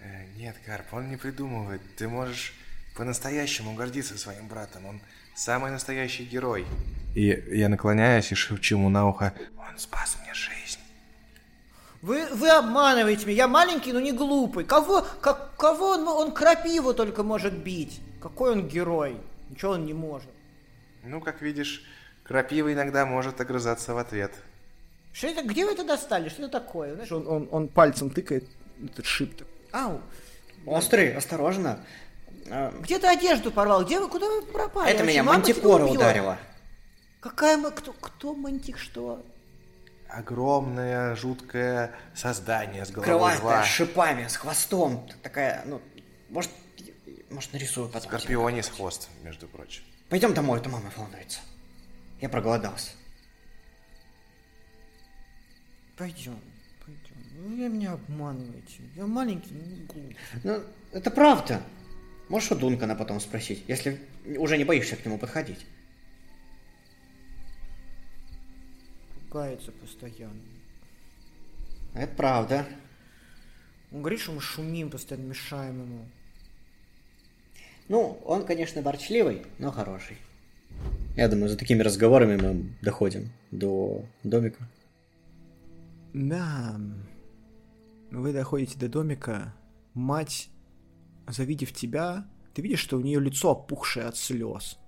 Э, 0.00 0.24
Нет, 0.36 0.56
Карп, 0.64 0.86
он 0.92 1.10
не 1.10 1.16
придумывает. 1.16 1.80
Ты 1.96 2.08
можешь 2.08 2.54
по-настоящему 2.96 3.74
гордиться 3.74 4.16
своим 4.18 4.48
братом. 4.48 4.86
Он 4.86 5.00
самый 5.34 5.70
настоящий 5.70 6.24
герой. 6.24 6.66
И 7.14 7.42
я 7.50 7.68
наклоняюсь 7.68 8.32
и 8.32 8.34
шепчу 8.34 8.76
ему 8.76 8.88
на 8.88 9.08
ухо. 9.08 9.32
Он 9.58 9.78
спас 9.78 10.16
мне 10.22 10.34
жизнь. 10.34 10.78
Вы, 12.02 12.26
вы 12.34 12.50
обманываете 12.50 13.24
меня. 13.26 13.36
Я 13.36 13.48
маленький, 13.48 13.92
но 13.92 14.00
не 14.00 14.12
глупый. 14.12 14.64
Кого, 14.64 15.06
как, 15.20 15.56
кого 15.56 15.90
он, 15.90 16.08
он 16.08 16.32
крапиву 16.32 16.94
только 16.94 17.22
может 17.22 17.54
бить? 17.54 18.00
Какой 18.28 18.52
он 18.52 18.66
герой? 18.66 19.16
Ничего 19.50 19.72
он 19.72 19.86
не 19.86 19.94
может. 19.94 20.30
Ну, 21.04 21.20
как 21.20 21.42
видишь, 21.42 21.84
крапива 22.24 22.72
иногда 22.72 23.06
может 23.06 23.40
огрызаться 23.40 23.94
в 23.94 23.98
ответ. 23.98 24.32
Что 25.12 25.28
это? 25.28 25.42
Где 25.44 25.64
вы 25.64 25.72
это 25.72 25.84
достали? 25.84 26.28
Что 26.28 26.42
это 26.42 26.58
такое? 26.60 26.94
Знаешь, 26.94 27.12
Он, 27.12 27.26
он, 27.28 27.48
он 27.52 27.68
пальцем 27.68 28.10
тыкает 28.10 28.44
этот 28.84 29.06
шип. 29.06 29.42
Ау. 29.72 30.00
Острый, 30.66 31.14
осторожно. 31.14 31.78
А, 32.50 32.72
Где 32.80 32.98
ты 32.98 33.06
одежду 33.06 33.52
порвал? 33.52 33.84
Где 33.84 34.00
вы? 34.00 34.08
Куда 34.08 34.26
вы 34.28 34.42
пропали? 34.42 34.90
Это 34.90 35.04
Вообще, 35.04 35.12
меня 35.12 35.22
мантикора 35.22 35.84
ударила. 35.84 36.38
Какая 37.20 37.56
мы... 37.56 37.70
Кто, 37.70 37.92
кто 37.92 38.34
мантик 38.34 38.76
что? 38.78 39.24
Огромное, 40.08 41.14
жуткое 41.14 41.92
создание 42.14 42.84
с 42.84 42.90
головой 42.90 43.06
Крылатая, 43.06 43.40
льва. 43.40 43.64
с 43.64 43.68
шипами, 43.68 44.26
с 44.26 44.36
хвостом. 44.36 45.08
Такая, 45.22 45.62
ну, 45.66 45.80
может, 46.28 46.50
может 47.36 47.52
нарисую 47.52 47.88
потом. 47.88 48.08
Скорпионис 48.08 48.68
хвост, 48.68 49.10
между 49.22 49.46
прочим. 49.46 49.82
Пойдем 50.08 50.34
домой, 50.34 50.58
а 50.58 50.62
то 50.62 50.70
мама 50.70 50.90
волнуется. 50.96 51.40
Я 52.20 52.28
проголодался. 52.30 52.92
Пойдем, 55.96 56.40
пойдем. 56.84 57.58
Вы 57.58 57.68
меня 57.68 57.92
обманываете. 57.92 58.82
Я 58.94 59.06
маленький, 59.06 59.52
но 59.52 59.64
не 59.64 59.84
глупый. 59.84 60.16
Ну, 60.42 60.62
это 60.92 61.10
правда. 61.10 61.62
Можешь 62.28 62.52
у 62.52 62.54
Дункана 62.56 62.96
потом 62.96 63.20
спросить, 63.20 63.62
если 63.68 64.00
уже 64.38 64.56
не 64.56 64.64
боишься 64.64 64.96
к 64.96 65.04
нему 65.04 65.18
подходить. 65.18 65.66
Пугается 69.14 69.72
постоянно. 69.72 70.40
Это 71.94 72.14
правда. 72.14 72.66
Он 73.92 74.00
говорит, 74.00 74.20
что 74.20 74.32
мы 74.32 74.40
шумим, 74.40 74.90
постоянно 74.90 75.26
мешаем 75.26 75.82
ему. 75.82 76.08
Ну, 77.88 78.18
он, 78.24 78.44
конечно, 78.44 78.82
борчливый, 78.82 79.42
но 79.58 79.70
хороший. 79.70 80.16
Я 81.16 81.28
думаю, 81.28 81.48
за 81.48 81.56
такими 81.56 81.82
разговорами 81.82 82.36
мы 82.36 82.76
доходим 82.82 83.32
до 83.50 84.04
домика. 84.22 84.68
Да. 86.12 86.80
Вы 88.10 88.32
доходите 88.32 88.78
до 88.78 88.88
домика. 88.88 89.54
Мать, 89.94 90.48
завидев 91.28 91.72
тебя, 91.72 92.26
ты 92.54 92.62
видишь, 92.62 92.80
что 92.80 92.96
у 92.96 93.00
нее 93.00 93.20
лицо 93.20 93.52
опухшее 93.52 94.06
от 94.06 94.16
слез. 94.16 94.78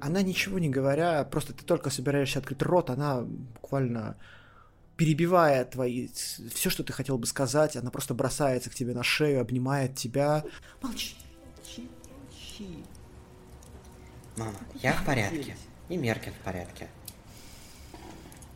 Она 0.00 0.22
ничего 0.22 0.58
не 0.58 0.68
говоря, 0.68 1.24
просто 1.24 1.54
ты 1.54 1.64
только 1.64 1.90
собираешься 1.90 2.38
открыть 2.38 2.62
рот, 2.62 2.90
она 2.90 3.22
буквально 3.22 4.16
перебивая 4.96 5.64
твои... 5.64 6.08
Все, 6.08 6.70
что 6.70 6.84
ты 6.84 6.92
хотел 6.92 7.18
бы 7.18 7.26
сказать, 7.26 7.76
она 7.76 7.90
просто 7.90 8.14
бросается 8.14 8.70
к 8.70 8.74
тебе 8.74 8.94
на 8.94 9.02
шею, 9.02 9.40
обнимает 9.40 9.94
тебя. 9.96 10.44
Молчи, 10.82 11.14
молчи, 11.66 11.88
молчи. 12.10 12.84
Мама, 14.36 14.54
я 14.74 14.92
в 14.92 15.04
порядке. 15.04 15.56
И 15.88 15.96
Меркин 15.96 16.32
в 16.32 16.44
порядке. 16.44 16.88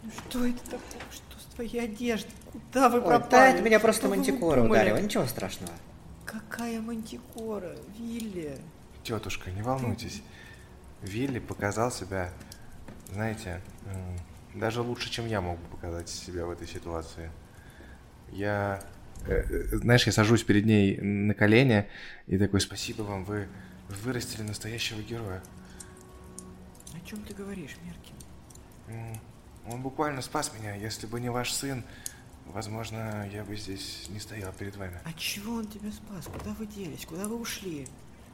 Ну 0.02 0.10
что 0.10 0.46
это 0.46 0.62
такое? 0.64 1.02
Что 1.10 1.38
с 1.38 1.54
твоей 1.54 1.84
одеждой? 1.84 2.32
Куда 2.52 2.88
вы 2.88 2.98
Ой, 2.98 3.04
пропали? 3.04 3.30
да, 3.30 3.48
это 3.48 3.62
меня 3.62 3.80
просто 3.80 4.08
мантикора 4.08 4.62
ударила, 4.62 4.98
ничего 4.98 5.26
страшного. 5.26 5.72
Какая 6.24 6.80
мантикора, 6.80 7.76
Вилли? 7.98 8.58
Тетушка, 9.04 9.50
не 9.50 9.62
волнуйтесь. 9.62 10.22
Вилли 11.02 11.38
показал 11.38 11.90
себя, 11.90 12.30
знаете, 13.12 13.60
даже 14.54 14.82
лучше, 14.82 15.10
чем 15.10 15.26
я 15.26 15.40
мог 15.40 15.58
бы 15.58 15.68
показать 15.68 16.08
себя 16.08 16.46
в 16.46 16.50
этой 16.50 16.66
ситуации. 16.66 17.30
Я, 18.32 18.82
знаешь, 19.72 20.06
я 20.06 20.12
сажусь 20.12 20.42
перед 20.42 20.66
ней 20.66 20.96
на 20.98 21.34
колени 21.34 21.86
и 22.26 22.38
такой, 22.38 22.60
спасибо 22.60 23.02
вам, 23.02 23.24
вы 23.24 23.48
вырастили 23.88 24.42
настоящего 24.42 25.00
героя. 25.02 25.42
О 26.94 27.06
чем 27.06 27.22
ты 27.22 27.34
говоришь, 27.34 27.76
Меркин? 27.84 29.20
Он 29.68 29.82
буквально 29.82 30.22
спас 30.22 30.52
меня. 30.58 30.74
Если 30.74 31.06
бы 31.06 31.20
не 31.20 31.30
ваш 31.30 31.52
сын, 31.52 31.84
возможно, 32.46 33.28
я 33.32 33.44
бы 33.44 33.56
здесь 33.56 34.06
не 34.08 34.18
стоял 34.18 34.52
перед 34.52 34.76
вами. 34.76 34.98
А 35.04 35.12
чего 35.12 35.56
он 35.56 35.66
тебя 35.66 35.90
спас? 35.92 36.26
Куда 36.26 36.50
вы 36.58 36.66
делись? 36.66 37.04
Куда 37.06 37.24
вы 37.24 37.36
ушли? 37.36 37.86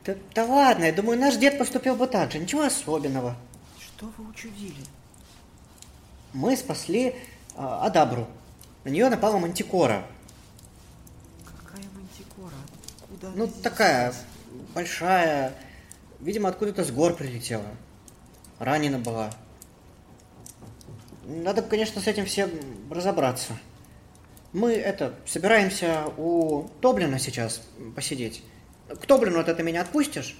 Да, 0.05 0.15
да 0.35 0.45
ладно, 0.45 0.85
я 0.85 0.93
думаю, 0.93 1.19
наш 1.19 1.37
дед 1.37 1.59
поступил 1.59 1.97
бы 1.97 2.07
так 2.07 2.31
же, 2.33 2.39
ничего 2.39 2.63
особенного. 2.63 3.37
Что 3.79 4.13
вы 4.17 4.29
учудили? 4.29 4.85
мы 6.37 6.57
спасли 6.57 7.15
а, 7.57 7.87
Адабру. 7.87 8.27
На 8.85 8.91
нее 8.91 9.09
напала 9.09 9.39
Мантикора. 9.39 10.07
Какая 11.45 11.85
мантикора? 11.95 12.53
Куда 13.21 13.33
Ну, 13.35 13.49
такая 13.63 14.15
большая. 14.75 15.55
Видимо, 16.21 16.49
откуда-то 16.49 16.85
с 16.85 16.91
гор 16.91 17.15
прилетела. 17.15 17.67
Ранена 18.59 18.99
была. 18.99 19.31
Надо, 21.25 21.63
конечно, 21.63 22.01
с 22.01 22.07
этим 22.07 22.27
всем 22.27 22.51
разобраться. 22.91 23.59
Мы, 24.53 24.73
это, 24.73 25.15
собираемся 25.27 26.07
у 26.17 26.69
Тоблина 26.81 27.19
сейчас 27.19 27.63
посидеть. 27.95 28.43
К 28.89 29.07
Тоблину 29.07 29.39
вот 29.39 29.49
это 29.49 29.63
меня 29.63 29.83
отпустишь? 29.83 30.37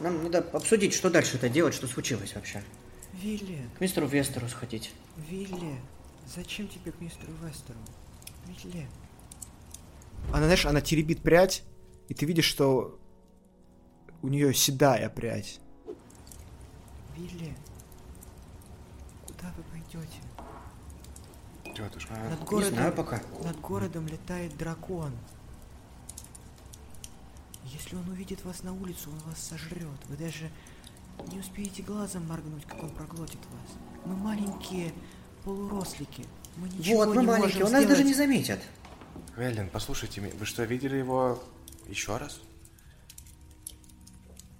Нам 0.00 0.24
надо 0.24 0.38
обсудить, 0.52 0.94
что 0.94 1.10
дальше 1.10 1.36
это 1.36 1.48
делать, 1.48 1.74
что 1.74 1.86
случилось 1.86 2.34
вообще. 2.34 2.62
Вилли, 3.12 3.68
К 3.76 3.80
мистеру 3.80 4.06
Вестеру 4.06 4.48
сходить. 4.48 4.92
Вилли, 5.28 5.74
зачем 6.34 6.68
тебе 6.68 6.92
к 6.92 7.00
мистеру 7.00 7.32
Вестеру? 7.44 7.78
Вилли. 8.46 8.86
Она, 10.32 10.44
знаешь, 10.44 10.66
она 10.66 10.80
теребит 10.80 11.22
прядь, 11.22 11.64
и 12.08 12.14
ты 12.14 12.26
видишь, 12.26 12.44
что 12.44 12.98
у 14.22 14.28
нее 14.28 14.52
седая 14.52 15.08
прядь. 15.08 15.60
Вилли, 17.16 17.56
куда 19.26 19.52
вы 19.56 19.62
пойдете? 19.72 20.20
Тетушка. 21.74 22.14
А, 22.14 22.30
Над 22.30 22.40
не 22.40 22.46
городом, 22.46 22.74
знаю 22.74 22.92
пока. 22.92 23.22
Над 23.42 23.60
городом 23.60 24.06
летает 24.06 24.56
дракон. 24.56 25.12
Если 27.64 27.96
он 27.96 28.08
увидит 28.08 28.44
вас 28.44 28.62
на 28.62 28.72
улицу, 28.72 29.10
он 29.10 29.18
вас 29.30 29.38
сожрет. 29.40 29.98
Вы 30.08 30.16
даже 30.16 30.50
не 31.30 31.38
успеете 31.38 31.82
глазом 31.82 32.26
моргнуть, 32.26 32.64
как 32.64 32.82
он 32.82 32.90
проглотит 32.90 33.40
вас. 33.50 33.76
Мы 34.04 34.16
маленькие 34.16 34.92
полурослики. 35.44 36.24
Мы 36.56 36.68
ничего 36.68 36.98
вот, 36.98 37.08
мы 37.14 37.22
не 37.22 37.26
маленькие, 37.26 37.62
можем 37.62 37.66
он 37.66 37.72
нас 37.72 37.86
даже 37.86 38.04
не 38.04 38.14
заметят. 38.14 38.60
Веллин, 39.36 39.68
послушайте, 39.70 40.20
меня, 40.20 40.34
вы 40.38 40.46
что, 40.46 40.64
видели 40.64 40.96
его 40.96 41.42
еще 41.86 42.16
раз? 42.16 42.40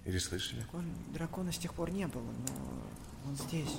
Или 0.05 0.17
слышали? 0.17 0.65
Он, 0.73 0.85
дракона 1.13 1.51
с 1.51 1.57
тех 1.57 1.73
пор 1.73 1.91
не 1.91 2.07
было, 2.07 2.23
но 2.23 3.29
он 3.29 3.35
здесь. 3.35 3.77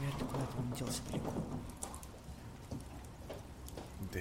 Ли 0.00 0.10
куда-то 0.18 0.58
он 0.58 0.72
делся 0.72 1.00
далеко. 1.08 1.32
Да, 4.12 4.20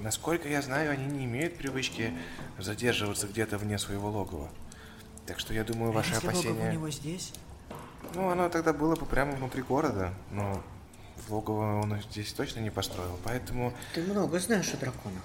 насколько 0.00 0.48
я 0.48 0.62
знаю, 0.62 0.92
они 0.92 1.06
не 1.06 1.24
имеют 1.24 1.56
привычки 1.56 2.12
задерживаться 2.58 3.26
где-то 3.26 3.58
вне 3.58 3.78
своего 3.78 4.10
логова. 4.10 4.50
Так 5.26 5.38
что 5.40 5.52
я 5.52 5.64
думаю, 5.64 5.90
А 5.90 5.94
ваши 5.94 6.14
если 6.14 6.26
логово 6.26 6.40
опасения... 6.40 6.70
у 6.70 6.72
него 6.72 6.90
здесь? 6.90 7.32
Ну, 8.14 8.28
оно 8.28 8.48
тогда 8.48 8.72
было 8.72 8.94
бы 8.96 9.06
прямо 9.06 9.32
внутри 9.32 9.62
города, 9.62 10.14
но 10.30 10.62
логово 11.28 11.80
он 11.80 12.00
здесь 12.10 12.32
точно 12.32 12.60
не 12.60 12.70
построил, 12.70 13.18
поэтому... 13.24 13.72
Ты 13.94 14.02
много 14.02 14.38
знаешь 14.38 14.72
о 14.74 14.76
драконах. 14.76 15.24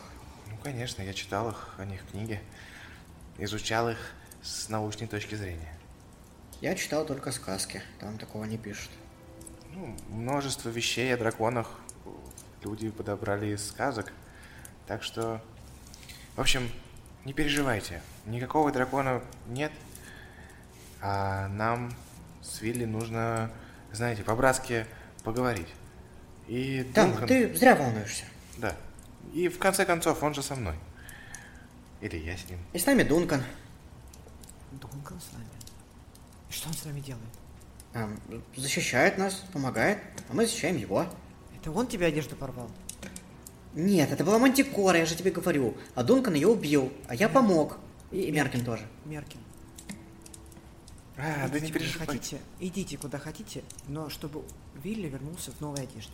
Ну, 0.50 0.58
конечно, 0.64 1.02
я 1.02 1.14
читал 1.14 1.50
их, 1.50 1.76
о 1.78 1.86
них 1.86 2.06
книги, 2.12 2.42
изучал 3.38 3.90
их 3.90 3.98
с 4.42 4.70
научной 4.70 5.08
точки 5.08 5.36
зрения. 5.36 5.74
Я 6.62 6.76
читал 6.76 7.06
только 7.06 7.32
сказки, 7.32 7.82
там 8.00 8.18
такого 8.18 8.46
не 8.46 8.58
пишут. 8.58 8.92
Ну, 9.74 9.96
множество 10.10 10.70
вещей 10.70 11.14
о 11.14 11.18
драконах 11.18 11.68
люди 12.64 12.90
подобрали 12.90 13.48
из 13.48 13.68
сказок. 13.68 14.12
Так 14.88 15.04
что, 15.04 15.42
в 16.36 16.42
общем, 16.42 16.70
не 17.26 17.34
переживайте. 17.34 18.02
Никакого 18.26 18.72
дракона 18.72 19.24
нет. 19.48 19.72
А 21.02 21.48
нам 21.50 21.94
с 22.42 22.62
Вилли 22.62 22.86
нужно, 22.86 23.52
знаете, 23.92 24.24
по-братски 24.24 24.86
поговорить. 25.24 25.68
И 26.48 26.86
Да, 26.94 27.06
Дункан- 27.08 27.28
ты 27.28 27.56
зря 27.56 27.76
волнуешься. 27.76 28.26
Да. 28.58 28.76
И 29.34 29.48
в 29.48 29.58
конце 29.60 29.86
концов, 29.86 30.22
он 30.24 30.34
же 30.34 30.44
со 30.44 30.56
мной. 30.56 30.76
Или 32.02 32.18
я 32.18 32.36
с 32.38 32.50
ним. 32.50 32.60
И 32.74 32.80
с 32.80 32.86
нами 32.86 33.04
Дункан. 33.04 33.44
Дункан 34.72 35.20
с 35.20 35.32
нами. 35.34 35.46
И 36.50 36.54
что 36.54 36.68
он 36.68 36.74
с 36.74 36.86
нами 36.86 37.00
делает? 37.00 37.24
А, 37.94 38.10
защищает 38.56 39.18
нас, 39.18 39.36
помогает, 39.54 40.00
а 40.30 40.34
мы 40.34 40.46
защищаем 40.46 40.78
его. 40.78 41.06
Это 41.56 41.72
он 41.72 41.88
тебе 41.88 42.08
одежду 42.08 42.36
порвал? 42.36 42.70
Нет, 43.74 44.12
это 44.12 44.24
была 44.24 44.38
Мантикора, 44.38 44.98
я 45.00 45.06
же 45.06 45.16
тебе 45.16 45.32
говорю. 45.32 45.78
А 45.96 46.04
Дункан 46.04 46.34
ее 46.34 46.48
убил, 46.48 46.92
а 47.08 47.16
я 47.16 47.30
помог. 47.30 47.78
И, 48.12 48.22
и 48.22 48.32
Меркин 48.32 48.66
тоже. 48.66 48.86
Меркин. 49.06 49.40
А, 51.18 51.48
да 51.48 51.60
не 51.60 51.70
идите, 51.70 51.74
куда 51.74 51.80
переживай. 51.80 52.08
хотите, 52.08 52.42
идите 52.60 52.98
куда 52.98 53.18
хотите, 53.20 53.64
но 53.88 54.10
чтобы 54.10 54.44
Вилли 54.84 55.08
вернулся 55.08 55.52
в 55.52 55.62
новой 55.62 55.84
одежде. 55.84 56.14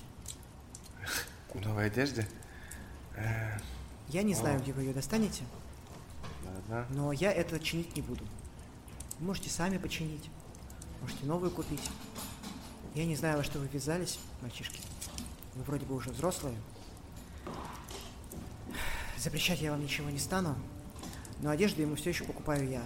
В 1.53 1.61
новой 1.65 1.87
одежде? 1.87 2.27
Э, 3.15 3.57
Я 4.09 4.23
не 4.23 4.33
знаю, 4.33 4.59
где 4.61 4.71
вы 4.71 4.83
ее 4.83 4.93
достанете, 4.93 5.43
но 6.89 7.11
я 7.11 7.31
это 7.31 7.59
чинить 7.59 7.95
не 7.95 8.01
буду. 8.01 8.23
Вы 9.19 9.27
можете 9.27 9.49
сами 9.49 9.77
починить, 9.77 10.29
можете 11.01 11.25
новую 11.25 11.51
купить. 11.51 11.89
Я 12.95 13.05
не 13.05 13.15
знаю, 13.15 13.37
во 13.37 13.43
что 13.43 13.59
вы 13.59 13.67
ввязались, 13.67 14.19
мальчишки. 14.41 14.79
Вы 15.55 15.63
вроде 15.63 15.85
бы 15.85 15.95
уже 15.95 16.09
взрослые. 16.11 16.55
Запрещать 19.17 19.61
я 19.61 19.71
вам 19.71 19.81
ничего 19.81 20.09
не 20.09 20.19
стану, 20.19 20.55
но 21.41 21.49
одежду 21.49 21.81
ему 21.81 21.95
все 21.95 22.11
еще 22.11 22.23
покупаю 22.23 22.69
я. 22.69 22.83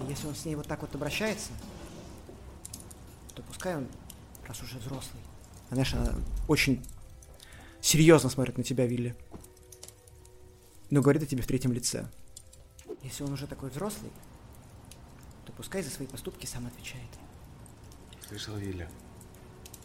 И 0.00 0.08
если 0.08 0.26
он 0.28 0.34
с 0.34 0.44
ней 0.44 0.54
вот 0.54 0.66
так 0.68 0.82
вот 0.82 0.94
обращается, 0.94 1.50
то 3.34 3.42
пускай 3.42 3.76
он, 3.76 3.88
раз 4.46 4.62
уже 4.62 4.78
взрослый. 4.78 5.20
Знаешь, 5.70 5.92
она 5.94 6.14
очень 6.46 6.84
серьезно 7.80 8.30
смотрит 8.30 8.58
на 8.58 8.64
тебя, 8.64 8.86
Вилли. 8.86 9.14
Но 10.90 11.02
говорит 11.02 11.22
о 11.22 11.26
тебе 11.26 11.42
в 11.42 11.46
третьем 11.46 11.72
лице. 11.72 12.06
Если 13.02 13.24
он 13.24 13.32
уже 13.32 13.46
такой 13.46 13.70
взрослый, 13.70 14.10
то 15.44 15.52
пускай 15.52 15.82
за 15.82 15.90
свои 15.90 16.06
поступки 16.06 16.46
сам 16.46 16.66
отвечает. 16.66 17.08
Слышал, 18.28 18.56
Вилли? 18.56 18.88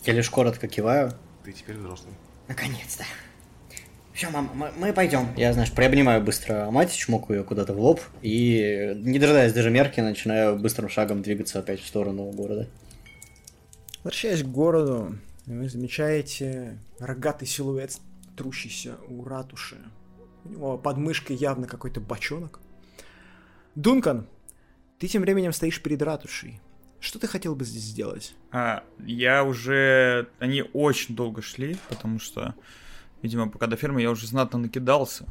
Я 0.06 0.14
лишь 0.14 0.30
коротко 0.30 0.68
киваю. 0.68 1.14
Ты 1.44 1.54
теперь 1.54 1.78
взрослый. 1.78 2.14
Наконец-то. 2.48 3.04
Все, 4.14 4.30
мам, 4.30 4.52
мы, 4.54 4.72
мы 4.78 4.94
пойдем. 4.94 5.34
Я, 5.38 5.54
знаешь, 5.54 5.72
приобнимаю 5.72 6.22
быстро 6.22 6.70
мать, 6.70 6.94
чмокаю 6.94 7.40
ее 7.40 7.44
куда-то 7.44 7.74
в 7.74 7.80
лоб 7.80 8.02
и, 8.22 8.94
не 8.96 9.20
дожидаясь 9.20 9.54
даже 9.54 9.70
мерки, 9.70 10.00
начинаю 10.02 10.60
быстрым 10.60 10.90
шагом 10.90 11.22
двигаться 11.22 11.60
опять 11.60 11.80
в 11.80 11.88
сторону 11.88 12.30
города. 12.32 12.68
Возвращаясь 14.04 14.44
к 14.44 14.48
городу, 14.48 15.16
вы 15.46 15.70
замечаете 15.70 16.80
рогатый 17.00 17.48
силуэт, 17.48 18.00
трущийся 18.36 18.98
у 19.08 19.24
ратуши. 19.24 19.78
У 20.44 20.50
него 20.50 20.78
под 20.78 20.98
мышкой 20.98 21.36
явно 21.36 21.68
какой-то 21.68 22.00
бочонок. 22.00 22.60
Дункан, 23.76 24.28
ты 25.00 25.08
тем 25.08 25.22
временем 25.22 25.54
стоишь 25.54 25.82
перед 25.82 26.02
ратушей. 26.02 26.60
Что 27.00 27.18
ты 27.18 27.28
хотел 27.28 27.56
бы 27.56 27.66
здесь 27.66 27.84
сделать? 27.84 28.36
А, 28.52 28.84
я 29.00 29.44
уже... 29.44 30.30
Они 30.40 30.64
очень 30.74 31.16
долго 31.16 31.42
шли, 31.42 31.78
потому 31.90 32.20
что, 32.20 32.54
видимо, 33.24 33.50
пока 33.50 33.66
до 33.66 33.76
фермы 33.76 34.02
я 34.02 34.12
уже 34.12 34.28
знатно 34.28 34.60
накидался. 34.60 35.26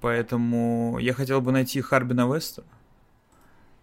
Поэтому 0.00 0.98
я 1.00 1.12
хотел 1.12 1.40
бы 1.40 1.50
найти 1.50 1.80
Харбина 1.80 2.32
Веста. 2.32 2.62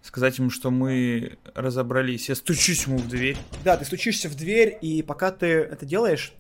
Сказать 0.02 0.38
ему, 0.38 0.50
что 0.50 0.72
мы 0.72 1.38
разобрались. 1.54 2.30
Я 2.30 2.36
стучусь 2.36 2.88
ему 2.88 2.98
в 2.98 3.08
дверь. 3.08 3.38
Да, 3.64 3.78
ты 3.78 3.86
стучишься 3.86 4.30
в 4.30 4.36
дверь, 4.36 4.78
и 4.82 5.04
пока 5.04 5.32
ты 5.32 5.48
это 5.48 5.86
делаешь, 5.86 6.34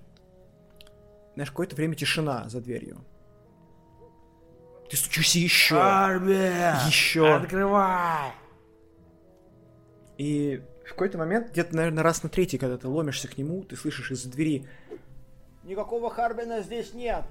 знаешь, 1.35 1.49
какое-то 1.49 1.75
время 1.75 1.95
тишина 1.95 2.47
за 2.47 2.61
дверью. 2.61 3.03
Ты 4.89 4.97
стучишься 4.97 5.39
еще. 5.39 5.79
Арбия! 5.79 6.79
Еще. 6.87 7.35
Открывай! 7.35 8.31
И 10.17 10.61
в 10.85 10.89
какой-то 10.89 11.17
момент, 11.17 11.51
где-то, 11.51 11.75
наверное, 11.75 12.03
раз 12.03 12.23
на 12.23 12.29
третий, 12.29 12.57
когда 12.57 12.77
ты 12.77 12.87
ломишься 12.87 13.27
к 13.27 13.37
нему, 13.37 13.63
ты 13.63 13.75
слышишь 13.75 14.11
из-за 14.11 14.29
двери 14.29 14.67
Никакого 15.69 16.09
Харбина 16.09 16.61
здесь 16.61 16.95
нет. 16.95 17.23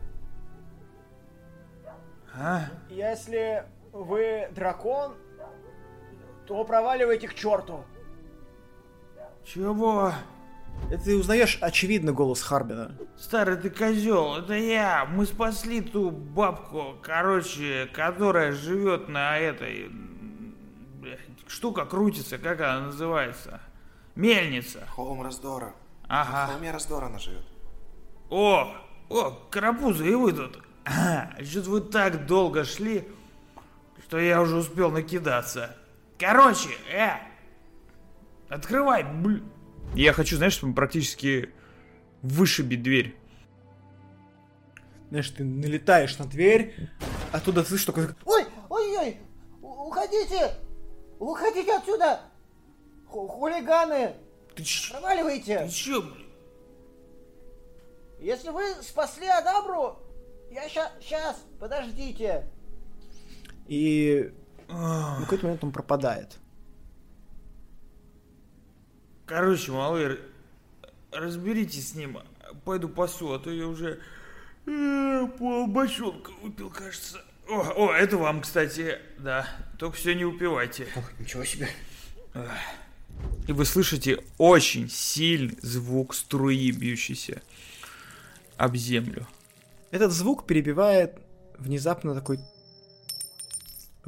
А? 2.32 2.66
Если 2.88 3.64
вы 3.90 4.48
дракон, 4.54 5.16
то 6.48 6.64
проваливайте 6.64 7.28
к 7.28 7.34
черту. 7.34 7.84
Чего? 9.44 10.14
Это 10.90 11.04
ты 11.04 11.16
узнаешь, 11.16 11.58
очевидно, 11.60 12.12
голос 12.12 12.42
Харбина. 12.42 12.96
Старый 13.18 13.58
ты 13.58 13.68
козел, 13.68 14.36
это 14.36 14.54
я. 14.54 15.04
Мы 15.04 15.26
спасли 15.26 15.82
ту 15.82 16.10
бабку, 16.10 16.96
короче, 17.02 17.88
которая 17.92 18.52
живет 18.52 19.08
на 19.08 19.38
этой... 19.38 19.90
Штука 21.46 21.84
крутится, 21.84 22.38
как 22.38 22.60
она 22.60 22.80
называется? 22.86 23.60
Мельница. 24.14 24.86
Холм 24.88 25.22
раздора. 25.22 25.74
Ага. 26.08 26.46
В 26.46 26.52
холме 26.52 26.70
раздора 26.70 27.06
она 27.06 27.18
живет. 27.18 27.44
О, 28.30 28.74
о, 29.10 29.30
карапузы, 29.50 30.08
и 30.08 30.14
вы 30.14 30.32
тут. 30.32 30.62
Что-то 31.42 31.70
вы 31.70 31.80
так 31.82 32.26
долго 32.26 32.64
шли, 32.64 33.06
что 34.06 34.18
я 34.18 34.40
уже 34.40 34.56
успел 34.56 34.90
накидаться. 34.90 35.76
Короче, 36.18 36.70
э, 36.92 37.10
открывай, 38.48 39.04
блин. 39.04 39.50
И 39.94 40.02
я 40.02 40.12
хочу, 40.12 40.36
знаешь, 40.36 40.54
чтобы 40.54 40.74
практически 40.74 41.50
вышибить 42.22 42.82
дверь. 42.82 43.16
Знаешь, 45.10 45.30
ты 45.30 45.44
налетаешь 45.44 46.18
на 46.18 46.26
дверь, 46.26 46.74
оттуда 47.32 47.64
слышишь 47.64 47.86
только... 47.86 48.16
Ой, 48.24 48.44
ой-ой, 48.68 49.16
уходите! 49.62 50.54
Уходите 51.18 51.76
отсюда! 51.76 52.20
Ху- 53.06 53.26
хулиганы! 53.26 54.14
Ты 54.54 54.64
ч... 54.64 54.92
Проваливайте! 54.92 55.64
Ты 55.64 55.68
чё, 55.70 56.02
блин? 56.02 56.26
Если 58.20 58.50
вы 58.50 58.64
спасли 58.82 59.28
Адабру, 59.28 59.98
я 60.50 60.68
ща, 60.68 60.92
сейчас, 61.00 61.42
подождите. 61.58 62.44
И 63.68 64.32
в 64.68 65.20
какой-то 65.20 65.46
момент 65.46 65.64
он 65.64 65.72
пропадает. 65.72 66.38
Короче, 69.26 69.72
малый, 69.72 70.18
разберитесь 71.12 71.90
с 71.90 71.94
ним. 71.94 72.18
Пойду 72.64 72.88
пасу, 72.88 73.32
а 73.32 73.38
то 73.38 73.50
я 73.50 73.66
уже 73.66 74.00
э, 74.66 75.26
пол 75.38 75.66
бочонка 75.66 76.30
выпил, 76.42 76.70
кажется. 76.70 77.22
О, 77.48 77.88
о, 77.88 77.92
это 77.92 78.16
вам, 78.18 78.42
кстати, 78.42 78.98
да. 79.18 79.46
Только 79.78 79.96
все 79.96 80.14
не 80.14 80.24
упивайте. 80.24 80.86
Ох, 80.96 81.18
ничего 81.18 81.44
себе. 81.44 81.68
И 83.46 83.52
вы 83.52 83.64
слышите 83.64 84.22
очень 84.36 84.88
сильный 84.88 85.58
звук 85.62 86.14
струи, 86.14 86.70
бьющейся 86.70 87.42
об 88.56 88.76
землю. 88.76 89.26
Этот 89.90 90.12
звук 90.12 90.46
перебивает 90.46 91.18
внезапно 91.58 92.14
такой... 92.14 92.38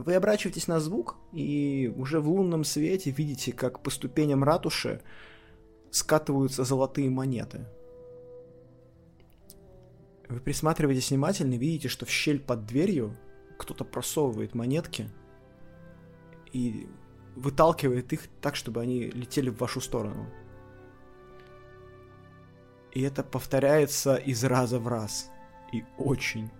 Вы 0.02 0.14
оборачиваетесь 0.14 0.66
на 0.66 0.80
звук, 0.80 1.16
и 1.32 1.92
уже 1.96 2.20
в 2.20 2.28
лунном 2.28 2.64
свете 2.64 3.10
видите, 3.10 3.52
как 3.52 3.82
по 3.82 3.90
ступеням 3.90 4.42
ратуши 4.42 5.02
скатываются 5.90 6.64
золотые 6.64 7.10
монеты. 7.10 7.66
Вы 10.28 10.40
присматриваетесь 10.40 11.10
внимательно 11.10 11.54
и 11.54 11.58
видите, 11.58 11.88
что 11.88 12.06
в 12.06 12.10
щель 12.10 12.40
под 12.40 12.64
дверью 12.66 13.16
кто-то 13.58 13.84
просовывает 13.84 14.54
монетки 14.54 15.10
и 16.52 16.88
выталкивает 17.36 18.12
их 18.12 18.22
так, 18.40 18.56
чтобы 18.56 18.80
они 18.80 19.10
летели 19.10 19.50
в 19.50 19.58
вашу 19.58 19.80
сторону. 19.80 20.26
И 22.92 23.02
это 23.02 23.22
повторяется 23.22 24.16
из 24.16 24.42
раза 24.44 24.78
в 24.78 24.88
раз. 24.88 25.30
И 25.72 25.84
очень, 25.98 26.50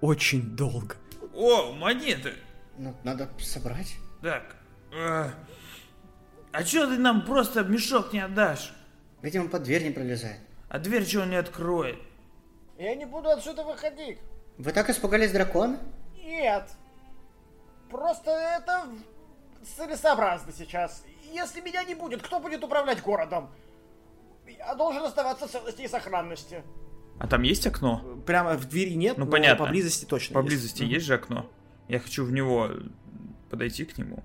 очень 0.00 0.56
долго. 0.56 0.96
О, 1.34 1.72
монеты! 1.72 2.34
Ну, 2.82 2.94
надо 3.04 3.28
собрать. 3.38 3.94
Так, 4.22 4.56
э, 4.92 5.30
а 6.50 6.64
чё 6.64 6.88
ты 6.88 6.98
нам 6.98 7.24
просто 7.24 7.62
мешок 7.62 8.12
не 8.12 8.18
отдашь? 8.18 8.72
Видимо, 9.22 9.48
под 9.48 9.62
дверь 9.62 9.84
не 9.84 9.90
пролезает. 9.92 10.40
А 10.68 10.80
дверь 10.80 11.04
чего 11.06 11.22
не 11.24 11.36
откроет? 11.36 11.96
Я 12.78 12.96
не 12.96 13.04
буду 13.04 13.28
отсюда 13.30 13.62
выходить. 13.62 14.18
Вы 14.58 14.72
так 14.72 14.90
испугались 14.90 15.30
дракона? 15.30 15.78
Нет. 16.24 16.68
Просто 17.88 18.32
это 18.32 18.88
целесообразно 19.76 20.52
сейчас. 20.52 21.04
Если 21.32 21.60
меня 21.60 21.84
не 21.84 21.94
будет, 21.94 22.20
кто 22.20 22.40
будет 22.40 22.64
управлять 22.64 23.00
городом? 23.00 23.48
Я 24.44 24.74
должен 24.74 25.04
оставаться 25.04 25.46
в 25.46 25.50
целости 25.52 25.82
и 25.82 25.88
сохранности. 25.88 26.64
А 27.20 27.28
там 27.28 27.42
есть 27.42 27.64
окно? 27.64 28.02
Прямо 28.26 28.54
в 28.54 28.64
двери 28.64 28.94
нет, 28.94 29.18
Ну, 29.18 29.26
но 29.26 29.30
понятно. 29.30 29.66
поблизости 29.66 30.04
точно 30.04 30.34
Поблизости 30.34 30.82
есть. 30.82 30.92
есть 30.94 31.06
же 31.06 31.14
окно? 31.14 31.48
Я 31.88 31.98
хочу 31.98 32.24
в 32.24 32.32
него 32.32 32.70
подойти 33.50 33.84
к 33.84 33.98
нему. 33.98 34.22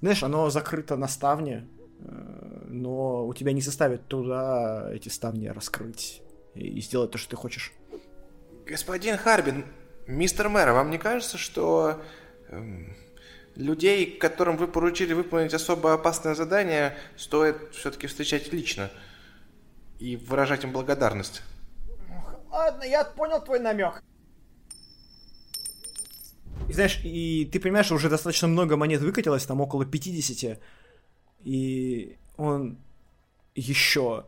Знаешь, 0.00 0.22
оно 0.22 0.50
закрыто 0.50 0.96
на 0.96 1.08
ставне, 1.08 1.66
э, 2.00 2.64
но 2.68 3.26
у 3.26 3.34
тебя 3.34 3.52
не 3.52 3.62
составит 3.62 4.06
туда 4.08 4.90
эти 4.92 5.08
ставни 5.08 5.46
раскрыть 5.46 6.22
и 6.54 6.80
сделать 6.80 7.10
то, 7.10 7.18
что 7.18 7.30
ты 7.30 7.36
хочешь. 7.36 7.72
Господин 8.66 9.16
Харбин, 9.16 9.64
мистер 10.06 10.48
мэр, 10.48 10.68
а 10.68 10.74
вам 10.74 10.90
не 10.90 10.98
кажется, 10.98 11.38
что 11.38 12.02
эм, 12.48 12.96
людей, 13.56 14.16
которым 14.16 14.56
вы 14.56 14.68
поручили 14.68 15.12
выполнить 15.12 15.54
особо 15.54 15.92
опасное 15.92 16.34
задание, 16.34 16.96
стоит 17.16 17.74
все-таки 17.74 18.06
встречать 18.06 18.52
лично 18.52 18.90
и 19.98 20.16
выражать 20.16 20.64
им 20.64 20.72
благодарность? 20.72 21.42
Ладно, 22.50 22.84
я 22.84 23.04
понял 23.04 23.40
твой 23.42 23.60
намек. 23.60 24.02
И 26.72 26.74
знаешь, 26.74 27.00
и 27.04 27.44
ты 27.52 27.60
понимаешь, 27.60 27.84
что 27.84 27.96
уже 27.96 28.08
достаточно 28.08 28.48
много 28.48 28.78
монет 28.78 29.02
выкатилось, 29.02 29.44
там 29.44 29.60
около 29.60 29.84
50, 29.84 30.58
и 31.44 32.16
он 32.38 32.78
еще 33.54 34.24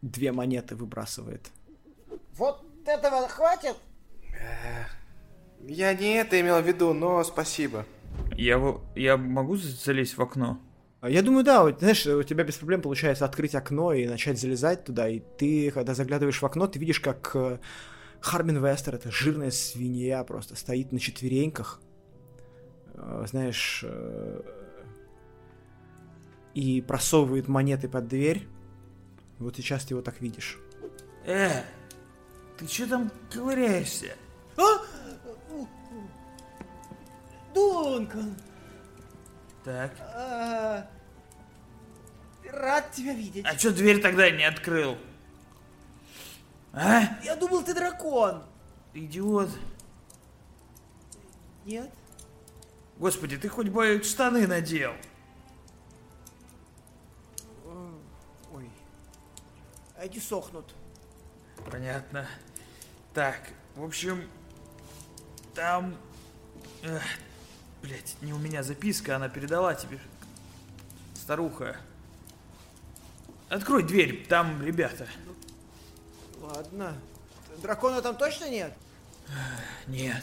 две 0.00 0.30
монеты 0.30 0.76
выбрасывает. 0.76 1.50
Вот 2.36 2.64
этого 2.86 3.26
хватит? 3.26 3.74
Я 5.66 5.92
не 5.94 6.14
это 6.14 6.40
имел 6.40 6.62
в 6.62 6.66
виду, 6.68 6.94
но 6.94 7.24
спасибо. 7.24 7.84
Я, 8.36 8.62
я 8.94 9.16
могу 9.16 9.56
за- 9.56 9.72
залезть 9.72 10.16
в 10.16 10.22
окно? 10.22 10.60
А 11.00 11.10
Я 11.10 11.22
думаю, 11.22 11.42
да, 11.44 11.64
вот, 11.64 11.80
знаешь, 11.80 12.06
у 12.06 12.22
тебя 12.22 12.44
без 12.44 12.54
проблем 12.58 12.80
получается 12.80 13.24
открыть 13.24 13.56
окно 13.56 13.92
и 13.92 14.06
начать 14.06 14.38
залезать 14.38 14.84
туда, 14.84 15.08
и 15.08 15.20
ты, 15.36 15.72
когда 15.72 15.94
заглядываешь 15.94 16.40
в 16.40 16.46
окно, 16.46 16.68
ты 16.68 16.78
видишь, 16.78 17.00
как 17.00 17.32
э, 17.34 17.58
Хармин 18.20 18.64
Вестер, 18.64 18.94
это 18.94 19.10
жирная 19.10 19.50
свинья, 19.50 20.24
просто 20.24 20.56
стоит 20.56 20.92
на 20.92 20.98
четвереньках, 20.98 21.80
э, 22.94 23.24
знаешь, 23.28 23.84
э, 23.86 24.40
и 26.54 26.80
просовывает 26.80 27.48
монеты 27.48 27.88
под 27.88 28.08
дверь. 28.08 28.48
Вот 29.38 29.56
сейчас 29.56 29.84
ты 29.84 29.94
его 29.94 30.02
так 30.02 30.20
видишь. 30.20 30.58
Э, 31.24 31.62
ты 32.58 32.66
что 32.66 32.88
там 32.88 33.12
ковыряешься? 33.30 34.14
Дункан, 37.54 38.36
Так. 39.64 39.92
а, 40.14 40.86
рад 42.52 42.92
тебя 42.92 43.14
видеть. 43.14 43.46
А 43.46 43.58
что 43.58 43.72
дверь 43.72 44.00
тогда 44.02 44.30
не 44.30 44.44
открыл? 44.44 44.98
А? 46.76 47.18
Я 47.24 47.34
думал, 47.36 47.64
ты 47.64 47.72
дракон. 47.72 48.42
Идиот. 48.92 49.48
Нет? 51.64 51.90
Господи, 52.98 53.38
ты 53.38 53.48
хоть 53.48 53.68
бы 53.68 54.02
штаны 54.04 54.46
надел. 54.46 54.92
Ой. 58.52 58.70
Эти 59.98 60.18
сохнут. 60.18 60.74
Понятно. 61.70 62.28
Так, 63.14 63.40
в 63.74 63.82
общем, 63.82 64.28
там... 65.54 65.96
Эх, 66.82 67.02
блять, 67.80 68.16
не 68.20 68.34
у 68.34 68.38
меня 68.38 68.62
записка, 68.62 69.16
она 69.16 69.30
передала 69.30 69.74
тебе. 69.74 69.98
Старуха. 71.14 71.78
Открой 73.48 73.82
дверь, 73.82 74.26
там 74.28 74.62
ребята. 74.62 75.08
Ладно. 76.54 76.94
Дракона 77.62 78.02
там 78.02 78.16
точно 78.16 78.48
нет? 78.48 78.72
Нет. 79.86 80.22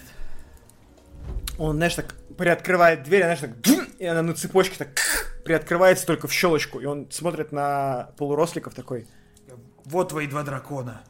Он, 1.58 1.76
знаешь, 1.76 1.96
так 1.96 2.16
приоткрывает 2.38 3.04
дверь, 3.04 3.24
знаешь, 3.24 3.40
так, 3.40 3.52
и 4.00 4.06
она 4.06 4.22
на 4.22 4.34
цепочке 4.34 4.78
так 4.78 5.00
приоткрывается 5.44 6.06
только 6.06 6.28
в 6.28 6.34
щелочку, 6.34 6.80
и 6.80 6.86
он 6.86 7.12
смотрит 7.12 7.52
на 7.52 8.10
полуросликов 8.18 8.74
такой. 8.74 9.08
Вот 9.86 10.10
твои 10.10 10.28
два 10.28 10.44
дракона. 10.44 11.04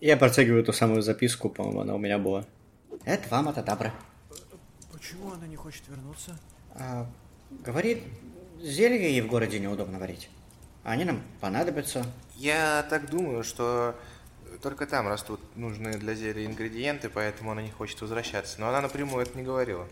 Я 0.00 0.16
протягиваю 0.16 0.64
ту 0.64 0.72
самую 0.72 1.02
записку, 1.02 1.48
по-моему, 1.48 1.80
она 1.80 1.94
у 1.94 1.98
меня 1.98 2.18
была. 2.18 2.44
Это 3.04 3.28
вам 3.28 3.48
от 3.48 3.58
Адабра. 3.58 3.92
Почему 4.92 5.32
она 5.32 5.46
не 5.46 5.56
хочет 5.56 5.82
вернуться? 5.88 6.38
А, 6.74 7.06
говорит, 7.64 8.02
зелье 8.60 9.12
ей 9.12 9.20
в 9.20 9.28
городе 9.28 9.58
неудобно 9.58 9.98
варить. 9.98 10.28
Они 10.84 11.04
нам 11.04 11.22
понадобятся. 11.40 12.04
Я 12.36 12.86
так 12.88 13.10
думаю, 13.10 13.44
что 13.44 13.94
только 14.62 14.86
там 14.86 15.08
растут 15.08 15.40
нужные 15.56 15.96
для 15.98 16.14
зелья 16.14 16.46
ингредиенты, 16.46 17.08
поэтому 17.08 17.52
она 17.52 17.62
не 17.62 17.70
хочет 17.70 18.00
возвращаться. 18.00 18.60
Но 18.60 18.68
она 18.68 18.80
напрямую 18.80 19.22
это 19.22 19.36
не 19.36 19.44
говорила. 19.44 19.86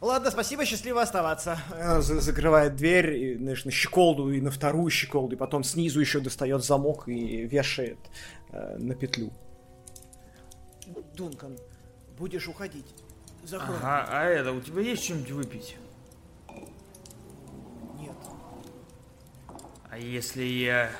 Ладно, 0.00 0.30
спасибо, 0.30 0.64
счастливо 0.64 1.02
оставаться. 1.02 1.60
Она 1.70 2.00
за- 2.00 2.20
закрывает 2.20 2.74
дверь, 2.74 3.12
и, 3.12 3.36
знаешь, 3.36 3.64
на 3.66 3.70
щеколду, 3.70 4.32
и 4.32 4.40
на 4.40 4.50
вторую 4.50 4.88
щеколду, 4.90 5.34
и 5.34 5.38
потом 5.38 5.62
снизу 5.62 6.00
еще 6.00 6.20
достает 6.20 6.64
замок 6.64 7.06
и 7.08 7.44
вешает 7.46 7.98
э, 8.50 8.78
на 8.78 8.94
петлю. 8.94 9.30
Дункан, 11.14 11.58
будешь 12.18 12.48
уходить. 12.48 12.86
Закрой. 13.44 13.76
Ага, 13.76 14.06
а 14.08 14.24
это, 14.24 14.52
у 14.52 14.60
тебя 14.60 14.80
есть 14.80 15.04
что-нибудь 15.04 15.30
выпить? 15.32 15.76
Нет. 17.98 18.16
А 19.90 19.98
если 19.98 20.42
я 20.44 20.90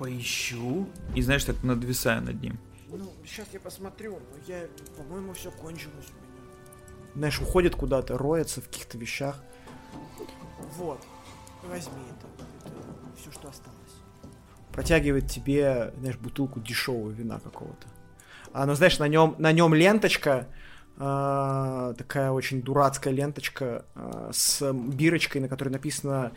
поищу? 0.00 0.88
И 1.14 1.20
знаешь, 1.20 1.44
так 1.44 1.62
надвисаю 1.62 2.22
над 2.22 2.40
ним. 2.42 2.58
Ну, 2.88 3.12
сейчас 3.24 3.46
я 3.52 3.60
посмотрю, 3.60 4.12
но 4.12 4.38
я, 4.46 4.66
по-моему, 4.96 5.34
все 5.34 5.50
кончилось 5.50 6.06
у 6.10 6.14
меня. 6.14 7.14
Знаешь, 7.14 7.40
уходит 7.40 7.76
куда-то, 7.76 8.16
роется 8.16 8.62
в 8.62 8.64
каких-то 8.64 8.96
вещах. 8.96 9.36
Вот, 10.76 11.00
возьми 11.68 12.02
это. 12.08 12.26
Это 12.66 13.20
все, 13.20 13.30
что 13.30 13.48
осталось. 13.48 13.76
протягивает 14.72 15.30
тебе, 15.30 15.92
знаешь, 15.98 16.16
бутылку 16.16 16.60
дешевого 16.60 17.10
вина 17.10 17.38
какого-то. 17.38 17.86
А, 18.52 18.64
ну, 18.66 18.74
знаешь, 18.74 18.98
на 18.98 19.06
нем, 19.06 19.34
на 19.38 19.52
нем 19.52 19.74
ленточка, 19.74 20.48
а, 20.96 21.92
такая 21.94 22.30
очень 22.30 22.62
дурацкая 22.62 23.12
ленточка 23.12 23.84
а, 23.94 24.30
с 24.32 24.72
бирочкой, 24.72 25.42
на 25.42 25.48
которой 25.48 25.68
написано 25.68 26.32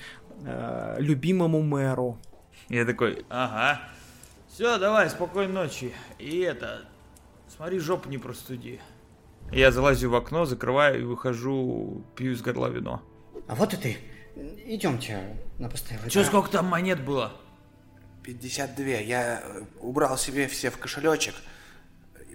а, 0.46 0.98
«Любимому 1.00 1.62
мэру». 1.62 2.20
Я 2.74 2.86
такой, 2.86 3.24
ага. 3.30 3.80
Все, 4.48 4.80
давай, 4.80 5.08
спокойной 5.08 5.54
ночи. 5.54 5.94
И 6.18 6.40
это, 6.40 6.86
смотри, 7.48 7.78
жопу 7.78 8.10
не 8.10 8.18
простуди. 8.18 8.82
Я 9.52 9.72
залазю 9.72 10.10
в 10.10 10.16
окно, 10.16 10.46
закрываю 10.46 11.02
и 11.02 11.04
выхожу, 11.04 12.04
пью 12.16 12.32
из 12.32 12.42
горла 12.42 12.70
вино. 12.70 13.04
А 13.48 13.54
вот 13.54 13.76
и 13.76 13.78
ты. 13.78 13.98
Идемте 14.66 15.38
на 15.60 15.70
постоялый 15.70 16.10
Че, 16.10 16.24
сколько 16.24 16.50
там 16.50 16.66
монет 16.66 17.06
было? 17.06 17.34
52. 18.24 18.86
Я 18.86 19.44
э, 19.44 19.64
убрал 19.80 20.18
себе 20.18 20.48
все 20.48 20.72
в 20.72 20.80
кошелечек. 20.80 21.36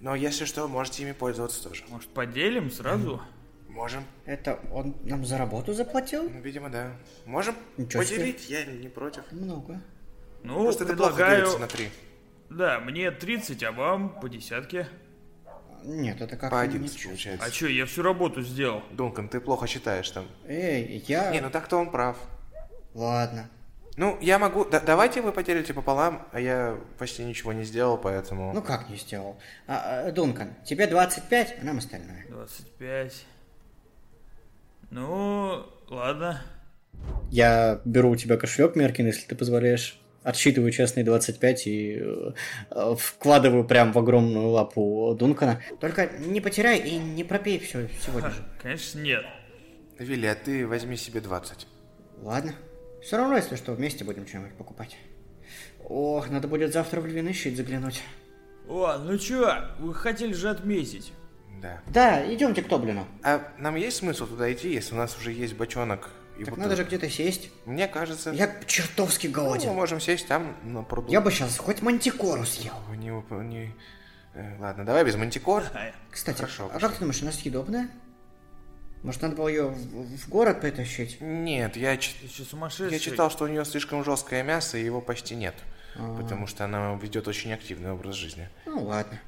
Но 0.01 0.15
если 0.15 0.45
что, 0.45 0.69
можете 0.69 1.03
ими 1.03 1.13
пользоваться 1.13 1.65
тоже. 1.65 1.83
Может, 1.89 2.11
поделим 2.11 2.71
сразу? 2.71 3.21
Можем. 3.69 4.05
Это 4.25 4.61
он 4.73 4.95
нам 5.03 5.27
за 5.27 5.37
работу 5.37 5.73
заплатил? 5.73 6.31
Ну, 6.31 6.41
Видимо, 6.41 6.71
да. 6.71 6.93
Можем 7.27 7.57
Ничего 7.77 8.05
себе. 8.05 8.19
поделить, 8.19 8.49
я 8.49 8.65
не 8.67 8.87
против. 8.87 9.25
Много. 9.33 9.81
Ну, 10.43 10.63
Просто 10.63 10.85
это 10.85 10.97
плохо 10.97 11.15
предлагаю... 11.15 11.59
на 11.59 11.67
три. 11.67 11.91
Да, 12.51 12.81
мне 12.81 13.11
30, 13.11 13.63
а 13.65 13.73
вам 13.73 14.21
по 14.21 14.29
десятке. 14.29 14.89
Нет, 15.85 16.21
это 16.21 16.37
как 16.37 16.51
По 16.51 16.61
11 16.61 16.93
ничего. 16.93 17.11
получается. 17.11 17.47
А 17.47 17.51
чё, 17.51 17.69
я 17.69 17.87
всю 17.87 18.03
работу 18.03 18.43
сделал. 18.43 18.83
Дункан, 18.91 19.29
ты 19.29 19.41
плохо 19.41 19.67
считаешь 19.67 20.11
там. 20.11 20.27
Эй, 20.47 21.05
я... 21.07 21.31
Не, 21.31 21.41
ну 21.41 21.51
так-то 21.51 21.77
он 21.77 21.91
прав. 21.91 22.17
Ладно. 22.95 23.49
Ну, 23.97 24.17
я 24.21 24.39
могу... 24.39 24.65
да- 24.65 24.81
давайте 24.81 25.21
вы 25.23 25.33
поделите 25.33 25.75
пополам, 25.75 26.27
а 26.33 26.41
я 26.41 26.79
почти 26.99 27.25
ничего 27.25 27.53
не 27.53 27.65
сделал, 27.65 27.99
поэтому... 27.99 28.53
Ну 28.53 28.63
как 28.63 28.89
не 28.89 28.97
сделал? 28.97 29.39
А, 29.67 30.07
а, 30.07 30.13
Дункан, 30.13 30.55
тебе 30.65 30.87
25, 30.87 31.57
а 31.61 31.65
нам 31.65 31.79
остальное. 31.79 32.25
25. 32.29 33.27
Ну, 34.91 35.67
ладно. 35.89 36.43
Я 37.31 37.81
беру 37.85 38.11
у 38.11 38.17
тебя 38.17 38.37
кошелек, 38.37 38.75
Меркин, 38.75 39.07
если 39.07 39.27
ты 39.27 39.35
позволяешь. 39.37 40.01
Отсчитываю 40.29 40.71
честные 40.73 41.05
25 41.05 41.67
и 41.67 42.03
э, 42.03 42.95
вкладываю 42.99 43.65
прям 43.65 43.93
в 43.93 43.99
огромную 43.99 44.49
лапу 44.49 45.17
Дункана. 45.19 45.63
Только 45.81 46.11
не 46.19 46.43
потеряй 46.43 46.81
и 46.81 46.99
не 46.99 47.25
пропей 47.25 47.59
все 47.59 47.89
сегодня 48.05 48.29
же. 48.29 48.45
Конечно, 48.63 48.99
нет. 48.99 49.25
Вилли, 49.99 50.27
а 50.27 50.35
ты 50.35 50.67
возьми 50.67 50.99
себе 50.99 51.23
20. 51.23 51.67
Ладно. 52.21 52.55
Все 53.03 53.17
равно, 53.17 53.37
если 53.37 53.57
что, 53.57 53.73
вместе 53.73 54.05
будем 54.05 54.27
что-нибудь 54.27 54.53
покупать. 54.53 54.99
Ох, 55.83 56.29
надо 56.29 56.47
будет 56.47 56.75
завтра 56.75 57.01
в 57.01 57.07
львиный 57.07 57.33
щит 57.33 57.57
заглянуть. 57.57 58.03
О, 58.69 58.99
ну 58.99 59.17
чё, 59.17 59.51
вы 59.79 59.95
хотели 59.95 60.35
же 60.35 60.51
отметить. 60.51 61.11
Да. 61.63 61.81
Да, 61.87 62.35
идемте 62.35 62.61
к 62.61 62.69
Тоблину. 62.69 63.07
А 63.23 63.51
нам 63.57 63.77
есть 63.77 63.97
смысл 63.97 64.27
туда 64.27 64.53
идти, 64.53 64.75
если 64.75 64.95
у 64.95 64.99
нас 64.99 65.17
уже 65.17 65.33
есть 65.33 65.55
бочонок 65.55 66.11
и 66.39 66.45
Так 66.45 66.55
бутылка? 66.55 66.61
надо 66.61 66.77
же 66.77 66.85
где-то 66.85 67.11
сесть. 67.11 67.51
Мне 67.67 67.89
кажется... 67.89 68.31
Я 68.31 68.55
чертовски 68.67 69.27
ну, 69.27 69.33
голоден. 69.33 69.69
мы 69.71 69.75
можем 69.75 70.01
сесть 70.01 70.29
там, 70.29 70.57
на 70.63 70.83
пруду. 70.83 71.11
Я 71.11 71.21
бы 71.21 71.31
сейчас 71.31 71.59
хоть 71.59 71.83
мантикору 71.83 72.45
съел. 72.45 72.75
Не, 72.97 73.11
не- 73.45 73.75
э, 74.35 74.57
Ладно, 74.59 74.85
давай 74.85 75.05
без 75.05 75.17
мантикор. 75.17 75.65
Кстати, 76.11 76.37
Хорошо, 76.39 76.67
а 76.67 76.69
пошли. 76.69 76.81
как 76.81 76.93
ты 76.95 77.01
думаешь, 77.01 77.23
она 77.23 77.33
съедобная? 77.33 77.89
Может, 79.03 79.23
надо 79.23 79.37
было 79.37 79.49
ее 79.49 79.69
в, 79.69 80.17
в 80.17 80.29
город 80.29 80.61
притащить? 80.61 81.21
Нет, 81.21 81.77
я, 81.77 81.99
сумасшедший? 82.51 82.93
я 82.93 82.99
читал, 82.99 83.31
что 83.31 83.45
у 83.45 83.49
нее 83.49 83.65
слишком 83.65 84.05
жесткое 84.05 84.43
мясо, 84.43 84.79
и 84.79 84.85
его 84.85 85.01
почти 85.01 85.35
нет. 85.37 85.55
Потому 86.17 86.47
что 86.47 86.65
она 86.65 86.95
ведет 86.95 87.27
очень 87.27 87.53
активный 87.53 87.91
образ 87.91 88.15
жизни. 88.15 88.49
Ну 88.67 88.85
ладно. 88.85 89.21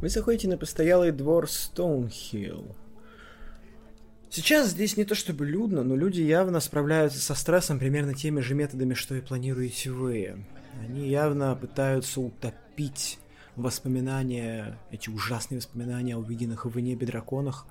Вы 0.00 0.08
заходите 0.08 0.48
на 0.48 0.58
постоялый 0.58 1.12
двор 1.12 1.48
Стоунхилл. 1.48 2.74
Сейчас 4.28 4.70
здесь 4.70 4.96
не 4.96 5.04
то 5.04 5.14
чтобы 5.14 5.46
людно, 5.46 5.82
но 5.82 5.96
люди 5.96 6.20
явно 6.20 6.60
справляются 6.60 7.20
со 7.20 7.34
стрессом 7.34 7.78
примерно 7.78 8.14
теми 8.14 8.40
же 8.40 8.54
методами, 8.54 8.94
что 8.94 9.14
и 9.14 9.20
планируете 9.20 9.90
вы. 9.90 10.44
Они 10.80 11.08
явно 11.08 11.54
пытаются 11.54 12.20
утопить 12.20 13.18
воспоминания, 13.54 14.78
эти 14.90 15.08
ужасные 15.08 15.58
воспоминания 15.58 16.14
о 16.14 16.18
увиденных 16.18 16.66
в 16.66 16.78
небе 16.78 17.06
драконах. 17.06 17.66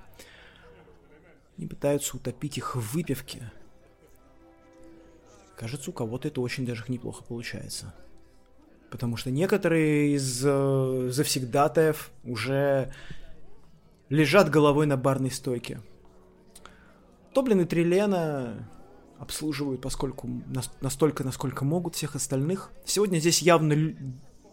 Они 1.58 1.68
пытаются 1.68 2.18
утопить 2.18 2.58
их 2.58 2.76
в 2.76 2.94
выпивке. 2.94 3.52
Кажется, 5.56 5.90
у 5.92 5.94
кого-то 5.94 6.28
это 6.28 6.42
очень 6.42 6.66
даже 6.66 6.84
неплохо 6.88 7.24
получается. 7.24 7.94
Потому 8.90 9.18
что 9.18 9.32
некоторые 9.32 10.16
из 10.16 10.44
э, 10.46 11.10
завсегдатаев 11.12 12.12
уже 12.24 12.94
лежат 14.10 14.50
головой 14.50 14.86
на 14.86 14.98
барной 14.98 15.32
стойке. 15.32 15.82
Тоблин 17.36 17.60
и 17.60 17.66
Трилена 17.66 18.66
обслуживают, 19.20 19.82
поскольку 19.82 20.26
нас- 20.48 20.72
настолько, 20.80 21.26
насколько 21.26 21.66
могут 21.66 21.96
всех 21.96 22.16
остальных. 22.16 22.72
Сегодня 22.86 23.20
здесь 23.20 23.42
явно 23.42 23.74
лю- 23.74 23.98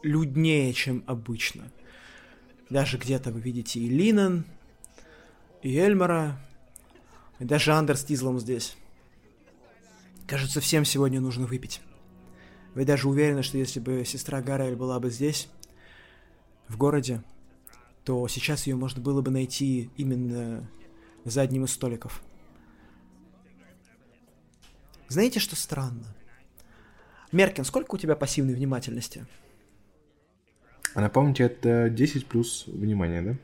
люднее, 0.03 0.73
чем 0.73 1.05
обычно. 1.07 1.71
Даже 2.71 2.99
где-то 2.99 3.31
вы 3.31 3.41
видите 3.41 3.79
и 3.79 3.89
Линен, 3.89 4.45
и 5.63 5.79
Эльмара, 5.79 6.41
и 7.39 7.45
даже 7.45 7.73
Андер 7.73 7.97
с 7.97 8.05
Тизлом 8.05 8.41
здесь. 8.41 8.77
Кажется, 10.27 10.61
всем 10.61 10.85
сегодня 10.85 11.21
нужно 11.21 11.47
выпить. 11.47 11.81
Вы 12.75 12.85
даже 12.85 13.09
уверены, 13.09 13.45
что 13.45 13.59
если 13.59 13.79
бы 13.79 14.05
сестра 14.05 14.43
Гарель 14.43 14.75
была 14.75 14.99
бы 14.99 15.09
здесь, 15.09 15.49
в 16.67 16.77
городе, 16.77 17.23
то 18.05 18.27
сейчас 18.27 18.67
ее 18.67 18.75
можно 18.75 19.01
было 19.01 19.23
бы 19.23 19.31
найти 19.31 19.89
именно 19.97 20.69
за 21.25 21.43
одним 21.43 21.65
из 21.65 21.71
столиков. 21.71 22.21
Знаете, 25.13 25.41
что 25.41 25.57
странно? 25.57 26.07
Меркин, 27.33 27.67
сколько 27.67 27.97
у 27.97 27.99
тебя 27.99 28.17
пассивной 28.17 28.55
внимательности? 28.55 29.27
А 30.95 31.03
напомните, 31.03 31.45
это 31.45 31.91
10 31.91 32.27
плюс 32.27 32.65
внимание, 32.67 33.21
да? 33.21 33.37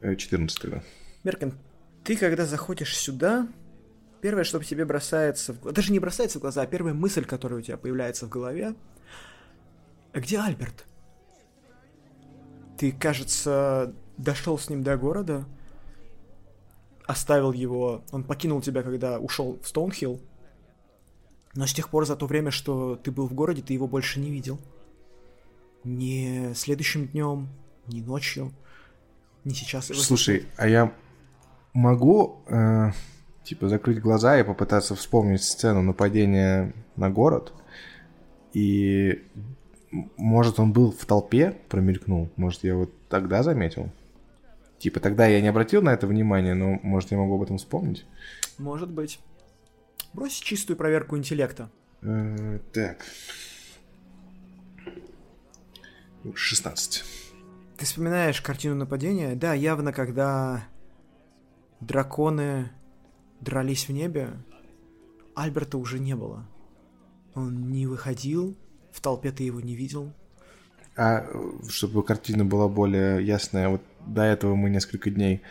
Э, 0.00 0.16
14 0.16 0.60
тогда. 0.60 0.82
Меркин, 1.22 1.54
ты 2.02 2.16
когда 2.16 2.44
заходишь 2.44 2.96
сюда, 2.96 3.46
первое, 4.20 4.42
что 4.42 4.60
тебе 4.60 4.84
бросается 4.84 5.52
в 5.52 5.72
даже 5.72 5.92
не 5.92 6.00
бросается 6.00 6.40
в 6.40 6.42
глаза, 6.42 6.62
а 6.62 6.66
первая 6.66 6.94
мысль, 6.94 7.24
которая 7.24 7.60
у 7.60 7.62
тебя 7.62 7.76
появляется 7.76 8.26
в 8.26 8.28
голове, 8.28 8.74
а 10.12 10.18
где 10.18 10.40
Альберт? 10.40 10.84
Ты, 12.76 12.90
кажется, 12.90 13.94
дошел 14.16 14.58
с 14.58 14.68
ним 14.68 14.82
до 14.82 14.96
города, 14.96 15.44
оставил 17.06 17.52
его, 17.52 18.02
он 18.10 18.24
покинул 18.24 18.60
тебя, 18.60 18.82
когда 18.82 19.20
ушел 19.20 19.60
в 19.62 19.68
Стоунхилл, 19.68 20.20
но 21.56 21.66
с 21.66 21.72
тех 21.72 21.88
пор, 21.88 22.06
за 22.06 22.16
то 22.16 22.26
время, 22.26 22.50
что 22.50 22.96
ты 22.96 23.10
был 23.10 23.26
в 23.26 23.34
городе, 23.34 23.62
ты 23.62 23.72
его 23.72 23.88
больше 23.88 24.20
не 24.20 24.30
видел. 24.30 24.58
Ни 25.84 26.52
следующим 26.54 27.06
днем, 27.06 27.48
ни 27.86 28.00
ночью, 28.00 28.52
ни 29.44 29.52
сейчас. 29.52 29.86
Слушай, 29.86 30.46
а 30.56 30.68
я 30.68 30.92
могу, 31.72 32.42
э, 32.48 32.90
типа, 33.44 33.68
закрыть 33.68 34.00
глаза 34.00 34.38
и 34.38 34.44
попытаться 34.44 34.94
вспомнить 34.94 35.42
сцену 35.42 35.82
нападения 35.82 36.74
на 36.96 37.08
город? 37.08 37.52
И, 38.52 39.24
может, 40.16 40.60
он 40.60 40.72
был 40.72 40.92
в 40.92 41.06
толпе, 41.06 41.56
промелькнул? 41.68 42.28
Может, 42.36 42.64
я 42.64 42.74
вот 42.74 42.92
тогда 43.08 43.42
заметил? 43.42 43.90
Типа, 44.78 45.00
тогда 45.00 45.26
я 45.26 45.40
не 45.40 45.48
обратил 45.48 45.80
на 45.80 45.94
это 45.94 46.06
внимания, 46.06 46.54
но, 46.54 46.78
может, 46.82 47.12
я 47.12 47.18
могу 47.18 47.36
об 47.36 47.42
этом 47.42 47.56
вспомнить? 47.56 48.04
Может 48.58 48.90
быть. 48.90 49.20
Брось 50.12 50.34
чистую 50.34 50.76
проверку 50.76 51.16
интеллекта. 51.16 51.70
Э, 52.02 52.58
так. 52.72 53.04
16. 56.34 57.04
Ты 57.76 57.84
вспоминаешь 57.84 58.40
картину 58.40 58.74
нападения? 58.74 59.34
Да, 59.34 59.54
явно, 59.54 59.92
когда 59.92 60.66
драконы 61.80 62.70
дрались 63.40 63.88
в 63.88 63.92
небе, 63.92 64.30
Альберта 65.34 65.78
уже 65.78 65.98
не 65.98 66.16
было. 66.16 66.48
Он 67.34 67.70
не 67.70 67.86
выходил, 67.86 68.56
в 68.92 69.00
толпе 69.00 69.30
ты 69.30 69.44
его 69.44 69.60
не 69.60 69.76
видел. 69.76 70.12
А 70.96 71.26
чтобы 71.68 72.02
картина 72.02 72.44
была 72.44 72.68
более 72.68 73.24
ясная, 73.24 73.68
вот 73.68 73.82
до 74.06 74.22
этого 74.22 74.54
мы 74.54 74.70
несколько 74.70 75.10
дней... 75.10 75.42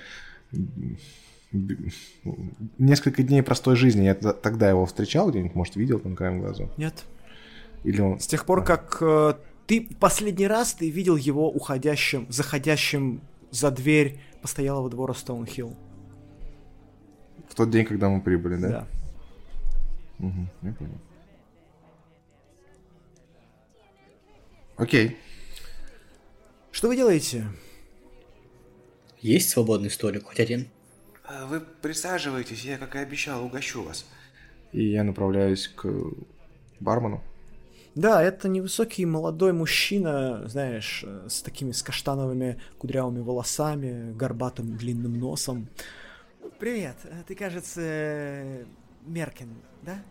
Несколько 2.78 3.24
дней 3.24 3.44
простой 3.44 3.76
жизни. 3.76 4.04
Я 4.04 4.16
тогда 4.16 4.70
его 4.70 4.86
встречал 4.86 5.30
где-нибудь, 5.30 5.56
может, 5.56 5.76
видел 5.76 6.00
там 6.00 6.16
краем 6.16 6.42
глаза? 6.42 6.70
Нет. 6.78 7.06
Или 7.84 8.02
он... 8.02 8.20
С 8.20 8.28
тех 8.28 8.46
пор, 8.46 8.64
как 8.64 8.98
э, 9.02 9.36
ты 9.68 9.88
последний 10.00 10.48
раз 10.48 10.74
ты 10.74 10.90
видел 10.90 11.16
его 11.16 11.50
уходящим, 11.50 12.26
заходящим 12.30 13.22
за 13.52 13.72
дверь 13.72 14.20
постоялого 14.42 14.90
двора 14.90 15.14
Стоунхилл. 15.14 15.76
В 17.48 17.56
тот 17.56 17.70
день, 17.70 17.86
когда 17.86 18.10
мы 18.10 18.22
прибыли, 18.22 18.58
да? 18.58 18.70
Да. 18.70 18.88
Мгм, 20.20 20.50
я 20.62 20.74
понял. 20.74 20.98
Окей. 24.78 25.18
Что 26.72 26.90
вы 26.90 26.96
делаете? 26.98 27.46
Есть 29.22 29.50
свободный 29.50 29.90
столик, 29.90 30.26
хоть 30.26 30.40
один? 30.40 30.68
А 31.28 31.46
Вы 31.46 31.60
присаживайтесь, 31.60 32.64
я, 32.64 32.78
как 32.78 32.96
и 32.96 33.00
обещал, 33.00 33.44
угощу 33.44 33.84
вас. 33.84 34.06
И 34.72 34.84
я 34.92 35.04
направляюсь 35.04 35.68
к 35.68 35.88
бармену. 36.80 37.24
Да, 37.96 38.22
это 38.22 38.50
невысокий 38.50 39.06
молодой 39.06 39.54
мужчина, 39.54 40.48
знаешь, 40.50 41.04
э, 41.08 41.28
с 41.30 41.42
такими 41.42 41.72
с 41.72 41.82
каштановыми 41.82 42.60
кудрявыми 42.78 43.22
волосами, 43.22 44.12
горбатым 44.14 44.76
длинным 44.76 45.18
носом. 45.18 45.70
Привет, 46.60 46.98
э, 47.06 47.24
ты, 47.26 47.36
кажется, 47.36 48.66
Меркин, 49.06 49.50
да? 49.82 50.04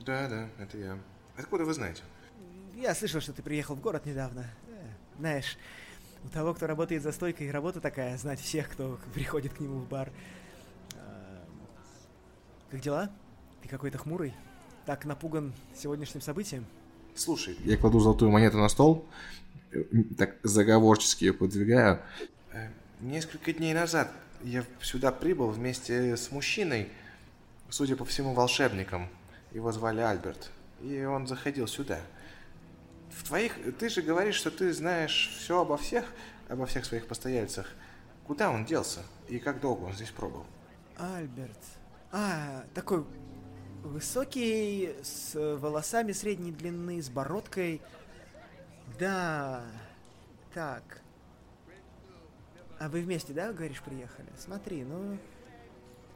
Да, 0.00 0.26
да, 0.28 0.48
это 0.58 0.78
я. 0.78 0.98
Откуда 1.36 1.64
вы 1.64 1.74
знаете? 1.74 2.02
Я 2.74 2.94
слышал, 2.94 3.20
что 3.20 3.34
ты 3.34 3.42
приехал 3.42 3.74
в 3.74 3.80
город 3.82 4.06
недавно. 4.06 4.46
Э, 4.68 5.18
Знаешь, 5.18 5.58
у 6.24 6.28
того, 6.28 6.54
кто 6.54 6.66
работает 6.66 7.02
за 7.02 7.12
стойкой, 7.12 7.50
работа 7.50 7.80
такая, 7.82 8.16
знать 8.16 8.40
всех, 8.40 8.70
кто 8.70 8.98
приходит 9.12 9.52
к 9.52 9.60
нему 9.60 9.80
в 9.80 9.88
бар. 9.88 10.10
Как 12.70 12.80
дела? 12.80 13.10
Ты 13.62 13.68
какой-то 13.68 13.98
хмурый? 13.98 14.34
Так 14.86 15.04
напуган 15.04 15.52
сегодняшним 15.76 16.20
событием? 16.20 16.66
Слушай, 17.14 17.56
Я 17.64 17.76
кладу 17.76 17.98
золотую 18.00 18.30
монету 18.30 18.58
на 18.58 18.68
стол, 18.68 19.06
э, 19.72 19.82
так 20.16 20.36
заговорчески 20.42 21.24
ее 21.24 21.32
подвигаю. 21.32 22.00
э, 22.52 22.68
несколько 23.00 23.52
дней 23.52 23.74
назад 23.74 24.10
я 24.44 24.64
сюда 24.80 25.10
прибыл 25.10 25.48
вместе 25.50 26.16
с 26.16 26.30
мужчиной, 26.30 26.88
судя 27.68 27.96
по 27.96 28.04
всему, 28.04 28.34
волшебником. 28.34 29.08
Его 29.52 29.72
звали 29.72 30.00
Альберт. 30.00 30.50
И 30.80 31.02
он 31.04 31.26
заходил 31.26 31.66
сюда. 31.66 31.98
В 33.10 33.24
твоих... 33.26 33.54
Ты 33.78 33.88
же 33.88 34.02
говоришь, 34.02 34.36
что 34.36 34.50
ты 34.50 34.72
знаешь 34.72 35.34
все 35.36 35.60
обо 35.62 35.76
всех, 35.76 36.04
обо 36.48 36.66
всех 36.66 36.84
своих 36.84 37.06
постояльцах. 37.06 37.66
Куда 38.26 38.50
он 38.50 38.64
делся? 38.64 39.00
И 39.28 39.38
как 39.38 39.60
долго 39.60 39.84
он 39.84 39.94
здесь 39.94 40.10
пробыл? 40.10 40.44
Альберт. 40.96 41.58
А, 42.10 42.64
такой 42.74 43.04
высокий, 43.82 44.96
с 45.02 45.34
волосами 45.34 46.12
средней 46.12 46.52
длины, 46.52 47.02
с 47.02 47.10
бородкой. 47.10 47.82
Да. 48.98 49.62
Так. 50.54 51.02
А 52.78 52.88
вы 52.88 53.02
вместе, 53.02 53.32
да, 53.32 53.52
говоришь, 53.52 53.82
приехали? 53.82 54.28
Смотри, 54.38 54.84
ну... 54.84 55.18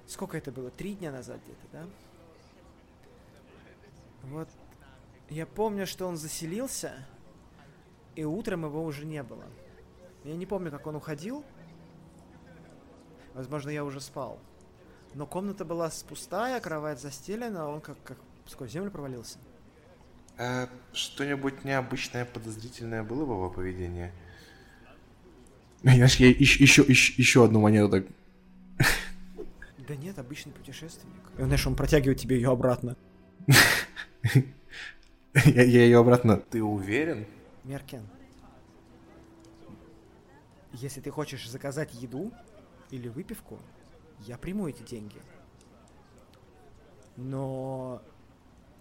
Сколько 0.06 0.36
это 0.36 0.50
было? 0.50 0.70
Три 0.70 0.94
дня 0.94 1.12
назад 1.12 1.40
где-то, 1.44 1.66
да? 1.72 1.86
Вот. 4.24 4.48
Я 5.28 5.46
помню, 5.46 5.86
что 5.86 6.06
он 6.06 6.16
заселился, 6.16 6.92
и 8.14 8.24
утром 8.24 8.64
его 8.64 8.84
уже 8.84 9.06
не 9.06 9.22
было. 9.22 9.44
Я 10.24 10.36
не 10.36 10.46
помню, 10.46 10.70
как 10.70 10.86
он 10.86 10.96
уходил. 10.96 11.44
Возможно, 13.34 13.70
я 13.70 13.84
уже 13.84 14.00
спал. 14.00 14.38
Но 15.14 15.26
комната 15.26 15.64
была 15.64 15.90
пустая, 16.08 16.60
кровать 16.60 17.00
застелена, 17.00 17.64
а 17.64 17.66
он 17.68 17.80
как, 17.80 18.02
как 18.02 18.18
сквозь 18.46 18.70
землю 18.72 18.90
провалился. 18.90 19.38
А 20.38 20.68
что-нибудь 20.92 21.64
необычное, 21.64 22.24
подозрительное 22.24 23.02
было 23.02 23.24
в 23.24 23.30
его 23.30 23.50
поведении? 23.50 24.10
Я, 25.82 26.06
ж- 26.06 26.16
я 26.16 26.28
еще, 26.28 26.64
еще, 26.64 26.82
еще 27.16 27.44
одну 27.44 27.60
монету 27.60 27.90
так. 27.90 28.06
Да 29.88 29.96
нет, 29.96 30.18
обычный 30.18 30.52
путешественник. 30.52 31.20
И, 31.36 31.42
знаешь, 31.42 31.66
он 31.66 31.74
протягивает 31.74 32.18
тебе 32.18 32.36
ее 32.36 32.50
обратно. 32.52 32.96
Я 35.44 35.62
ее 35.64 35.98
обратно. 35.98 36.36
Ты 36.36 36.62
уверен? 36.62 37.26
Меркен. 37.64 38.06
Если 40.72 41.00
ты 41.00 41.10
хочешь 41.10 41.48
заказать 41.50 41.92
еду 41.94 42.32
или 42.90 43.08
выпивку, 43.08 43.58
я 44.26 44.38
приму 44.38 44.68
эти 44.68 44.82
деньги. 44.82 45.20
Но 47.16 48.02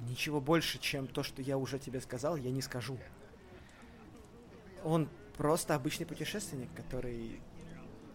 ничего 0.02 0.40
больше, 0.42 0.80
чем 0.80 1.08
то, 1.08 1.24
что 1.24 1.42
я 1.42 1.58
уже 1.58 1.80
тебе 1.80 2.02
сказал, 2.02 2.36
я 2.36 2.52
не 2.52 2.62
скажу. 2.62 2.98
Он 4.84 5.10
просто 5.38 5.76
обычный 5.76 6.06
путешественник, 6.06 6.74
который 6.76 7.42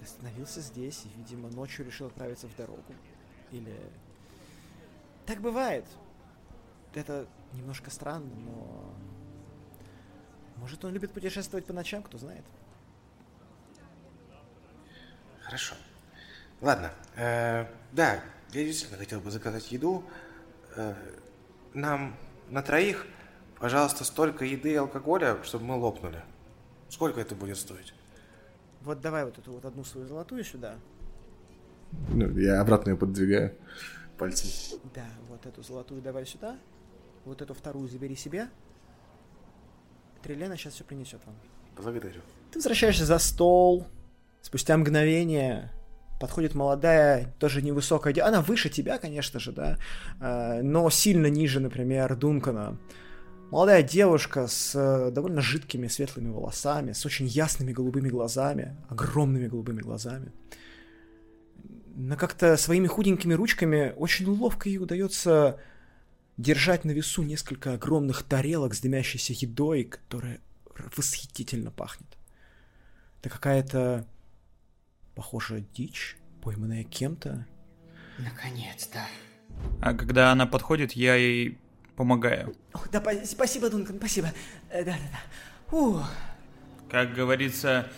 остановился 0.03 0.61
здесь 0.61 1.05
и, 1.05 1.09
видимо, 1.19 1.49
ночью 1.51 1.85
решил 1.85 2.07
отправиться 2.07 2.49
в 2.49 2.57
дорогу. 2.57 2.95
Или... 3.51 3.77
Так 5.27 5.41
бывает. 5.41 5.85
Это 6.95 7.29
немножко 7.53 7.91
странно, 7.91 8.35
но... 8.35 8.95
Может, 10.57 10.85
он 10.85 10.93
любит 10.93 11.13
путешествовать 11.13 11.67
по 11.67 11.73
ночам, 11.73 12.03
кто 12.03 12.17
знает. 12.17 12.45
Хорошо. 15.43 15.75
Ладно. 16.61 16.91
э, 17.17 17.67
да, 17.93 18.21
я 18.53 18.65
действительно 18.65 18.99
хотел 18.99 19.21
бы 19.21 19.31
заказать 19.31 19.71
еду. 19.73 20.05
Э, 20.77 20.95
нам 21.75 22.17
на 22.49 22.63
троих, 22.63 23.07
пожалуйста, 23.59 24.05
столько 24.05 24.45
еды 24.45 24.73
и 24.73 24.77
алкоголя, 24.77 25.43
чтобы 25.43 25.65
мы 25.65 25.77
лопнули. 25.77 26.23
Сколько 26.89 27.21
это 27.21 27.35
будет 27.35 27.59
стоить? 27.59 27.93
Вот 28.83 29.01
давай 29.01 29.25
вот 29.25 29.39
эту 29.39 29.53
вот 29.53 29.65
одну 29.65 29.85
свою 29.85 30.07
золотую 30.07 30.45
сюда. 30.45 30.77
Ну, 32.09 32.31
я 32.39 32.61
обратно 32.61 32.91
ее 32.91 32.97
подвигаю 32.97 33.55
пальцем. 34.17 34.79
Да, 34.95 35.07
вот 35.29 35.45
эту 35.45 35.63
золотую 35.63 36.01
давай 36.01 36.25
сюда. 36.27 36.57
Вот 37.25 37.43
эту 37.43 37.55
вторую 37.55 37.89
забери 37.89 38.17
себе. 38.17 38.49
Трилена 40.23 40.57
сейчас 40.57 40.75
все 40.75 40.85
принесет 40.85 41.21
вам. 41.27 41.35
Благодарю. 41.77 42.21
Ты 42.51 42.59
возвращаешься 42.59 43.05
за 43.05 43.19
стол. 43.19 43.87
Спустя 44.41 44.77
мгновение 44.77 45.73
подходит 46.21 46.55
молодая, 46.55 47.35
тоже 47.39 47.63
невысокая 47.63 48.13
де- 48.13 48.23
Она 48.23 48.41
выше 48.41 48.69
тебя, 48.69 48.99
конечно 48.99 49.41
же, 49.41 49.53
да, 49.53 49.79
э, 50.21 50.63
но 50.63 50.89
сильно 50.91 51.27
ниже, 51.27 51.61
например, 51.61 52.17
Дункана. 52.17 52.79
Молодая 53.51 53.83
девушка 53.83 54.49
с 54.49 54.75
э, 54.75 55.11
довольно 55.13 55.41
жидкими 55.41 55.87
светлыми 55.87 56.31
волосами, 56.31 56.93
с 56.93 57.07
очень 57.07 57.27
ясными 57.27 57.73
голубыми 57.73 58.09
глазами, 58.09 58.77
огромными 58.89 59.47
голубыми 59.47 59.81
глазами. 59.81 60.33
Но 61.95 62.17
как-то 62.17 62.57
своими 62.57 62.89
худенькими 62.89 63.35
ручками 63.35 63.95
очень 63.97 64.27
ловко 64.27 64.69
ей 64.69 64.79
удается 64.79 65.59
держать 66.37 66.85
на 66.85 66.91
весу 66.91 67.23
несколько 67.23 67.73
огромных 67.75 68.23
тарелок 68.23 68.75
с 68.75 68.81
дымящейся 68.81 69.33
едой, 69.33 69.85
которая 69.85 70.41
восхитительно 70.97 71.71
пахнет. 71.71 72.09
Это 73.21 73.31
какая-то, 73.31 74.07
похоже, 75.17 75.65
дичь, 75.75 76.17
пойманная 76.43 76.85
кем-то. 76.85 77.45
Наконец-то. 78.19 79.01
А 79.81 79.95
когда 79.95 80.31
она 80.31 80.47
подходит, 80.47 80.93
я 80.93 81.17
ей 81.17 81.59
помогаю. 81.97 82.55
Ох, 82.75 82.89
да, 82.91 83.01
па- 83.01 83.25
спасибо, 83.25 83.71
Дункан, 83.71 83.97
спасибо. 83.97 84.29
Э, 84.71 84.85
Да-да-да. 84.85 85.77
Ух. 85.77 86.09
Как 86.91 87.15
говорится, 87.15 87.91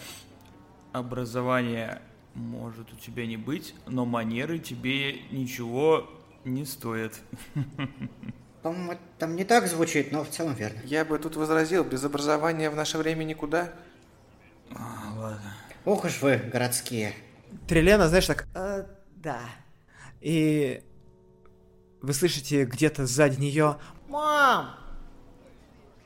образование 0.93 2.01
может 2.35 2.93
у 2.93 2.97
тебя 2.97 3.27
не 3.27 3.36
быть, 3.36 3.74
но 3.86 4.07
манеры 4.07 4.61
тебе 4.61 5.20
ничего 5.31 6.09
не 6.45 6.65
стоят. 6.65 7.20
По-моему, 8.62 8.93
это 8.93 9.01
там 9.19 9.36
не 9.36 9.45
так 9.45 9.66
звучит, 9.66 10.12
но 10.12 10.24
в 10.24 10.31
целом 10.31 10.55
верно. 10.55 10.81
Я 10.85 11.05
бы 11.05 11.19
тут 11.19 11.36
возразил, 11.36 11.85
без 11.85 12.05
образования 12.05 12.70
в 12.70 12.77
наше 12.77 12.99
время 12.99 13.24
никуда. 13.24 13.73
А, 14.70 15.12
ладно. 15.16 15.55
Ох 15.89 16.05
уж 16.05 16.20
вы, 16.20 16.36
городские. 16.36 17.15
Трилена, 17.66 18.09
знаешь, 18.09 18.27
так... 18.27 18.47
Э, 18.55 18.85
да. 19.16 19.40
И 20.20 20.82
вы 22.02 22.12
слышите 22.12 22.66
где-то 22.66 23.06
сзади 23.06 23.40
нее... 23.40 23.78
Мам! 24.06 24.74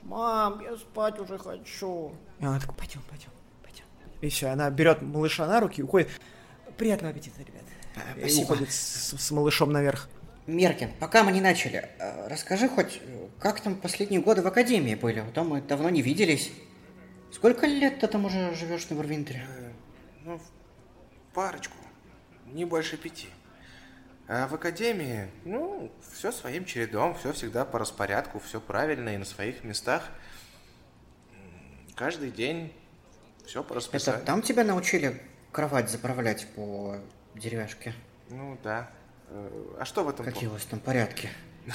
Мам, 0.04 0.60
я 0.60 0.76
спать 0.76 1.18
уже 1.18 1.36
хочу. 1.36 2.12
И 2.38 2.44
она 2.44 2.60
такая, 2.60 2.76
Пойдем, 2.76 3.00
пойдем, 3.10 3.30
пойдем. 3.60 3.84
и 4.20 4.28
все, 4.28 4.50
она 4.50 4.70
берет 4.70 5.02
малыша 5.02 5.48
на 5.48 5.58
руки 5.58 5.80
и 5.80 5.82
уходит, 5.82 6.10
Приятного 6.76 7.10
аппетита, 7.12 7.40
ребят. 7.40 7.64
А, 7.96 8.16
и 8.16 8.20
Спасибо. 8.20 8.44
уходит 8.44 8.70
с, 8.70 9.16
с 9.18 9.30
малышом 9.32 9.72
наверх. 9.72 10.08
Меркин, 10.46 10.92
пока 11.00 11.24
мы 11.24 11.32
не 11.32 11.40
начали, 11.40 11.88
э, 11.98 12.28
расскажи 12.28 12.68
хоть, 12.68 13.00
э, 13.04 13.26
как 13.40 13.60
там 13.60 13.74
последние 13.74 14.20
годы 14.20 14.42
в 14.42 14.46
Академии 14.46 14.94
были? 14.94 15.24
То 15.34 15.42
мы 15.42 15.60
давно 15.60 15.90
не 15.90 16.02
виделись. 16.02 16.52
Сколько 17.32 17.66
лет 17.66 17.98
ты 17.98 18.06
там 18.06 18.26
уже 18.26 18.54
живешь 18.54 18.88
на 18.88 18.94
Вервинтере? 18.94 19.44
Ну, 20.24 20.40
парочку. 21.34 21.76
Не 22.46 22.64
больше 22.64 22.96
пяти. 22.96 23.28
А 24.28 24.46
в 24.46 24.54
академии, 24.54 25.28
ну, 25.44 25.90
все 26.12 26.30
своим 26.32 26.64
чередом, 26.64 27.14
все 27.14 27.32
всегда 27.32 27.64
по 27.64 27.78
распорядку, 27.78 28.38
все 28.38 28.60
правильно 28.60 29.10
и 29.10 29.16
на 29.18 29.24
своих 29.24 29.64
местах. 29.64 30.08
Каждый 31.96 32.30
день 32.30 32.72
все 33.46 33.62
по 33.62 33.68
Это 33.68 33.74
расписанию. 33.74 34.24
там 34.24 34.42
тебя 34.42 34.64
научили 34.64 35.20
кровать 35.50 35.90
заправлять 35.90 36.46
по 36.54 36.96
деревяшке? 37.34 37.92
Ну 38.30 38.56
да. 38.62 38.90
Э, 39.28 39.76
А 39.80 39.84
что 39.84 40.04
в 40.04 40.08
этом 40.08 40.24
Какие 40.24 40.48
у 40.48 40.52
вас 40.52 40.64
там 40.64 40.80
порядки? 40.80 41.28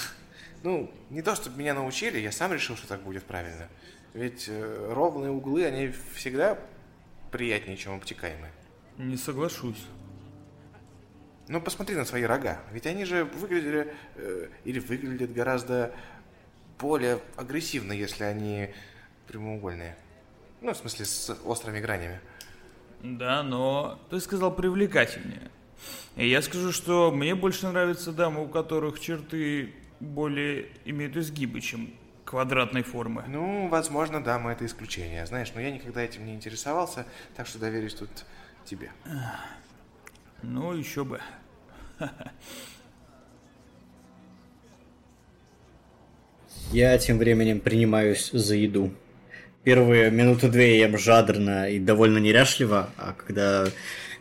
Ну, 0.64 0.91
не 1.11 1.22
то, 1.22 1.36
чтобы 1.36 1.60
меня 1.60 1.76
научили, 1.76 2.18
я 2.18 2.32
сам 2.32 2.52
решил, 2.52 2.76
что 2.76 2.88
так 2.88 3.02
будет 3.02 3.24
правильно. 3.26 3.69
Ведь 4.15 4.45
э, 4.49 4.91
ровные 4.91 5.30
углы, 5.30 5.64
они 5.65 5.90
всегда 6.15 6.57
приятнее, 7.32 7.78
чем 7.78 7.95
обтекаемые. 7.95 8.52
Не 8.98 9.18
соглашусь. 9.18 9.86
Ну, 11.48 11.62
посмотри 11.62 11.95
на 11.95 12.04
свои 12.04 12.24
рога. 12.24 12.60
Ведь 12.72 12.86
они 12.86 13.06
же 13.06 13.24
выглядели, 13.24 13.94
э, 14.16 14.49
или 14.66 14.80
выглядят 14.80 15.34
гораздо 15.34 15.94
более 16.78 17.20
агрессивно, 17.36 17.94
если 17.94 18.24
они 18.24 18.70
прямоугольные. 19.28 19.95
Ну, 20.62 20.74
в 20.74 20.78
смысле, 20.78 21.06
с 21.06 21.38
острыми 21.45 21.80
гранями. 21.80 22.20
Да, 23.02 23.44
но 23.44 23.99
ты 24.10 24.20
сказал 24.20 24.54
привлекательнее. 24.54 25.52
И 26.16 26.28
я 26.28 26.41
скажу, 26.41 26.72
что 26.72 27.12
мне 27.12 27.36
больше 27.36 27.68
нравятся 27.68 28.12
дамы, 28.12 28.44
у 28.44 28.48
которых 28.48 28.99
черты 28.99 29.74
более 29.99 30.70
имеют 30.86 31.16
изгибы, 31.16 31.62
чем 31.62 31.94
квадратной 32.28 32.84
формы. 32.84 33.24
Ну, 33.28 33.70
возможно, 33.70 34.22
да, 34.22 34.38
мы 34.38 34.52
это 34.52 34.66
исключение. 34.66 35.26
Знаешь, 35.26 35.52
но 35.56 35.62
я 35.62 35.72
никогда 35.72 36.04
этим 36.04 36.26
не 36.26 36.34
интересовался, 36.34 37.06
так 37.36 37.48
что 37.48 37.58
доверюсь 37.58 37.95
тут 37.95 38.10
тебе. 38.66 38.91
Ну, 40.44 40.74
еще 40.74 41.06
бы. 41.06 41.22
Я 46.72 46.98
тем 46.98 47.18
временем 47.18 47.62
принимаюсь 47.62 48.30
за 48.32 48.56
еду. 48.56 48.91
Первые 49.64 50.12
минуты 50.12 50.49
две 50.49 50.80
я 50.80 50.88
ем 50.88 50.98
жадно 50.98 51.70
и 51.70 51.80
довольно 51.80 52.18
неряшливо, 52.18 52.90
а 52.98 53.14
когда 53.14 53.68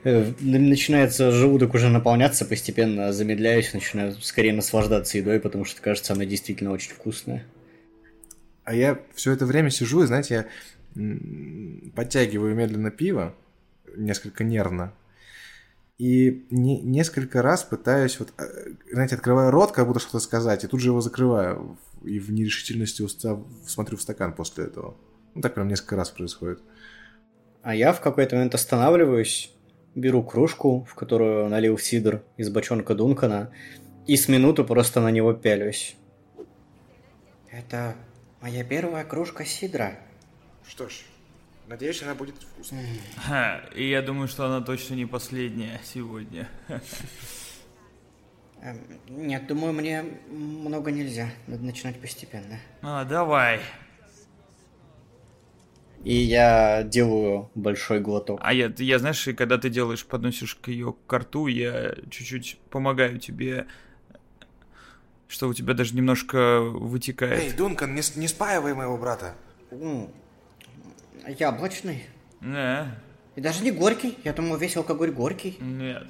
э, 0.05 0.33
начинается 0.41 1.33
желудок 1.33 1.74
уже 1.74 1.89
наполняться, 1.89 2.45
постепенно 2.45 3.12
замедляюсь, 3.12 3.74
начинаю 3.74 4.12
скорее 4.20 4.53
наслаждаться 4.53 5.19
едой, 5.19 5.41
потому 5.41 5.65
что 5.65 5.83
кажется, 5.83 6.12
она 6.12 6.24
действительно 6.24 6.70
очень 6.70 6.93
вкусная. 6.93 7.45
А 8.67 8.75
я 8.75 9.01
все 9.15 9.31
это 9.31 9.47
время 9.47 9.71
сижу 9.71 10.03
и, 10.03 10.07
знаете, 10.07 10.35
я 10.35 11.93
подтягиваю 11.95 12.57
медленно 12.57 12.91
пиво, 12.91 13.33
несколько 13.97 14.43
нервно, 14.43 14.93
и 15.99 16.45
не- 16.51 16.81
несколько 16.83 17.43
раз 17.43 17.63
пытаюсь, 17.63 18.19
вот, 18.19 18.33
э, 18.39 18.73
знаете, 18.91 19.15
открываю 19.15 19.53
рот, 19.53 19.71
как 19.71 19.87
будто 19.87 20.01
что-то 20.01 20.19
сказать, 20.19 20.65
и 20.65 20.67
тут 20.67 20.81
же 20.81 20.89
его 20.89 21.01
закрываю, 21.01 21.79
и 22.03 22.19
в 22.19 22.33
нерешительности 22.33 23.03
уста- 23.03 23.41
смотрю 23.65 23.99
в 23.99 24.03
стакан 24.03 24.33
после 24.35 24.65
этого. 24.65 24.97
Ну, 25.37 25.43
так 25.43 25.55
прям 25.55 25.69
несколько 25.69 25.95
раз 25.95 26.11
происходит. 26.11 26.61
А 27.63 27.73
я 27.73 27.93
в 27.93 28.01
какой-то 28.01 28.35
момент 28.35 28.57
останавливаюсь, 28.57 29.55
беру 29.95 30.25
кружку, 30.25 30.85
в 30.91 30.97
которую 30.97 31.49
налил 31.49 31.79
сидр 31.79 32.25
из 32.37 32.51
бочонка 32.51 32.97
Дункана, 32.97 33.53
и 34.09 34.17
с 34.17 34.27
минуту 34.27 34.65
просто 34.65 35.01
на 35.01 35.13
него 35.13 35.35
пялюсь. 35.35 35.97
Это 37.53 37.95
моя 38.41 38.65
первая 38.65 39.05
кружка 39.05 39.45
сидра. 39.45 39.99
Что 40.69 40.89
ж, 40.89 41.03
надеюсь, 41.67 42.03
она 42.03 42.15
будет 42.15 42.37
вкусной. 42.37 42.87
Ха, 43.17 43.61
и 43.75 43.89
я 43.89 44.03
думаю, 44.03 44.29
что 44.29 44.47
она 44.47 44.61
точно 44.61 44.95
не 44.95 45.07
последняя 45.07 45.81
сегодня. 45.85 46.49
Эм, 48.63 48.79
Нет, 49.09 49.47
думаю, 49.47 49.73
мне 49.73 50.05
много 50.29 50.91
нельзя. 50.91 51.31
Надо 51.47 51.63
начинать 51.63 52.01
постепенно. 52.01 52.59
А, 52.83 53.05
давай. 53.05 53.61
И 56.05 56.15
я 56.15 56.85
делаю 56.85 57.51
большой 57.55 58.01
глоток. 58.01 58.39
А 58.43 58.53
я, 58.53 58.73
я, 58.79 58.99
знаешь, 58.99 59.27
и 59.27 59.33
когда 59.33 59.59
ты 59.59 59.71
делаешь, 59.71 60.07
подносишь 60.07 60.55
к 60.55 60.69
ее 60.69 60.95
к 61.07 61.13
рту, 61.13 61.49
я 61.49 61.95
чуть-чуть 62.11 62.59
помогаю 62.71 63.19
тебе, 63.19 63.67
что 65.28 65.48
у 65.48 65.55
тебя 65.55 65.74
даже 65.74 65.94
немножко 65.94 66.36
Эй, 66.36 66.70
вытекает. 66.70 67.57
Дункан, 67.57 67.94
не, 67.94 68.03
не 68.19 68.28
спаивай 68.28 68.74
моего 68.74 68.97
брата. 68.97 69.35
М, 69.70 70.11
Яблочный. 71.27 72.05
Не, 72.40 72.86
И 73.35 73.40
даже 73.40 73.62
не 73.65 73.70
горький. 73.73 74.16
Я 74.24 74.32
думаю, 74.32 74.59
весь 74.59 74.77
алкоголь 74.77 75.11
горький. 75.11 75.57
нет, 75.61 76.07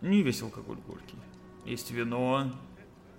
не 0.00 0.22
весь 0.22 0.42
алкоголь 0.42 0.78
горький. 0.86 1.18
Есть 1.64 1.90
вино, 1.90 2.52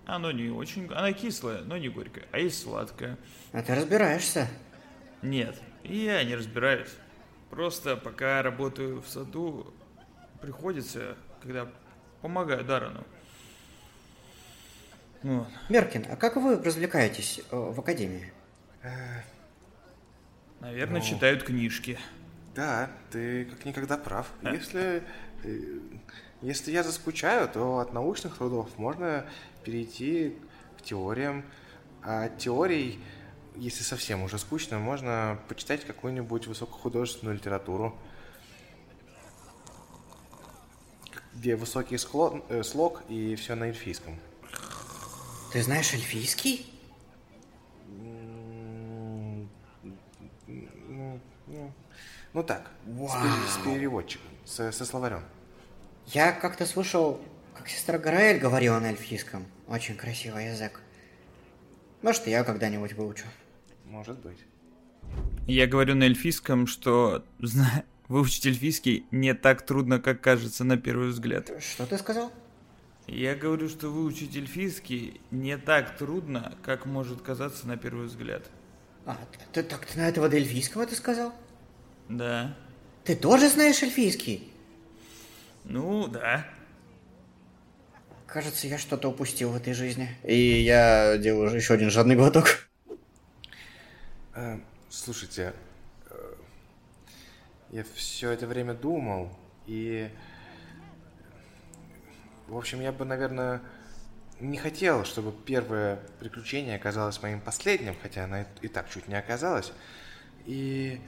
оно 0.05 0.31
не 0.31 0.49
очень, 0.49 0.87
оно 0.93 1.11
кислое, 1.13 1.61
но 1.63 1.77
не 1.77 1.89
горькое, 1.89 2.25
а 2.31 2.39
есть 2.39 2.61
сладкое. 2.61 3.17
А 3.51 3.61
ты 3.61 3.73
разбираешься. 3.75 4.47
Нет, 5.21 5.59
я 5.83 6.23
не 6.23 6.35
разбираюсь. 6.35 6.89
Просто 7.49 7.95
пока 7.97 8.41
работаю 8.41 9.01
в 9.01 9.07
саду, 9.07 9.73
приходится, 10.41 11.15
когда 11.41 11.69
помогаю 12.21 12.63
Дарану. 12.65 13.05
Вот. 15.23 15.47
Меркин, 15.69 16.05
а 16.09 16.15
как 16.15 16.35
вы 16.35 16.61
развлекаетесь 16.61 17.41
э, 17.49 17.55
в 17.55 17.79
академии? 17.79 18.31
Наверное, 20.59 21.01
читают 21.01 21.43
книжки. 21.43 21.97
Да, 22.55 22.91
ты 23.11 23.45
как 23.45 23.65
никогда 23.65 23.97
прав. 23.97 24.31
Если, 24.41 25.03
э, 25.43 25.79
если 26.41 26.71
я 26.71 26.83
заскучаю, 26.83 27.47
то 27.49 27.79
от 27.79 27.93
научных 27.93 28.37
трудов 28.37 28.77
можно 28.77 29.25
перейти 29.63 30.37
к 30.77 30.81
теориям. 30.83 31.43
А 32.03 32.25
от 32.25 32.37
теорий, 32.37 32.99
если 33.55 33.83
совсем 33.83 34.23
уже 34.23 34.37
скучно, 34.37 34.77
можно 34.77 35.39
почитать 35.47 35.85
какую-нибудь 35.85 36.47
высокохудожественную 36.47 37.37
литературу, 37.37 37.97
где 41.33 41.55
высокий 41.55 41.95
склон- 41.95 42.43
э, 42.49 42.61
слог 42.63 43.03
и 43.09 43.35
все 43.35 43.55
на 43.55 43.65
эльфийском. 43.65 44.19
Ты 45.53 45.61
знаешь 45.61 45.93
эльфийский? 45.93 46.65
Ну, 52.33 52.43
так, 52.43 52.71
с, 52.87 53.53
с 53.53 53.63
переводчиком, 53.63 54.31
со, 54.45 54.71
со 54.71 54.83
словарем. 54.83 55.21
Я 56.07 56.31
как-то 56.31 56.65
слышал, 56.65 57.21
как 57.55 57.69
сестра 57.69 57.99
Гараэль 57.99 58.39
говорила 58.39 58.79
на 58.79 58.87
эльфийском. 58.87 59.45
Очень 59.67 59.95
красивый 59.95 60.47
язык. 60.47 60.81
Может, 62.01 62.25
я 62.25 62.43
когда-нибудь 62.43 62.93
выучу. 62.93 63.25
Может 63.85 64.17
быть. 64.21 64.39
Я 65.45 65.67
говорю 65.67 65.93
на 65.93 66.05
эльфийском, 66.05 66.65
что 66.65 67.23
зна- 67.37 67.83
выучить 68.07 68.47
эльфийский 68.47 69.05
не 69.11 69.35
так 69.35 69.63
трудно, 69.63 69.99
как 69.99 70.19
кажется 70.19 70.63
на 70.63 70.77
первый 70.77 71.09
взгляд. 71.09 71.51
Что 71.61 71.85
ты 71.85 71.99
сказал? 71.99 72.31
Я 73.07 73.35
говорю, 73.35 73.67
что 73.67 73.89
выучить 73.89 74.35
эльфийский 74.35 75.19
не 75.29 75.57
так 75.57 75.97
трудно, 75.97 76.57
как 76.63 76.85
может 76.85 77.21
казаться 77.21 77.67
на 77.67 77.75
первый 77.75 78.07
взгляд. 78.07 78.49
А, 79.05 79.17
ты, 79.51 79.61
так 79.63 79.85
ты 79.85 79.99
на 79.99 80.07
этого 80.07 80.29
до 80.29 80.37
эльфийского 80.37 80.85
ты 80.85 80.95
сказал? 80.95 81.33
Да. 82.07 82.55
Ты 83.03 83.15
тоже 83.15 83.49
знаешь 83.49 83.83
эльфийский? 83.83 84.49
Ну, 85.65 86.07
да. 86.07 86.45
Кажется, 88.25 88.67
я 88.67 88.77
что-то 88.77 89.09
упустил 89.09 89.51
в 89.51 89.55
этой 89.55 89.73
жизни. 89.73 90.09
И 90.23 90.61
я 90.61 91.17
делаю 91.17 91.53
еще 91.53 91.73
один 91.73 91.89
жадный 91.89 92.15
глоток. 92.15 92.69
Э, 94.33 94.57
слушайте, 94.89 95.53
э, 96.09 96.33
я 97.71 97.83
все 97.95 98.31
это 98.31 98.47
время 98.47 98.73
думал, 98.73 99.29
и... 99.67 100.09
В 102.47 102.57
общем, 102.57 102.81
я 102.81 102.91
бы, 102.91 103.05
наверное, 103.05 103.61
не 104.39 104.57
хотел, 104.57 105.05
чтобы 105.05 105.31
первое 105.31 105.97
приключение 106.19 106.75
оказалось 106.75 107.21
моим 107.21 107.39
последним, 107.41 107.95
хотя 108.01 108.25
оно 108.25 108.45
и- 108.61 108.67
так 108.67 108.89
чуть 108.89 109.07
не 109.07 109.15
оказалось. 109.15 109.71
И, 110.45 110.99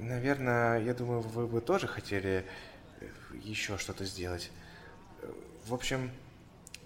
наверное, 0.00 0.80
я 0.80 0.94
думаю, 0.94 1.20
вы 1.20 1.46
бы 1.46 1.60
тоже 1.60 1.86
хотели 1.86 2.46
э, 3.00 3.08
еще 3.34 3.76
что-то 3.78 4.04
сделать. 4.04 4.50
В 5.66 5.74
общем, 5.74 6.10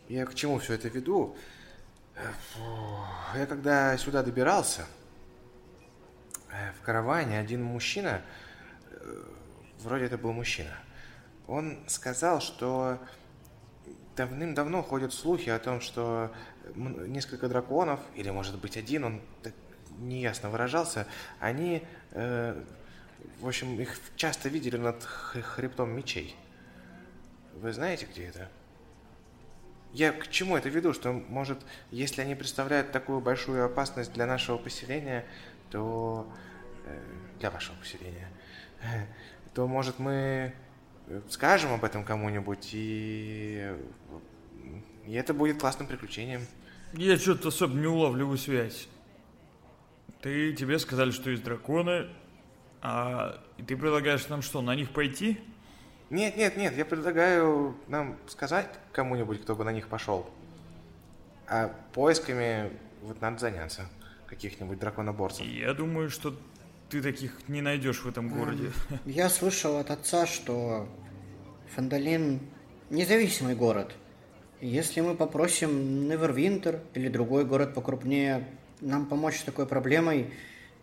я 0.09 0.27
к 0.27 0.35
чему 0.35 0.59
все 0.59 0.75
это 0.75 0.89
веду? 0.89 1.37
Э, 2.17 2.27
Я 3.39 3.47
когда 3.47 3.97
сюда 3.99 4.23
добирался, 4.23 4.87
Э, 6.51 6.73
В 6.81 6.85
караване 6.85 7.39
один 7.39 7.63
мужчина, 7.63 8.23
вроде 9.81 10.07
это 10.07 10.17
был 10.17 10.33
мужчина, 10.33 10.73
он 11.47 11.79
сказал, 11.89 12.41
что 12.41 12.99
давным-давно 14.17 14.83
ходят 14.83 15.13
слухи 15.13 15.49
о 15.51 15.59
том, 15.59 15.81
что 15.81 16.33
несколько 16.75 17.49
драконов, 17.49 18.01
или 18.15 18.31
может 18.31 18.59
быть 18.59 18.77
один, 18.77 19.05
он 19.05 19.21
так 19.43 19.55
неясно 19.99 20.51
выражался, 20.51 21.07
они, 21.39 21.83
э, 22.13 22.63
в 23.41 23.47
общем, 23.47 23.81
их 23.81 23.99
часто 24.17 24.49
видели 24.49 24.77
над 24.77 25.03
хребтом 25.03 25.91
мечей. 25.91 26.35
Вы 27.55 27.73
знаете, 27.73 28.07
где 28.07 28.25
это? 28.27 28.49
Я 29.93 30.13
к 30.13 30.29
чему 30.29 30.57
это 30.57 30.69
веду, 30.69 30.93
что, 30.93 31.13
может, 31.13 31.59
если 31.91 32.21
они 32.21 32.35
представляют 32.35 32.93
такую 32.93 33.21
большую 33.21 33.65
опасность 33.65 34.13
для 34.13 34.27
нашего 34.27 34.59
поселения, 34.59 35.25
то... 35.71 36.31
э, 36.85 37.01
для 37.39 37.51
вашего 37.51 37.77
поселения, 37.77 38.29
то, 39.55 39.67
может, 39.67 39.99
мы 39.99 40.55
скажем 41.29 41.73
об 41.73 41.85
этом 41.85 42.05
кому-нибудь, 42.05 42.71
и... 42.73 43.75
и 45.07 45.13
это 45.13 45.35
будет 45.35 45.61
классным 45.61 45.87
приключением. 45.87 46.43
Я 46.93 47.17
что-то 47.17 47.49
особо 47.49 47.75
не 47.75 47.87
улавливаю 47.87 48.39
связь. 48.39 48.89
Ты, 50.21 50.53
тебе 50.55 50.79
сказали, 50.79 51.11
что 51.11 51.31
есть 51.31 51.45
драконы, 51.45 52.09
а 52.81 53.41
и 53.59 53.63
ты 53.63 53.77
предлагаешь 53.77 54.29
нам 54.29 54.43
что, 54.43 54.61
на 54.61 54.75
них 54.75 54.91
пойти? 54.91 55.41
Нет, 56.11 56.37
нет, 56.37 56.57
нет, 56.57 56.77
я 56.77 56.85
предлагаю 56.85 57.77
нам 57.89 58.17
сказать 58.29 58.69
кому-нибудь, 58.93 59.43
кто 59.43 59.57
бы 59.57 59.65
на 59.65 59.73
них 59.73 59.89
пошел. 59.89 60.29
А 61.49 61.75
поисками 61.93 62.71
вот 63.03 63.21
надо 63.21 63.39
заняться 63.39 63.89
каких-нибудь 64.27 64.79
драконоборцев. 64.79 65.47
Я 65.47 65.75
думаю, 65.75 66.11
что 66.11 66.37
ты 66.89 67.03
таких 67.03 67.33
не 67.49 67.63
найдешь 67.63 68.01
в 68.03 68.09
этом 68.09 68.29
городе. 68.29 68.71
Я 69.05 69.29
слышал 69.29 69.77
от 69.77 69.91
отца, 69.91 70.27
что 70.27 70.89
Фандалин 71.75 72.41
независимый 72.91 73.55
город. 73.55 73.93
Если 74.61 75.01
мы 75.01 75.15
попросим 75.15 76.09
Невервинтер 76.09 76.81
или 76.95 77.09
другой 77.09 77.45
город 77.45 77.75
покрупнее 77.75 78.47
нам 78.81 79.07
помочь 79.07 79.39
с 79.39 79.43
такой 79.43 79.67
проблемой, 79.67 80.33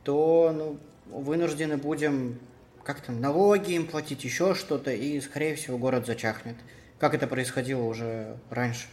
то 0.04 0.52
ну, 0.54 0.80
вынуждены 1.22 1.78
будем 1.78 2.40
как-то 2.84 3.12
налоги 3.12 3.74
им 3.74 3.88
платить, 3.88 4.24
еще 4.24 4.56
что-то, 4.56 4.92
и, 4.92 5.20
скорее 5.22 5.56
всего, 5.56 5.78
город 5.78 6.06
зачахнет. 6.06 6.56
Как 7.00 7.14
это 7.14 7.28
происходило 7.28 7.84
уже 7.84 8.38
раньше. 8.50 8.88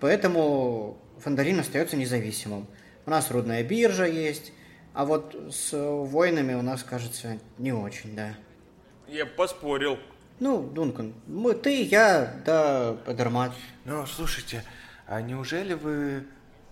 Поэтому 0.00 0.98
Фандалин 1.18 1.60
остается 1.60 1.96
независимым. 1.96 2.66
У 3.06 3.10
нас 3.10 3.30
рудная 3.30 3.62
биржа 3.62 4.06
есть, 4.06 4.52
а 4.92 5.04
вот 5.04 5.36
с 5.50 5.72
войнами 5.72 6.54
у 6.54 6.62
нас, 6.62 6.82
кажется, 6.82 7.38
не 7.58 7.72
очень, 7.72 8.14
да. 8.14 8.34
Я 9.08 9.26
поспорил. 9.26 9.98
Ну, 10.40 10.62
Дункан, 10.62 11.14
мы, 11.26 11.54
ты, 11.54 11.82
я, 11.82 12.40
да, 12.44 12.96
Эдермат. 13.06 13.52
Ну, 13.84 14.06
слушайте, 14.06 14.64
а 15.06 15.20
неужели 15.20 15.74
вы 15.74 16.26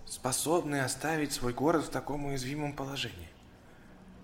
способны 0.05 0.81
оставить 0.81 1.33
свой 1.33 1.53
город 1.53 1.85
в 1.85 1.89
таком 1.89 2.25
уязвимом 2.25 2.73
положении? 2.73 3.29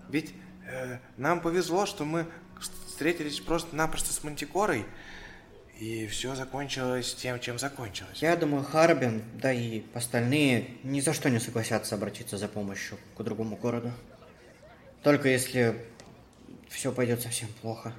Ведь 0.08 0.34
э, 0.68 0.98
нам 1.16 1.40
повезло, 1.40 1.86
что 1.86 2.04
мы 2.04 2.26
встретились 2.60 3.40
просто-напросто 3.40 4.12
с 4.12 4.24
Мантикорой, 4.24 4.86
и 5.78 6.06
все 6.06 6.34
закончилось 6.34 7.14
тем, 7.14 7.38
чем 7.38 7.58
закончилось. 7.58 8.22
Я 8.22 8.36
думаю, 8.36 8.64
Харбин, 8.64 9.22
да 9.34 9.52
и 9.52 9.82
остальные 9.94 10.70
ни 10.82 11.00
за 11.00 11.12
что 11.12 11.28
не 11.28 11.38
согласятся 11.38 11.96
обратиться 11.96 12.38
за 12.38 12.48
помощью 12.48 12.98
к 13.16 13.22
другому 13.22 13.56
городу. 13.56 13.92
Только 15.02 15.28
если 15.28 15.84
все 16.68 16.92
пойдет 16.92 17.20
совсем 17.20 17.48
плохо. 17.60 17.92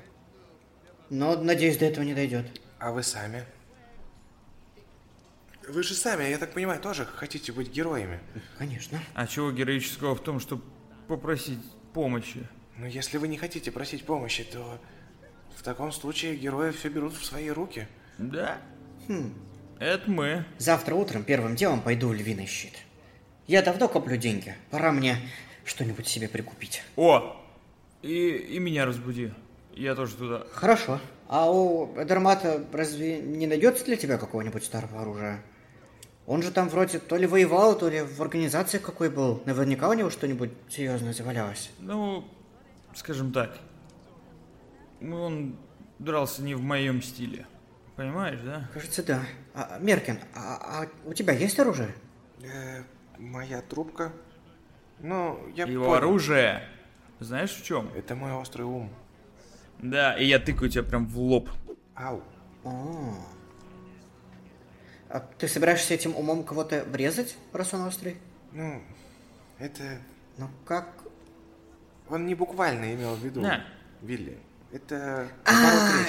Но, 1.09 1.35
надеюсь, 1.37 1.77
до 1.77 1.85
этого 1.85 2.03
не 2.03 2.13
дойдет. 2.13 2.45
А 2.79 2.91
вы 2.91 3.03
сами? 3.03 3.45
Вы 5.67 5.83
же 5.83 5.93
сами, 5.93 6.23
я 6.29 6.37
так 6.37 6.53
понимаю, 6.53 6.81
тоже 6.81 7.05
хотите 7.05 7.51
быть 7.51 7.71
героями. 7.71 8.19
Конечно. 8.57 8.99
А 9.13 9.27
чего 9.27 9.51
героического 9.51 10.15
в 10.15 10.23
том, 10.23 10.39
чтобы 10.39 10.63
попросить 11.07 11.59
помощи? 11.93 12.47
Но 12.77 12.87
если 12.87 13.17
вы 13.17 13.27
не 13.27 13.37
хотите 13.37 13.71
просить 13.71 14.05
помощи, 14.05 14.43
то 14.43 14.79
в 15.57 15.63
таком 15.63 15.91
случае 15.91 16.35
герои 16.35 16.71
все 16.71 16.89
берут 16.89 17.15
в 17.15 17.25
свои 17.25 17.49
руки. 17.49 17.87
Да? 18.19 18.59
Хм. 19.07 19.33
Это 19.79 20.09
мы. 20.09 20.45
Завтра 20.59 20.95
утром 20.95 21.23
первым 21.23 21.55
делом 21.55 21.81
пойду 21.81 22.09
в 22.09 22.13
львиный 22.13 22.45
щит. 22.45 22.73
Я 23.47 23.61
давно 23.63 23.87
коплю 23.87 24.17
деньги. 24.17 24.55
Пора 24.69 24.91
мне 24.91 25.17
что-нибудь 25.65 26.07
себе 26.07 26.27
прикупить. 26.27 26.83
О! 26.95 27.35
И, 28.03 28.29
и 28.29 28.59
меня 28.59 28.85
разбуди. 28.85 29.33
Я 29.73 29.95
тоже 29.95 30.15
туда. 30.15 30.43
Хорошо. 30.51 30.99
А 31.27 31.51
у 31.51 31.93
Эдермата 32.01 32.63
разве 32.71 33.19
не 33.19 33.47
найдется 33.47 33.83
для 33.85 33.95
тебя 33.95 34.17
какого-нибудь 34.17 34.63
старого 34.63 35.01
оружия? 35.01 35.43
Он 36.27 36.43
же 36.43 36.51
там 36.51 36.69
вроде 36.69 36.99
то 36.99 37.15
ли 37.15 37.25
воевал, 37.25 37.77
то 37.77 37.89
ли 37.89 38.01
в 38.01 38.21
организации 38.21 38.77
какой 38.77 39.09
был. 39.09 39.41
Наверняка 39.45 39.89
у 39.89 39.93
него 39.93 40.09
что-нибудь 40.09 40.51
серьезное 40.69 41.13
завалялось. 41.13 41.71
Ну, 41.79 42.25
скажем 42.93 43.31
так, 43.31 43.57
он 45.01 45.57
дрался 45.99 46.41
не 46.43 46.55
в 46.55 46.61
моем 46.61 47.01
стиле. 47.01 47.45
Понимаешь, 47.95 48.39
да? 48.41 48.69
Кажется, 48.73 49.03
да. 49.03 49.21
А, 49.53 49.79
Меркин, 49.79 50.19
а, 50.35 50.83
а 50.83 50.87
у 51.05 51.13
тебя 51.13 51.33
есть 51.33 51.59
оружие? 51.59 51.95
Э, 52.43 52.83
моя 53.17 53.61
трубка. 53.61 54.13
Ну, 54.99 55.39
я 55.55 55.65
Его 55.65 55.85
понял. 55.85 55.97
оружие. 55.97 56.63
Знаешь 57.19 57.51
в 57.51 57.63
чем? 57.63 57.89
Это 57.95 58.15
мой 58.15 58.33
острый 58.33 58.63
ум. 58.63 58.91
Да, 59.79 60.15
и 60.17 60.25
я 60.25 60.39
тыкаю 60.39 60.69
тебя 60.69 60.83
прям 60.83 61.07
в 61.07 61.17
лоб. 61.19 61.49
Ау. 61.95 62.23
О. 62.63 63.15
А 65.09 65.19
ты 65.19 65.47
собираешься 65.47 65.93
этим 65.93 66.15
умом 66.15 66.43
кого-то 66.43 66.83
врезать, 66.85 67.37
раз 67.53 67.73
он 67.73 67.81
острый? 67.81 68.17
Ну, 68.51 68.81
это... 69.57 69.99
Ну 70.37 70.49
как? 70.65 71.03
Он 72.09 72.25
не 72.25 72.35
буквально 72.35 72.93
имел 72.93 73.15
в 73.15 73.23
виду, 73.23 73.41
На. 73.41 73.65
Вилли. 74.01 74.37
Это 74.71 75.29
А, 75.45 76.05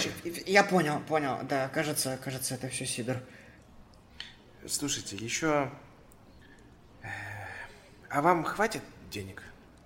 я 0.46 0.64
понял, 0.64 1.00
понял. 1.00 1.38
Да, 1.48 1.68
кажется, 1.68 2.18
кажется, 2.22 2.54
это 2.54 2.68
все 2.68 2.86
Сидор. 2.86 3.18
Слушайте, 4.66 5.16
еще... 5.16 5.70
э, 7.02 7.08
А 8.10 8.20
вам 8.20 8.42
хватит 8.44 8.82
денег? 9.10 9.42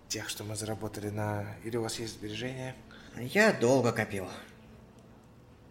Тех, 0.09 0.29
что 0.29 0.45
мы 0.45 0.57
заработали 0.57 1.11
на... 1.11 1.47
Или 1.65 1.77
у 1.77 1.83
вас 1.83 1.99
есть 1.99 2.15
сбережения? 2.15 2.75
Я 3.17 3.53
долго 3.53 3.93
копил. 3.93 4.29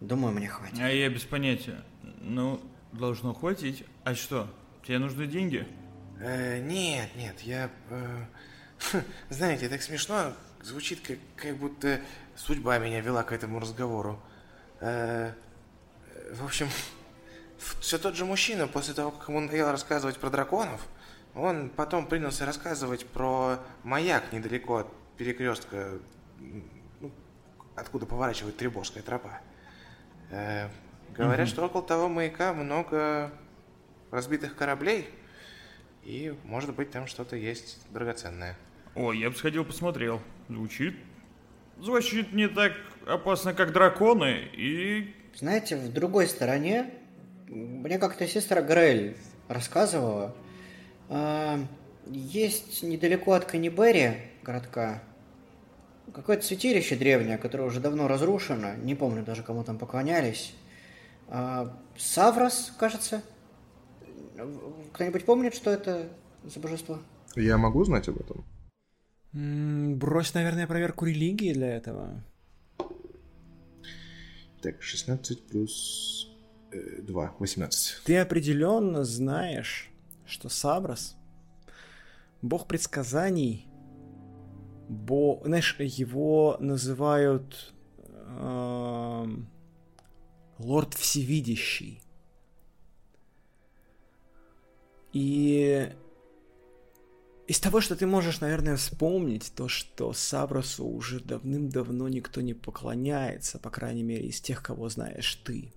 Думаю, 0.00 0.32
мне 0.34 0.48
хватит. 0.48 0.78
А 0.80 0.88
я 0.88 1.08
без 1.08 1.22
понятия. 1.24 1.82
Ну, 2.20 2.60
должно 2.92 3.34
хватить. 3.34 3.84
А 4.04 4.14
что, 4.14 4.48
тебе 4.86 4.98
нужны 4.98 5.26
деньги? 5.26 5.66
Э, 6.20 6.60
нет, 6.60 7.08
нет, 7.16 7.40
я... 7.40 7.68
э, 7.90 8.24
знаете, 9.28 9.68
так 9.68 9.82
смешно 9.82 10.34
звучит, 10.62 11.00
как, 11.00 11.18
как 11.36 11.56
будто 11.56 12.00
судьба 12.36 12.78
меня 12.78 13.00
вела 13.00 13.22
к 13.22 13.32
этому 13.32 13.60
разговору. 13.60 14.20
Э, 14.80 15.32
в 16.32 16.44
общем, 16.44 16.68
все 17.80 17.98
тот 17.98 18.14
же 18.16 18.24
мужчина, 18.24 18.66
после 18.68 18.94
того, 18.94 19.10
как 19.10 19.28
ему 19.28 19.40
надоело 19.40 19.72
рассказывать 19.72 20.18
про 20.18 20.30
драконов, 20.30 20.80
он 21.34 21.70
потом 21.70 22.06
принялся 22.06 22.44
рассказывать 22.44 23.06
про 23.06 23.58
маяк 23.82 24.32
недалеко 24.32 24.78
от 24.78 24.86
перекрестка, 25.16 25.98
ну, 27.00 27.10
откуда 27.74 28.06
поворачивает 28.06 28.56
Требовская 28.56 29.02
тропа. 29.02 29.40
Э, 30.30 30.68
говорят, 31.16 31.48
что 31.48 31.64
около 31.64 31.82
того 31.82 32.08
маяка 32.08 32.52
много 32.52 33.32
разбитых 34.10 34.56
кораблей, 34.56 35.08
и, 36.04 36.36
может 36.44 36.74
быть, 36.74 36.90
там 36.90 37.06
что-то 37.06 37.36
есть 37.36 37.78
драгоценное. 37.90 38.56
О, 38.94 39.12
я 39.12 39.30
бы 39.30 39.36
сходил 39.36 39.64
посмотрел. 39.64 40.20
Звучит... 40.48 40.94
Звучит 41.80 42.32
не 42.32 42.48
так 42.48 42.72
опасно, 43.06 43.54
как 43.54 43.72
драконы, 43.72 44.48
и... 44.52 45.14
Знаете, 45.34 45.76
в 45.76 45.92
другой 45.92 46.28
стороне, 46.28 46.90
мне 47.48 47.98
как-то 47.98 48.26
сестра 48.28 48.60
Грель 48.60 49.16
рассказывала, 49.48 50.36
а, 51.08 51.58
есть 52.06 52.82
недалеко 52.82 53.32
от 53.32 53.46
Канибери, 53.46 54.30
городка, 54.42 55.02
какое-то 56.14 56.44
святилище 56.44 56.96
древнее, 56.96 57.38
которое 57.38 57.64
уже 57.64 57.80
давно 57.80 58.08
разрушено, 58.08 58.74
не 58.74 58.94
помню 58.94 59.24
даже, 59.24 59.42
кому 59.42 59.64
там 59.64 59.78
поклонялись. 59.78 60.54
А, 61.28 61.76
Саврос, 61.96 62.72
кажется. 62.78 63.22
Кто-нибудь 64.92 65.24
помнит, 65.24 65.54
что 65.54 65.70
это 65.70 66.08
за 66.44 66.60
божество? 66.60 66.98
Я 67.36 67.58
могу 67.58 67.84
знать 67.84 68.08
об 68.08 68.18
этом? 68.18 68.44
М, 69.34 69.98
Брось, 69.98 70.34
наверное, 70.34 70.66
проверку 70.66 71.06
религии 71.06 71.52
для 71.52 71.76
этого. 71.76 72.22
Так, 74.60 74.82
16 74.82 75.46
плюс 75.48 76.30
э, 76.70 77.02
2, 77.02 77.34
18. 77.38 78.04
Ты 78.04 78.18
определенно 78.18 79.04
знаешь, 79.04 79.90
что 80.26 80.48
Саброс— 80.48 81.16
бог 82.42 82.66
предсказаний, 82.66 83.66
бо... 84.88 85.40
знаешь, 85.44 85.76
его 85.78 86.56
называют 86.60 87.72
эм, 88.38 89.48
лорд 90.58 90.94
всевидящий. 90.94 92.02
И 95.12 95.92
из 97.46 97.58
того, 97.58 97.80
что 97.80 97.96
ты 97.96 98.06
можешь, 98.06 98.40
наверное, 98.40 98.76
вспомнить, 98.76 99.52
то, 99.54 99.68
что 99.68 100.12
Сабросу 100.12 100.86
уже 100.86 101.20
давным-давно 101.20 102.08
никто 102.08 102.40
не 102.40 102.54
поклоняется, 102.54 103.58
по 103.58 103.70
крайней 103.70 104.02
мере, 104.02 104.28
из 104.28 104.40
тех, 104.40 104.62
кого 104.62 104.88
знаешь 104.88 105.34
ты. 105.44 105.72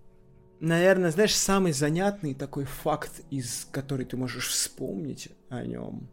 Наверное, 0.60 1.12
знаешь, 1.12 1.36
самый 1.36 1.74
занятный 1.74 2.34
такой 2.34 2.66
факт, 2.66 3.22
из 3.30 3.68
который 3.72 4.06
ты 4.06 4.16
можешь 4.16 4.48
вспомнить 4.48 5.30
о 5.50 5.66
нем, 5.66 6.08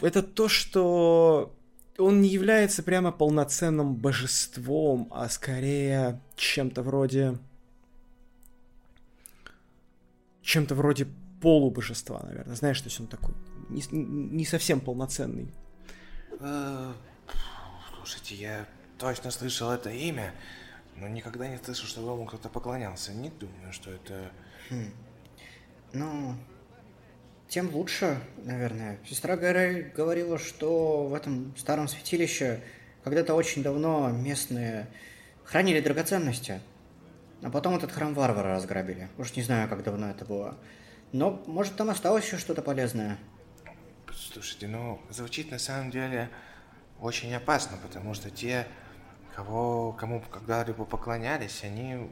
это 0.00 0.22
то, 0.22 0.48
что 0.48 1.54
он 1.98 2.20
не 2.20 2.28
является 2.28 2.82
прямо 2.82 3.12
полноценным 3.12 3.94
божеством, 3.94 5.08
а 5.10 5.28
скорее 5.28 6.20
чем-то 6.36 6.82
вроде 6.82 7.38
чем-то 10.42 10.74
вроде 10.74 11.08
полубожества, 11.40 12.20
наверное. 12.24 12.56
Знаешь, 12.56 12.80
то 12.80 12.88
есть 12.88 13.00
он 13.00 13.06
такой 13.06 13.34
не, 13.68 13.82
не 13.90 14.44
совсем 14.44 14.80
полноценный. 14.80 15.52
Э, 16.40 16.92
Слушайте, 18.06 18.36
я 18.36 18.66
точно 18.98 19.32
слышал 19.32 19.72
это 19.72 19.90
имя, 19.90 20.32
но 20.94 21.08
никогда 21.08 21.48
не 21.48 21.58
слышал, 21.58 21.86
чтобы 21.88 22.12
ему 22.12 22.24
кто-то 22.24 22.48
поклонялся. 22.48 23.12
Не 23.12 23.30
думаю, 23.30 23.72
что 23.72 23.90
это... 23.90 24.30
Ну, 25.92 26.36
тем 27.48 27.74
лучше, 27.74 28.20
наверное. 28.44 29.00
Сестра 29.08 29.36
Гэрэй 29.36 29.90
говорила, 29.90 30.38
что 30.38 31.08
в 31.08 31.14
этом 31.14 31.52
старом 31.56 31.88
святилище 31.88 32.60
когда-то 33.02 33.34
очень 33.34 33.64
давно 33.64 34.08
местные 34.10 34.86
хранили 35.42 35.80
драгоценности. 35.80 36.60
А 37.42 37.50
потом 37.50 37.74
этот 37.74 37.90
храм 37.90 38.14
варвара 38.14 38.50
разграбили. 38.50 39.08
Уж 39.18 39.34
не 39.34 39.42
знаю, 39.42 39.68
как 39.68 39.82
давно 39.82 40.10
это 40.10 40.24
было. 40.24 40.56
Но, 41.12 41.42
может, 41.46 41.76
там 41.76 41.90
осталось 41.90 42.24
еще 42.24 42.36
что-то 42.38 42.62
полезное. 42.62 43.18
Слушайте, 44.32 44.68
ну, 44.68 45.00
звучит 45.10 45.50
на 45.50 45.58
самом 45.58 45.90
деле 45.90 46.28
очень 47.00 47.34
опасно, 47.34 47.78
потому 47.82 48.14
что 48.14 48.30
те, 48.30 48.66
кого, 49.34 49.92
кому 49.92 50.22
когда-либо 50.30 50.84
поклонялись, 50.84 51.62
они 51.64 52.10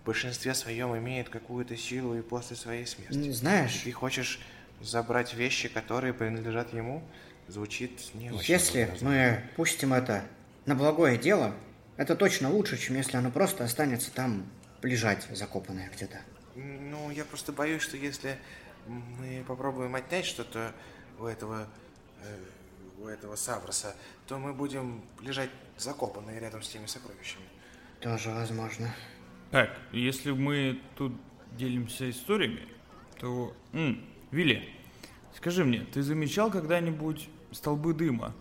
в 0.00 0.04
большинстве 0.06 0.54
своем 0.54 0.96
имеют 0.96 1.28
какую-то 1.28 1.76
силу 1.76 2.14
и 2.16 2.22
после 2.22 2.56
своей 2.56 2.86
смерти. 2.86 3.16
М, 3.28 3.32
Знаешь, 3.32 3.82
Ты 3.84 3.92
хочешь 3.92 4.40
забрать 4.80 5.34
вещи, 5.34 5.68
которые 5.68 6.14
принадлежат 6.14 6.72
ему? 6.72 7.02
Звучит 7.48 8.14
не 8.14 8.30
очень. 8.30 8.52
если 8.52 8.94
мы 9.00 9.42
пустим 9.56 9.92
это 9.92 10.22
на 10.66 10.74
благое 10.74 11.18
дело, 11.18 11.54
это 11.96 12.14
точно 12.16 12.48
лучше, 12.50 12.78
чем 12.78 12.96
если 12.96 13.16
оно 13.16 13.30
просто 13.30 13.64
останется 13.64 14.10
там 14.12 14.46
лежать, 14.82 15.26
закопанное 15.32 15.90
где-то. 15.94 16.18
Ну, 16.62 17.10
я 17.10 17.24
просто 17.24 17.52
боюсь, 17.52 17.82
что 17.82 17.96
если 17.96 18.38
мы 18.86 19.44
попробуем 19.46 19.94
отнять 19.94 20.26
что-то 20.26 20.74
у 21.18 21.24
этого, 21.24 21.66
э, 22.22 22.44
у 22.98 23.06
этого 23.06 23.36
Савроса, 23.36 23.96
то 24.26 24.38
мы 24.38 24.52
будем 24.52 25.02
лежать 25.20 25.50
закопанные 25.78 26.38
рядом 26.38 26.62
с 26.62 26.68
теми 26.68 26.86
сокровищами. 26.86 27.44
Тоже 28.00 28.30
возможно. 28.30 28.94
Так, 29.50 29.70
если 29.92 30.32
мы 30.32 30.80
тут 30.96 31.12
делимся 31.52 32.10
историями, 32.10 32.68
то... 33.18 33.54
М, 33.72 34.04
Вилли, 34.30 34.68
скажи 35.34 35.64
мне, 35.64 35.80
ты 35.80 36.02
замечал 36.02 36.50
когда-нибудь 36.50 37.28
столбы 37.52 37.94
дыма? 37.94 38.34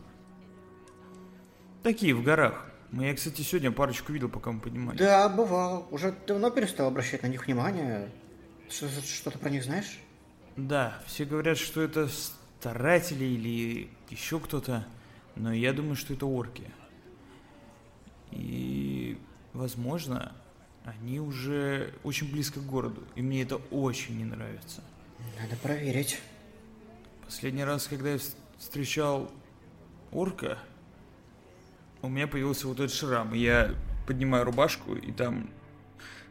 Такие 1.84 2.14
в 2.14 2.22
горах. 2.22 2.69
Мы, 2.91 3.06
Я, 3.06 3.14
кстати, 3.16 3.41
сегодня 3.41 3.72
парочку 3.72 4.11
видел, 4.11 4.30
пока 4.30 4.52
мы 4.52 4.60
поднимались. 4.60 4.99
Да, 4.99 5.30
бывало. 5.30 5.86
Уже 5.91 6.16
давно 6.28 6.49
перестал 6.49 6.88
обращать 6.88 7.22
на 7.24 7.28
них 7.28 7.45
внимание. 7.45 8.10
Что- 8.70 8.90
Что-то 8.90 9.38
про 9.40 9.49
них 9.49 9.64
знаешь? 9.64 9.99
Да, 10.56 11.02
все 11.06 11.26
говорят, 11.26 11.57
что 11.57 11.82
это 11.82 12.07
старатели 12.60 13.24
или 13.26 13.90
еще 14.10 14.40
кто-то, 14.40 14.86
но 15.36 15.53
я 15.53 15.72
думаю, 15.74 15.95
что 15.95 16.14
это 16.14 16.26
орки. 16.26 16.70
И, 18.32 19.18
возможно, 19.53 20.32
они 20.86 21.20
уже 21.20 21.94
очень 22.03 22.32
близко 22.32 22.60
к 22.60 22.66
городу, 22.66 23.03
и 23.16 23.22
мне 23.22 23.44
это 23.44 23.57
очень 23.72 24.18
не 24.18 24.26
нравится. 24.26 24.84
Надо 25.40 25.56
проверить. 25.57 26.20
Последний 27.26 27.64
раз, 27.64 27.88
когда 27.88 28.10
я 28.11 28.16
вс- 28.18 28.36
встречал 28.57 29.32
орка, 30.11 30.57
у 32.01 32.09
меня 32.09 32.27
появился 32.27 32.67
вот 32.67 32.80
этот 32.80 32.93
шрам. 32.93 33.34
и 33.34 33.39
Я 33.39 33.76
поднимаю 34.07 34.45
рубашку, 34.45 34.95
и 34.95 35.11
там 35.11 35.49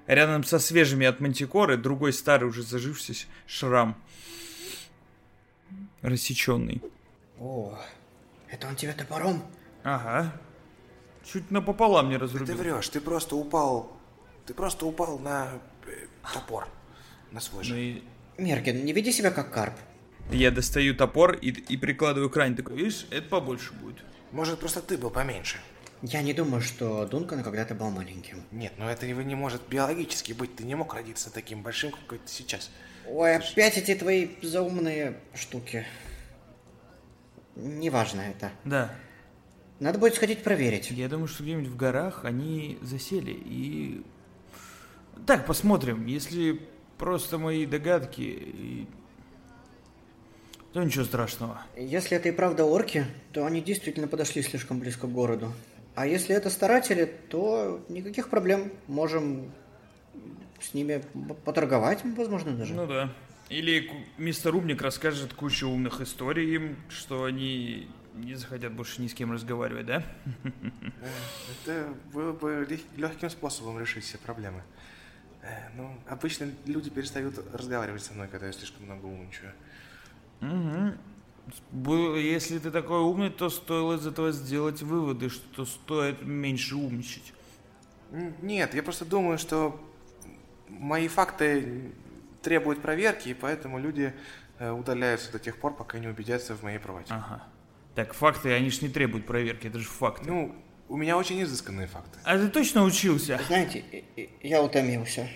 рядом 0.06 0.44
со 0.44 0.58
свежими 0.58 1.06
от 1.06 1.20
мантикоры 1.20 1.76
другой 1.76 2.12
старый 2.12 2.48
уже 2.48 2.62
зажившийся 2.62 3.26
шрам. 3.46 3.96
Рассеченный. 6.02 6.80
О, 7.38 7.78
это 8.50 8.68
он 8.68 8.76
тебя 8.76 8.92
топором? 8.92 9.42
Ага. 9.82 10.32
Чуть 11.24 11.50
напополам 11.50 12.08
не 12.08 12.14
Ты 12.16 12.20
разрубил. 12.22 12.56
врешь, 12.56 12.88
ты 12.88 13.00
просто 13.00 13.36
упал, 13.36 13.96
ты 14.46 14.54
просто 14.54 14.86
упал 14.86 15.18
на 15.18 15.52
э, 15.86 16.06
топор, 16.32 16.68
на 17.32 17.40
свой 17.40 17.64
Ну 17.64 17.68
же. 17.68 17.80
и 17.80 18.02
Меркин, 18.38 18.84
не 18.84 18.92
веди 18.92 19.12
себя 19.12 19.30
как 19.30 19.52
карп. 19.52 19.74
я 20.30 20.50
достаю 20.50 20.94
топор 20.94 21.32
и, 21.34 21.50
и 21.50 21.76
прикладываю 21.76 22.30
к 22.30 22.36
ране. 22.36 22.56
Такой, 22.56 22.76
видишь, 22.76 23.06
это 23.10 23.28
побольше 23.28 23.72
будет. 23.74 23.98
Может, 24.32 24.60
просто 24.60 24.82
ты 24.82 24.98
был 24.98 25.10
поменьше. 25.10 25.58
Я 26.02 26.22
не 26.22 26.32
думаю, 26.32 26.60
что 26.62 27.06
Дункан 27.06 27.42
когда-то 27.42 27.74
был 27.74 27.90
маленьким. 27.90 28.44
Нет, 28.52 28.72
но 28.76 28.88
это 28.88 29.04
его 29.06 29.22
не 29.22 29.34
может 29.34 29.66
биологически 29.68 30.32
быть. 30.32 30.54
Ты 30.54 30.64
не 30.64 30.76
мог 30.76 30.94
родиться 30.94 31.32
таким 31.32 31.62
большим, 31.62 31.90
какой 31.90 32.18
ты 32.18 32.28
сейчас. 32.28 32.70
Ой, 33.08 33.36
опять 33.36 33.78
эти 33.78 33.94
твои 33.94 34.28
заумные 34.42 35.18
штуки. 35.34 35.86
Неважно 37.56 38.20
это. 38.20 38.52
Да. 38.64 38.94
Надо 39.80 39.98
будет 39.98 40.14
сходить 40.14 40.44
проверить. 40.44 40.90
Я 40.90 41.08
думаю, 41.08 41.26
что 41.26 41.42
где-нибудь 41.42 41.68
в 41.68 41.76
горах 41.76 42.24
они 42.24 42.78
засели 42.82 43.32
и... 43.32 44.02
Так, 45.26 45.46
посмотрим. 45.46 46.06
Если 46.06 46.60
просто 46.96 47.38
мои 47.38 47.66
догадки, 47.66 48.20
и- 48.20 48.86
то 50.72 50.82
ничего 50.82 51.04
страшного. 51.04 51.62
Если 51.76 52.16
это 52.16 52.28
и 52.28 52.32
правда 52.32 52.64
орки, 52.64 53.06
то 53.32 53.46
они 53.46 53.60
действительно 53.60 54.08
подошли 54.08 54.42
слишком 54.42 54.78
близко 54.78 55.06
к 55.06 55.12
городу. 55.12 55.52
А 55.94 56.06
если 56.06 56.34
это 56.34 56.50
старатели, 56.50 57.04
то 57.04 57.84
никаких 57.88 58.28
проблем. 58.28 58.70
Можем 58.86 59.52
с 60.60 60.74
ними 60.74 61.02
поторговать, 61.44 62.00
возможно, 62.04 62.52
даже. 62.56 62.74
Ну 62.74 62.86
да. 62.86 63.12
Или 63.48 63.90
мистер 64.18 64.54
Умник 64.54 64.82
расскажет 64.82 65.32
кучу 65.32 65.68
умных 65.68 66.00
историй 66.00 66.54
им, 66.54 66.76
что 66.90 67.24
они 67.24 67.88
не 68.14 68.34
захотят 68.34 68.72
больше 68.72 69.00
ни 69.00 69.08
с 69.08 69.14
кем 69.14 69.32
разговаривать, 69.32 69.86
да? 69.86 70.04
Это 71.64 71.94
было 72.12 72.32
бы 72.32 72.66
легким 72.96 73.30
способом 73.30 73.80
решить 73.80 74.04
все 74.04 74.18
проблемы. 74.18 74.62
Э, 75.42 75.70
Ну, 75.76 75.96
обычно 76.08 76.50
люди 76.66 76.90
перестают 76.90 77.38
разговаривать 77.54 78.02
со 78.02 78.12
мной, 78.12 78.28
когда 78.28 78.46
я 78.48 78.52
слишком 78.52 78.84
много 78.84 79.06
умничаю. 79.06 79.52
Бу- 80.40 82.18
Если 82.18 82.58
ты 82.58 82.70
такой 82.70 83.00
умный, 83.00 83.30
то 83.30 83.48
стоило 83.50 83.94
из 83.96 84.06
этого 84.06 84.32
сделать 84.32 84.82
выводы, 84.82 85.30
что 85.30 85.64
стоит 85.64 86.22
меньше 86.22 86.76
умничать. 86.76 87.32
Нет, 88.42 88.74
я 88.74 88.82
просто 88.82 89.04
думаю, 89.04 89.38
что 89.38 89.80
мои 90.68 91.08
факты 91.08 91.92
требуют 92.42 92.80
проверки, 92.82 93.30
и 93.30 93.34
поэтому 93.34 93.78
люди 93.78 94.14
э, 94.58 94.70
удаляются 94.70 95.32
до 95.32 95.38
тех 95.38 95.58
пор, 95.58 95.74
пока 95.74 95.98
не 95.98 96.06
убедятся 96.06 96.54
в 96.54 96.62
моей 96.62 96.78
правоте. 96.78 97.12
Ага. 97.14 97.42
Так, 97.94 98.14
факты, 98.14 98.52
они 98.52 98.70
ж 98.70 98.82
не 98.82 98.88
требуют 98.88 99.26
проверки, 99.26 99.66
это 99.66 99.78
же 99.78 99.86
факты. 99.86 100.28
Ну, 100.30 100.54
у 100.88 100.96
меня 100.96 101.16
очень 101.18 101.42
изысканные 101.42 101.86
факты. 101.86 102.18
А 102.24 102.38
ты 102.38 102.48
точно 102.48 102.84
учился? 102.84 103.40
Знаете, 103.46 103.84
я 104.42 104.62
утомился 104.62 105.28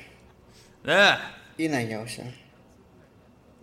Да. 0.85 1.21
и 1.57 1.69
наелся. 1.69 2.33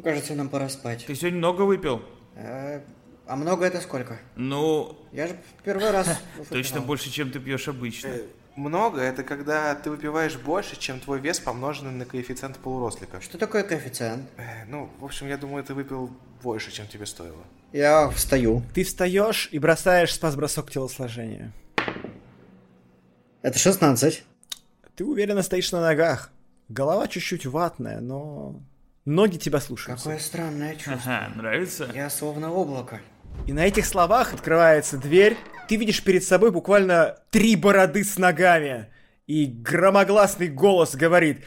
Кажется, 0.04 0.34
нам 0.36 0.50
пора 0.50 0.70
спать. 0.70 1.06
Ты 1.06 1.16
сегодня 1.16 1.40
много 1.40 1.64
выпил? 1.64 2.02
Э, 2.36 2.82
а 3.28 3.36
много 3.36 3.66
это 3.66 3.82
сколько? 3.82 4.18
Ну, 4.36 4.98
Я 5.12 5.28
же 5.28 5.36
в 5.60 5.64
первый 5.64 5.92
раз 5.92 6.08
точно 6.50 6.82
больше, 6.82 7.10
чем 7.12 7.32
ты 7.32 7.40
пьешь 7.40 7.68
обычно. 7.68 8.08
Э, 8.08 8.22
Много– 8.56 9.02
это 9.02 9.24
когда 9.24 9.76
ты 9.76 9.90
выпиваешь 9.90 10.38
больше, 10.38 10.78
чем 10.80 11.00
твой 11.00 11.20
вес, 11.20 11.40
помноженный 11.40 11.92
на 11.92 12.06
коэффициент 12.06 12.58
полурослика. 12.60 13.20
Что 13.22 13.38
такое 13.38 13.64
коэффициент? 13.64 14.30
Э, 14.38 14.66
Ну, 14.68 14.90
в 15.00 15.06
общем, 15.06 15.28
я 15.28 15.38
думаю, 15.38 15.64
ты 15.64 15.74
выпил 15.74 16.10
больше, 16.42 16.72
чем 16.72 16.88
тебе 16.88 17.06
стоило. 17.06 17.44
Я 17.74 18.10
встаю. 18.10 18.64
Ты 18.74 18.84
встаешь 18.84 19.50
и 19.52 19.60
бросаешь 19.60 20.14
спас-бросок 20.14 20.72
телосложения. 20.72 21.52
Это 23.42 23.58
16. 23.60 24.24
Ты 24.96 25.06
уверенно 25.06 25.44
стоишь 25.44 25.72
на 25.72 25.82
ногах. 25.82 26.32
Голова 26.68 27.08
чуть-чуть 27.08 27.46
ватная, 27.46 28.00
но 28.00 28.60
ноги 29.06 29.38
тебя 29.38 29.60
слушаются. 29.60 30.06
Какое 30.06 30.20
странное 30.20 30.76
чувство. 30.76 30.94
Ага, 30.94 31.32
нравится? 31.36 31.90
Я 31.94 32.10
словно 32.10 32.52
облако. 32.52 33.02
И 33.48 33.54
на 33.54 33.66
этих 33.66 33.86
словах 33.86 34.34
открывается 34.34 34.98
дверь. 34.98 35.38
Ты 35.68 35.76
видишь 35.76 36.04
перед 36.04 36.24
собой 36.24 36.52
буквально 36.52 37.18
три 37.30 37.56
бороды 37.56 38.04
с 38.04 38.18
ногами. 38.18 38.88
И 39.28 39.46
громогласный 39.46 40.48
голос 40.48 40.96
говорит 40.96 41.44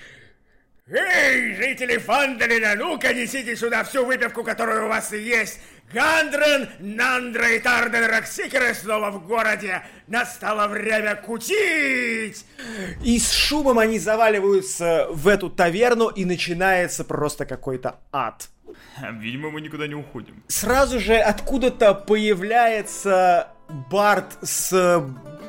Эй, 0.88 1.54
жители 1.54 1.96
Фандалина, 1.96 2.74
ну-ка 2.74 3.14
несите 3.14 3.56
сюда 3.56 3.82
всю 3.84 4.04
выпивку, 4.04 4.42
которая 4.44 4.84
у 4.84 4.88
вас 4.88 5.12
есть. 5.12 5.60
Гандрен, 5.92 6.68
Нандра 6.78 7.50
и 7.50 7.58
Тарден 7.58 8.06
Роксикеры 8.06 8.74
снова 8.74 9.10
в 9.10 9.26
городе. 9.26 9.82
Настало 10.06 10.68
время 10.68 11.16
кутить. 11.16 12.44
И 13.04 13.18
с 13.18 13.32
шумом 13.32 13.78
они 13.78 13.98
заваливаются 13.98 15.06
в 15.10 15.28
эту 15.28 15.50
таверну, 15.50 16.08
и 16.08 16.24
начинается 16.24 17.04
просто 17.04 17.44
какой-то 17.44 17.96
ад. 18.12 18.48
Видимо, 19.12 19.50
мы 19.50 19.60
никуда 19.60 19.86
не 19.86 19.94
уходим. 19.94 20.42
Сразу 20.48 20.98
же 20.98 21.16
откуда-то 21.16 21.94
появляется 21.94 23.48
Барт 23.90 24.38
с 24.42 25.04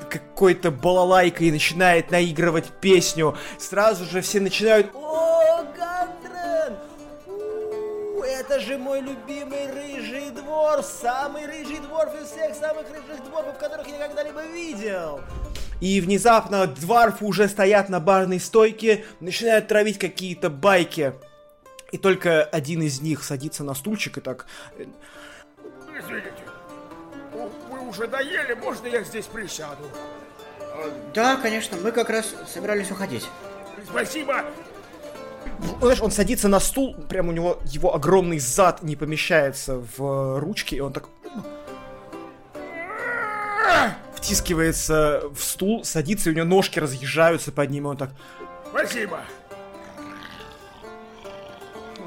какой-то 0.09 0.71
балалайкой 0.71 1.47
и 1.47 1.51
начинает 1.51 2.11
наигрывать 2.11 2.69
песню. 2.81 3.35
Сразу 3.57 4.05
же 4.05 4.21
все 4.21 4.39
начинают 4.39 4.91
«О, 4.93 5.32
это 8.43 8.59
же 8.59 8.77
мой 8.77 8.99
любимый 8.99 9.71
рыжий 9.71 10.29
дворф, 10.31 10.85
самый 10.85 11.45
рыжий 11.45 11.79
дворф 11.79 12.13
из 12.21 12.27
всех 12.27 12.55
самых 12.55 12.85
рыжих 12.89 13.23
дворфов, 13.23 13.57
которых 13.57 13.87
я 13.87 13.97
когда-либо 13.97 14.43
видел. 14.43 15.21
И 15.79 16.01
внезапно 16.01 16.67
дворфы 16.67 17.25
уже 17.25 17.47
стоят 17.47 17.89
на 17.89 17.99
барной 17.99 18.39
стойке, 18.39 19.05
начинают 19.19 19.67
травить 19.67 19.97
какие-то 19.97 20.49
байки. 20.49 21.13
И 21.91 21.97
только 21.97 22.43
один 22.43 22.81
из 22.81 23.01
них 23.01 23.23
садится 23.23 23.63
на 23.63 23.73
стульчик 23.75 24.17
и 24.17 24.21
так... 24.21 24.45
Извините, 25.97 26.33
вы 27.69 27.87
уже 27.87 28.07
доели, 28.07 28.55
можно 28.55 28.87
я 28.87 29.03
здесь 29.03 29.25
присяду? 29.25 29.83
Да, 31.13 31.37
конечно, 31.37 31.77
мы 31.77 31.91
как 31.91 32.09
раз 32.09 32.33
собирались 32.51 32.91
уходить. 32.91 33.25
Спасибо. 33.87 34.43
Знаешь, 35.79 36.01
он 36.01 36.11
садится 36.11 36.47
на 36.47 36.59
стул, 36.59 36.95
прям 37.09 37.29
у 37.29 37.31
него 37.31 37.59
его 37.65 37.95
огромный 37.95 38.39
зад 38.39 38.83
не 38.83 38.95
помещается 38.95 39.81
в 39.97 40.39
ручки, 40.39 40.75
и 40.75 40.79
он 40.79 40.93
так 40.93 41.09
втискивается 44.15 45.23
в 45.35 45.43
стул, 45.43 45.83
садится, 45.83 46.29
и 46.29 46.33
у 46.33 46.35
него 46.35 46.45
ножки 46.45 46.79
разъезжаются 46.79 47.51
под 47.51 47.69
ним, 47.69 47.85
и 47.85 47.89
он 47.89 47.97
так 47.97 48.11
Спасибо. 48.69 49.19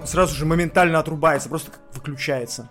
сразу 0.04 0.34
же 0.34 0.46
моментально 0.46 0.98
отрубается, 0.98 1.48
просто 1.48 1.70
выключается. 1.92 2.70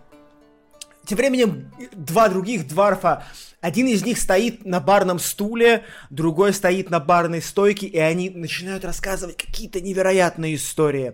Тем 1.05 1.17
временем 1.17 1.71
два 1.93 2.29
других 2.29 2.67
дварфа, 2.67 3.23
один 3.65 3.87
из 3.87 4.05
них 4.05 4.19
стоит 4.19 4.63
на 4.63 4.79
барном 4.79 5.17
стуле, 5.17 5.85
другой 6.11 6.53
стоит 6.53 6.91
на 6.91 6.99
барной 6.99 7.41
стойке, 7.41 7.87
и 7.87 7.97
они 7.97 8.29
начинают 8.29 8.85
рассказывать 8.85 9.37
какие-то 9.37 9.81
невероятные 9.81 10.53
истории. 10.53 11.13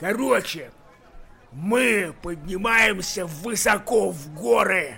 Короче, 0.00 0.72
мы 1.52 2.12
поднимаемся 2.20 3.26
высоко 3.26 4.10
в 4.10 4.34
горы. 4.34 4.94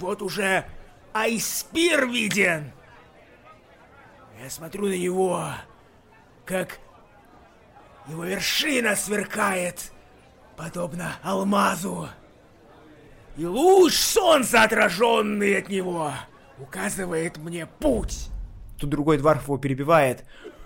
Вот 0.00 0.22
уже 0.22 0.64
Айспир 1.12 2.08
виден. 2.08 2.72
Я 4.42 4.50
смотрю 4.50 4.86
на 4.86 4.98
него, 4.98 5.50
как 6.44 6.80
его 8.08 8.24
вершина 8.24 8.96
сверкает, 8.96 9.92
подобно 10.56 11.14
алмазу. 11.22 12.08
И 13.36 13.44
луч 13.44 13.94
солнца, 13.94 14.62
отраженный 14.62 15.58
от 15.58 15.68
него, 15.68 16.12
указывает 16.58 17.36
мне 17.36 17.66
путь. 17.66 18.28
Тут 18.78 18.90
другой 18.90 19.18
дварф 19.18 19.44
его 19.44 19.58
перебивает. 19.58 20.24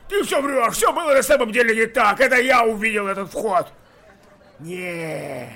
Ты 0.08 0.22
все 0.24 0.40
врешь, 0.40 0.74
все 0.74 0.92
было 0.92 1.14
на 1.14 1.22
самом 1.22 1.52
деле 1.52 1.74
не 1.74 1.86
так. 1.86 2.20
Это 2.20 2.36
я 2.36 2.64
увидел 2.64 3.06
этот 3.06 3.30
вход. 3.30 3.72
Нет, 4.58 5.48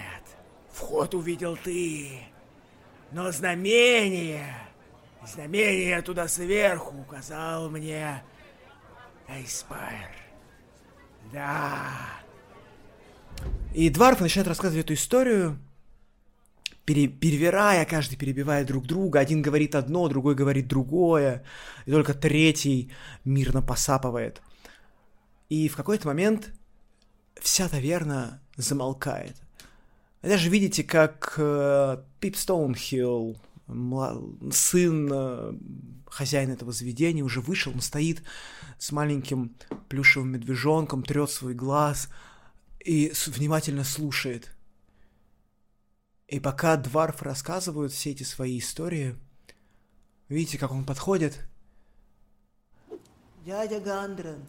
вход 0.73 1.15
увидел 1.15 1.57
ты. 1.57 2.21
Но 3.13 3.31
знамение, 3.31 4.55
знамение 5.27 6.03
туда 6.03 6.27
сверху 6.27 6.97
указал 6.99 7.71
мне 7.71 8.23
Эйспайр. 9.29 10.11
Да. 11.33 11.79
И 13.73 13.89
дварфы 13.91 14.23
начинают 14.23 14.49
рассказывать 14.49 14.85
эту 14.85 14.95
историю, 14.95 15.59
пере- 16.85 17.09
перевирая, 17.09 17.85
каждый 17.85 18.17
перебивая 18.17 18.65
друг 18.65 18.87
друга. 18.87 19.21
Один 19.21 19.43
говорит 19.43 19.75
одно, 19.75 20.09
другой 20.09 20.35
говорит 20.35 20.69
другое. 20.69 21.45
И 21.87 21.91
только 21.91 22.15
третий 22.15 22.91
мирно 23.25 23.63
посапывает. 23.63 24.43
И 25.49 25.69
в 25.69 25.77
какой-то 25.77 26.09
момент 26.09 26.53
вся 27.41 27.69
таверна 27.69 28.41
замолкает. 28.57 29.37
Вы 30.23 30.31
даже 30.31 30.49
видите, 30.49 30.83
как 30.83 31.35
э, 31.37 31.99
Пип 32.21 32.37
Стоунхилл, 32.37 33.37
сын 34.53 35.11
э, 35.13 35.53
хозяина 36.07 36.53
этого 36.53 36.73
заведения, 36.73 37.23
уже 37.23 37.41
вышел, 37.41 37.73
он 37.73 37.81
стоит 37.81 38.23
с 38.79 38.93
маленьким 38.93 39.55
плюшевым 39.89 40.33
медвежонком, 40.33 41.03
трет 41.03 41.31
свой 41.31 41.55
глаз 41.55 42.09
и 42.85 43.13
внимательно 43.27 43.85
слушает. 43.85 44.51
И 46.35 46.41
пока 46.41 46.77
Дварф 46.77 47.23
рассказывают 47.23 47.93
все 47.93 48.11
эти 48.11 48.25
свои 48.25 48.59
истории, 48.59 49.15
видите, 50.29 50.59
как 50.59 50.73
он 50.73 50.85
подходит. 50.85 51.39
Дядя 53.45 53.79
Гандрен, 53.79 54.45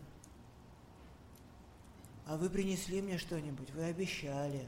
а 2.26 2.38
вы 2.38 2.50
принесли 2.50 3.04
мне 3.04 3.20
что-нибудь? 3.20 3.70
Вы 3.76 3.84
обещали. 3.84 4.68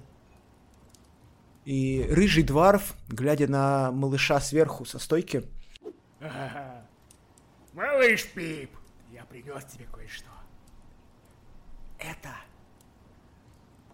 И 1.66 2.06
рыжий 2.08 2.44
Дварф, 2.44 2.94
глядя 3.08 3.48
на 3.48 3.92
малыша 3.92 4.40
сверху 4.40 4.86
со 4.86 5.00
стойки, 5.00 5.44
Малыш 7.74 8.28
Пип, 8.32 8.78
я 9.12 9.26
принес 9.26 9.66
тебе 9.66 9.88
кое-что. 9.92 10.30
Это 11.98 12.30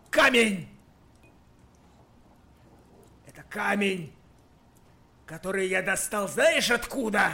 камень. 0.09 0.72
Это 3.33 3.43
камень, 3.49 4.13
который 5.25 5.67
я 5.67 5.81
достал, 5.81 6.27
знаешь 6.27 6.71
откуда? 6.71 7.33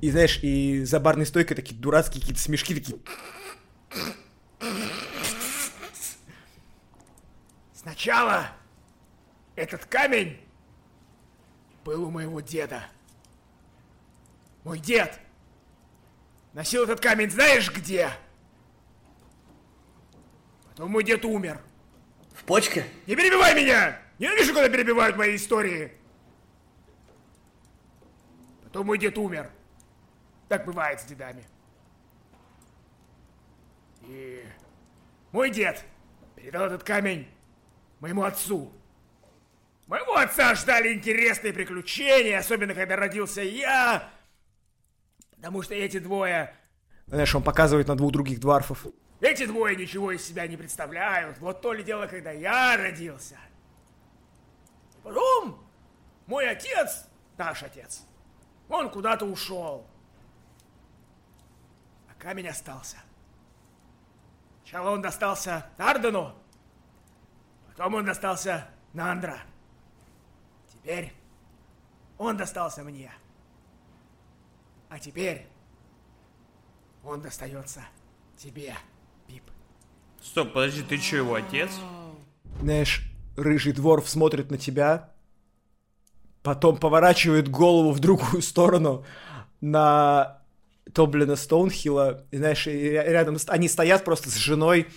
и 0.00 0.10
знаешь, 0.10 0.38
и 0.42 0.84
за 0.84 1.00
барной 1.00 1.26
стойкой 1.26 1.56
такие 1.56 1.78
дурацкие 1.78 2.20
какие-то 2.20 2.40
смешки, 2.40 2.74
такие... 2.74 2.98
Сначала 7.74 8.50
этот 9.56 9.86
камень 9.86 10.38
был 11.84 12.04
у 12.04 12.10
моего 12.10 12.40
деда. 12.40 12.84
Мой 14.62 14.78
дед 14.78 15.18
носил 16.52 16.84
этот 16.84 17.00
камень 17.00 17.30
знаешь 17.30 17.72
где? 17.72 18.10
Потом 20.68 20.90
мой 20.90 21.02
дед 21.02 21.24
умер. 21.24 21.60
В 22.34 22.44
почке? 22.44 22.86
Не 23.06 23.16
перебивай 23.16 23.54
меня! 23.54 24.00
Ненавижу, 24.18 24.52
когда 24.52 24.68
перебивают 24.68 25.16
мои 25.16 25.36
истории. 25.36 25.92
Потом 28.64 28.86
мой 28.86 28.98
дед 28.98 29.16
умер. 29.16 29.50
Так 30.48 30.64
бывает 30.64 31.00
с 31.00 31.04
дедами. 31.04 31.44
И 34.02 34.44
мой 35.32 35.50
дед 35.50 35.84
передал 36.34 36.66
этот 36.66 36.82
камень 36.82 37.28
моему 38.00 38.24
отцу. 38.24 38.72
Моего 39.86 40.16
отца 40.16 40.54
ждали 40.54 40.92
интересные 40.92 41.52
приключения, 41.52 42.38
особенно 42.38 42.74
когда 42.74 42.96
родился 42.96 43.42
я. 43.42 44.10
Потому 45.36 45.62
что 45.62 45.74
эти 45.74 45.98
двое 45.98 46.54
Знаешь, 47.06 47.34
он 47.34 47.42
показывает 47.42 47.88
на 47.88 47.96
двух 47.96 48.12
других 48.12 48.40
дварфов. 48.40 48.86
эти 49.20 49.46
двое 49.46 49.76
ничего 49.76 50.12
из 50.12 50.26
себя 50.26 50.46
не 50.46 50.56
представляют. 50.56 51.38
Вот 51.38 51.62
то 51.62 51.72
ли 51.72 51.84
дело, 51.84 52.06
когда 52.06 52.32
я 52.32 52.76
родился. 52.76 53.38
Потом 55.08 55.58
мой 56.26 56.46
отец, 56.46 57.06
наш 57.38 57.62
отец, 57.62 58.04
он 58.68 58.90
куда-то 58.90 59.24
ушел. 59.24 59.86
А 62.10 62.22
камень 62.22 62.48
остался. 62.48 62.98
Сначала 64.60 64.90
он 64.90 65.00
достался 65.00 65.70
Ардену, 65.78 66.34
потом 67.68 67.94
он 67.94 68.04
достался 68.04 68.68
Нандра. 68.92 69.38
Теперь 70.70 71.14
он 72.18 72.36
достался 72.36 72.84
мне. 72.84 73.10
А 74.90 74.98
теперь 74.98 75.46
он 77.02 77.22
достается 77.22 77.82
тебе, 78.36 78.76
Пип. 79.26 79.44
Стоп, 80.20 80.52
подожди, 80.52 80.82
ты 80.82 80.98
что, 80.98 81.16
его 81.16 81.34
отец? 81.34 81.70
Знаешь, 82.60 83.10
рыжий 83.38 83.72
дворф 83.72 84.08
смотрит 84.08 84.50
на 84.50 84.58
тебя, 84.58 85.10
потом 86.42 86.76
поворачивает 86.76 87.48
голову 87.48 87.92
в 87.92 88.00
другую 88.00 88.42
сторону 88.42 89.04
на 89.60 90.42
Тоблина 90.92 91.36
Стоунхилла, 91.36 92.24
и 92.30 92.38
знаешь, 92.38 92.66
рядом 92.66 93.36
они 93.48 93.68
стоят 93.68 94.04
просто 94.04 94.30
с 94.30 94.34
женой, 94.34 94.88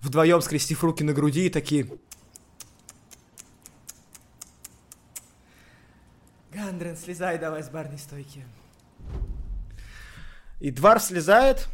вдвоем 0.00 0.40
скрестив 0.40 0.82
руки 0.84 1.04
на 1.04 1.12
груди 1.12 1.46
и 1.46 1.50
такие... 1.50 1.86
Гандрен, 6.52 6.96
слезай 6.96 7.38
давай 7.38 7.62
с 7.62 7.68
барной 7.68 7.98
стойки. 7.98 8.44
И 10.58 10.70
Дварф 10.72 11.02
слезает, 11.04 11.68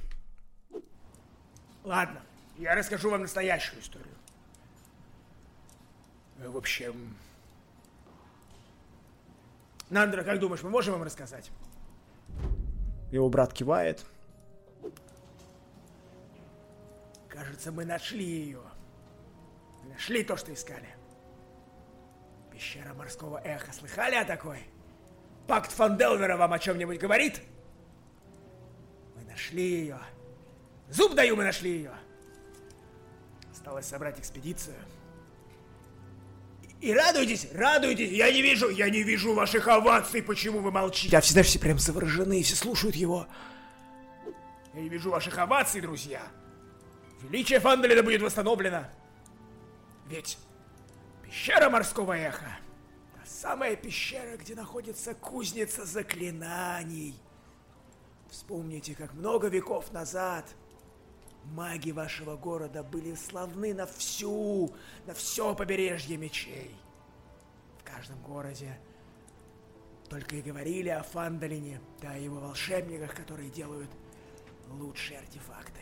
Ладно, 1.86 2.20
я 2.58 2.74
расскажу 2.74 3.10
вам 3.10 3.22
настоящую 3.22 3.80
историю. 3.80 4.15
Э, 6.40 6.48
В 6.48 6.56
общем... 6.56 7.16
Нандра, 9.88 10.24
как 10.24 10.40
думаешь, 10.40 10.62
мы 10.62 10.70
можем 10.70 10.94
вам 10.94 11.04
рассказать? 11.04 11.50
его 13.12 13.28
брат 13.28 13.52
кивает. 13.52 14.04
Кажется, 17.28 17.70
мы 17.70 17.84
нашли 17.84 18.24
ее. 18.24 18.62
Нашли 19.84 20.24
то, 20.24 20.36
что 20.36 20.52
искали. 20.52 20.88
Пещера 22.50 22.94
морского 22.94 23.40
эха. 23.44 23.72
Слыхали 23.72 24.16
о 24.16 24.24
такой? 24.24 24.58
Пакт 25.46 25.70
фон 25.70 25.96
Делвера 25.96 26.36
вам 26.36 26.52
о 26.52 26.58
чем-нибудь 26.58 26.98
говорит? 26.98 27.42
Мы 29.14 29.22
нашли 29.24 29.62
ее. 29.62 29.98
Зуб 30.88 31.14
даю, 31.14 31.36
мы 31.36 31.44
нашли 31.44 31.70
ее. 31.70 31.92
Осталось 33.52 33.86
собрать 33.86 34.18
экспедицию. 34.18 34.76
И 36.80 36.92
радуйтесь, 36.92 37.48
радуйтесь, 37.54 38.10
я 38.10 38.30
не 38.30 38.42
вижу, 38.42 38.68
я 38.68 38.90
не 38.90 39.02
вижу 39.02 39.34
ваших 39.34 39.66
оваций, 39.66 40.22
почему 40.22 40.60
вы 40.60 40.70
молчите? 40.70 41.16
А 41.16 41.20
все, 41.20 41.32
знаешь, 41.32 41.48
все 41.48 41.58
прям 41.58 41.78
заворожены, 41.78 42.42
все 42.42 42.54
слушают 42.54 42.94
его. 42.96 43.26
Я 44.74 44.82
не 44.82 44.88
вижу 44.90 45.10
ваших 45.10 45.38
оваций, 45.38 45.80
друзья. 45.80 46.20
Величие 47.22 47.60
Фандалина 47.60 48.02
будет 48.02 48.20
восстановлено. 48.20 48.84
Ведь 50.06 50.38
пещера 51.24 51.70
морского 51.70 52.12
эха, 52.12 52.58
та 53.14 53.22
самая 53.24 53.74
пещера, 53.74 54.36
где 54.36 54.54
находится 54.54 55.14
кузница 55.14 55.86
заклинаний. 55.86 57.18
Вспомните, 58.30 58.94
как 58.94 59.14
много 59.14 59.48
веков 59.48 59.92
назад 59.92 60.44
маги 61.52 61.90
вашего 61.90 62.36
города 62.36 62.82
были 62.82 63.14
славны 63.14 63.74
на 63.74 63.86
всю, 63.86 64.74
на 65.06 65.14
все 65.14 65.54
побережье 65.54 66.16
мечей. 66.16 66.74
В 67.78 67.84
каждом 67.84 68.20
городе 68.22 68.78
только 70.08 70.36
и 70.36 70.42
говорили 70.42 70.88
о 70.88 71.02
Фандалине, 71.02 71.80
да 72.00 72.12
о 72.12 72.18
его 72.18 72.40
волшебниках, 72.40 73.14
которые 73.14 73.50
делают 73.50 73.90
лучшие 74.68 75.18
артефакты. 75.18 75.80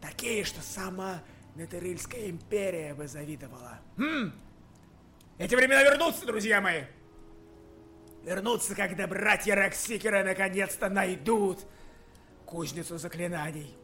Такие, 0.00 0.44
что 0.44 0.62
сама 0.62 1.22
Нетерильская 1.56 2.30
империя 2.30 2.94
бы 2.94 3.08
завидовала. 3.08 3.80
Хм! 3.96 4.32
Эти 5.38 5.54
времена 5.54 5.82
вернутся, 5.82 6.24
друзья 6.26 6.60
мои! 6.60 6.84
Вернутся, 8.24 8.74
когда 8.74 9.06
братья 9.06 9.54
Роксикера 9.54 10.22
наконец-то 10.22 10.88
найдут 10.88 11.66
кузницу 12.46 12.98
заклинаний. 12.98 13.74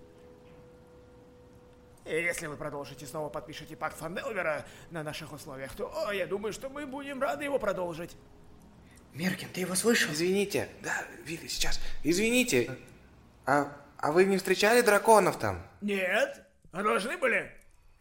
И 2.07 2.13
если 2.13 2.47
вы 2.47 2.57
продолжите 2.57 3.05
снова 3.05 3.29
подпишете 3.29 3.75
пакт 3.75 3.99
Фанделвера 3.99 4.65
на 4.91 5.03
наших 5.03 5.33
условиях, 5.33 5.75
то 5.75 5.93
о, 6.07 6.15
я 6.15 6.27
думаю, 6.27 6.53
что 6.53 6.69
мы 6.69 6.87
будем 6.87 7.21
рады 7.21 7.45
его 7.45 7.59
продолжить. 7.59 8.17
Меркин, 9.13 9.49
ты 9.53 9.63
его 9.63 9.75
слышал? 9.75 10.13
Извините. 10.13 10.69
Да, 10.83 10.95
Вилли, 11.25 11.49
сейчас. 11.49 11.81
Извините. 12.05 12.71
А, 13.45 13.73
а 13.99 14.13
вы 14.13 14.25
не 14.25 14.37
встречали 14.37 14.83
драконов 14.83 15.39
там? 15.39 15.61
Нет? 15.81 16.43
А 16.71 16.83
должны 16.83 17.17
были? 17.17 17.51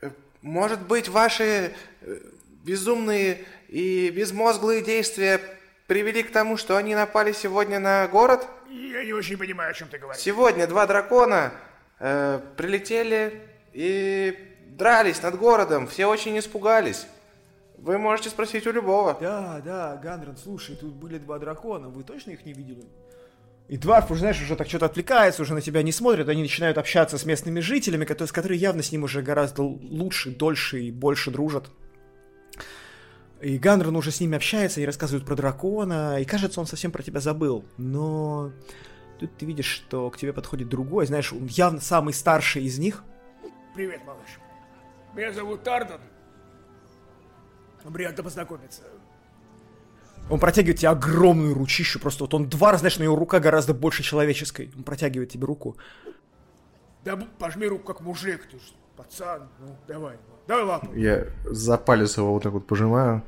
Э, 0.02 0.11
Может 0.41 0.82
быть, 0.82 1.10
ваши 1.10 1.73
э, 2.02 2.18
безумные 2.64 3.44
и 3.69 4.11
безмозглые 4.11 4.84
действия 4.84 5.40
привели 5.88 6.22
к 6.22 6.32
тому, 6.32 6.57
что 6.57 6.77
они 6.77 6.94
напали 6.94 7.32
сегодня 7.32 7.80
на 7.80 8.07
город? 8.07 8.45
Я 8.69 9.03
не 9.03 9.14
очень 9.14 9.38
понимаю, 9.38 9.72
о 9.72 9.73
чем 9.73 9.88
ты 9.88 9.98
говоришь. 9.98 10.22
Сегодня 10.22 10.68
два 10.68 10.86
дракона 10.86 11.53
э, 11.99 12.40
прилетели 12.57 13.41
и 13.76 14.34
дрались 14.70 15.22
над 15.22 15.38
городом. 15.38 15.86
Все 15.88 16.06
очень 16.06 16.40
испугались. 16.40 17.06
Вы 17.78 17.98
можете 17.98 18.30
спросить 18.30 18.66
у 18.66 18.72
любого. 18.72 19.18
Да, 19.20 19.62
да, 19.64 20.00
Гандрон, 20.02 20.38
слушай, 20.38 20.78
тут 20.78 20.94
были 20.94 21.18
два 21.18 21.40
дракона, 21.40 21.90
вы 21.90 22.04
точно 22.04 22.32
их 22.32 22.46
не 22.46 22.54
видели? 22.54 22.86
И 23.68 23.78
Дварф 23.78 24.12
уже, 24.12 24.22
знаешь, 24.22 24.42
уже 24.42 24.56
так 24.56 24.68
что-то 24.68 24.86
отвлекается, 24.86 25.42
уже 25.42 25.54
на 25.54 25.62
тебя 25.62 25.82
не 25.82 25.92
смотрят, 25.92 26.30
они 26.30 26.44
начинают 26.44 26.78
общаться 26.78 27.18
с 27.18 27.26
местными 27.26 27.60
жителями, 27.60 28.06
которые, 28.06 28.30
с 28.30 28.32
которыми 28.32 28.58
явно 28.58 28.82
с 28.82 28.92
ним 28.92 29.04
уже 29.04 29.22
гораздо 29.22 29.64
лучше, 29.64 30.30
дольше 30.30 30.82
и 30.82 30.92
больше 30.92 31.32
дружат. 31.32 31.70
И 33.42 33.58
Гандрон 33.58 33.95
уже 33.98 34.12
с 34.12 34.22
ними 34.22 34.38
общается, 34.38 34.80
они 34.80 34.86
рассказывают 34.86 35.26
про 35.26 35.36
дракона, 35.36 36.22
и 36.22 36.26
кажется, 36.26 36.62
он 36.62 36.68
совсем 36.68 36.92
про 36.92 37.04
тебя 37.04 37.20
забыл. 37.20 37.66
Но 37.78 38.52
тут 39.20 39.36
ты 39.36 39.45
видишь, 39.45 39.66
что 39.66 40.10
к 40.12 40.18
тебе 40.18 40.32
подходит 40.32 40.70
другой, 40.70 41.08
знаешь, 41.08 41.34
он 41.34 41.48
явно 41.48 41.82
самый 41.82 42.14
старший 42.14 42.64
из 42.64 42.80
них. 42.80 43.04
Привет, 43.76 44.00
малыш. 44.06 44.40
Меня 45.14 45.34
зовут 45.34 45.64
Тардон. 45.64 46.00
Приятно 47.94 48.24
познакомиться. 48.24 48.84
Он 50.30 50.40
протягивает 50.40 50.80
тебе 50.80 50.90
огромную 50.90 51.54
ручищу, 51.54 52.00
просто 52.00 52.24
вот 52.24 52.34
он 52.34 52.48
два 52.48 52.72
раза, 52.72 52.80
знаешь, 52.80 52.98
но 52.98 53.04
его 53.04 53.18
рука 53.18 53.42
гораздо 53.42 53.74
больше 53.74 54.02
человеческой. 54.02 54.72
Он 54.78 54.84
протягивает 54.84 55.30
тебе 55.30 55.45
руку. 55.45 55.76
Да 57.04 57.18
пожми 57.38 57.68
руку 57.68 57.84
как 57.84 58.00
мужик, 58.00 58.48
ты 58.50 58.58
ж 58.58 58.62
пацан. 58.95 59.50
Ну, 59.60 59.76
давай, 59.88 60.16
давай 60.48 60.64
лапу. 60.64 60.94
Я 60.94 61.26
за 61.44 61.78
палец 61.78 62.16
его 62.16 62.34
вот 62.34 62.44
так 62.44 62.54
вот 62.54 62.66
пожимаю. 62.66 63.24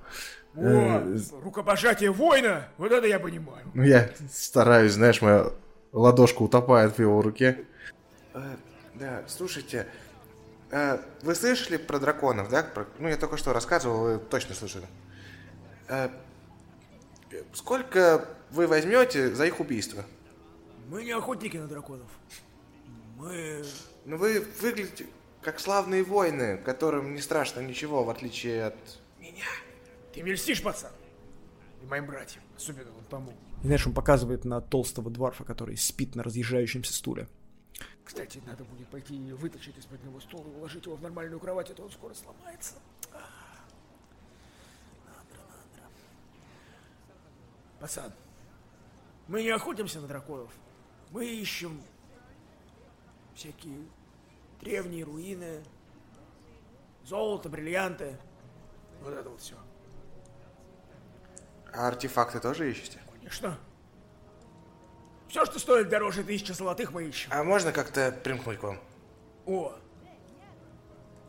О, 0.56 1.04
рукопожатие 1.44 2.12
воина, 2.12 2.70
вот 2.78 2.94
это 2.94 3.06
я 3.06 3.20
понимаю. 3.20 3.66
Ну, 3.74 3.84
я 3.84 4.10
стараюсь, 4.32 4.94
знаешь, 4.94 5.22
моя 5.22 5.52
ладошка 5.92 6.42
утопает 6.42 6.96
в 6.96 7.00
его 7.00 7.22
руке. 7.22 7.66
Э, 8.34 8.56
да, 8.96 9.24
слушайте, 9.28 9.86
э, 9.86 10.07
вы 10.70 11.36
слышали 11.36 11.78
про 11.78 12.00
драконов, 12.00 12.50
да? 12.50 12.64
Про- 12.64 12.88
ну, 13.00 13.08
я 13.08 13.18
только 13.18 13.38
что 13.38 13.54
рассказывал, 13.54 14.00
вы 14.02 14.20
точно 14.20 14.54
слышали. 14.54 14.86
Э, 15.88 16.10
сколько 17.54 18.28
вы 18.52 18.68
возьмете 18.68 19.34
за 19.34 19.46
их 19.46 19.60
убийство? 19.60 20.04
Мы 20.90 21.04
не 21.04 21.12
охотники 21.12 21.58
на 21.58 21.68
драконов. 21.68 22.08
Мы... 23.18 23.64
Ну, 24.06 24.18
вы 24.18 24.46
выглядите 24.62 25.08
как 25.42 25.60
славные 25.60 26.04
воины, 26.04 26.58
которым 26.58 27.14
не 27.14 27.22
страшно 27.22 27.62
ничего, 27.62 28.04
в 28.04 28.10
отличие 28.10 28.66
от 28.66 28.76
меня. 29.20 29.46
Ты 30.14 30.24
мне 30.24 30.34
льстишь, 30.34 30.62
пацан. 30.62 30.92
И 31.82 31.86
моим 31.86 32.06
братьям, 32.06 32.44
особенно 32.56 32.92
вот 32.92 33.08
тому. 33.08 33.32
И 33.64 33.66
знаешь, 33.66 33.86
он 33.88 33.94
показывает 33.94 34.46
на 34.46 34.62
толстого 34.62 35.10
дварфа, 35.10 35.44
который 35.44 35.78
спит 35.78 36.16
на 36.16 36.24
разъезжающемся 36.24 36.94
стуле. 36.94 37.28
Кстати, 38.08 38.42
надо 38.46 38.64
будет 38.64 38.88
пойти 38.88 39.34
вытащить 39.34 39.78
из-под 39.78 40.02
него 40.02 40.22
стол 40.22 40.42
и 40.48 40.56
уложить 40.56 40.86
его 40.86 40.96
в 40.96 41.02
нормальную 41.02 41.42
кровать, 41.42 41.70
а 41.72 41.74
то 41.74 41.84
он 41.84 41.92
скоро 41.92 42.14
сломается. 42.14 42.76
А. 43.12 43.18
Надо, 45.06 45.42
надо. 45.42 45.92
Пацан, 47.82 48.14
мы 49.28 49.44
не 49.44 49.50
охотимся 49.50 50.00
на 50.00 50.08
драконов. 50.08 50.54
Мы 51.12 51.26
ищем 51.26 51.82
всякие 53.36 53.86
древние 54.62 55.04
руины, 55.04 55.62
золото, 57.04 57.50
бриллианты. 57.50 58.18
Вот 59.02 59.14
это 59.14 59.30
вот 59.30 59.42
все. 59.42 59.58
А 61.74 61.90
артефакты 61.90 62.40
тоже 62.40 62.72
ищете? 62.72 63.02
Конечно. 63.12 63.60
Все, 65.30 65.46
что 65.46 65.60
стоит 65.60 65.90
дороже 65.90 66.24
тысячи 66.24 66.52
золотых, 66.52 66.92
мы 66.92 67.06
ищем. 67.06 67.30
А 67.34 67.44
можно 67.44 67.72
как-то 67.72 68.12
примкнуть 68.24 68.60
к 68.60 68.64
вам? 68.64 68.80
О, 69.46 69.76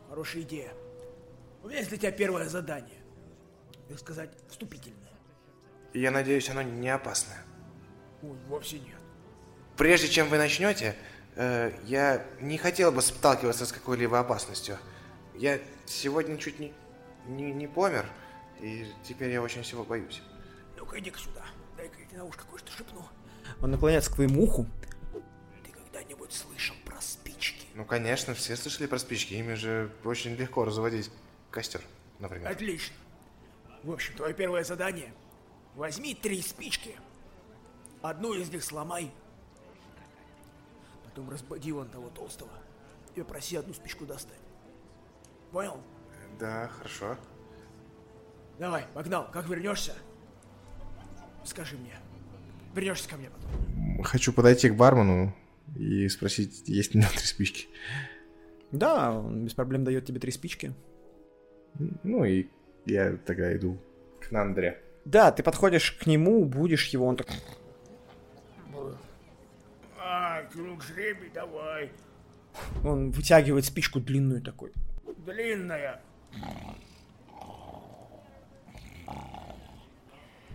хорошая 0.09 0.43
идея. 0.43 0.71
У 1.63 1.67
меня 1.67 1.79
есть 1.79 1.89
для 1.89 1.97
тебя 1.97 2.11
первое 2.11 2.47
задание. 2.47 2.99
Так 3.89 3.99
сказать, 3.99 4.29
вступительное. 4.49 5.09
Я 5.93 6.11
надеюсь, 6.11 6.49
оно 6.49 6.61
не 6.61 6.89
опасное. 6.89 7.43
Ой, 8.21 8.37
вовсе 8.47 8.79
нет. 8.79 8.99
Прежде 9.75 10.07
чем 10.07 10.29
вы 10.29 10.37
начнете, 10.37 10.95
э, 11.35 11.71
я 11.85 12.25
не 12.39 12.57
хотел 12.57 12.91
бы 12.91 13.01
сталкиваться 13.01 13.65
с 13.65 13.71
какой-либо 13.71 14.19
опасностью. 14.19 14.77
Я 15.35 15.59
сегодня 15.85 16.37
чуть 16.37 16.59
не, 16.59 16.73
не, 17.25 17.51
не 17.51 17.67
помер, 17.67 18.05
и 18.59 18.85
теперь 19.03 19.31
я 19.31 19.41
очень 19.41 19.63
всего 19.63 19.83
боюсь. 19.83 20.21
Ну-ка 20.77 20.99
иди-ка 20.99 21.17
сюда. 21.17 21.45
Дай-ка 21.77 21.99
я 21.99 22.05
тебе 22.05 22.17
на 22.19 22.25
ушко 22.25 22.45
кое-что 22.49 22.71
шепну. 22.71 23.07
Он 23.61 23.71
наклоняется 23.71 24.11
к 24.11 24.15
твоему 24.15 24.43
уху. 24.43 24.65
Ты 25.63 25.71
когда-нибудь 25.71 26.31
слышал 26.31 26.75
про 26.85 26.99
спички? 27.01 27.65
Ну, 27.75 27.85
конечно, 27.85 28.33
все 28.33 28.55
слышали 28.55 28.87
про 28.87 28.99
спички, 28.99 29.33
ими 29.33 29.53
же 29.53 29.91
очень 30.03 30.35
легко 30.35 30.65
разводить 30.65 31.11
костер, 31.51 31.81
например. 32.19 32.49
Отлично. 32.49 32.95
В 33.83 33.91
общем, 33.91 34.15
твое 34.15 34.33
первое 34.33 34.63
задание. 34.63 35.13
Возьми 35.75 36.13
три 36.13 36.41
спички. 36.41 36.95
Одну 38.01 38.33
из 38.33 38.49
них 38.49 38.63
сломай. 38.63 39.11
Потом 41.05 41.29
разбуди 41.29 41.71
вон 41.71 41.89
того 41.89 42.09
толстого. 42.09 42.51
И 43.15 43.21
проси 43.23 43.57
одну 43.57 43.73
спичку 43.73 44.05
достать. 44.05 44.39
Понял? 45.51 45.81
Да, 46.39 46.67
хорошо. 46.67 47.17
Давай, 48.57 48.85
погнал. 48.93 49.29
Как 49.31 49.47
вернешься, 49.47 49.95
скажи 51.43 51.77
мне. 51.77 51.97
Берешься 52.75 53.09
ко 53.09 53.17
мне 53.17 53.29
потом. 53.29 54.03
Хочу 54.03 54.33
подойти 54.33 54.69
к 54.69 54.75
бармену 54.75 55.35
и 55.75 56.07
спросить, 56.09 56.67
есть 56.67 56.93
ли 56.93 56.99
у 56.99 57.03
него 57.03 57.11
три 57.11 57.25
спички. 57.25 57.67
Да, 58.71 59.11
он 59.11 59.45
без 59.45 59.53
проблем 59.53 59.83
дает 59.83 60.05
тебе 60.05 60.19
три 60.19 60.31
спички. 60.31 60.73
Ну 62.03 62.23
и 62.23 62.47
я 62.85 63.17
тогда 63.17 63.55
иду 63.55 63.79
к 64.21 64.31
Нандре. 64.31 64.81
Да, 65.05 65.31
ты 65.31 65.43
подходишь 65.43 65.91
к 65.93 66.05
нему, 66.05 66.45
будешь 66.45 66.87
его, 66.87 67.05
он 67.07 67.17
так... 67.17 67.27
А, 69.97 70.43
круг 70.51 70.83
жребий 70.83 71.29
давай. 71.33 71.91
Он 72.83 73.11
вытягивает 73.11 73.65
спичку 73.65 73.99
длинную 73.99 74.41
такой. 74.41 74.71
Длинная. 75.25 76.01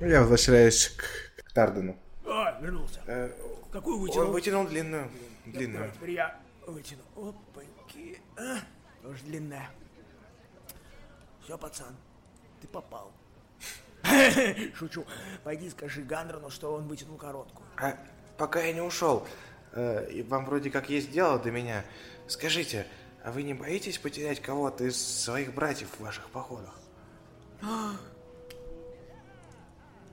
Я 0.00 0.20
возвращаюсь 0.20 0.88
к, 0.88 1.44
к 1.44 1.52
Тардену. 1.52 1.96
А, 2.44 2.60
вернулся. 2.60 3.00
Э, 3.06 3.30
Какую 3.72 3.96
Он 3.96 4.02
вытянул? 4.02 4.32
вытянул 4.32 4.66
длинную. 4.66 5.10
Длинную. 5.46 5.90
теперь 5.92 6.10
я 6.10 6.38
вытяну. 6.66 7.02
Опаньки. 7.16 8.20
А, 8.36 8.58
тоже 9.02 9.24
длинная. 9.24 9.70
Все, 11.42 11.56
пацан, 11.56 11.96
ты 12.60 12.68
попал. 12.68 13.12
Шучу. 14.74 15.06
Пойди 15.42 15.70
скажи 15.70 16.02
Гандрону, 16.02 16.50
что 16.50 16.74
он 16.74 16.86
вытянул 16.86 17.16
короткую. 17.16 17.66
А 17.78 17.96
пока 18.36 18.60
я 18.62 18.72
не 18.74 18.82
ушел, 18.82 19.26
э, 19.72 20.22
вам 20.24 20.44
вроде 20.44 20.70
как 20.70 20.90
есть 20.90 21.10
дело 21.10 21.38
до 21.38 21.50
меня, 21.50 21.84
скажите, 22.28 22.86
а 23.22 23.32
вы 23.32 23.42
не 23.42 23.54
боитесь 23.54 23.98
потерять 23.98 24.40
кого-то 24.40 24.84
из 24.84 24.96
своих 24.96 25.54
братьев 25.54 25.88
в 25.98 26.00
ваших 26.00 26.28
походах? 26.28 26.78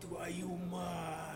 Твою 0.01 0.55
мать! 0.55 1.30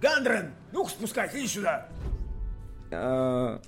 Гандрон! 0.00 0.52
Ну-ка 0.72 0.90
спускайся, 0.90 1.38
иди 1.38 1.46
сюда! 1.46 1.88
Э, 2.90 3.58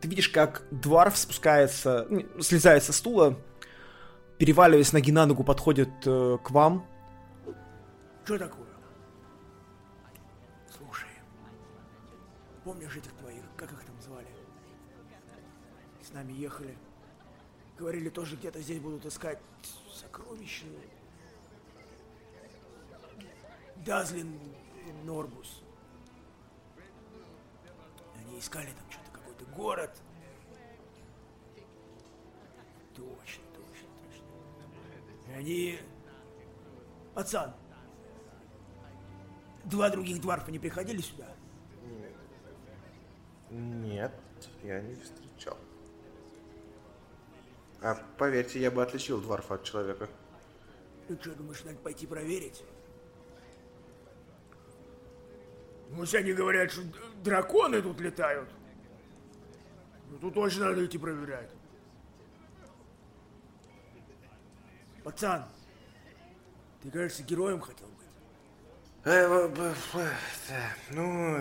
Ты 0.00 0.08
видишь, 0.08 0.28
как 0.28 0.64
Дварф 0.70 1.16
спускается, 1.16 2.06
ну, 2.10 2.42
слезает 2.42 2.82
со 2.82 2.92
стула, 2.92 3.38
переваливаясь 4.38 4.92
ноги 4.92 5.12
на 5.12 5.26
ногу, 5.26 5.44
подходит 5.44 5.90
э, 6.06 6.38
к 6.42 6.50
вам. 6.50 6.84
Что 8.24 8.38
такое? 8.38 8.66
Слушай, 10.76 11.08
помнишь 12.64 12.96
этих 12.96 13.12
твоих, 13.12 13.42
как 13.56 13.72
их 13.72 13.84
там 13.84 14.00
звали? 14.02 14.26
С 16.02 16.12
нами 16.12 16.32
ехали. 16.32 16.76
Говорили, 17.78 18.08
тоже 18.10 18.36
где-то 18.36 18.60
здесь 18.60 18.80
будут 18.80 19.06
искать 19.06 19.38
сокровища. 19.92 20.66
Дазлин 23.76 24.38
и 25.00 25.04
Норбус. 25.04 25.62
Они 28.16 28.38
искали 28.38 28.66
там 28.66 28.90
что-то, 28.90 29.10
какой-то 29.10 29.44
город. 29.46 29.90
Точно, 32.94 33.42
точно, 33.54 33.88
точно. 34.04 35.30
И 35.30 35.34
они... 35.34 35.78
Пацан, 37.14 37.54
Два 39.64 39.90
других 39.90 40.20
дварфа 40.20 40.50
не 40.50 40.58
приходили 40.58 41.00
сюда? 41.00 41.28
Нет, 43.50 44.12
я 44.62 44.80
не 44.80 44.94
встречал. 44.96 45.58
А 47.80 47.96
поверьте, 48.18 48.60
я 48.60 48.70
бы 48.70 48.82
отличил 48.82 49.20
дворфа 49.20 49.54
от 49.54 49.64
человека. 49.64 50.08
Ну 51.08 51.16
что, 51.20 51.34
думаешь, 51.34 51.62
надо 51.64 51.78
пойти 51.78 52.06
проверить? 52.06 52.62
Ну, 55.92 56.02
если 56.02 56.16
они 56.18 56.32
говорят, 56.32 56.72
что 56.72 56.82
драконы 57.22 57.82
тут 57.82 58.00
летают, 58.00 58.48
ну, 60.10 60.18
тут 60.18 60.34
точно 60.34 60.66
надо 60.66 60.84
идти 60.86 60.96
проверять. 60.98 61.50
Пацан, 65.04 65.44
ты, 66.82 66.90
кажется, 66.90 67.22
героем 67.22 67.60
хотел 67.60 67.88
быть. 67.88 68.06
Э, 69.04 69.48
б- 69.48 69.74
да, 70.48 70.72
Ну, 70.90 71.38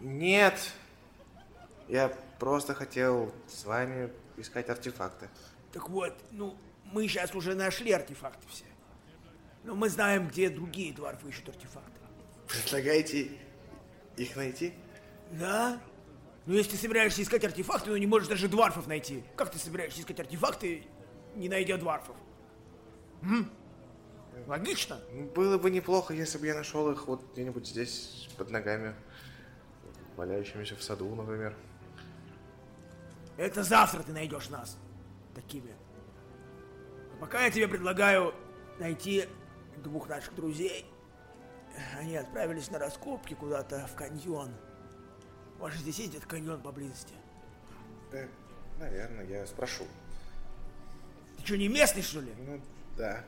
нет. 0.00 0.72
Я 1.88 2.08
просто 2.38 2.74
хотел 2.74 3.34
с 3.48 3.64
вами 3.64 4.12
искать 4.36 4.68
артефакты. 4.68 5.28
Так 5.72 5.88
вот, 5.88 6.14
ну, 6.30 6.56
мы 6.84 7.08
сейчас 7.08 7.34
уже 7.34 7.54
нашли 7.54 7.90
артефакты 7.90 8.46
все. 8.48 8.64
Но 9.64 9.74
мы 9.74 9.88
знаем, 9.88 10.28
где 10.28 10.48
другие 10.50 10.92
дварфы 10.92 11.28
ищут 11.28 11.48
артефакты. 11.48 12.00
Предлагаете 12.48 13.30
их 14.16 14.36
найти? 14.36 14.74
Да? 15.32 15.80
Ну, 16.46 16.54
если 16.54 16.72
ты 16.72 16.76
собираешься 16.76 17.22
искать 17.22 17.44
артефакты, 17.44 17.90
но 17.90 17.96
не 17.96 18.06
можешь 18.06 18.28
даже 18.28 18.48
дварфов 18.48 18.86
найти. 18.86 19.22
Как 19.36 19.50
ты 19.50 19.58
собираешься 19.58 20.00
искать 20.00 20.18
артефакты, 20.20 20.84
не 21.34 21.48
найдя 21.48 21.76
дварфов? 21.76 22.16
М? 23.22 23.50
Логично? 24.46 24.98
Было 25.34 25.58
бы 25.58 25.70
неплохо, 25.70 26.14
если 26.14 26.38
бы 26.38 26.46
я 26.46 26.54
нашел 26.54 26.90
их 26.90 27.06
вот 27.06 27.22
где-нибудь 27.32 27.66
здесь 27.66 28.28
под 28.36 28.50
ногами, 28.50 28.94
валяющимися 30.16 30.76
в 30.76 30.82
саду, 30.82 31.14
например. 31.14 31.54
Это 33.36 33.62
завтра 33.62 34.02
ты 34.02 34.12
найдешь 34.12 34.48
нас. 34.48 34.76
Такими. 35.34 35.72
А 37.14 37.16
пока 37.20 37.44
я 37.44 37.50
тебе 37.50 37.68
предлагаю 37.68 38.34
найти 38.78 39.26
двух 39.76 40.08
наших 40.08 40.34
друзей. 40.34 40.84
Они 41.98 42.16
отправились 42.16 42.70
на 42.70 42.78
раскопки 42.78 43.34
куда-то 43.34 43.86
в 43.86 43.94
каньон. 43.94 44.50
Может, 45.58 45.80
здесь 45.80 45.98
есть 45.98 46.14
этот 46.14 46.28
каньон 46.28 46.60
поблизости? 46.60 47.14
Э, 48.12 48.26
наверное, 48.78 49.26
я 49.26 49.46
спрошу. 49.46 49.84
Ты 51.38 51.46
что, 51.46 51.56
не 51.56 51.68
местный, 51.68 52.02
что 52.02 52.20
ли? 52.20 52.32
Ну, 52.38 52.60
да. 52.96 53.24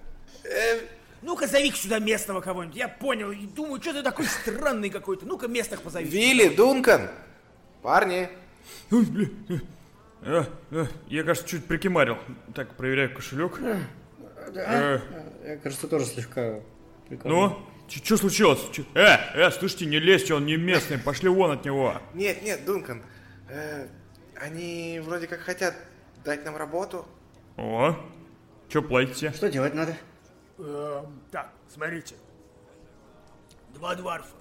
Ну-ка, 1.22 1.46
зови 1.46 1.70
сюда 1.70 1.98
местного 2.00 2.40
кого-нибудь. 2.40 2.76
Я 2.76 2.88
понял. 2.88 3.30
И 3.30 3.46
думаю, 3.46 3.80
что 3.80 3.92
ты 3.92 4.02
такой 4.02 4.26
странный 4.26 4.90
какой-то. 4.90 5.24
Ну-ка, 5.24 5.46
местных 5.46 5.82
позови. 5.82 6.08
Вилли, 6.08 6.54
Дункан! 6.54 7.10
Парни! 7.82 8.28
Э, 10.24 10.44
э, 10.70 10.86
я, 11.08 11.24
кажется, 11.24 11.48
чуть 11.48 11.64
прикимарил. 11.64 12.16
Так, 12.54 12.74
проверяю 12.74 13.14
кошелек. 13.14 13.60
Э, 14.54 15.00
Я, 15.44 15.56
кажется, 15.56 15.88
тоже 15.88 16.06
слегка... 16.06 16.60
ну, 17.24 17.58
что 18.02 18.16
случилось? 18.16 18.60
Чё- 18.72 18.84
Э, 18.94 19.16
э, 19.34 19.50
слушайте, 19.50 19.86
не 19.86 19.98
лезьте, 19.98 20.34
он 20.34 20.46
не 20.46 20.56
местный, 20.56 20.98
пошли 20.98 21.28
вон 21.28 21.50
от 21.52 21.64
него. 21.64 22.00
Нет, 22.14 22.42
нет, 22.42 22.64
Дункан. 22.64 23.02
э, 23.48 23.88
они 24.36 25.00
вроде 25.04 25.26
как 25.26 25.40
хотят 25.40 25.74
дать 26.24 26.44
нам 26.44 26.56
работу. 26.56 27.06
О, 27.56 27.94
что 28.68 28.82
платите? 28.82 29.32
Что 29.32 29.50
делать 29.50 29.74
надо? 29.74 29.96
Эм, 30.58 31.20
так, 31.30 31.52
смотрите. 31.68 32.14
Два 33.74 33.94
дварфа. 33.94 34.34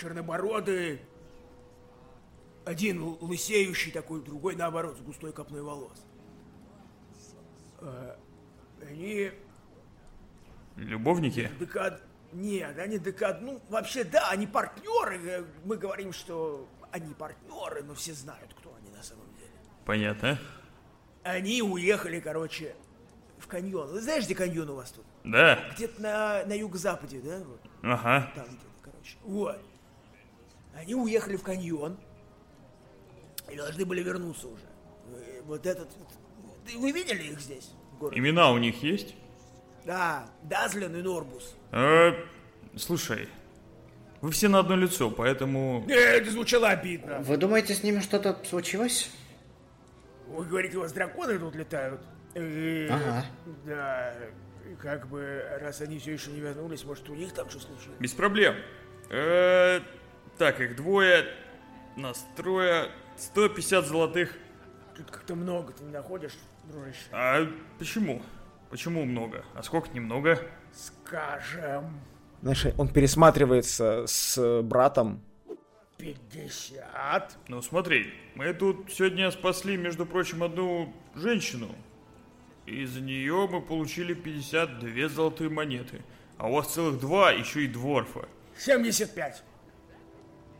Чернобородые. 0.00 1.00
Один 2.64 3.02
лысеющий 3.20 3.92
такой, 3.92 4.22
другой 4.22 4.56
наоборот, 4.56 4.96
с 4.98 5.00
густой 5.00 5.32
копной 5.32 5.62
волос. 5.62 6.04
Э, 7.80 8.16
они 8.88 9.30
Любовники? 10.76 11.50
декад... 11.58 12.02
Нет, 12.36 12.78
они 12.78 12.98
декад... 12.98 13.40
Ну, 13.40 13.62
вообще, 13.70 14.04
да, 14.04 14.28
они 14.28 14.46
партнеры. 14.46 15.18
Э, 15.24 15.44
Мы 15.64 15.78
говорим, 15.78 16.12
что 16.12 16.68
они 16.92 17.14
партнеры, 17.14 17.82
но 17.82 17.94
все 17.94 18.12
знают, 18.12 18.52
кто 18.52 18.74
они 18.78 18.90
на 18.94 19.02
самом 19.02 19.26
деле. 19.36 19.50
Понятно. 19.86 20.38
Они 21.22 21.62
уехали, 21.62 22.20
короче, 22.20 22.76
в 23.38 23.46
каньон. 23.46 23.88
Вы 23.90 24.02
знаешь, 24.02 24.24
где 24.24 24.34
каньон 24.34 24.68
у 24.68 24.74
вас 24.76 24.90
тут? 24.90 25.06
Да, 25.24 25.58
Где-то 25.74 26.02
на, 26.02 26.44
на 26.44 26.52
юго-западе, 26.52 27.20
да? 27.24 27.38
Вот. 27.38 27.60
ага. 27.82 28.30
Там 28.34 28.44
где-то, 28.48 28.82
короче. 28.82 29.16
Вот. 29.22 29.58
Они 30.74 30.94
уехали 30.94 31.36
в 31.36 31.42
каньон 31.42 31.96
и 33.50 33.56
должны 33.56 33.86
были 33.86 34.02
вернуться 34.02 34.48
уже. 34.48 34.66
Э, 35.08 35.40
Вот 35.44 35.64
этот... 35.64 35.88
Вы 36.76 36.92
видели 36.92 37.22
их 37.32 37.40
здесь? 37.40 37.70
в 37.92 37.98
городе? 37.98 38.20
Имена 38.20 38.50
у 38.52 38.58
них 38.58 38.82
есть? 38.82 39.14
Да, 39.86 40.28
Дазлин 40.42 40.96
и 40.96 41.02
Норбус. 41.02 41.54
Э, 41.70 42.12
слушай, 42.74 43.28
вы 44.20 44.32
все 44.32 44.48
на 44.48 44.58
одно 44.58 44.74
лицо, 44.74 45.10
поэтому... 45.10 45.84
Э, 45.88 45.92
Это 46.18 46.30
звучало 46.32 46.68
обидно. 46.70 47.20
Вы 47.20 47.36
думаете, 47.36 47.72
с 47.72 47.84
ними 47.84 48.00
что-то 48.00 48.36
случилось? 48.44 49.08
Вы 50.26 50.44
говорите, 50.44 50.76
у 50.78 50.80
вас 50.80 50.92
драконы 50.92 51.38
тут 51.38 51.54
летают? 51.54 52.00
Э, 52.34 52.88
Ага. 52.90 53.24
Да, 53.64 54.12
и 54.68 54.74
как 54.74 55.06
бы, 55.06 55.44
раз 55.60 55.80
они 55.80 56.00
все 56.00 56.14
еще 56.14 56.32
не 56.32 56.40
вернулись, 56.40 56.84
может, 56.84 57.08
у 57.08 57.14
них 57.14 57.32
там 57.32 57.48
что 57.48 57.60
случилось? 57.60 57.96
Без 58.00 58.12
проблем. 58.12 58.56
Э, 59.08 59.80
так, 60.36 60.60
их 60.60 60.74
двое, 60.74 61.26
нас 61.96 62.26
трое, 62.36 62.90
150 63.18 63.86
золотых. 63.86 64.36
Тут 64.96 65.12
как-то 65.12 65.36
много 65.36 65.72
ты 65.72 65.84
не 65.84 65.92
находишь, 65.92 66.32
дружище. 66.64 67.04
А 67.12 67.46
почему? 67.78 68.20
Почему 68.70 69.04
много? 69.04 69.44
А 69.54 69.62
сколько 69.62 69.90
немного? 69.90 70.38
Скажем, 70.72 72.00
Знаешь, 72.42 72.66
он 72.76 72.88
пересматривается 72.88 74.04
с 74.06 74.62
братом. 74.62 75.22
50. 75.98 77.36
Ну 77.48 77.62
смотри, 77.62 78.12
мы 78.34 78.52
тут 78.52 78.92
сегодня 78.92 79.30
спасли, 79.30 79.76
между 79.76 80.04
прочим, 80.04 80.42
одну 80.42 80.92
женщину. 81.14 81.74
И 82.66 82.84
за 82.84 83.00
нее 83.00 83.48
мы 83.50 83.62
получили 83.62 84.12
52 84.12 85.08
золотые 85.08 85.48
монеты. 85.48 86.02
А 86.36 86.48
у 86.48 86.52
вас 86.54 86.68
целых 86.74 87.00
два, 87.00 87.30
еще 87.30 87.64
и 87.64 87.68
дворфа. 87.68 88.28
75. 88.58 89.42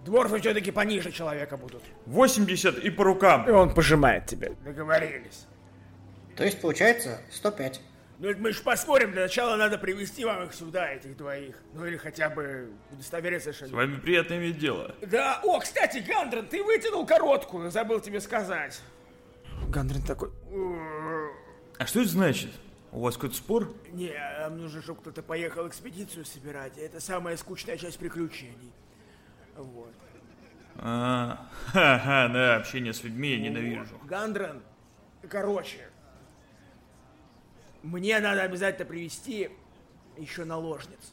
Дворфы 0.04 0.40
все-таки 0.40 0.70
пониже 0.70 1.10
человека 1.10 1.56
будут. 1.56 1.82
80 2.06 2.78
и 2.78 2.90
по 2.90 3.04
рукам. 3.04 3.46
И 3.48 3.50
он 3.50 3.74
пожимает 3.74 4.26
тебя. 4.26 4.50
Договорились. 4.64 5.46
То 6.36 6.44
есть, 6.44 6.60
получается, 6.60 7.20
105. 7.30 7.80
Ну, 8.18 8.28
это 8.30 8.40
мы 8.40 8.52
же 8.52 8.62
посмотрим. 8.62 9.12
Для 9.12 9.22
начала 9.22 9.56
надо 9.56 9.76
привести 9.76 10.24
вам 10.24 10.44
их 10.44 10.54
сюда, 10.54 10.88
этих 10.88 11.16
двоих. 11.16 11.56
Ну, 11.74 11.84
или 11.84 11.96
хотя 11.96 12.30
бы 12.30 12.70
удостовериться, 12.90 13.52
что... 13.52 13.66
С 13.66 13.70
вами 13.70 13.96
приятно 13.96 14.34
иметь 14.34 14.58
дело. 14.58 14.94
Да, 15.02 15.40
о, 15.44 15.58
кстати, 15.60 15.98
Гандрон, 15.98 16.46
ты 16.46 16.62
вытянул 16.62 17.06
короткую, 17.06 17.70
забыл 17.70 18.00
тебе 18.00 18.20
сказать. 18.20 18.80
Гандрин 19.68 20.02
такой... 20.02 20.30
А 21.78 21.86
что 21.86 22.00
это 22.00 22.08
значит? 22.08 22.50
У 22.90 23.00
вас 23.00 23.16
какой-то 23.16 23.36
спор? 23.36 23.74
Не, 23.92 24.14
нам 24.40 24.56
нужно, 24.58 24.80
чтобы 24.80 25.00
кто-то 25.00 25.22
поехал 25.22 25.68
экспедицию 25.68 26.24
собирать. 26.24 26.78
Это 26.78 27.00
самая 27.00 27.36
скучная 27.36 27.76
часть 27.76 27.98
приключений. 27.98 28.72
Вот. 29.56 29.92
А, 30.76 31.46
ха-ха, 31.66 32.28
да, 32.28 32.56
общение 32.56 32.94
с 32.94 33.02
людьми 33.04 33.30
я 33.30 33.40
ненавижу. 33.40 34.00
Гандрон, 34.04 34.62
короче, 35.28 35.88
мне 37.86 38.18
надо 38.20 38.42
обязательно 38.42 38.84
привести 38.86 39.50
еще 40.18 40.44
наложниц. 40.44 41.12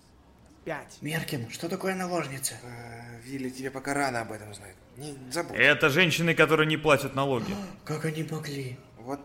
Пять. 0.66 0.98
Меркин, 1.02 1.50
что 1.50 1.68
такое 1.68 1.94
наложница? 1.94 2.56
Э, 2.64 3.20
Вилли, 3.24 3.50
тебе 3.50 3.70
пока 3.70 3.94
рано 3.94 4.22
об 4.22 4.32
этом 4.32 4.54
знать. 4.54 4.76
Не 4.96 5.14
забудь. 5.32 5.58
Это 5.58 5.90
женщины, 5.90 6.34
которые 6.34 6.68
не 6.68 6.78
платят 6.78 7.16
налоги. 7.16 7.54
Как 7.84 8.06
они 8.06 8.24
могли? 8.24 8.78
Вот 9.00 9.20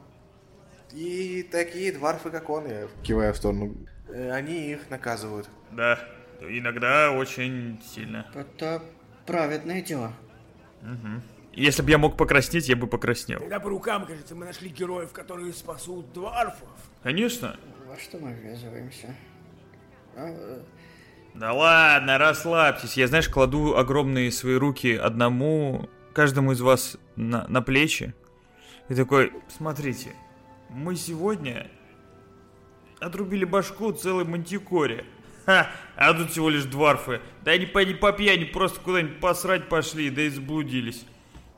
и 0.93 1.47
такие 1.51 1.93
дварфы, 1.93 2.31
как 2.31 2.49
он, 2.51 2.67
я 2.67 2.89
киваю 3.05 3.33
в 3.33 3.36
сторону. 3.36 3.77
э, 4.09 4.31
Они 4.33 4.73
их 4.73 4.91
наказывают. 4.91 5.49
Да, 5.70 5.99
иногда 6.41 7.12
очень 7.12 7.81
сильно. 7.94 8.27
Это 8.35 8.83
праведное 9.27 9.81
дело. 9.83 10.12
Если 11.59 11.83
бы 11.83 11.91
я 11.91 11.99
мог 11.99 12.17
покраснеть, 12.17 12.69
я 12.69 12.77
бы 12.77 12.87
покраснел. 12.87 13.41
Тогда 13.41 13.59
по 13.59 13.69
рукам, 13.69 14.07
кажется, 14.07 14.37
мы 14.37 14.47
нашли 14.47 14.69
героев, 14.69 15.11
которые 15.12 15.53
спасут 15.53 16.12
дварфов. 16.12 16.69
Конечно. 17.03 17.57
Во 17.89 17.97
что 17.99 18.19
мы 18.19 18.33
ввязываемся? 18.33 19.12
А, 20.15 20.62
Да 21.35 21.53
ладно, 21.53 22.17
расслабьтесь. 22.17 22.97
Я, 22.97 23.09
знаешь, 23.09 23.28
кладу 23.28 23.77
огромные 23.77 24.31
свои 24.31 24.55
руки 24.55 24.95
одному, 24.95 25.89
каждому 26.15 26.53
из 26.53 26.61
вас 26.61 26.97
на, 27.17 27.49
на 27.49 27.61
плечи. 27.61 28.15
И 28.89 28.95
такой, 28.95 29.33
смотрите, 29.49 30.15
мы 30.69 30.95
сегодня 30.95 31.69
отрубили 33.01 33.45
башку 33.45 33.91
целой 33.91 34.25
мантикоре. 34.25 35.05
Ха, 35.45 35.69
а 35.97 36.15
тут 36.15 36.31
всего 36.31 36.51
лишь 36.51 36.65
дварфы. 36.65 37.20
Да 37.43 37.51
они 37.51 37.67
по, 37.67 37.85
не 37.85 37.95
по 37.95 38.12
пьяни 38.12 38.45
просто 38.45 38.78
куда-нибудь 38.78 39.19
посрать 39.19 39.69
пошли, 39.69 40.11
да 40.11 40.23
и 40.23 40.28
заблудились. 40.28 41.05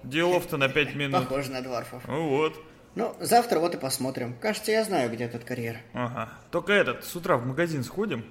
Делов-то 0.02 0.56
на 0.56 0.68
пять 0.68 0.94
минут. 0.94 1.28
Похоже 1.28 1.50
на 1.50 1.62
дворфов. 1.62 2.02
Ну 2.08 2.28
вот. 2.28 2.54
Ну, 2.94 3.14
завтра 3.20 3.60
вот 3.60 3.74
и 3.74 3.78
посмотрим. 3.78 4.34
Кажется, 4.40 4.72
я 4.72 4.82
знаю, 4.84 5.10
где 5.10 5.24
этот 5.24 5.44
карьер. 5.44 5.76
Ага. 5.92 6.30
Только 6.50 6.72
этот, 6.72 7.04
с 7.04 7.14
утра 7.14 7.36
в 7.36 7.46
магазин 7.46 7.84
сходим. 7.84 8.24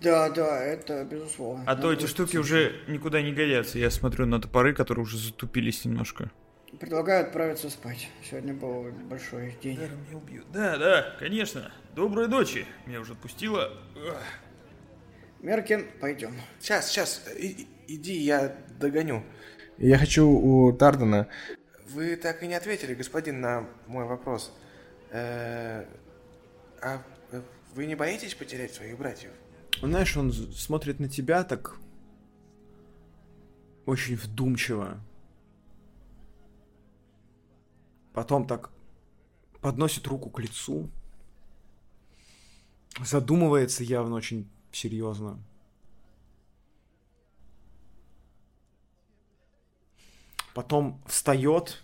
Да, 0.00 0.30
да, 0.30 0.62
это 0.62 1.04
безусловно. 1.04 1.64
А 1.66 1.74
то 1.74 1.82
Надо 1.82 1.92
эти 1.92 2.00
будет 2.02 2.10
штуки 2.10 2.30
съездить. 2.30 2.40
уже 2.50 2.80
никуда 2.86 3.20
не 3.20 3.32
годятся. 3.32 3.78
Я 3.78 3.90
смотрю 3.90 4.26
на 4.26 4.40
топоры, 4.40 4.72
которые 4.72 5.02
уже 5.02 5.18
затупились 5.18 5.84
немножко. 5.84 6.30
Предлагаю 6.78 7.24
отправиться 7.26 7.68
спать. 7.68 8.08
Сегодня 8.22 8.54
был 8.54 8.92
большой 9.10 9.56
день. 9.62 9.76
меня 9.78 10.16
убьют. 10.16 10.46
Да, 10.52 10.76
да, 10.76 11.16
конечно. 11.18 11.72
Доброй 11.96 12.28
ночи. 12.28 12.64
Меня 12.86 13.00
уже 13.00 13.12
отпустило. 13.14 13.72
Ugh. 13.96 14.16
Меркин, 15.40 15.86
пойдем. 16.00 16.34
Сейчас, 16.60 16.88
сейчас, 16.90 17.24
и- 17.36 17.66
иди, 17.86 18.14
я 18.18 18.56
догоню. 18.78 19.24
Я 19.78 19.96
хочу 19.96 20.28
у 20.28 20.72
Тардена... 20.72 21.28
Вы 21.88 22.16
так 22.16 22.42
и 22.42 22.46
не 22.46 22.54
ответили, 22.54 22.94
господин, 22.94 23.40
на 23.40 23.66
мой 23.86 24.04
вопрос. 24.04 24.52
Э, 25.10 25.86
А 26.82 27.02
вы 27.74 27.86
не 27.86 27.94
боитесь 27.94 28.34
потерять 28.34 28.74
своих 28.74 28.98
братьев? 28.98 29.30
Знаешь, 29.80 30.16
он 30.16 30.32
смотрит 30.32 31.00
на 31.00 31.08
тебя 31.08 31.44
так 31.44 31.76
очень 33.86 34.16
вдумчиво. 34.16 35.00
Потом 38.12 38.46
так 38.46 38.70
подносит 39.60 40.06
руку 40.06 40.28
к 40.28 40.40
лицу. 40.40 40.90
Задумывается 43.02 43.84
явно 43.84 44.16
очень 44.16 44.50
серьезно. 44.72 45.38
Потом 50.58 51.00
встает. 51.06 51.80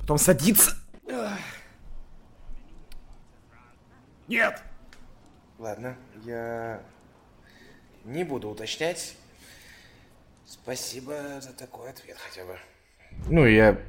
Потом 0.00 0.18
садится. 0.18 0.79
Нет! 4.30 4.62
Ладно, 5.58 5.96
я 6.24 6.80
не 8.04 8.22
буду 8.22 8.48
уточнять. 8.48 9.16
Спасибо 10.46 11.40
за 11.40 11.52
такой 11.52 11.90
ответ 11.90 12.16
хотя 12.16 12.46
бы. 12.46 12.56
Ну, 13.26 13.44
я 13.44 13.82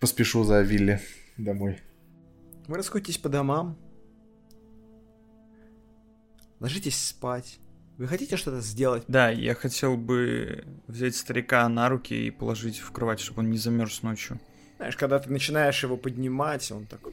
поспешу 0.00 0.44
за 0.44 0.62
Вилли 0.62 1.02
домой. 1.36 1.78
Вы 2.66 2.78
расходитесь 2.78 3.18
по 3.18 3.28
домам. 3.28 3.76
Ложитесь 6.58 6.98
спать. 6.98 7.58
Вы 7.98 8.08
хотите 8.08 8.38
что-то 8.38 8.62
сделать? 8.62 9.04
Да, 9.08 9.28
я 9.28 9.54
хотел 9.54 9.98
бы 9.98 10.64
взять 10.86 11.16
старика 11.16 11.68
на 11.68 11.90
руки 11.90 12.14
и 12.14 12.30
положить 12.30 12.78
в 12.78 12.90
кровать, 12.92 13.20
чтобы 13.20 13.40
он 13.40 13.50
не 13.50 13.58
замерз 13.58 14.02
ночью. 14.02 14.40
Знаешь, 14.78 14.96
когда 14.96 15.18
ты 15.18 15.30
начинаешь 15.30 15.82
его 15.82 15.98
поднимать, 15.98 16.72
он 16.72 16.86
такой... 16.86 17.12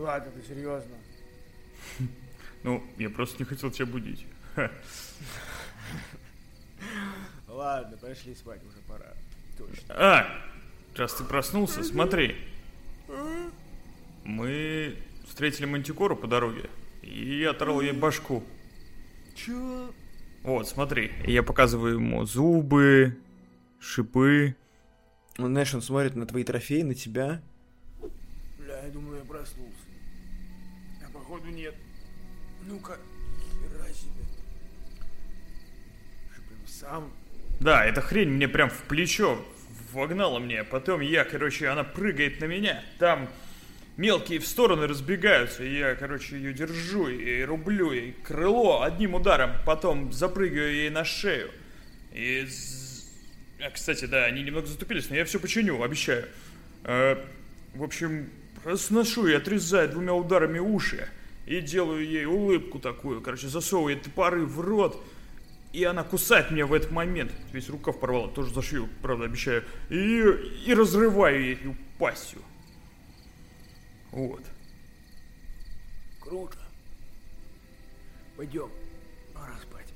Ладно, 0.00 0.32
ты 0.32 0.42
серьезно. 0.42 0.96
Ну, 2.62 2.84
я 2.98 3.08
просто 3.08 3.38
не 3.38 3.46
хотел 3.46 3.70
тебя 3.70 3.86
будить. 3.86 4.26
Ладно, 7.48 7.96
пошли 7.96 8.34
спать, 8.34 8.60
уже 8.68 8.76
пора. 8.86 9.14
Точно. 9.56 9.82
А, 9.88 10.26
раз 10.94 11.14
ты 11.14 11.24
проснулся, 11.24 11.82
смотри. 11.82 12.36
Мы 14.24 14.98
встретили 15.26 15.64
Мантикору 15.64 16.16
по 16.16 16.26
дороге, 16.26 16.68
и 17.00 17.38
я 17.40 17.52
оторвал 17.52 17.80
ей 17.80 17.92
башку. 17.92 18.44
Чё? 19.34 19.90
Вот, 20.42 20.68
смотри. 20.68 21.12
Я 21.24 21.42
показываю 21.42 21.94
ему 21.94 22.26
зубы, 22.26 23.16
шипы. 23.78 24.54
Он, 25.38 25.46
знаешь, 25.46 25.74
он 25.74 25.80
смотрит 25.80 26.14
на 26.14 26.26
твои 26.26 26.44
трофеи, 26.44 26.82
на 26.82 26.94
тебя. 26.94 27.40
Бля, 28.58 28.84
я 28.84 28.90
думаю, 28.90 29.16
я 29.16 29.24
проснулся. 29.24 29.79
Походу 31.30 31.50
нет. 31.50 31.76
Ну-ка, 32.66 32.98
хера 33.60 33.86
себе. 33.92 34.24
Прям 36.28 36.66
сам? 36.66 37.12
Да, 37.60 37.84
эта 37.84 38.00
хрень 38.00 38.30
мне 38.30 38.48
прям 38.48 38.68
в 38.68 38.82
плечо 38.88 39.40
вогнала 39.92 40.40
мне. 40.40 40.64
Потом 40.64 41.00
я, 41.00 41.24
короче, 41.24 41.68
она 41.68 41.84
прыгает 41.84 42.40
на 42.40 42.46
меня. 42.46 42.82
Там 42.98 43.30
мелкие 43.96 44.40
в 44.40 44.46
стороны 44.46 44.88
разбегаются. 44.88 45.62
и 45.62 45.78
Я, 45.78 45.94
короче, 45.94 46.34
ее 46.34 46.52
держу 46.52 47.06
и 47.06 47.42
рублю 47.42 47.92
ей 47.92 48.16
крыло 48.24 48.82
одним 48.82 49.14
ударом. 49.14 49.52
Потом 49.64 50.12
запрыгиваю 50.12 50.74
ей 50.74 50.90
на 50.90 51.04
шею. 51.04 51.52
И... 52.12 52.48
А, 53.64 53.70
кстати, 53.70 54.06
да, 54.06 54.24
они 54.24 54.42
немного 54.42 54.66
затупились, 54.66 55.08
но 55.10 55.14
я 55.14 55.24
все 55.24 55.38
починю, 55.38 55.80
обещаю. 55.80 56.26
Э, 56.82 57.24
в 57.74 57.84
общем, 57.84 58.28
сношу 58.74 59.28
и 59.28 59.32
отрезаю 59.32 59.90
двумя 59.90 60.12
ударами 60.12 60.58
уши. 60.58 61.08
И 61.50 61.60
делаю 61.60 62.06
ей 62.06 62.26
улыбку 62.26 62.78
такую, 62.78 63.20
короче, 63.22 63.48
засовываю 63.48 64.00
топоры 64.00 64.46
в 64.46 64.60
рот. 64.60 65.02
И 65.72 65.82
она 65.82 66.04
кусает 66.04 66.52
меня 66.52 66.64
в 66.64 66.72
этот 66.72 66.92
момент. 66.92 67.32
Весь 67.52 67.68
рукав 67.68 67.98
порвала, 67.98 68.28
тоже 68.28 68.54
зашью, 68.54 68.88
правда, 69.02 69.24
обещаю. 69.24 69.64
И, 69.88 70.20
и 70.64 70.72
разрываю 70.72 71.42
ей 71.42 71.58
пастью. 71.98 72.38
Вот. 74.12 74.44
Круто. 76.20 76.56
Пойдем. 78.36 78.70
Пора 79.34 79.58
спать. 79.60 79.88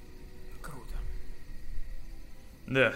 Круто. 0.61 0.97
Да. 2.67 2.95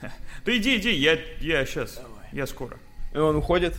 Да 0.44 0.56
иди, 0.56 0.76
иди, 0.76 0.92
я, 0.92 1.18
я 1.40 1.66
сейчас. 1.66 1.96
Давай. 1.96 2.28
Я 2.30 2.46
скоро. 2.46 2.78
И 3.12 3.18
он 3.18 3.34
уходит. 3.34 3.74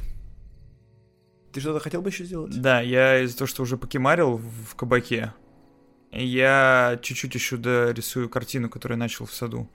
Ты 1.56 1.62
что-то 1.62 1.80
хотел 1.80 2.02
бы 2.02 2.10
еще 2.10 2.26
сделать? 2.26 2.60
Да, 2.60 2.82
я 2.82 3.22
из-за 3.22 3.38
того, 3.38 3.48
что 3.48 3.64
уже 3.64 3.78
покемарил 3.78 4.36
в 4.36 4.76
кабаке, 4.76 5.34
я 6.12 7.00
чуть-чуть 7.02 7.34
еще 7.34 7.56
дорисую 7.56 8.28
картину, 8.28 8.70
которую 8.70 8.98
я 8.98 9.00
начал 9.00 9.26
в 9.26 9.34
саду. 9.34 9.70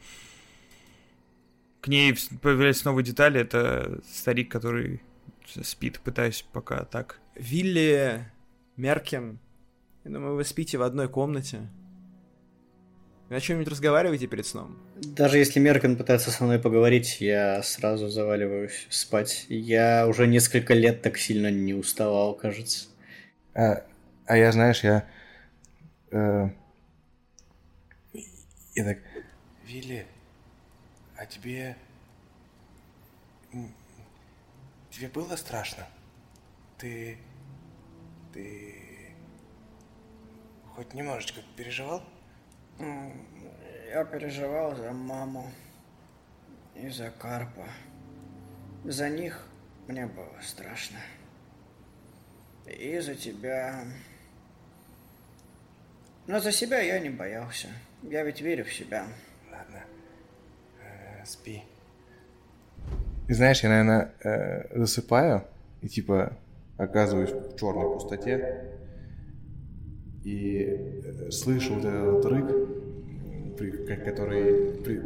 К 1.81 1.89
ней 1.89 2.15
появляются 2.43 2.85
новые 2.85 3.03
детали. 3.03 3.41
Это 3.41 4.03
старик, 4.07 4.53
который 4.53 5.01
спит. 5.63 6.01
Пытаюсь 6.01 6.45
пока 6.53 6.85
так. 6.85 7.19
Вилли, 7.35 8.31
Меркин, 8.77 9.39
я 10.05 10.11
думаю, 10.11 10.35
вы 10.35 10.45
спите 10.45 10.77
в 10.77 10.83
одной 10.83 11.09
комнате. 11.09 11.67
Вы 13.31 13.37
о 13.37 13.41
чем-нибудь 13.41 13.71
разговариваете 13.71 14.27
перед 14.27 14.45
сном? 14.45 14.77
Даже 14.97 15.39
если 15.39 15.61
Меркин 15.61 15.97
пытается 15.97 16.33
со 16.33 16.43
мной 16.43 16.59
поговорить, 16.59 17.21
я 17.21 17.63
сразу 17.63 18.09
заваливаюсь 18.09 18.89
спать. 18.91 19.47
Я 19.49 20.09
уже 20.09 20.27
несколько 20.27 20.75
лет 20.75 21.01
так 21.01 21.17
сильно 21.17 21.49
не 21.49 21.73
уставал, 21.73 22.35
кажется. 22.35 22.89
А, 23.55 23.85
а 24.27 24.37
я, 24.37 24.51
знаешь, 24.51 24.83
я... 24.83 25.09
э, 26.11 26.49
я 28.75 28.85
так... 28.85 28.99
Вилли, 29.65 30.07
а 31.17 31.25
тебе... 31.25 31.77
Тебе 34.91 35.07
было 35.07 35.37
страшно? 35.37 35.87
Ты... 36.79 37.17
Ты... 38.35 38.75
Хоть 40.75 40.95
немножечко 40.95 41.43
переживал? 41.57 42.03
Я 42.81 44.05
переживал 44.05 44.75
за 44.75 44.93
маму 44.93 45.51
и 46.75 46.89
за 46.89 47.11
Карпа. 47.11 47.67
За 48.85 49.09
них 49.11 49.47
мне 49.87 50.07
было 50.07 50.35
страшно. 50.41 50.99
И 52.67 52.99
за 53.01 53.15
тебя. 53.15 53.85
Но 56.27 56.41
за 56.41 56.53
себя 56.53 56.81
я 56.81 56.99
не 57.01 57.11
боялся. 57.11 57.69
Я 58.03 58.23
ведь 58.23 58.41
верю 58.41 58.65
в 58.65 58.73
себя. 58.73 59.07
Ладно. 59.51 59.83
Э, 60.83 61.25
спи. 61.27 61.63
И 63.29 63.33
знаешь, 63.33 63.63
я, 63.63 63.69
наверное, 63.69 64.15
э, 64.23 64.79
засыпаю 64.79 65.45
и 65.83 65.89
типа 65.89 66.33
оказываюсь 66.79 67.31
в 67.31 67.59
черной 67.59 67.93
пустоте 67.93 68.80
и 70.25 70.67
э, 71.05 71.31
слышу 71.31 71.75
вот 71.75 71.85
этот 71.85 72.25
рык, 72.27 72.47
при- 73.59 73.71
ко- 73.87 73.97
который 73.97 74.73
при- 74.83 75.03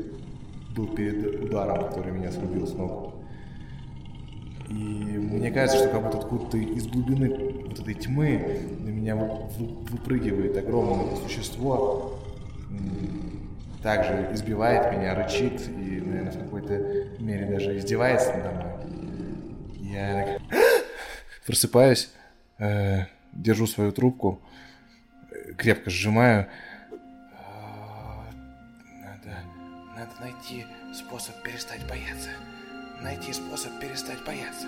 был 0.75 0.89
перед 0.95 1.45
ударом, 1.45 1.89
который 1.89 2.13
меня 2.13 2.33
срубил 2.33 2.67
с 2.67 2.73
ног. 2.75 3.15
И 4.71 4.75
мне 4.75 5.51
кажется, 5.51 5.79
что 5.79 5.89
как 5.89 6.03
будто 6.05 6.19
откуда-то 6.19 6.57
из 6.57 6.87
глубины 6.87 7.29
вот 7.67 7.79
этой 7.79 7.95
тьмы 7.95 8.61
на 8.81 8.89
меня 8.89 9.15
вы- 9.15 9.47
вы- 9.59 9.75
выпрыгивает 9.91 10.57
огромное 10.57 11.15
существо, 11.17 12.19
также 13.83 14.31
избивает 14.33 14.97
меня, 14.97 15.15
рычит 15.15 15.61
и, 15.69 16.01
наверное, 16.01 16.33
в 16.33 16.39
какой-то 16.39 16.73
мере 17.21 17.47
даже 17.47 17.77
издевается 17.79 18.33
надо 18.35 18.51
мной. 18.53 19.93
Я 19.93 20.39
так 20.51 20.59
просыпаюсь, 21.47 22.11
э, 22.59 23.03
держу 23.35 23.67
свою 23.67 23.93
трубку, 23.93 24.41
крепко 25.57 25.91
сжимаю. 25.91 26.47
А, 27.33 28.25
Надо... 29.01 29.37
Надо 29.97 30.11
найти 30.21 30.67
способ 30.93 31.35
перестать 31.43 31.87
бояться. 31.89 32.31
Найти 33.03 33.33
способ 33.33 33.79
перестать 33.81 34.25
бояться. 34.25 34.67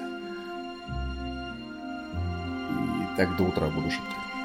И 3.02 3.16
так 3.16 3.36
до 3.36 3.44
утра 3.44 3.68
буду 3.68 3.90
шептать. 3.90 4.35